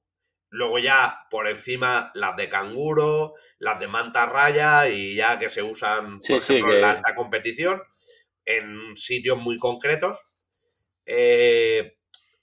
Luego 0.50 0.80
ya 0.80 1.26
por 1.30 1.48
encima 1.48 2.12
las 2.14 2.36
de 2.38 2.48
canguro, 2.50 3.34
las 3.60 3.80
de 3.80 3.88
manta 3.88 4.26
raya 4.26 4.88
y 4.88 5.16
ya 5.16 5.38
que 5.38 5.50
se 5.50 5.62
usan 5.62 6.22
Sí, 6.22 6.34
por 6.34 6.42
sí, 6.42 6.54
ejemplo, 6.56 6.76
en 6.76 7.02
la 7.02 7.16
competición 7.16 7.84
en 8.46 8.96
sitios 8.96 9.38
muy 9.38 9.58
concretos. 9.60 10.18
Eh, 11.06 11.98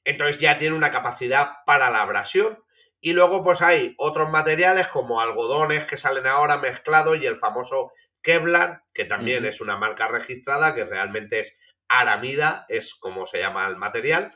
entonces 0.04 0.38
ya 0.38 0.58
tiene 0.58 0.76
una 0.76 0.92
capacidad 0.92 1.52
para 1.66 1.90
la 1.90 2.02
abrasión. 2.02 2.62
Y 3.00 3.12
luego 3.12 3.42
pues 3.42 3.60
hay 3.60 3.94
otros 3.98 4.30
materiales 4.30 4.86
como 4.88 5.20
algodones 5.20 5.84
que 5.84 5.96
salen 5.96 6.26
ahora 6.26 6.58
mezclados 6.58 7.18
y 7.18 7.26
el 7.26 7.36
famoso 7.36 7.90
Kevlar, 8.22 8.82
que 8.94 9.04
también 9.04 9.44
es 9.44 9.60
una 9.60 9.76
marca 9.76 10.08
registrada 10.08 10.74
que 10.74 10.86
realmente 10.86 11.40
es 11.40 11.58
aramida, 11.88 12.64
es 12.70 12.94
como 12.94 13.26
se 13.26 13.38
llama 13.38 13.68
el 13.68 13.76
material, 13.76 14.30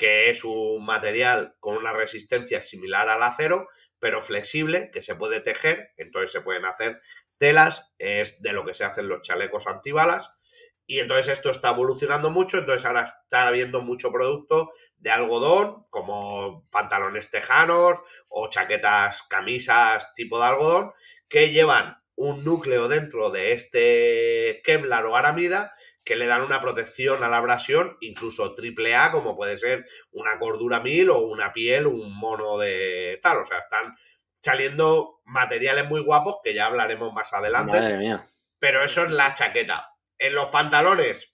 que 0.00 0.30
es 0.30 0.44
un 0.44 0.82
material 0.82 1.56
con 1.60 1.76
una 1.76 1.92
resistencia 1.92 2.62
similar 2.62 3.10
al 3.10 3.22
acero, 3.22 3.68
pero 3.98 4.22
flexible, 4.22 4.90
que 4.90 5.02
se 5.02 5.14
puede 5.14 5.42
tejer, 5.42 5.90
entonces 5.98 6.32
se 6.32 6.40
pueden 6.40 6.64
hacer 6.64 7.02
telas, 7.36 7.92
es 7.98 8.40
de 8.40 8.54
lo 8.54 8.64
que 8.64 8.72
se 8.72 8.84
hacen 8.84 9.10
los 9.10 9.20
chalecos 9.20 9.66
antibalas. 9.66 10.30
Y 10.86 11.00
entonces 11.00 11.28
esto 11.28 11.50
está 11.50 11.72
evolucionando 11.72 12.30
mucho, 12.30 12.56
entonces 12.56 12.86
ahora 12.86 13.02
está 13.02 13.46
habiendo 13.46 13.82
mucho 13.82 14.10
producto 14.10 14.70
de 14.96 15.10
algodón, 15.10 15.84
como 15.90 16.66
pantalones 16.70 17.30
tejanos 17.30 17.98
o 18.30 18.48
chaquetas, 18.48 19.24
camisas 19.24 20.14
tipo 20.14 20.38
de 20.38 20.46
algodón, 20.46 20.92
que 21.28 21.50
llevan 21.50 21.98
un 22.14 22.42
núcleo 22.42 22.88
dentro 22.88 23.28
de 23.28 23.52
este 23.52 24.62
Kevlar 24.64 25.04
o 25.04 25.14
aramida 25.14 25.74
que 26.04 26.16
le 26.16 26.26
dan 26.26 26.42
una 26.42 26.60
protección 26.60 27.22
a 27.22 27.28
la 27.28 27.36
abrasión, 27.36 27.96
incluso 28.00 28.54
triple 28.54 28.94
A, 28.96 29.10
como 29.12 29.36
puede 29.36 29.56
ser 29.56 29.86
una 30.12 30.38
cordura 30.38 30.80
mil 30.80 31.10
o 31.10 31.18
una 31.20 31.52
piel, 31.52 31.86
un 31.86 32.12
mono 32.16 32.58
de 32.58 33.18
tal. 33.22 33.38
O 33.38 33.44
sea, 33.44 33.58
están 33.58 33.96
saliendo 34.40 35.20
materiales 35.24 35.86
muy 35.88 36.00
guapos 36.00 36.36
que 36.42 36.54
ya 36.54 36.66
hablaremos 36.66 37.12
más 37.12 37.32
adelante. 37.32 37.78
Madre 37.78 37.96
mía. 37.98 38.26
Pero 38.58 38.82
eso 38.82 39.04
es 39.04 39.10
la 39.10 39.34
chaqueta. 39.34 39.94
En 40.18 40.34
los 40.34 40.46
pantalones, 40.46 41.32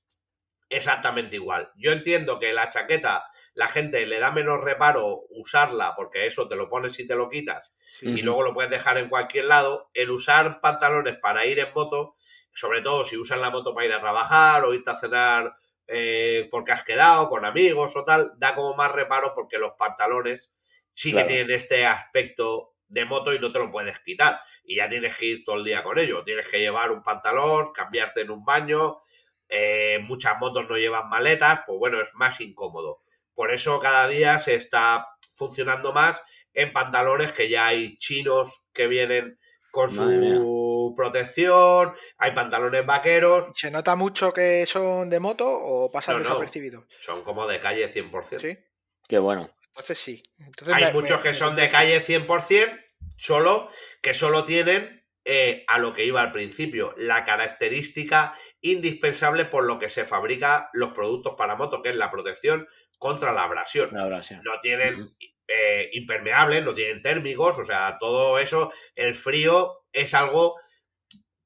exactamente 0.68 1.36
igual. 1.36 1.70
Yo 1.76 1.92
entiendo 1.92 2.38
que 2.38 2.52
la 2.52 2.68
chaqueta, 2.68 3.24
la 3.54 3.68
gente 3.68 4.04
le 4.06 4.18
da 4.18 4.32
menos 4.32 4.60
reparo 4.60 5.22
usarla, 5.30 5.94
porque 5.96 6.26
eso 6.26 6.48
te 6.48 6.56
lo 6.56 6.68
pones 6.68 6.98
y 6.98 7.06
te 7.06 7.14
lo 7.16 7.28
quitas, 7.28 7.72
Sí. 7.98 8.06
y 8.08 8.22
luego 8.22 8.42
lo 8.42 8.52
puedes 8.52 8.70
dejar 8.70 8.98
en 8.98 9.08
cualquier 9.08 9.46
lado. 9.46 9.90
El 9.94 10.10
usar 10.10 10.60
pantalones 10.60 11.16
para 11.18 11.46
ir 11.46 11.58
en 11.60 11.72
moto, 11.74 12.16
sobre 12.56 12.82
todo 12.82 13.04
si 13.04 13.16
usas 13.16 13.38
la 13.40 13.50
moto 13.50 13.74
para 13.74 13.86
ir 13.86 13.92
a 13.92 14.00
trabajar 14.00 14.64
o 14.64 14.74
irte 14.74 14.90
a 14.90 14.96
cenar 14.96 15.54
eh, 15.86 16.48
porque 16.50 16.72
has 16.72 16.82
quedado 16.84 17.28
con 17.28 17.44
amigos 17.44 17.94
o 17.96 18.04
tal, 18.04 18.32
da 18.38 18.54
como 18.54 18.74
más 18.74 18.90
reparo 18.92 19.32
porque 19.34 19.58
los 19.58 19.74
pantalones 19.78 20.52
sí 20.92 21.12
Claro. 21.12 21.28
que 21.28 21.34
tienen 21.34 21.50
este 21.54 21.86
aspecto 21.86 22.74
de 22.88 23.04
moto 23.04 23.34
y 23.34 23.38
no 23.38 23.52
te 23.52 23.58
lo 23.60 23.70
puedes 23.70 23.98
quitar. 24.00 24.40
Y 24.64 24.76
ya 24.76 24.88
tienes 24.88 25.14
que 25.16 25.26
ir 25.26 25.44
todo 25.44 25.56
el 25.56 25.64
día 25.64 25.82
con 25.84 25.98
ello. 25.98 26.24
Tienes 26.24 26.48
que 26.48 26.58
llevar 26.60 26.90
un 26.92 27.02
pantalón, 27.02 27.72
cambiarte 27.72 28.22
en 28.22 28.30
un 28.30 28.44
baño. 28.44 29.00
eh, 29.48 30.00
muchas 30.02 30.38
motos 30.40 30.68
no 30.68 30.76
llevan 30.76 31.08
maletas, 31.08 31.60
pues 31.66 31.78
bueno, 31.78 32.00
es 32.00 32.12
más 32.14 32.40
incómodo. 32.40 33.02
Por 33.34 33.52
eso 33.52 33.78
cada 33.78 34.08
día 34.08 34.38
se 34.40 34.54
está 34.56 35.06
funcionando 35.36 35.92
más 35.92 36.20
en 36.54 36.72
pantalones 36.72 37.32
que 37.32 37.48
ya 37.48 37.66
hay 37.68 37.96
chinos 37.98 38.66
que 38.72 38.88
vienen 38.88 39.38
con 39.76 39.90
su 39.90 40.94
protección, 40.96 41.94
hay 42.18 42.32
pantalones 42.32 42.86
vaqueros, 42.86 43.50
¿Se 43.54 43.70
nota 43.70 43.94
mucho 43.94 44.32
que 44.32 44.64
son 44.66 45.10
de 45.10 45.20
moto 45.20 45.46
o 45.48 45.90
pasan 45.90 46.14
No, 46.16 46.22
no. 46.22 46.24
desapercibidos? 46.28 46.84
son 46.98 47.22
como 47.22 47.46
de 47.46 47.60
calle 47.60 47.92
100%. 47.92 48.40
Sí. 48.40 48.58
Qué 49.06 49.18
bueno. 49.18 49.50
Entonces 49.68 49.98
sí. 49.98 50.22
Entonces 50.38 50.74
Hay 50.74 50.84
me- 50.86 50.92
muchos 50.94 51.18
me- 51.18 51.22
que 51.22 51.28
me 51.28 51.34
son 51.34 51.54
de 51.56 51.68
calle 51.68 52.00
100%, 52.00 52.78
solo 53.16 53.68
que 54.00 54.14
solo 54.14 54.44
tienen 54.44 55.04
eh, 55.28 55.64
a 55.66 55.78
lo 55.78 55.92
que 55.92 56.04
iba 56.04 56.20
al 56.22 56.30
principio, 56.32 56.94
la 56.96 57.24
característica 57.24 58.34
indispensable 58.60 59.44
por 59.44 59.64
lo 59.64 59.78
que 59.78 59.88
se 59.88 60.04
fabrica 60.04 60.70
los 60.72 60.92
productos 60.92 61.34
para 61.36 61.56
moto, 61.56 61.82
que 61.82 61.90
es 61.90 61.96
la 61.96 62.10
protección 62.12 62.66
contra 62.98 63.32
la 63.32 63.42
abrasión. 63.42 63.90
La 63.92 64.04
abrasión. 64.04 64.40
No 64.44 64.52
tienen. 64.60 65.14
Eh, 65.48 65.90
impermeables, 65.92 66.64
no 66.64 66.74
tienen 66.74 67.02
térmicos, 67.02 67.58
o 67.58 67.64
sea, 67.64 67.96
todo 67.98 68.38
eso, 68.38 68.72
el 68.94 69.14
frío 69.14 69.84
es 69.92 70.14
algo 70.14 70.56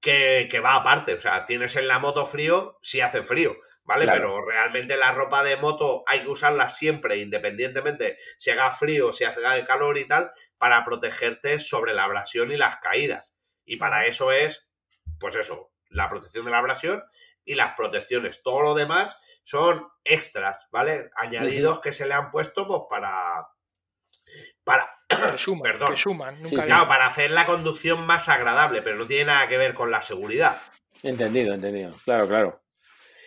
que, 0.00 0.48
que 0.50 0.60
va 0.60 0.76
aparte, 0.76 1.14
o 1.14 1.20
sea, 1.20 1.44
tienes 1.44 1.76
en 1.76 1.88
la 1.88 1.98
moto 1.98 2.24
frío 2.26 2.78
si 2.82 3.00
hace 3.00 3.22
frío, 3.22 3.56
¿vale? 3.84 4.04
Claro. 4.04 4.20
Pero 4.20 4.46
realmente 4.46 4.96
la 4.96 5.12
ropa 5.12 5.42
de 5.42 5.56
moto 5.56 6.04
hay 6.06 6.22
que 6.22 6.30
usarla 6.30 6.68
siempre, 6.68 7.18
independientemente 7.18 8.18
si 8.38 8.50
haga 8.50 8.72
frío, 8.72 9.12
si 9.12 9.24
haga 9.24 9.64
calor 9.64 9.98
y 9.98 10.06
tal, 10.06 10.32
para 10.56 10.84
protegerte 10.84 11.58
sobre 11.58 11.94
la 11.94 12.04
abrasión 12.04 12.52
y 12.52 12.56
las 12.56 12.76
caídas. 12.80 13.24
Y 13.64 13.76
para 13.76 14.06
eso 14.06 14.32
es, 14.32 14.68
pues 15.18 15.36
eso, 15.36 15.72
la 15.88 16.08
protección 16.08 16.44
de 16.44 16.50
la 16.50 16.58
abrasión 16.58 17.02
y 17.44 17.54
las 17.54 17.74
protecciones. 17.74 18.42
Todo 18.42 18.60
lo 18.60 18.74
demás 18.74 19.16
son 19.42 19.88
extras, 20.04 20.66
¿vale? 20.70 21.10
Añadidos 21.16 21.80
que 21.80 21.92
se 21.92 22.06
le 22.06 22.14
han 22.14 22.30
puesto 22.30 22.66
pues 22.66 22.82
para... 22.88 23.48
Para, 24.70 25.32
Que 25.32 25.38
suman, 25.38 25.62
Perdón. 25.62 25.90
que 25.90 25.96
suman. 25.96 26.36
Sí, 26.36 26.42
Nunca 26.42 26.62
sí. 26.62 26.68
claro, 26.68 26.86
para 26.86 27.06
hacer 27.06 27.30
la 27.30 27.44
conducción 27.44 28.06
más 28.06 28.28
agradable, 28.28 28.82
pero 28.82 28.96
no 28.96 29.06
tiene 29.08 29.24
nada 29.24 29.48
que 29.48 29.56
ver 29.58 29.74
con 29.74 29.90
la 29.90 30.00
seguridad. 30.00 30.62
Entendido, 31.02 31.52
entendido. 31.54 31.96
Claro, 32.04 32.28
claro. 32.28 32.62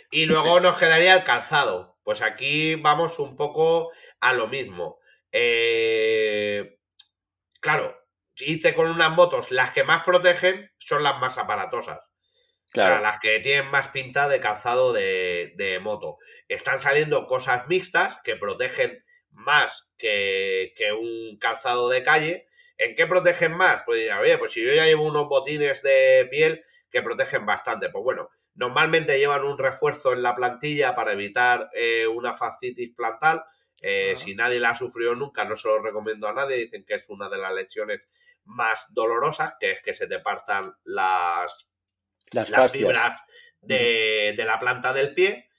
Y 0.09 0.25
luego 0.25 0.59
nos 0.61 0.77
quedaría 0.77 1.15
el 1.15 1.23
calzado. 1.23 1.97
Pues 2.03 2.21
aquí 2.21 2.75
vamos 2.75 3.19
un 3.19 3.35
poco 3.35 3.91
a 4.21 4.31
lo 4.33 4.47
mismo. 4.47 4.99
Eh, 5.31 6.77
claro, 7.59 8.05
irte 8.37 8.73
con 8.73 8.87
unas 8.89 9.11
motos, 9.11 9.51
las 9.51 9.71
que 9.71 9.83
más 9.83 10.03
protegen 10.03 10.71
son 10.77 11.03
las 11.03 11.19
más 11.19 11.37
aparatosas. 11.37 11.99
O 11.99 12.71
sea, 12.75 12.99
las 13.01 13.19
que 13.19 13.39
tienen 13.39 13.69
más 13.69 13.89
pinta 13.89 14.27
de 14.27 14.39
calzado 14.39 14.93
de, 14.93 15.53
de 15.57 15.79
moto. 15.79 16.17
Están 16.47 16.79
saliendo 16.79 17.27
cosas 17.27 17.67
mixtas 17.67 18.19
que 18.23 18.35
protegen 18.35 19.03
más 19.33 19.89
que, 19.97 20.73
que 20.77 20.93
un 20.93 21.37
calzado 21.37 21.89
de 21.89 22.03
calle. 22.03 22.47
¿En 22.77 22.95
qué 22.95 23.05
protegen 23.05 23.55
más? 23.55 23.83
Pues 23.85 23.99
dirán, 23.99 24.19
oye, 24.19 24.37
pues 24.37 24.53
si 24.53 24.65
yo 24.65 24.73
ya 24.73 24.85
llevo 24.85 25.05
unos 25.05 25.27
botines 25.27 25.81
de 25.83 26.27
piel 26.31 26.63
que 26.89 27.01
protegen 27.01 27.45
bastante. 27.45 27.89
Pues 27.89 28.03
bueno, 28.03 28.29
normalmente 28.55 29.17
llevan 29.17 29.43
un 29.43 29.57
refuerzo 29.57 30.13
en 30.13 30.23
la 30.23 30.35
plantilla 30.35 30.95
para 30.95 31.13
evitar 31.13 31.69
eh, 31.73 32.07
una 32.07 32.33
fascitis 32.33 32.93
plantal. 32.95 33.43
Eh. 33.81 34.15
Si 34.15 34.33
nadie 34.33 34.59
la 34.59 34.69
ha 34.69 34.75
sufrido 34.75 35.13
nunca, 35.13 35.43
no 35.43 35.55
se 35.55 35.67
lo 35.67 35.81
recomiendo 35.81 36.27
a 36.27 36.33
nadie. 36.33 36.57
Dicen 36.57 36.85
que 36.85 36.95
es 36.95 37.09
una 37.09 37.29
de 37.29 37.37
las 37.37 37.53
lesiones 37.53 38.07
más 38.45 38.93
dolorosas, 38.93 39.55
que 39.59 39.71
es 39.71 39.81
que 39.81 39.93
se 39.93 40.07
te 40.07 40.19
partan 40.19 40.73
las, 40.83 41.67
Las 42.31 42.71
fibras 42.71 43.23
de, 43.61 44.33
de 44.37 44.45
la 44.45 44.57
planta 44.57 44.93
del 44.93 45.13
pie. 45.13 45.49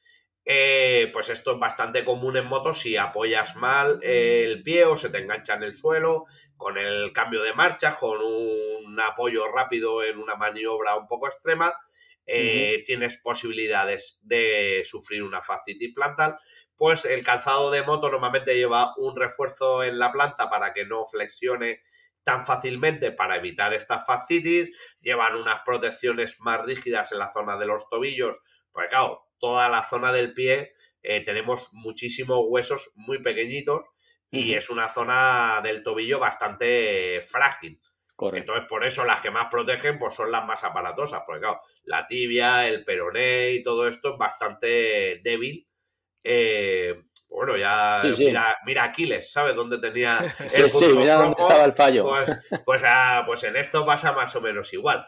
Eh, 0.46 1.08
pues 1.12 1.30
esto 1.30 1.52
es 1.52 1.58
bastante 1.58 2.04
común 2.04 2.36
en 2.36 2.44
motos 2.46 2.80
si 2.80 2.98
apoyas 2.98 3.56
mal 3.56 3.98
el 4.02 4.62
pie 4.62 4.84
o 4.84 4.96
se 4.96 5.08
te 5.08 5.18
engancha 5.18 5.54
en 5.54 5.62
el 5.62 5.74
suelo, 5.74 6.26
con 6.56 6.76
el 6.76 7.12
cambio 7.12 7.42
de 7.42 7.54
marcha, 7.54 7.96
con 7.96 8.20
un 8.22 9.00
apoyo 9.00 9.50
rápido 9.50 10.02
en 10.04 10.18
una 10.18 10.36
maniobra 10.36 10.96
un 10.96 11.06
poco 11.06 11.28
extrema, 11.28 11.72
eh, 12.26 12.82
tienes 12.86 13.18
posibilidades 13.18 14.18
de 14.22 14.82
sufrir 14.86 15.22
una 15.22 15.42
fascitis 15.42 15.94
plantal. 15.94 16.38
Pues 16.76 17.04
el 17.04 17.24
calzado 17.24 17.70
de 17.70 17.82
moto 17.82 18.10
normalmente 18.10 18.56
lleva 18.56 18.94
un 18.96 19.16
refuerzo 19.16 19.82
en 19.84 19.98
la 19.98 20.12
planta 20.12 20.50
para 20.50 20.72
que 20.74 20.84
no 20.84 21.04
flexione 21.06 21.80
tan 22.24 22.44
fácilmente 22.44 23.12
para 23.12 23.36
evitar 23.36 23.74
estas 23.74 24.04
fascitis, 24.06 24.70
llevan 25.00 25.36
unas 25.36 25.60
protecciones 25.64 26.40
más 26.40 26.64
rígidas 26.64 27.12
en 27.12 27.18
la 27.18 27.28
zona 27.28 27.56
de 27.58 27.66
los 27.66 27.88
tobillos, 27.88 28.36
porque 28.72 28.88
claro, 28.88 29.26
toda 29.44 29.68
la 29.68 29.82
zona 29.82 30.10
del 30.10 30.32
pie 30.32 30.72
eh, 31.02 31.20
tenemos 31.20 31.68
muchísimos 31.74 32.46
huesos 32.48 32.92
muy 32.94 33.18
pequeñitos 33.18 33.82
y 34.30 34.54
es 34.54 34.70
una 34.70 34.88
zona 34.88 35.60
del 35.62 35.82
tobillo 35.82 36.18
bastante 36.18 37.20
frágil. 37.20 37.78
Correcto. 38.16 38.52
Entonces, 38.52 38.64
por 38.68 38.86
eso 38.86 39.04
las 39.04 39.20
que 39.20 39.30
más 39.30 39.48
protegen 39.50 39.98
pues 39.98 40.14
son 40.14 40.32
las 40.32 40.46
más 40.46 40.64
aparatosas, 40.64 41.22
porque 41.26 41.42
claro, 41.42 41.60
la 41.82 42.06
tibia, 42.06 42.66
el 42.66 42.86
peroné 42.86 43.50
y 43.50 43.62
todo 43.62 43.86
esto 43.86 44.14
es 44.14 44.18
bastante 44.18 45.20
débil. 45.22 45.68
Eh, 46.22 47.02
bueno, 47.28 47.58
ya 47.58 48.00
Sí, 48.00 48.14
sí. 48.14 48.24
Mira, 48.24 48.56
mira 48.64 48.84
Aquiles, 48.84 49.30
¿sabes 49.30 49.54
dónde 49.54 49.76
tenía 49.78 50.18
el 50.40 50.70
Sí, 50.70 50.86
mira 50.86 51.16
dónde 51.16 51.36
estaba 51.38 51.66
el 51.66 51.74
fallo. 51.74 52.08
Pues, 52.08 52.62
pues, 52.64 52.82
ah, 52.86 53.22
pues 53.26 53.44
en 53.44 53.56
esto 53.56 53.84
pasa 53.84 54.12
más 54.12 54.34
o 54.34 54.40
menos 54.40 54.72
igual. 54.72 55.06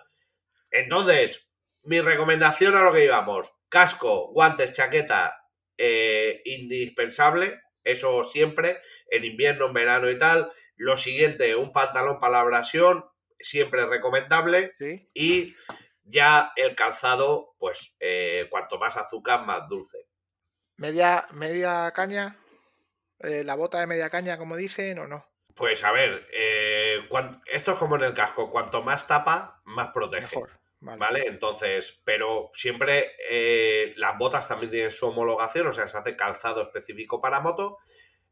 Entonces, 0.70 1.45
mi 1.86 2.00
recomendación 2.00 2.76
a 2.76 2.82
lo 2.82 2.92
que 2.92 3.04
íbamos: 3.04 3.50
casco, 3.68 4.28
guantes, 4.32 4.72
chaqueta, 4.72 5.36
eh, 5.78 6.42
indispensable, 6.44 7.60
eso 7.84 8.24
siempre, 8.24 8.78
en 9.10 9.24
invierno, 9.24 9.66
en 9.66 9.72
verano 9.74 10.10
y 10.10 10.18
tal. 10.18 10.50
Lo 10.76 10.96
siguiente, 10.96 11.56
un 11.56 11.72
pantalón 11.72 12.20
para 12.20 12.32
la 12.32 12.40
abrasión, 12.40 13.04
siempre 13.38 13.86
recomendable. 13.86 14.74
Sí. 14.78 15.08
Y 15.14 15.56
ya 16.02 16.52
el 16.56 16.74
calzado, 16.76 17.54
pues 17.58 17.96
eh, 18.00 18.46
cuanto 18.50 18.78
más 18.78 18.96
azúcar, 18.96 19.46
más 19.46 19.66
dulce. 19.68 19.98
Media, 20.76 21.26
media 21.32 21.90
caña. 21.92 22.36
eh, 23.20 23.42
la 23.44 23.54
bota 23.54 23.80
de 23.80 23.86
media 23.86 24.10
caña, 24.10 24.36
como 24.36 24.56
dicen, 24.56 24.98
o 24.98 25.06
no. 25.06 25.24
Pues 25.54 25.82
a 25.84 25.90
ver, 25.92 26.26
cuan- 27.08 27.40
esto 27.46 27.72
es 27.72 27.78
como 27.78 27.96
en 27.96 28.02
el 28.02 28.12
casco, 28.12 28.50
cuanto 28.50 28.82
más 28.82 29.06
tapa, 29.06 29.62
más 29.64 29.88
protege. 29.94 30.36
Mejor. 30.36 30.50
Vale. 30.81 30.98
¿Vale? 30.98 31.27
Entonces, 31.27 32.03
pero 32.05 32.51
siempre 32.55 33.12
eh, 33.28 33.94
las 33.97 34.19
botas 34.19 34.47
también 34.47 34.70
tienen 34.70 34.90
su 34.90 35.07
homologación, 35.07 35.66
o 35.66 35.73
sea, 35.73 35.89
se 35.89 35.97
hace 35.97 36.16
calzado 36.16 36.62
específico 36.62 37.20
para 37.20 37.40
moto. 37.40 37.78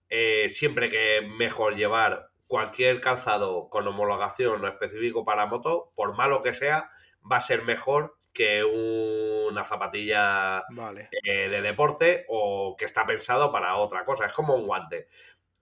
Eh, 0.09 0.49
siempre 0.49 0.89
que 0.89 1.23
mejor 1.39 1.75
llevar 1.77 2.29
cualquier 2.47 3.01
calzado 3.01 3.69
con 3.71 3.89
homologación 3.89 4.65
o 4.65 4.69
específico 4.69 5.25
para 5.25 5.47
moto, 5.47 5.91
por 5.95 6.15
malo 6.17 6.43
que 6.43 6.53
sea, 6.53 6.91
va 7.31 7.37
a 7.39 7.41
ser 7.41 7.63
mejor 7.63 8.19
que 8.33 8.65
una 8.65 9.65
zapatilla 9.65 10.65
Vale. 10.71 11.09
eh, 11.23 11.49
de 11.49 11.63
deporte 11.63 12.27
o 12.29 12.77
que 12.77 12.85
está 12.85 13.07
pensado 13.07 13.51
para 13.53 13.77
otra 13.77 14.05
cosa. 14.05 14.27
Es 14.27 14.33
como 14.33 14.55
un 14.55 14.67
guante. 14.67 15.09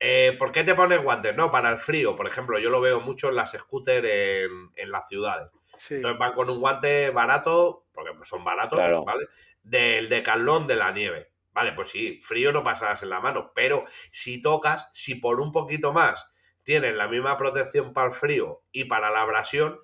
Eh, 0.00 0.34
¿Por 0.38 0.50
qué 0.50 0.64
te 0.64 0.74
pones 0.74 1.02
guantes? 1.02 1.36
No, 1.36 1.50
para 1.50 1.70
el 1.70 1.78
frío. 1.78 2.16
Por 2.16 2.26
ejemplo, 2.26 2.58
yo 2.58 2.70
lo 2.70 2.80
veo 2.80 3.00
mucho 3.00 3.28
en 3.28 3.36
las 3.36 3.52
scooters 3.52 4.08
en, 4.08 4.70
en 4.74 4.90
las 4.90 5.06
ciudades. 5.06 5.50
Sí. 5.86 5.94
Entonces 5.96 6.18
van 6.18 6.32
con 6.32 6.48
un 6.48 6.60
guante 6.60 7.10
barato, 7.10 7.86
porque 7.92 8.12
son 8.24 8.44
baratos, 8.44 8.78
Claro. 8.78 9.04
¿vale? 9.04 9.26
Del 9.62 10.08
decalón 10.08 10.66
de 10.68 10.76
la 10.76 10.92
nieve. 10.92 11.32
Vale, 11.52 11.72
pues 11.72 11.90
sí, 11.90 12.20
frío 12.22 12.52
no 12.52 12.62
pasarás 12.62 13.02
en 13.02 13.10
la 13.10 13.20
mano, 13.20 13.52
pero 13.54 13.84
si 14.10 14.40
tocas, 14.40 14.88
si 14.92 15.16
por 15.16 15.40
un 15.40 15.50
poquito 15.52 15.92
más 15.92 16.30
tienes 16.62 16.94
la 16.94 17.08
misma 17.08 17.36
protección 17.36 17.92
para 17.92 18.06
el 18.08 18.12
frío 18.14 18.62
y 18.70 18.84
para 18.84 19.10
la 19.10 19.22
abrasión, 19.22 19.80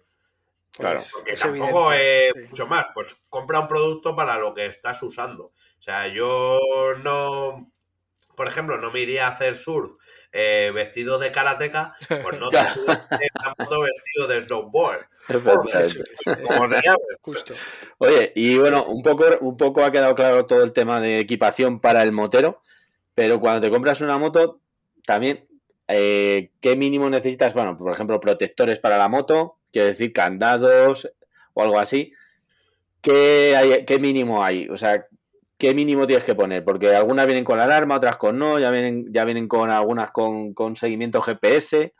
Claro. 0.70 1.00
Pues, 1.00 1.10
porque 1.12 1.32
es 1.32 1.40
tampoco 1.40 1.92
es 1.92 2.32
sí. 2.34 2.40
mucho 2.50 2.66
más, 2.68 2.86
pues 2.94 3.16
compra 3.28 3.58
un 3.60 3.66
producto 3.66 4.14
para 4.14 4.38
lo 4.38 4.54
que 4.54 4.66
estás 4.66 5.02
usando. 5.02 5.46
O 5.46 5.82
sea, 5.82 6.06
yo 6.08 6.60
no, 7.02 7.72
por 8.36 8.46
ejemplo, 8.46 8.78
no 8.78 8.92
me 8.92 9.00
iría 9.00 9.26
a 9.26 9.30
hacer 9.30 9.56
surf 9.56 9.92
eh, 10.32 10.70
vestido 10.74 11.18
de 11.18 11.32
karateca, 11.32 11.96
pues 12.08 12.38
no 12.38 12.48
te 12.50 12.56
Claro. 12.58 12.80
moto 13.58 13.80
vestido 13.80 14.26
de 14.28 14.44
snowboard. 14.46 15.06
Como 15.42 16.68
justo. 17.20 17.54
Oye, 17.98 18.32
y 18.34 18.56
bueno, 18.56 18.84
un 18.84 19.02
poco, 19.02 19.26
un 19.40 19.56
poco 19.56 19.84
ha 19.84 19.92
quedado 19.92 20.14
claro 20.14 20.46
todo 20.46 20.62
el 20.62 20.72
tema 20.72 21.00
de 21.00 21.18
equipación 21.20 21.78
para 21.78 22.02
el 22.02 22.12
motero, 22.12 22.62
pero 23.14 23.40
cuando 23.40 23.60
te 23.60 23.70
compras 23.70 24.00
una 24.00 24.16
moto, 24.18 24.60
también, 25.04 25.46
eh, 25.88 26.50
¿qué 26.60 26.76
mínimo 26.76 27.10
necesitas? 27.10 27.52
Bueno, 27.54 27.76
por 27.76 27.92
ejemplo, 27.92 28.20
protectores 28.20 28.78
para 28.78 28.96
la 28.98 29.08
moto, 29.08 29.58
quiero 29.72 29.88
decir, 29.88 30.12
candados 30.12 31.10
o 31.54 31.62
algo 31.62 31.78
así. 31.78 32.12
¿Qué, 33.00 33.54
hay, 33.56 33.84
qué 33.84 33.98
mínimo 33.98 34.42
hay? 34.42 34.68
O 34.68 34.76
sea, 34.76 35.06
¿qué 35.58 35.74
mínimo 35.74 36.06
tienes 36.06 36.24
que 36.24 36.34
poner? 36.34 36.64
Porque 36.64 36.94
algunas 36.94 37.26
vienen 37.26 37.44
con 37.44 37.60
alarma, 37.60 37.96
otras 37.96 38.16
con 38.16 38.38
no, 38.38 38.58
ya 38.58 38.70
vienen, 38.70 39.12
ya 39.12 39.24
vienen 39.24 39.48
con 39.48 39.70
algunas 39.70 40.10
con, 40.12 40.54
con 40.54 40.76
seguimiento 40.76 41.20
GPS. 41.20 41.92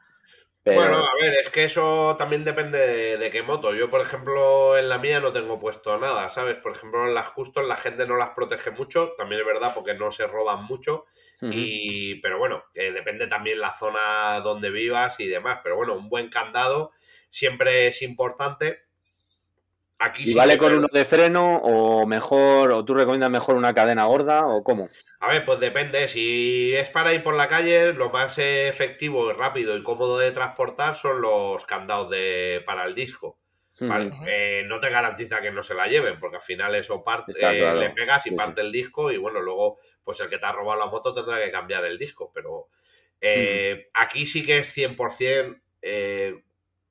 Pero, 0.62 0.80
Bueno, 0.80 0.98
a 0.98 1.14
ver, 1.20 1.34
es 1.42 1.50
que 1.50 1.64
eso 1.64 2.14
también 2.18 2.44
depende 2.44 2.78
de, 2.78 3.16
de 3.16 3.30
qué 3.30 3.42
moto. 3.42 3.74
Yo, 3.74 3.88
por 3.88 4.00
ejemplo, 4.00 4.76
en 4.76 4.88
la 4.88 4.98
mía 4.98 5.18
no 5.18 5.32
tengo 5.32 5.58
puesto 5.58 5.96
nada, 5.98 6.28
¿sabes? 6.28 6.56
Por 6.56 6.72
ejemplo, 6.72 7.06
en 7.06 7.14
las 7.14 7.30
custom 7.30 7.66
la 7.66 7.76
gente 7.76 8.06
no 8.06 8.16
las 8.16 8.30
protege 8.30 8.70
mucho, 8.70 9.12
también 9.16 9.40
es 9.40 9.46
verdad 9.46 9.72
porque 9.74 9.94
no 9.94 10.10
se 10.10 10.26
roban 10.26 10.64
mucho, 10.64 11.06
y 11.40 12.16
pero 12.16 12.38
bueno, 12.38 12.64
depende 12.74 13.28
también 13.28 13.60
la 13.60 13.72
zona 13.72 14.40
donde 14.40 14.70
vivas 14.70 15.18
y 15.20 15.28
demás. 15.28 15.60
Pero 15.62 15.76
bueno, 15.76 15.94
un 15.94 16.08
buen 16.10 16.28
candado 16.28 16.90
siempre 17.30 17.86
es 17.86 18.02
importante. 18.02 18.87
Aquí 19.98 20.22
¿Y 20.22 20.26
sí 20.28 20.34
vale 20.34 20.56
con 20.58 20.74
uno 20.74 20.88
de 20.92 21.04
freno 21.04 21.56
o 21.56 22.06
mejor, 22.06 22.70
o 22.72 22.84
tú 22.84 22.94
recomiendas 22.94 23.30
mejor 23.30 23.56
una 23.56 23.74
cadena 23.74 24.04
gorda 24.04 24.46
o 24.46 24.62
cómo? 24.62 24.90
A 25.20 25.28
ver, 25.28 25.44
pues 25.44 25.58
depende. 25.58 26.06
Si 26.06 26.74
es 26.74 26.88
para 26.90 27.12
ir 27.12 27.22
por 27.22 27.34
la 27.34 27.48
calle, 27.48 27.92
lo 27.92 28.10
más 28.10 28.38
efectivo, 28.38 29.32
rápido 29.32 29.76
y 29.76 29.82
cómodo 29.82 30.18
de 30.18 30.30
transportar 30.30 30.94
son 30.94 31.20
los 31.20 31.64
candados 31.66 32.10
de 32.10 32.62
para 32.64 32.84
el 32.84 32.94
disco. 32.94 33.38
Eh, 33.80 34.64
no 34.66 34.80
te 34.80 34.90
garantiza 34.90 35.40
que 35.40 35.50
no 35.52 35.62
se 35.62 35.74
la 35.74 35.86
lleven, 35.86 36.18
porque 36.18 36.36
al 36.36 36.42
final 36.42 36.74
eso 36.74 37.04
parte, 37.04 37.32
eh, 37.32 37.38
claro. 37.38 37.78
le 37.78 37.90
pegas 37.90 38.26
y 38.26 38.30
Sí, 38.30 38.36
parte 38.36 38.60
el 38.60 38.72
disco 38.72 39.12
y 39.12 39.18
bueno, 39.18 39.40
luego 39.40 39.78
pues 40.02 40.18
el 40.20 40.28
que 40.28 40.38
te 40.38 40.46
ha 40.46 40.52
robado 40.52 40.80
la 40.80 40.86
moto 40.86 41.12
tendrá 41.14 41.38
que 41.44 41.52
cambiar 41.52 41.84
el 41.84 41.98
disco, 41.98 42.32
pero 42.34 42.68
eh, 43.20 43.88
aquí 43.94 44.26
sí 44.26 44.44
que 44.44 44.58
es 44.58 44.76
100% 44.76 45.60
eh, 45.82 46.42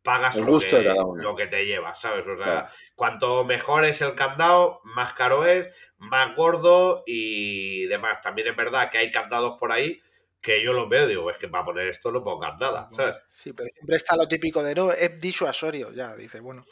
pagas 0.07 0.37
El 0.37 0.45
lo 0.45 0.57
de 0.57 0.69
que, 0.69 0.83
cada 0.85 1.03
uno. 1.03 1.21
lo 1.21 1.35
que 1.35 1.47
te 1.47 1.65
llevas, 1.65 1.99
¿sabes? 1.99 2.25
O 2.25 2.37
sea, 2.37 2.45
Claro. 2.45 2.67
cuanto 2.95 3.43
mejor 3.43 3.83
es 3.83 3.99
el 4.01 4.15
candado, 4.15 4.79
más 4.85 5.11
caro 5.11 5.45
es, 5.45 5.67
más 5.97 6.33
gordo 6.33 7.03
y 7.05 7.87
demás. 7.87 8.21
También 8.21 8.47
es 8.47 8.55
verdad 8.55 8.89
que 8.89 8.99
hay 8.99 9.11
candados 9.11 9.57
por 9.59 9.73
ahí 9.73 10.01
que 10.39 10.63
yo 10.63 10.71
los 10.71 10.87
veo 10.87 11.03
y 11.03 11.09
digo, 11.09 11.29
es 11.29 11.37
que 11.37 11.49
para 11.49 11.65
poner 11.65 11.89
esto 11.89 12.09
no 12.09 12.23
pongas 12.23 12.57
nada, 12.57 12.87
¿sabes? 12.95 13.15
Sí, 13.33 13.51
pero 13.51 13.69
siempre 13.73 13.97
está 13.97 14.15
lo 14.15 14.29
típico 14.29 14.63
de 14.63 14.75
no, 14.75 14.93
es 14.93 15.19
disuasorio. 15.19 15.91
Ya, 15.91 16.15
dice, 16.15 16.39
bueno. 16.39 16.63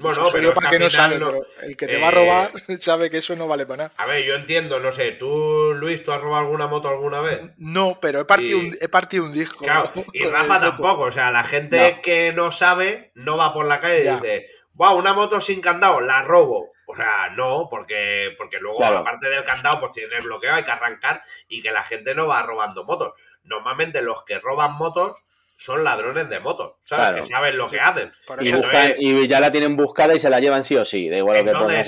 Bueno, 0.00 0.28
pero 0.32 0.54
para 0.54 0.70
que 0.70 0.78
no 0.78 0.88
final 0.88 1.10
sale, 1.10 1.18
no- 1.18 1.30
pero 1.30 1.46
el 1.62 1.76
que 1.76 1.86
te 1.86 1.96
eh, 1.98 2.00
va 2.00 2.08
a 2.08 2.10
robar 2.10 2.52
sabe 2.80 3.10
que 3.10 3.18
eso 3.18 3.36
no 3.36 3.46
vale 3.46 3.66
para 3.66 3.84
nada. 3.84 3.92
A 3.96 4.06
ver, 4.06 4.24
yo 4.24 4.34
entiendo, 4.34 4.80
no 4.80 4.92
sé, 4.92 5.12
tú, 5.12 5.72
Luis, 5.74 6.02
¿tú 6.02 6.12
has 6.12 6.20
robado 6.20 6.42
alguna 6.44 6.66
moto 6.66 6.88
alguna 6.88 7.20
vez? 7.20 7.40
No, 7.58 7.98
pero 8.00 8.20
he 8.20 8.24
partido, 8.24 8.58
Y- 8.58 8.68
un, 8.70 8.78
he 8.80 8.88
partido 8.88 9.24
un 9.24 9.32
disco. 9.32 9.64
Claro, 9.64 9.92
y 10.12 10.24
Rafa 10.24 10.54
chopo. 10.54 10.60
tampoco, 10.70 11.02
o 11.02 11.12
sea, 11.12 11.30
la 11.30 11.44
gente 11.44 11.94
No. 11.96 12.02
que 12.02 12.32
no 12.34 12.50
sabe 12.50 13.12
no 13.14 13.36
va 13.36 13.52
por 13.52 13.66
la 13.66 13.80
calle 13.80 14.00
y 14.00 14.04
Ya. 14.04 14.16
dice, 14.16 14.48
wow, 14.74 14.96
una 14.96 15.12
moto 15.12 15.40
sin 15.40 15.60
candado, 15.60 16.00
la 16.00 16.22
robo. 16.22 16.72
O 16.86 16.96
sea, 16.96 17.28
no, 17.36 17.68
porque, 17.70 18.34
porque 18.36 18.58
luego, 18.58 18.78
Claro. 18.78 18.98
aparte 18.98 19.28
del 19.28 19.44
candado, 19.44 19.78
pues 19.78 19.92
tiene 19.92 20.16
el 20.16 20.24
bloqueo, 20.24 20.54
hay 20.54 20.64
que 20.64 20.72
arrancar 20.72 21.22
y 21.46 21.62
que 21.62 21.70
la 21.70 21.84
gente 21.84 22.16
no 22.16 22.26
va 22.26 22.42
robando 22.42 22.82
motos. 22.84 23.12
Normalmente 23.44 24.02
los 24.02 24.24
que 24.24 24.38
roban 24.40 24.72
motos 24.74 25.24
son 25.62 25.84
ladrones 25.84 26.26
de 26.30 26.40
motos, 26.40 26.76
¿sabes? 26.84 27.08
Claro. 27.08 27.16
Que 27.22 27.28
saben 27.30 27.58
lo 27.58 27.68
que 27.68 27.78
hacen. 27.80 28.10
Y, 28.40 28.50
buscan, 28.52 28.94
ya 29.28 29.40
la 29.40 29.52
tienen 29.52 29.76
buscada 29.76 30.14
y 30.14 30.18
se 30.18 30.30
la 30.30 30.40
llevan 30.40 30.64
sí 30.64 30.74
o 30.76 30.86
sí, 30.86 31.10
da 31.10 31.18
igual 31.18 31.44
lo 31.44 31.66
que 31.66 31.80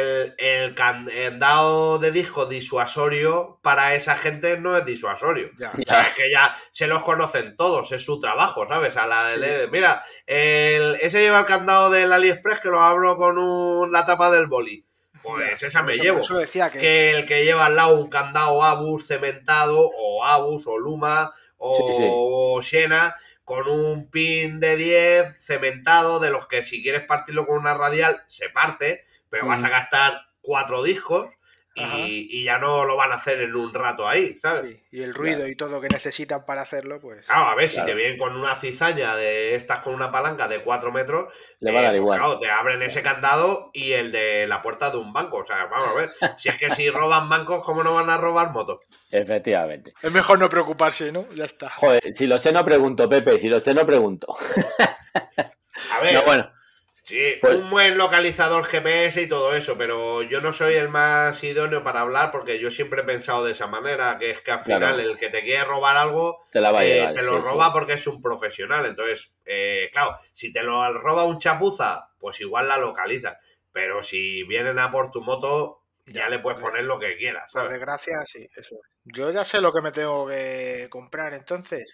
el, 0.00 0.34
el 0.38 0.74
candado 0.74 1.98
de 1.98 2.10
disco 2.10 2.46
disuasorio 2.46 3.58
para 3.62 3.94
esa 3.94 4.16
gente 4.16 4.58
no 4.58 4.74
es 4.76 4.86
disuasorio. 4.86 5.50
Ya. 5.58 5.72
O 5.72 5.82
sea, 5.86 6.02
es 6.02 6.14
que 6.14 6.30
ya 6.30 6.56
se 6.70 6.86
los 6.86 7.02
conocen 7.02 7.54
todos, 7.56 7.92
es 7.92 8.02
su 8.02 8.18
trabajo, 8.18 8.66
¿sabes? 8.66 8.96
A 8.96 9.06
la 9.06 9.28
de, 9.28 9.68
mira, 9.68 10.02
el, 10.26 10.96
ese 11.02 11.20
lleva 11.20 11.40
el 11.40 11.46
candado 11.46 11.90
del 11.90 12.12
AliExpress 12.12 12.60
que 12.60 12.68
lo 12.70 12.80
abro 12.80 13.16
con 13.18 13.36
un- 13.36 13.92
la 13.92 14.06
tapa 14.06 14.30
del 14.30 14.46
boli. 14.46 14.86
Pues 15.22 15.60
Ya, 15.60 15.66
esa 15.68 15.82
me 15.82 15.92
eso- 15.94 16.02
llevo. 16.02 16.20
eso 16.20 16.38
decía 16.38 16.70
que, 16.70 16.78
Que 16.80 17.10
el 17.18 17.26
que 17.26 17.44
lleva 17.44 17.66
al 17.66 17.76
lado 17.76 17.96
un 18.00 18.08
candado 18.08 18.62
Abus 18.64 19.06
cementado, 19.06 19.78
o 19.96 20.24
Abus, 20.24 20.66
o 20.66 20.78
Luma, 20.78 21.32
o 21.64 22.60
Siena, 22.62 23.14
con 23.44 23.68
un 23.68 24.10
pin 24.10 24.60
de 24.60 24.76
10 24.76 25.36
cementado, 25.44 26.20
de 26.20 26.30
los 26.30 26.46
que 26.48 26.62
si 26.62 26.82
quieres 26.82 27.02
partirlo 27.02 27.46
con 27.46 27.58
una 27.58 27.74
radial, 27.74 28.22
se 28.28 28.48
parte, 28.50 29.04
pero 29.28 29.46
vas 29.46 29.64
a 29.64 29.68
Ujú. 29.68 29.70
gastar 29.70 30.20
cuatro 30.40 30.82
discos 30.82 31.30
y, 31.74 32.28
y 32.30 32.44
ya 32.44 32.58
no 32.58 32.84
lo 32.84 32.96
van 32.96 33.12
a 33.12 33.16
hacer 33.16 33.40
en 33.40 33.54
un 33.56 33.72
rato 33.74 34.08
ahí, 34.08 34.38
¿sabes? 34.38 34.62
sí, 34.70 34.82
y 34.90 35.02
el 35.02 35.14
ruido 35.14 35.46
y 35.48 35.56
todo 35.56 35.80
que 35.80 35.88
necesitan 35.88 36.44
para 36.44 36.62
hacerlo, 36.62 37.00
pues. 37.00 37.26
Claro, 37.26 37.46
a 37.46 37.54
ver, 37.54 37.68
Claro. 37.68 37.86
si 37.86 37.90
te 37.92 37.94
vienen 37.94 38.18
con 38.18 38.36
una 38.36 38.56
cizaña 38.56 39.16
de 39.16 39.54
estas 39.54 39.78
con 39.80 39.94
una 39.94 40.10
palanca 40.10 40.48
de 40.48 40.62
4 40.62 40.92
metros, 40.92 41.32
Le 41.60 41.70
va 41.72 41.80
a 41.80 41.82
eh, 41.82 41.84
dar 41.84 41.94
pues 41.94 41.96
igual. 41.96 42.18
claro, 42.18 42.38
te 42.40 42.50
abren 42.50 42.82
ese 42.82 43.02
candado 43.02 43.70
y 43.72 43.92
el 43.92 44.12
de 44.12 44.46
la 44.46 44.60
puerta 44.60 44.90
de 44.90 44.98
un 44.98 45.12
banco. 45.12 45.38
O 45.38 45.44
sea, 45.44 45.66
vamos 45.66 45.88
a 45.88 45.92
ver, 45.94 46.10
si 46.36 46.48
es 46.48 46.58
que 46.58 46.70
si 46.70 46.90
roban 46.90 47.28
bancos, 47.28 47.62
¿cómo 47.64 47.82
no 47.84 47.94
van 47.94 48.10
a 48.10 48.18
robar 48.18 48.50
motos? 48.50 48.80
Efectivamente. 49.12 49.92
Es 50.02 50.10
mejor 50.10 50.38
no 50.38 50.48
preocuparse, 50.48 51.12
¿no? 51.12 51.26
Ya 51.34 51.44
está. 51.44 51.68
Joder, 51.70 52.02
si 52.12 52.26
lo 52.26 52.38
sé 52.38 52.50
no 52.50 52.64
pregunto, 52.64 53.08
Pepe, 53.08 53.36
si 53.38 53.48
lo 53.48 53.60
sé 53.60 53.74
no 53.74 53.84
pregunto. 53.86 54.34
A 55.90 56.00
ver, 56.00 56.14
No, 56.14 56.22
bueno, 56.24 56.50
sí, 57.04 57.34
pues- 57.40 57.56
un 57.56 57.70
buen 57.70 57.98
localizador 57.98 58.64
GPS 58.64 59.20
y 59.22 59.28
todo 59.28 59.54
eso, 59.54 59.76
pero 59.76 60.22
yo 60.22 60.40
no 60.40 60.52
soy 60.52 60.74
el 60.74 60.88
más 60.88 61.42
idóneo 61.44 61.84
para 61.84 62.00
hablar 62.00 62.30
porque 62.30 62.58
yo 62.58 62.70
siempre 62.70 63.02
he 63.02 63.04
pensado 63.04 63.44
de 63.44 63.52
esa 63.52 63.66
manera, 63.66 64.18
que 64.18 64.30
es 64.30 64.40
que 64.40 64.50
al 64.52 64.62
Claro. 64.62 64.86
final 64.86 65.00
el 65.00 65.18
que 65.18 65.28
te 65.28 65.42
quiere 65.42 65.64
robar 65.64 65.96
algo 65.98 66.44
te 66.50 66.60
la 66.60 66.72
va 66.72 66.80
a 66.80 66.84
eh, 66.86 67.10
te 67.14 67.22
lo 67.22 67.42
sí. 67.42 67.48
roba 67.50 67.72
porque 67.72 67.94
es 67.94 68.06
un 68.06 68.22
profesional. 68.22 68.86
Entonces, 68.86 69.34
eh, 69.44 69.90
claro, 69.92 70.16
si 70.32 70.52
te 70.52 70.62
lo 70.62 70.90
roba 70.98 71.24
un 71.24 71.38
chapuza, 71.38 72.08
pues 72.18 72.40
igual 72.40 72.66
la 72.68 72.78
localizas. 72.78 73.36
Pero 73.72 74.02
si 74.02 74.42
vienen 74.44 74.78
a 74.78 74.90
por 74.90 75.10
tu 75.10 75.22
moto, 75.22 75.81
ya, 76.06 76.28
Ya, 76.28 76.28
le 76.28 76.38
puedes 76.38 76.60
por 76.60 76.70
poner 76.70 76.84
lo 76.84 76.98
que 76.98 77.16
quieras, 77.16 77.50
Por 77.52 77.64
¿sabes? 77.64 77.72
desgracia, 77.72 78.24
sí, 78.26 78.48
eso. 78.56 78.76
Yo 79.04 79.30
ya 79.30 79.44
sé 79.44 79.60
lo 79.60 79.72
que 79.72 79.80
me 79.80 79.92
tengo 79.92 80.26
que 80.28 80.88
comprar 80.90 81.34
entonces. 81.34 81.86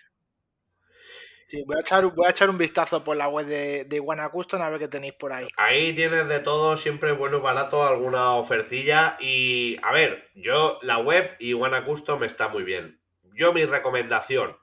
Sí, 1.49 1.63
voy 1.67 1.77
a 1.77 1.81
echar, 1.81 2.05
voy 2.15 2.27
a 2.27 2.31
echar 2.31 2.49
un 2.51 2.59
vistazo 2.59 3.03
por 3.03 3.17
la 3.17 3.29
web 3.29 3.47
de, 3.47 3.85
de 3.85 3.97
Iguana 3.97 4.29
Custom 4.31 4.63
a 4.63 4.71
ver 4.71 4.79
qué 4.81 4.89
tenéis 4.89 5.15
por 5.15 5.33
ahí. 5.33 5.49
Ahí 5.57 5.93
tienes 5.95 6.29
de 6.29 6.41
todo, 6.41 6.77
siempre 6.77 7.13
bueno, 7.13 7.41
barato, 7.41 7.85
alguna 7.85 8.35
ofertilla. 8.35 9.17
Y 9.21 9.77
a 9.83 9.93
ver, 9.93 10.31
yo, 10.35 10.79
la 10.83 10.99
web 10.99 11.37
Iguana 11.41 11.85
Custom 11.85 12.23
está 12.25 12.49
muy 12.49 12.63
bien. 12.63 13.01
Yo, 13.35 13.53
mi 13.53 13.65
recomendación, 13.65 14.57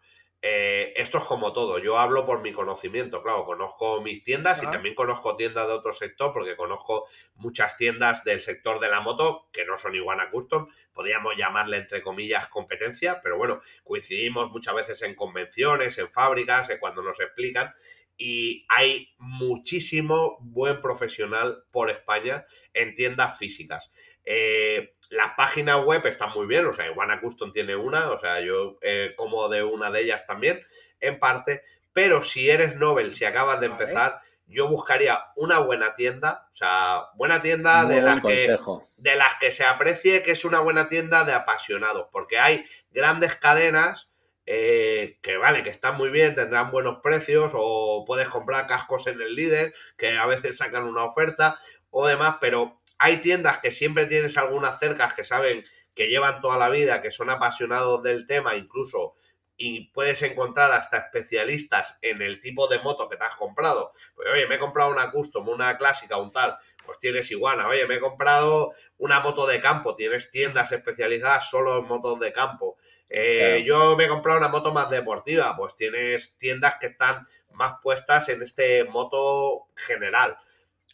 eh, 0.47 0.93
esto 0.97 1.17
es 1.17 1.23
como 1.23 1.53
todo. 1.53 1.80
Yo 1.80 1.97
hablo 1.97 2.23
por 2.23 2.43
mi 2.43 2.51
conocimiento, 2.51 3.23
claro, 3.23 3.45
conozco 3.45 3.99
mis 4.01 4.22
tiendas 4.22 4.61
y 4.61 4.67
también 4.67 4.93
conozco 4.93 5.35
tiendas 5.35 5.65
de 5.65 5.73
otro 5.73 5.91
sector, 5.91 6.34
porque 6.34 6.55
conozco 6.55 7.07
muchas 7.34 7.77
tiendas 7.77 8.23
del 8.23 8.41
sector 8.41 8.80
de 8.80 8.88
la 8.88 9.01
moto 9.01 9.49
que 9.51 9.65
no 9.65 9.76
son 9.76 9.95
Iguana 9.95 10.30
Custom. 10.30 10.67
Podríamos 10.93 11.35
llamarle 11.35 11.77
entre 11.77 12.03
comillas 12.03 12.47
competencia, 12.47 13.22
pero 13.23 13.39
bueno, 13.39 13.59
coincidimos 13.84 14.51
muchas 14.51 14.76
veces 14.76 15.01
en 15.01 15.15
convenciones, 15.15 15.97
en 15.97 16.11
fábricas, 16.11 16.69
en 16.69 16.77
cuando 16.77 17.01
nos 17.01 17.19
explican. 17.19 17.73
Y 18.15 18.67
hay 18.69 19.15
muchísimo 19.17 20.38
buen 20.41 20.80
profesional 20.80 21.63
por 21.72 21.89
España 21.89 22.45
en 22.72 22.93
tiendas 22.93 23.39
físicas. 23.39 23.91
Eh, 24.26 24.95
las 25.10 25.34
páginas 25.38 25.84
web 25.84 26.06
están 26.06 26.31
muy 26.31 26.47
bien, 26.47 26.65
o 26.65 26.73
sea, 26.73 26.88
Iguana 26.88 27.19
Custom 27.22 27.52
tiene 27.52 27.76
una, 27.76 28.10
o 28.10 28.19
sea, 28.19 28.41
yo 28.41 28.77
eh, 28.81 29.14
como 29.15 29.47
de 29.49 29.64
una 29.64 29.91
de 29.91 30.02
ellas 30.02 30.26
también, 30.26 30.61
en 30.99 31.19
parte, 31.19 31.64
pero 31.93 32.22
si 32.22 32.49
eres 32.49 32.76
Nobel, 32.76 33.14
si 33.14 33.26
acabas 33.26 33.60
de 33.60 33.68
empezar, 33.68 34.19
yo 34.47 34.68
buscaría 34.68 35.26
una 35.35 35.60
buena 35.60 35.95
tienda, 35.95 36.49
o 36.52 36.56
sea, 36.56 37.06
buena 37.15 37.41
tienda 37.41 37.84
Muy 37.84 37.95
de 37.95 38.02
las, 38.02 38.22
que, 38.22 38.57
de 38.97 39.15
las 39.15 39.35
que 39.35 39.52
se 39.52 39.64
aprecie 39.64 40.23
que 40.23 40.31
es 40.31 40.45
una 40.45 40.60
buena 40.60 40.89
tienda 40.89 41.23
de 41.23 41.34
apasionados, 41.34 42.07
porque 42.11 42.39
hay 42.39 42.65
grandes 42.91 43.35
cadenas 43.35 44.10
eh, 44.47 45.18
que 45.23 45.38
vale, 45.38 45.64
que 45.64 45.72
están 45.72 45.97
muy 45.97 46.10
bien, 46.10 46.35
tendrán 46.35 46.69
buenos 46.69 46.99
precios, 47.02 47.53
o 47.56 48.06
puedes 48.06 48.30
comprar 48.30 48.68
cascos 48.68 49.07
en 49.07 49.19
el 49.19 49.35
líder, 49.35 49.73
que 49.97 50.18
a 50.18 50.26
veces 50.27 50.57
sacan 50.57 50.84
una 50.84 51.03
oferta, 51.03 51.57
o 51.89 52.06
demás, 52.07 52.38
pero 52.39 52.80
hay 52.97 53.17
tiendas 53.17 53.59
que 53.59 53.72
siempre 53.72 54.05
tienes 54.05 54.38
algunas 54.38 54.80
cercas 54.80 55.13
que 55.13 55.23
saben 55.23 55.63
que 55.93 56.07
llevan 56.07 56.41
toda 56.41 56.57
la 56.57 56.69
vida, 56.69 57.01
que 57.01 57.11
son 57.11 57.30
apasionados 57.30 58.03
del 58.03 58.27
tema, 58.27 58.55
incluso, 58.55 59.15
y 59.57 59.89
puedes 59.91 60.22
encontrar 60.22 60.72
hasta 60.73 60.97
especialistas 60.97 61.97
en 62.01 62.22
el 62.22 62.39
tipo 62.39 62.67
de 62.67 62.80
moto 62.80 63.07
que 63.07 63.15
te 63.15 63.23
has 63.23 63.35
comprado. 63.35 63.93
Pues 64.13 64.27
oye, 64.31 64.47
me 64.47 64.55
he 64.55 64.59
comprado 64.59 64.91
una 64.91 65.11
custom, 65.11 65.47
una 65.47 65.77
clásica, 65.77 66.17
un 66.17 66.31
tal, 66.31 66.57
pues 66.85 66.99
tienes 66.99 67.31
iguana. 67.31 67.67
Oye, 67.67 67.88
me 67.88 67.95
he 67.95 67.99
comprado 67.99 68.73
una 68.97 69.22
moto 69.22 69.47
de 69.47 69.61
campo, 69.61 69.95
tienes 69.95 70.30
tiendas 70.31 70.72
especializadas 70.73 71.49
solo 71.49 71.80
en 71.80 71.85
motos 71.85 72.19
de 72.19 72.34
campo. 72.34 72.77
Eh, 73.09 73.63
Yo 73.65 73.95
me 73.95 74.05
he 74.05 74.09
comprado 74.09 74.39
una 74.39 74.49
moto 74.49 74.73
más 74.73 74.89
deportiva, 74.89 75.55
pues 75.55 75.76
tienes 75.76 76.35
tiendas 76.38 76.76
que 76.80 76.88
están 76.88 77.26
más 77.51 77.76
puestas 77.81 78.27
en 78.30 78.41
este 78.41 78.84
moto 78.84 79.67
general. 79.76 80.38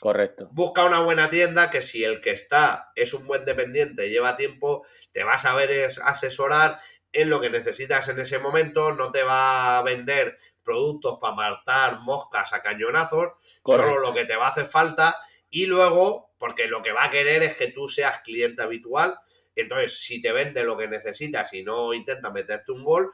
Correcto. 0.01 0.49
Busca 0.51 0.83
una 0.83 0.99
buena 1.01 1.29
tienda 1.29 1.69
que 1.69 1.83
si 1.83 2.03
el 2.03 2.21
que 2.21 2.31
está 2.31 2.91
es 2.95 3.13
un 3.13 3.27
buen 3.27 3.45
dependiente, 3.45 4.09
lleva 4.09 4.35
tiempo, 4.35 4.83
te 5.11 5.23
va 5.23 5.33
a 5.33 5.37
saber 5.37 5.69
es- 5.71 5.99
asesorar 5.99 6.79
en 7.13 7.29
lo 7.29 7.39
que 7.39 7.51
necesitas 7.51 8.07
en 8.07 8.19
ese 8.19 8.39
momento, 8.39 8.93
no 8.93 9.11
te 9.11 9.21
va 9.21 9.77
a 9.77 9.83
vender 9.83 10.39
productos 10.63 11.19
para 11.21 11.35
matar 11.35 11.99
moscas 11.99 12.51
a 12.53 12.61
cañonazos, 12.63 13.33
Correcto. 13.61 13.91
solo 13.91 13.99
lo 14.01 14.13
que 14.13 14.25
te 14.25 14.35
va 14.35 14.47
a 14.47 14.49
hacer 14.49 14.65
falta 14.65 15.15
y 15.51 15.67
luego, 15.67 16.31
porque 16.39 16.65
lo 16.65 16.81
que 16.81 16.93
va 16.93 17.05
a 17.05 17.09
querer 17.11 17.43
es 17.43 17.55
que 17.55 17.67
tú 17.67 17.87
seas 17.87 18.21
cliente 18.21 18.63
habitual, 18.63 19.19
entonces 19.55 19.99
si 20.01 20.19
te 20.19 20.31
vende 20.31 20.63
lo 20.63 20.77
que 20.77 20.87
necesitas 20.87 21.53
y 21.53 21.61
no 21.63 21.93
intenta 21.93 22.31
meterte 22.31 22.71
un 22.71 22.83
gol, 22.83 23.11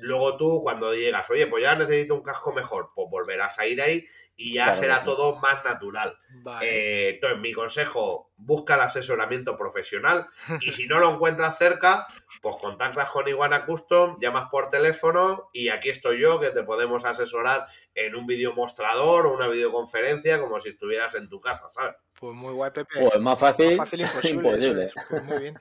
luego 0.00 0.36
tú 0.36 0.60
cuando 0.62 0.94
llegas, 0.94 1.28
oye, 1.30 1.46
pues 1.46 1.62
ya 1.62 1.74
necesito 1.74 2.14
un 2.14 2.22
casco 2.22 2.52
mejor, 2.52 2.90
pues 2.94 3.08
volverás 3.10 3.58
a 3.58 3.66
ir 3.66 3.80
ahí 3.82 4.06
y 4.36 4.54
ya 4.54 4.64
Claro 4.64 4.78
será 4.78 4.98
sí. 5.00 5.04
todo 5.06 5.36
más 5.40 5.64
natural. 5.64 6.18
Vale. 6.42 6.66
Eh, 6.68 7.08
entonces, 7.14 7.38
mi 7.40 7.52
consejo, 7.52 8.32
busca 8.36 8.74
el 8.74 8.80
asesoramiento 8.80 9.56
profesional 9.56 10.26
y 10.60 10.70
si 10.72 10.86
no 10.86 10.98
lo 10.98 11.10
encuentras 11.10 11.58
cerca, 11.58 12.06
pues 12.40 12.56
contactas 12.56 13.08
con 13.10 13.28
Iguana 13.28 13.66
Custom, 13.66 14.18
llamas 14.20 14.48
por 14.50 14.68
teléfono 14.70 15.50
y 15.52 15.68
aquí 15.68 15.90
estoy 15.90 16.20
yo 16.20 16.40
que 16.40 16.50
te 16.50 16.64
podemos 16.64 17.04
asesorar 17.04 17.66
en 17.94 18.16
un 18.16 18.26
vídeo 18.26 18.52
mostrador 18.54 19.26
o 19.26 19.34
una 19.34 19.46
videoconferencia 19.48 20.40
como 20.40 20.58
si 20.58 20.70
estuvieras 20.70 21.14
en 21.14 21.28
tu 21.28 21.40
casa, 21.40 21.70
¿sabes? 21.70 21.94
Pues 22.18 22.34
muy 22.34 22.52
guay, 22.52 22.70
Pepe. 22.72 23.08
Pues 23.08 23.20
más 23.20 23.38
fácil, 23.38 23.76
Más 23.76 23.88
fácil 23.88 24.00
imposible. 24.30 24.90
Pues 25.08 25.22
muy 25.24 25.38
bien. 25.38 25.58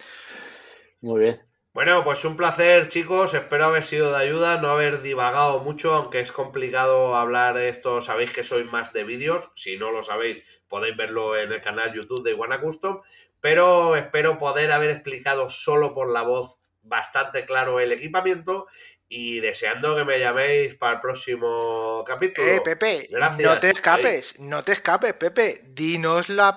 Muy 1.02 1.20
bien. 1.20 1.51
Bueno, 1.74 2.04
pues 2.04 2.26
un 2.26 2.36
placer, 2.36 2.90
chicos. 2.90 3.34
Espero 3.34 3.66
haber 3.66 3.84
sido 3.84 4.12
de 4.12 4.18
ayuda, 4.18 4.60
no 4.60 4.68
haber 4.68 5.02
divagado 5.02 5.62
mucho, 5.62 5.94
aunque 5.94 6.20
es 6.20 6.34
complicado 6.34 7.16
hablar 7.16 7.58
esto. 7.58 8.02
Sabéis 8.02 8.34
que 8.34 8.44
soy 8.44 8.66
más 8.66 8.92
de 8.92 9.06
vídeos. 9.06 9.52
Si 9.56 9.78
no 9.78 9.90
lo 9.92 10.04
sabéis, 10.04 10.44
podéis 10.68 10.98
verlo 10.98 11.38
en 11.38 11.54
el 11.54 11.62
canal 11.62 11.94
YouTube 11.94 12.24
de 12.26 12.32
Iguana 12.32 12.60
Custom. 12.60 13.00
Pero 13.40 13.96
espero 13.96 14.38
poder 14.38 14.70
haber 14.74 14.90
explicado 14.90 15.50
solo 15.50 15.94
por 15.94 16.10
la 16.12 16.24
voz 16.24 16.60
bastante 16.84 17.46
claro 17.46 17.80
el 17.80 17.94
equipamiento 17.94 18.68
y 19.14 19.42
deseando 19.42 19.94
que 19.94 20.06
me 20.06 20.18
llaméis 20.20 20.76
para 20.76 20.94
el 20.96 21.02
próximo 21.02 22.02
capítulo. 22.08 22.48
Eh, 22.48 22.62
Pepe, 22.64 23.10
Gracias. 23.12 23.42
no 23.54 23.60
te 23.60 23.70
escapes, 23.72 24.40
no 24.40 24.64
te 24.64 24.72
escapes, 24.72 25.14
Pepe. 25.16 25.64
Dinos 25.66 26.30
la 26.30 26.56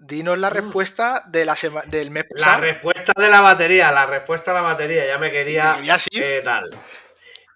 dinos 0.00 0.36
la 0.36 0.50
Mm. 0.50 0.52
respuesta 0.52 1.22
de 1.28 1.44
la 1.44 1.56
del 1.86 2.10
mes 2.10 2.24
La 2.30 2.44
pasado. 2.44 2.60
respuesta 2.62 3.12
de 3.16 3.28
la 3.28 3.40
batería, 3.40 3.92
la 3.92 4.06
respuesta 4.06 4.50
de 4.52 4.56
la 4.56 4.62
batería, 4.62 5.06
ya 5.06 5.18
me 5.18 5.30
quería 5.30 5.74
así, 5.94 6.10
¿Qué 6.10 6.40
tal? 6.42 6.70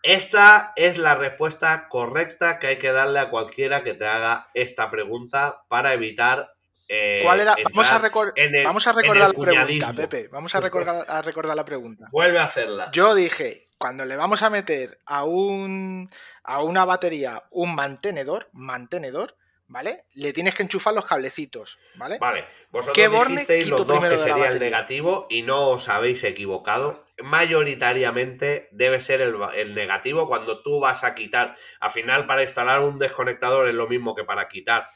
Esta 0.05 0.73
es 0.77 0.97
la 0.99 1.17
respuesta 1.17 1.89
correcta 1.89 2.61
que 2.61 2.69
hay 2.69 2.77
que 2.77 2.93
darle 2.93 3.19
a 3.19 3.29
cualquiera 3.29 3.83
que 3.83 3.95
te 3.95 4.07
haga 4.07 4.49
esta 4.55 4.91
pregunta 4.93 5.63
para 5.69 5.93
evitar. 5.93 6.53
eh, 6.89 7.23
¿Cuál 7.25 7.41
era? 7.41 7.57
Vamos 7.65 7.91
a, 7.91 7.97
el- 8.37 8.65
vamos 8.65 8.87
a 8.87 8.93
recordar 8.93 9.35
la 9.37 9.67
pregunta. 9.67 9.93
Pepe. 9.93 10.29
Vamos 10.29 10.55
a 10.55 10.61
recordar, 10.61 11.05
a 11.09 11.21
recordar 11.21 11.57
la 11.57 11.65
pregunta. 11.65 12.05
Vuelve 12.13 12.39
a 12.39 12.45
hacerla. 12.45 12.91
Yo 12.93 13.13
dije, 13.17 13.66
cuando 13.79 14.05
le 14.05 14.17
vamos 14.17 14.43
a 14.43 14.51
meter 14.51 14.99
a 15.07 15.25
un 15.25 16.11
a 16.43 16.63
una 16.63 16.85
batería 16.85 17.45
un 17.51 17.75
mantenedor, 17.75 18.49
mantenedor, 18.53 19.37
¿vale? 19.69 20.05
Le 20.15 20.33
tienes 20.33 20.55
que 20.55 20.63
enchufar 20.63 20.95
los 20.95 21.07
cablecitos, 21.07 21.79
¿vale? 21.97 22.19
Vale, 22.19 22.47
vosotros 22.71 22.95
¿Qué 22.95 23.09
borne 23.09 23.33
dijisteis 23.33 23.69
los 23.69 23.87
dos 23.87 24.05
que 24.05 24.19
sería 24.19 24.49
el 24.49 24.59
negativo 24.59 25.27
y 25.29 25.43
no 25.43 25.69
os 25.69 25.89
habéis 25.89 26.25
equivocado. 26.25 27.05
Mayoritariamente 27.19 28.69
debe 28.73 29.01
ser 29.01 29.21
el, 29.21 29.37
el 29.55 29.75
negativo 29.75 30.29
cuando 30.29 30.63
tú 30.63 30.81
vas 30.81 31.03
a 31.05 31.15
quitar. 31.15 31.57
Al 31.81 31.91
final, 31.91 32.27
para 32.27 32.43
instalar 32.43 32.81
un 32.81 32.99
desconectador 32.99 33.69
es 33.69 33.75
lo 33.75 33.89
mismo 33.89 34.15
que 34.15 34.25
para 34.25 34.49
quitar 34.49 34.91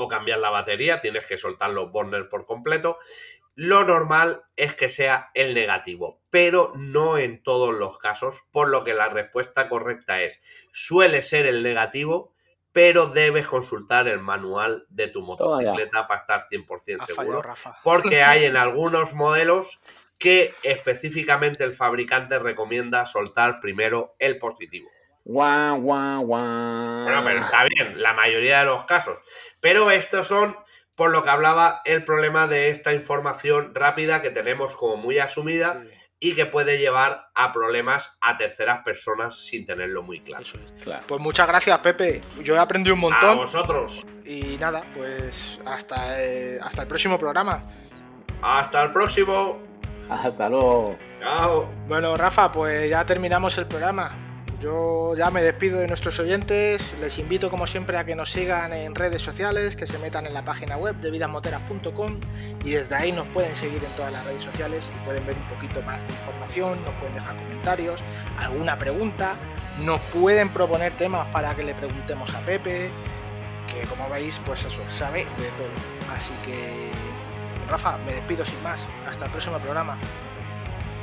o 0.00 0.06
cambiar 0.06 0.38
la 0.38 0.50
batería, 0.50 1.00
tienes 1.00 1.26
que 1.26 1.36
soltar 1.36 1.70
los 1.70 1.90
burners 1.90 2.28
por 2.28 2.46
completo. 2.46 2.98
Lo 3.60 3.82
normal 3.82 4.44
es 4.54 4.76
que 4.76 4.88
sea 4.88 5.32
el 5.34 5.52
negativo, 5.52 6.22
pero 6.30 6.72
no 6.76 7.18
en 7.18 7.42
todos 7.42 7.74
los 7.74 7.98
casos, 7.98 8.42
por 8.52 8.68
lo 8.68 8.84
que 8.84 8.94
la 8.94 9.08
respuesta 9.08 9.68
correcta 9.68 10.22
es, 10.22 10.40
suele 10.70 11.22
ser 11.22 11.44
el 11.44 11.64
negativo, 11.64 12.32
pero 12.70 13.06
debes 13.06 13.48
consultar 13.48 14.06
el 14.06 14.20
manual 14.20 14.86
de 14.90 15.08
tu 15.08 15.22
motocicleta 15.22 16.06
para 16.06 16.20
estar 16.20 16.42
100% 16.48 16.68
Ha 16.68 16.76
fallado 16.76 17.06
seguro, 17.06 17.42
Rafa. 17.42 17.76
porque 17.82 18.22
hay 18.22 18.44
en 18.44 18.56
algunos 18.56 19.12
modelos 19.12 19.80
que 20.20 20.54
específicamente 20.62 21.64
el 21.64 21.72
fabricante 21.72 22.38
recomienda 22.38 23.06
soltar 23.06 23.58
primero 23.58 24.14
el 24.20 24.38
positivo. 24.38 24.88
Guau, 25.24 25.80
guau, 25.80 26.24
guau. 26.24 27.02
Bueno, 27.02 27.24
pero 27.24 27.40
está 27.40 27.64
bien, 27.64 28.00
la 28.00 28.12
mayoría 28.12 28.60
de 28.60 28.66
los 28.66 28.84
casos. 28.84 29.18
Pero 29.58 29.90
estos 29.90 30.28
son, 30.28 30.56
por 30.98 31.10
lo 31.10 31.24
que 31.24 31.30
hablaba, 31.30 31.80
el 31.86 32.04
problema 32.04 32.46
de 32.46 32.68
esta 32.68 32.92
información 32.92 33.72
rápida 33.74 34.20
que 34.20 34.28
tenemos 34.30 34.74
como 34.76 34.98
muy 34.98 35.18
asumida 35.18 35.80
Sí, 35.82 35.88
y 36.20 36.34
que 36.34 36.46
puede 36.46 36.78
llevar 36.78 37.28
a 37.34 37.52
problemas 37.52 38.18
a 38.20 38.36
terceras 38.36 38.80
personas 38.82 39.38
sin 39.38 39.64
tenerlo 39.64 40.02
muy 40.02 40.20
claro. 40.20 40.42
eso 40.42 40.58
es. 40.58 40.82
Claro. 40.82 41.04
Pues 41.06 41.20
muchas 41.20 41.46
gracias, 41.46 41.78
Pepe. 41.78 42.20
Yo 42.42 42.56
he 42.56 42.58
aprendido 42.58 42.94
un 42.96 42.98
A 42.98 43.02
montón. 43.02 43.36
vosotros, 43.38 44.04
Y 44.24 44.56
nada, 44.58 44.82
pues 44.94 45.60
hasta, 45.64 46.20
eh, 46.20 46.58
hasta 46.60 46.82
el 46.82 46.88
próximo 46.88 47.16
programa. 47.18 47.62
hasta 48.42 48.82
el 48.82 48.92
próximo. 48.92 49.60
Hasta 50.10 50.48
luego. 50.48 50.98
Chao. 51.20 51.68
Bueno, 51.86 52.16
Rafa, 52.16 52.50
pues 52.50 52.90
ya 52.90 53.06
terminamos 53.06 53.56
el 53.58 53.66
programa. 53.66 54.10
Yo 54.60 55.14
ya 55.14 55.30
me 55.30 55.40
despido 55.40 55.78
de 55.78 55.86
nuestros 55.86 56.18
oyentes. 56.18 56.98
Les 57.00 57.16
invito, 57.18 57.48
como 57.48 57.68
siempre, 57.68 57.96
a 57.96 58.04
que 58.04 58.16
nos 58.16 58.32
sigan 58.32 58.72
en 58.72 58.96
redes 58.96 59.22
sociales, 59.22 59.76
que 59.76 59.86
se 59.86 59.98
metan 59.98 60.26
en 60.26 60.34
la 60.34 60.44
página 60.44 60.76
web 60.76 60.96
de 60.96 61.12
vidasmoteras.com 61.12 62.18
y 62.64 62.72
desde 62.72 62.96
ahí 62.96 63.12
nos 63.12 63.26
pueden 63.28 63.54
seguir 63.54 63.82
en 63.84 63.90
todas 63.92 64.12
las 64.12 64.24
redes 64.24 64.42
sociales 64.42 64.84
y 64.92 65.04
pueden 65.06 65.24
ver 65.26 65.36
un 65.36 65.56
poquito 65.56 65.80
más 65.82 66.04
de 66.08 66.12
información, 66.12 66.84
nos 66.84 66.94
pueden 66.94 67.14
dejar 67.14 67.36
comentarios, 67.36 68.00
alguna 68.36 68.76
pregunta, 68.78 69.34
nos 69.84 70.00
pueden 70.00 70.48
proponer 70.48 70.92
temas 70.94 71.28
para 71.28 71.54
que 71.54 71.62
le 71.62 71.74
preguntemos 71.74 72.34
a 72.34 72.40
Pepe, 72.40 72.90
que 73.72 73.86
como 73.86 74.08
veis, 74.10 74.40
pues 74.44 74.64
eso, 74.64 74.82
sabe 74.90 75.20
de 75.20 75.48
todo. 75.56 76.14
Así 76.16 76.32
que, 76.44 76.90
Rafa, 77.70 77.96
me 77.98 78.12
despido 78.12 78.44
sin 78.44 78.60
más. 78.64 78.80
Hasta 79.08 79.26
el 79.26 79.30
próximo 79.30 79.58
programa. 79.58 79.96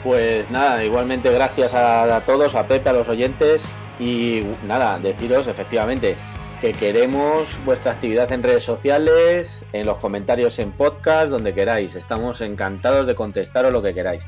Pues 0.06 0.52
nada, 0.52 0.84
igualmente 0.84 1.32
gracias 1.32 1.74
a, 1.74 2.22
todos, 2.28 2.54
a 2.54 2.68
Pepe, 2.68 2.90
a 2.90 2.94
los 2.94 3.10
oyentes 3.10 3.74
y 4.00 4.44
nada, 4.68 5.00
deciros 5.00 5.48
efectivamente 5.48 6.16
que 6.62 6.74
queremos 6.74 7.58
vuestra 7.66 7.94
actividad 7.94 8.32
en 8.32 8.44
redes 8.44 8.64
sociales, 8.64 9.66
en 9.74 9.88
los 9.88 9.98
comentarios 9.98 10.60
en 10.60 10.74
podcast, 10.74 11.30
donde 11.30 11.56
queráis. 11.56 11.96
Estamos 11.96 12.42
encantados 12.42 13.08
de 13.08 13.16
contestaros 13.16 13.74
lo 13.74 13.82
que 13.82 13.96
queráis. 13.96 14.28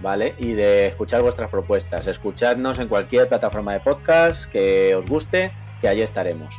¿vale? 0.00 0.34
Y 0.38 0.54
de 0.54 0.88
escuchar 0.88 1.22
vuestras 1.22 1.48
propuestas. 1.50 2.08
Escuchadnos 2.08 2.80
en 2.80 2.88
cualquier 2.88 3.28
plataforma 3.28 3.74
de 3.74 3.78
podcast 3.78 4.50
que 4.50 4.92
os 4.96 5.06
guste, 5.06 5.52
que 5.80 5.86
allí 5.86 6.02
estaremos. 6.02 6.58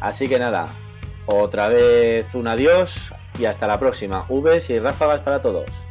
Así 0.00 0.28
que 0.28 0.38
nada, 0.38 0.68
otra 1.26 1.68
vez 1.68 2.34
un 2.34 2.48
adiós 2.48 3.12
y 3.38 3.44
hasta 3.44 3.66
la 3.66 3.78
próxima. 3.78 4.24
Vs 4.30 4.70
y 4.70 4.78
ráfagas 4.78 5.20
para 5.20 5.42
todos. 5.42 5.87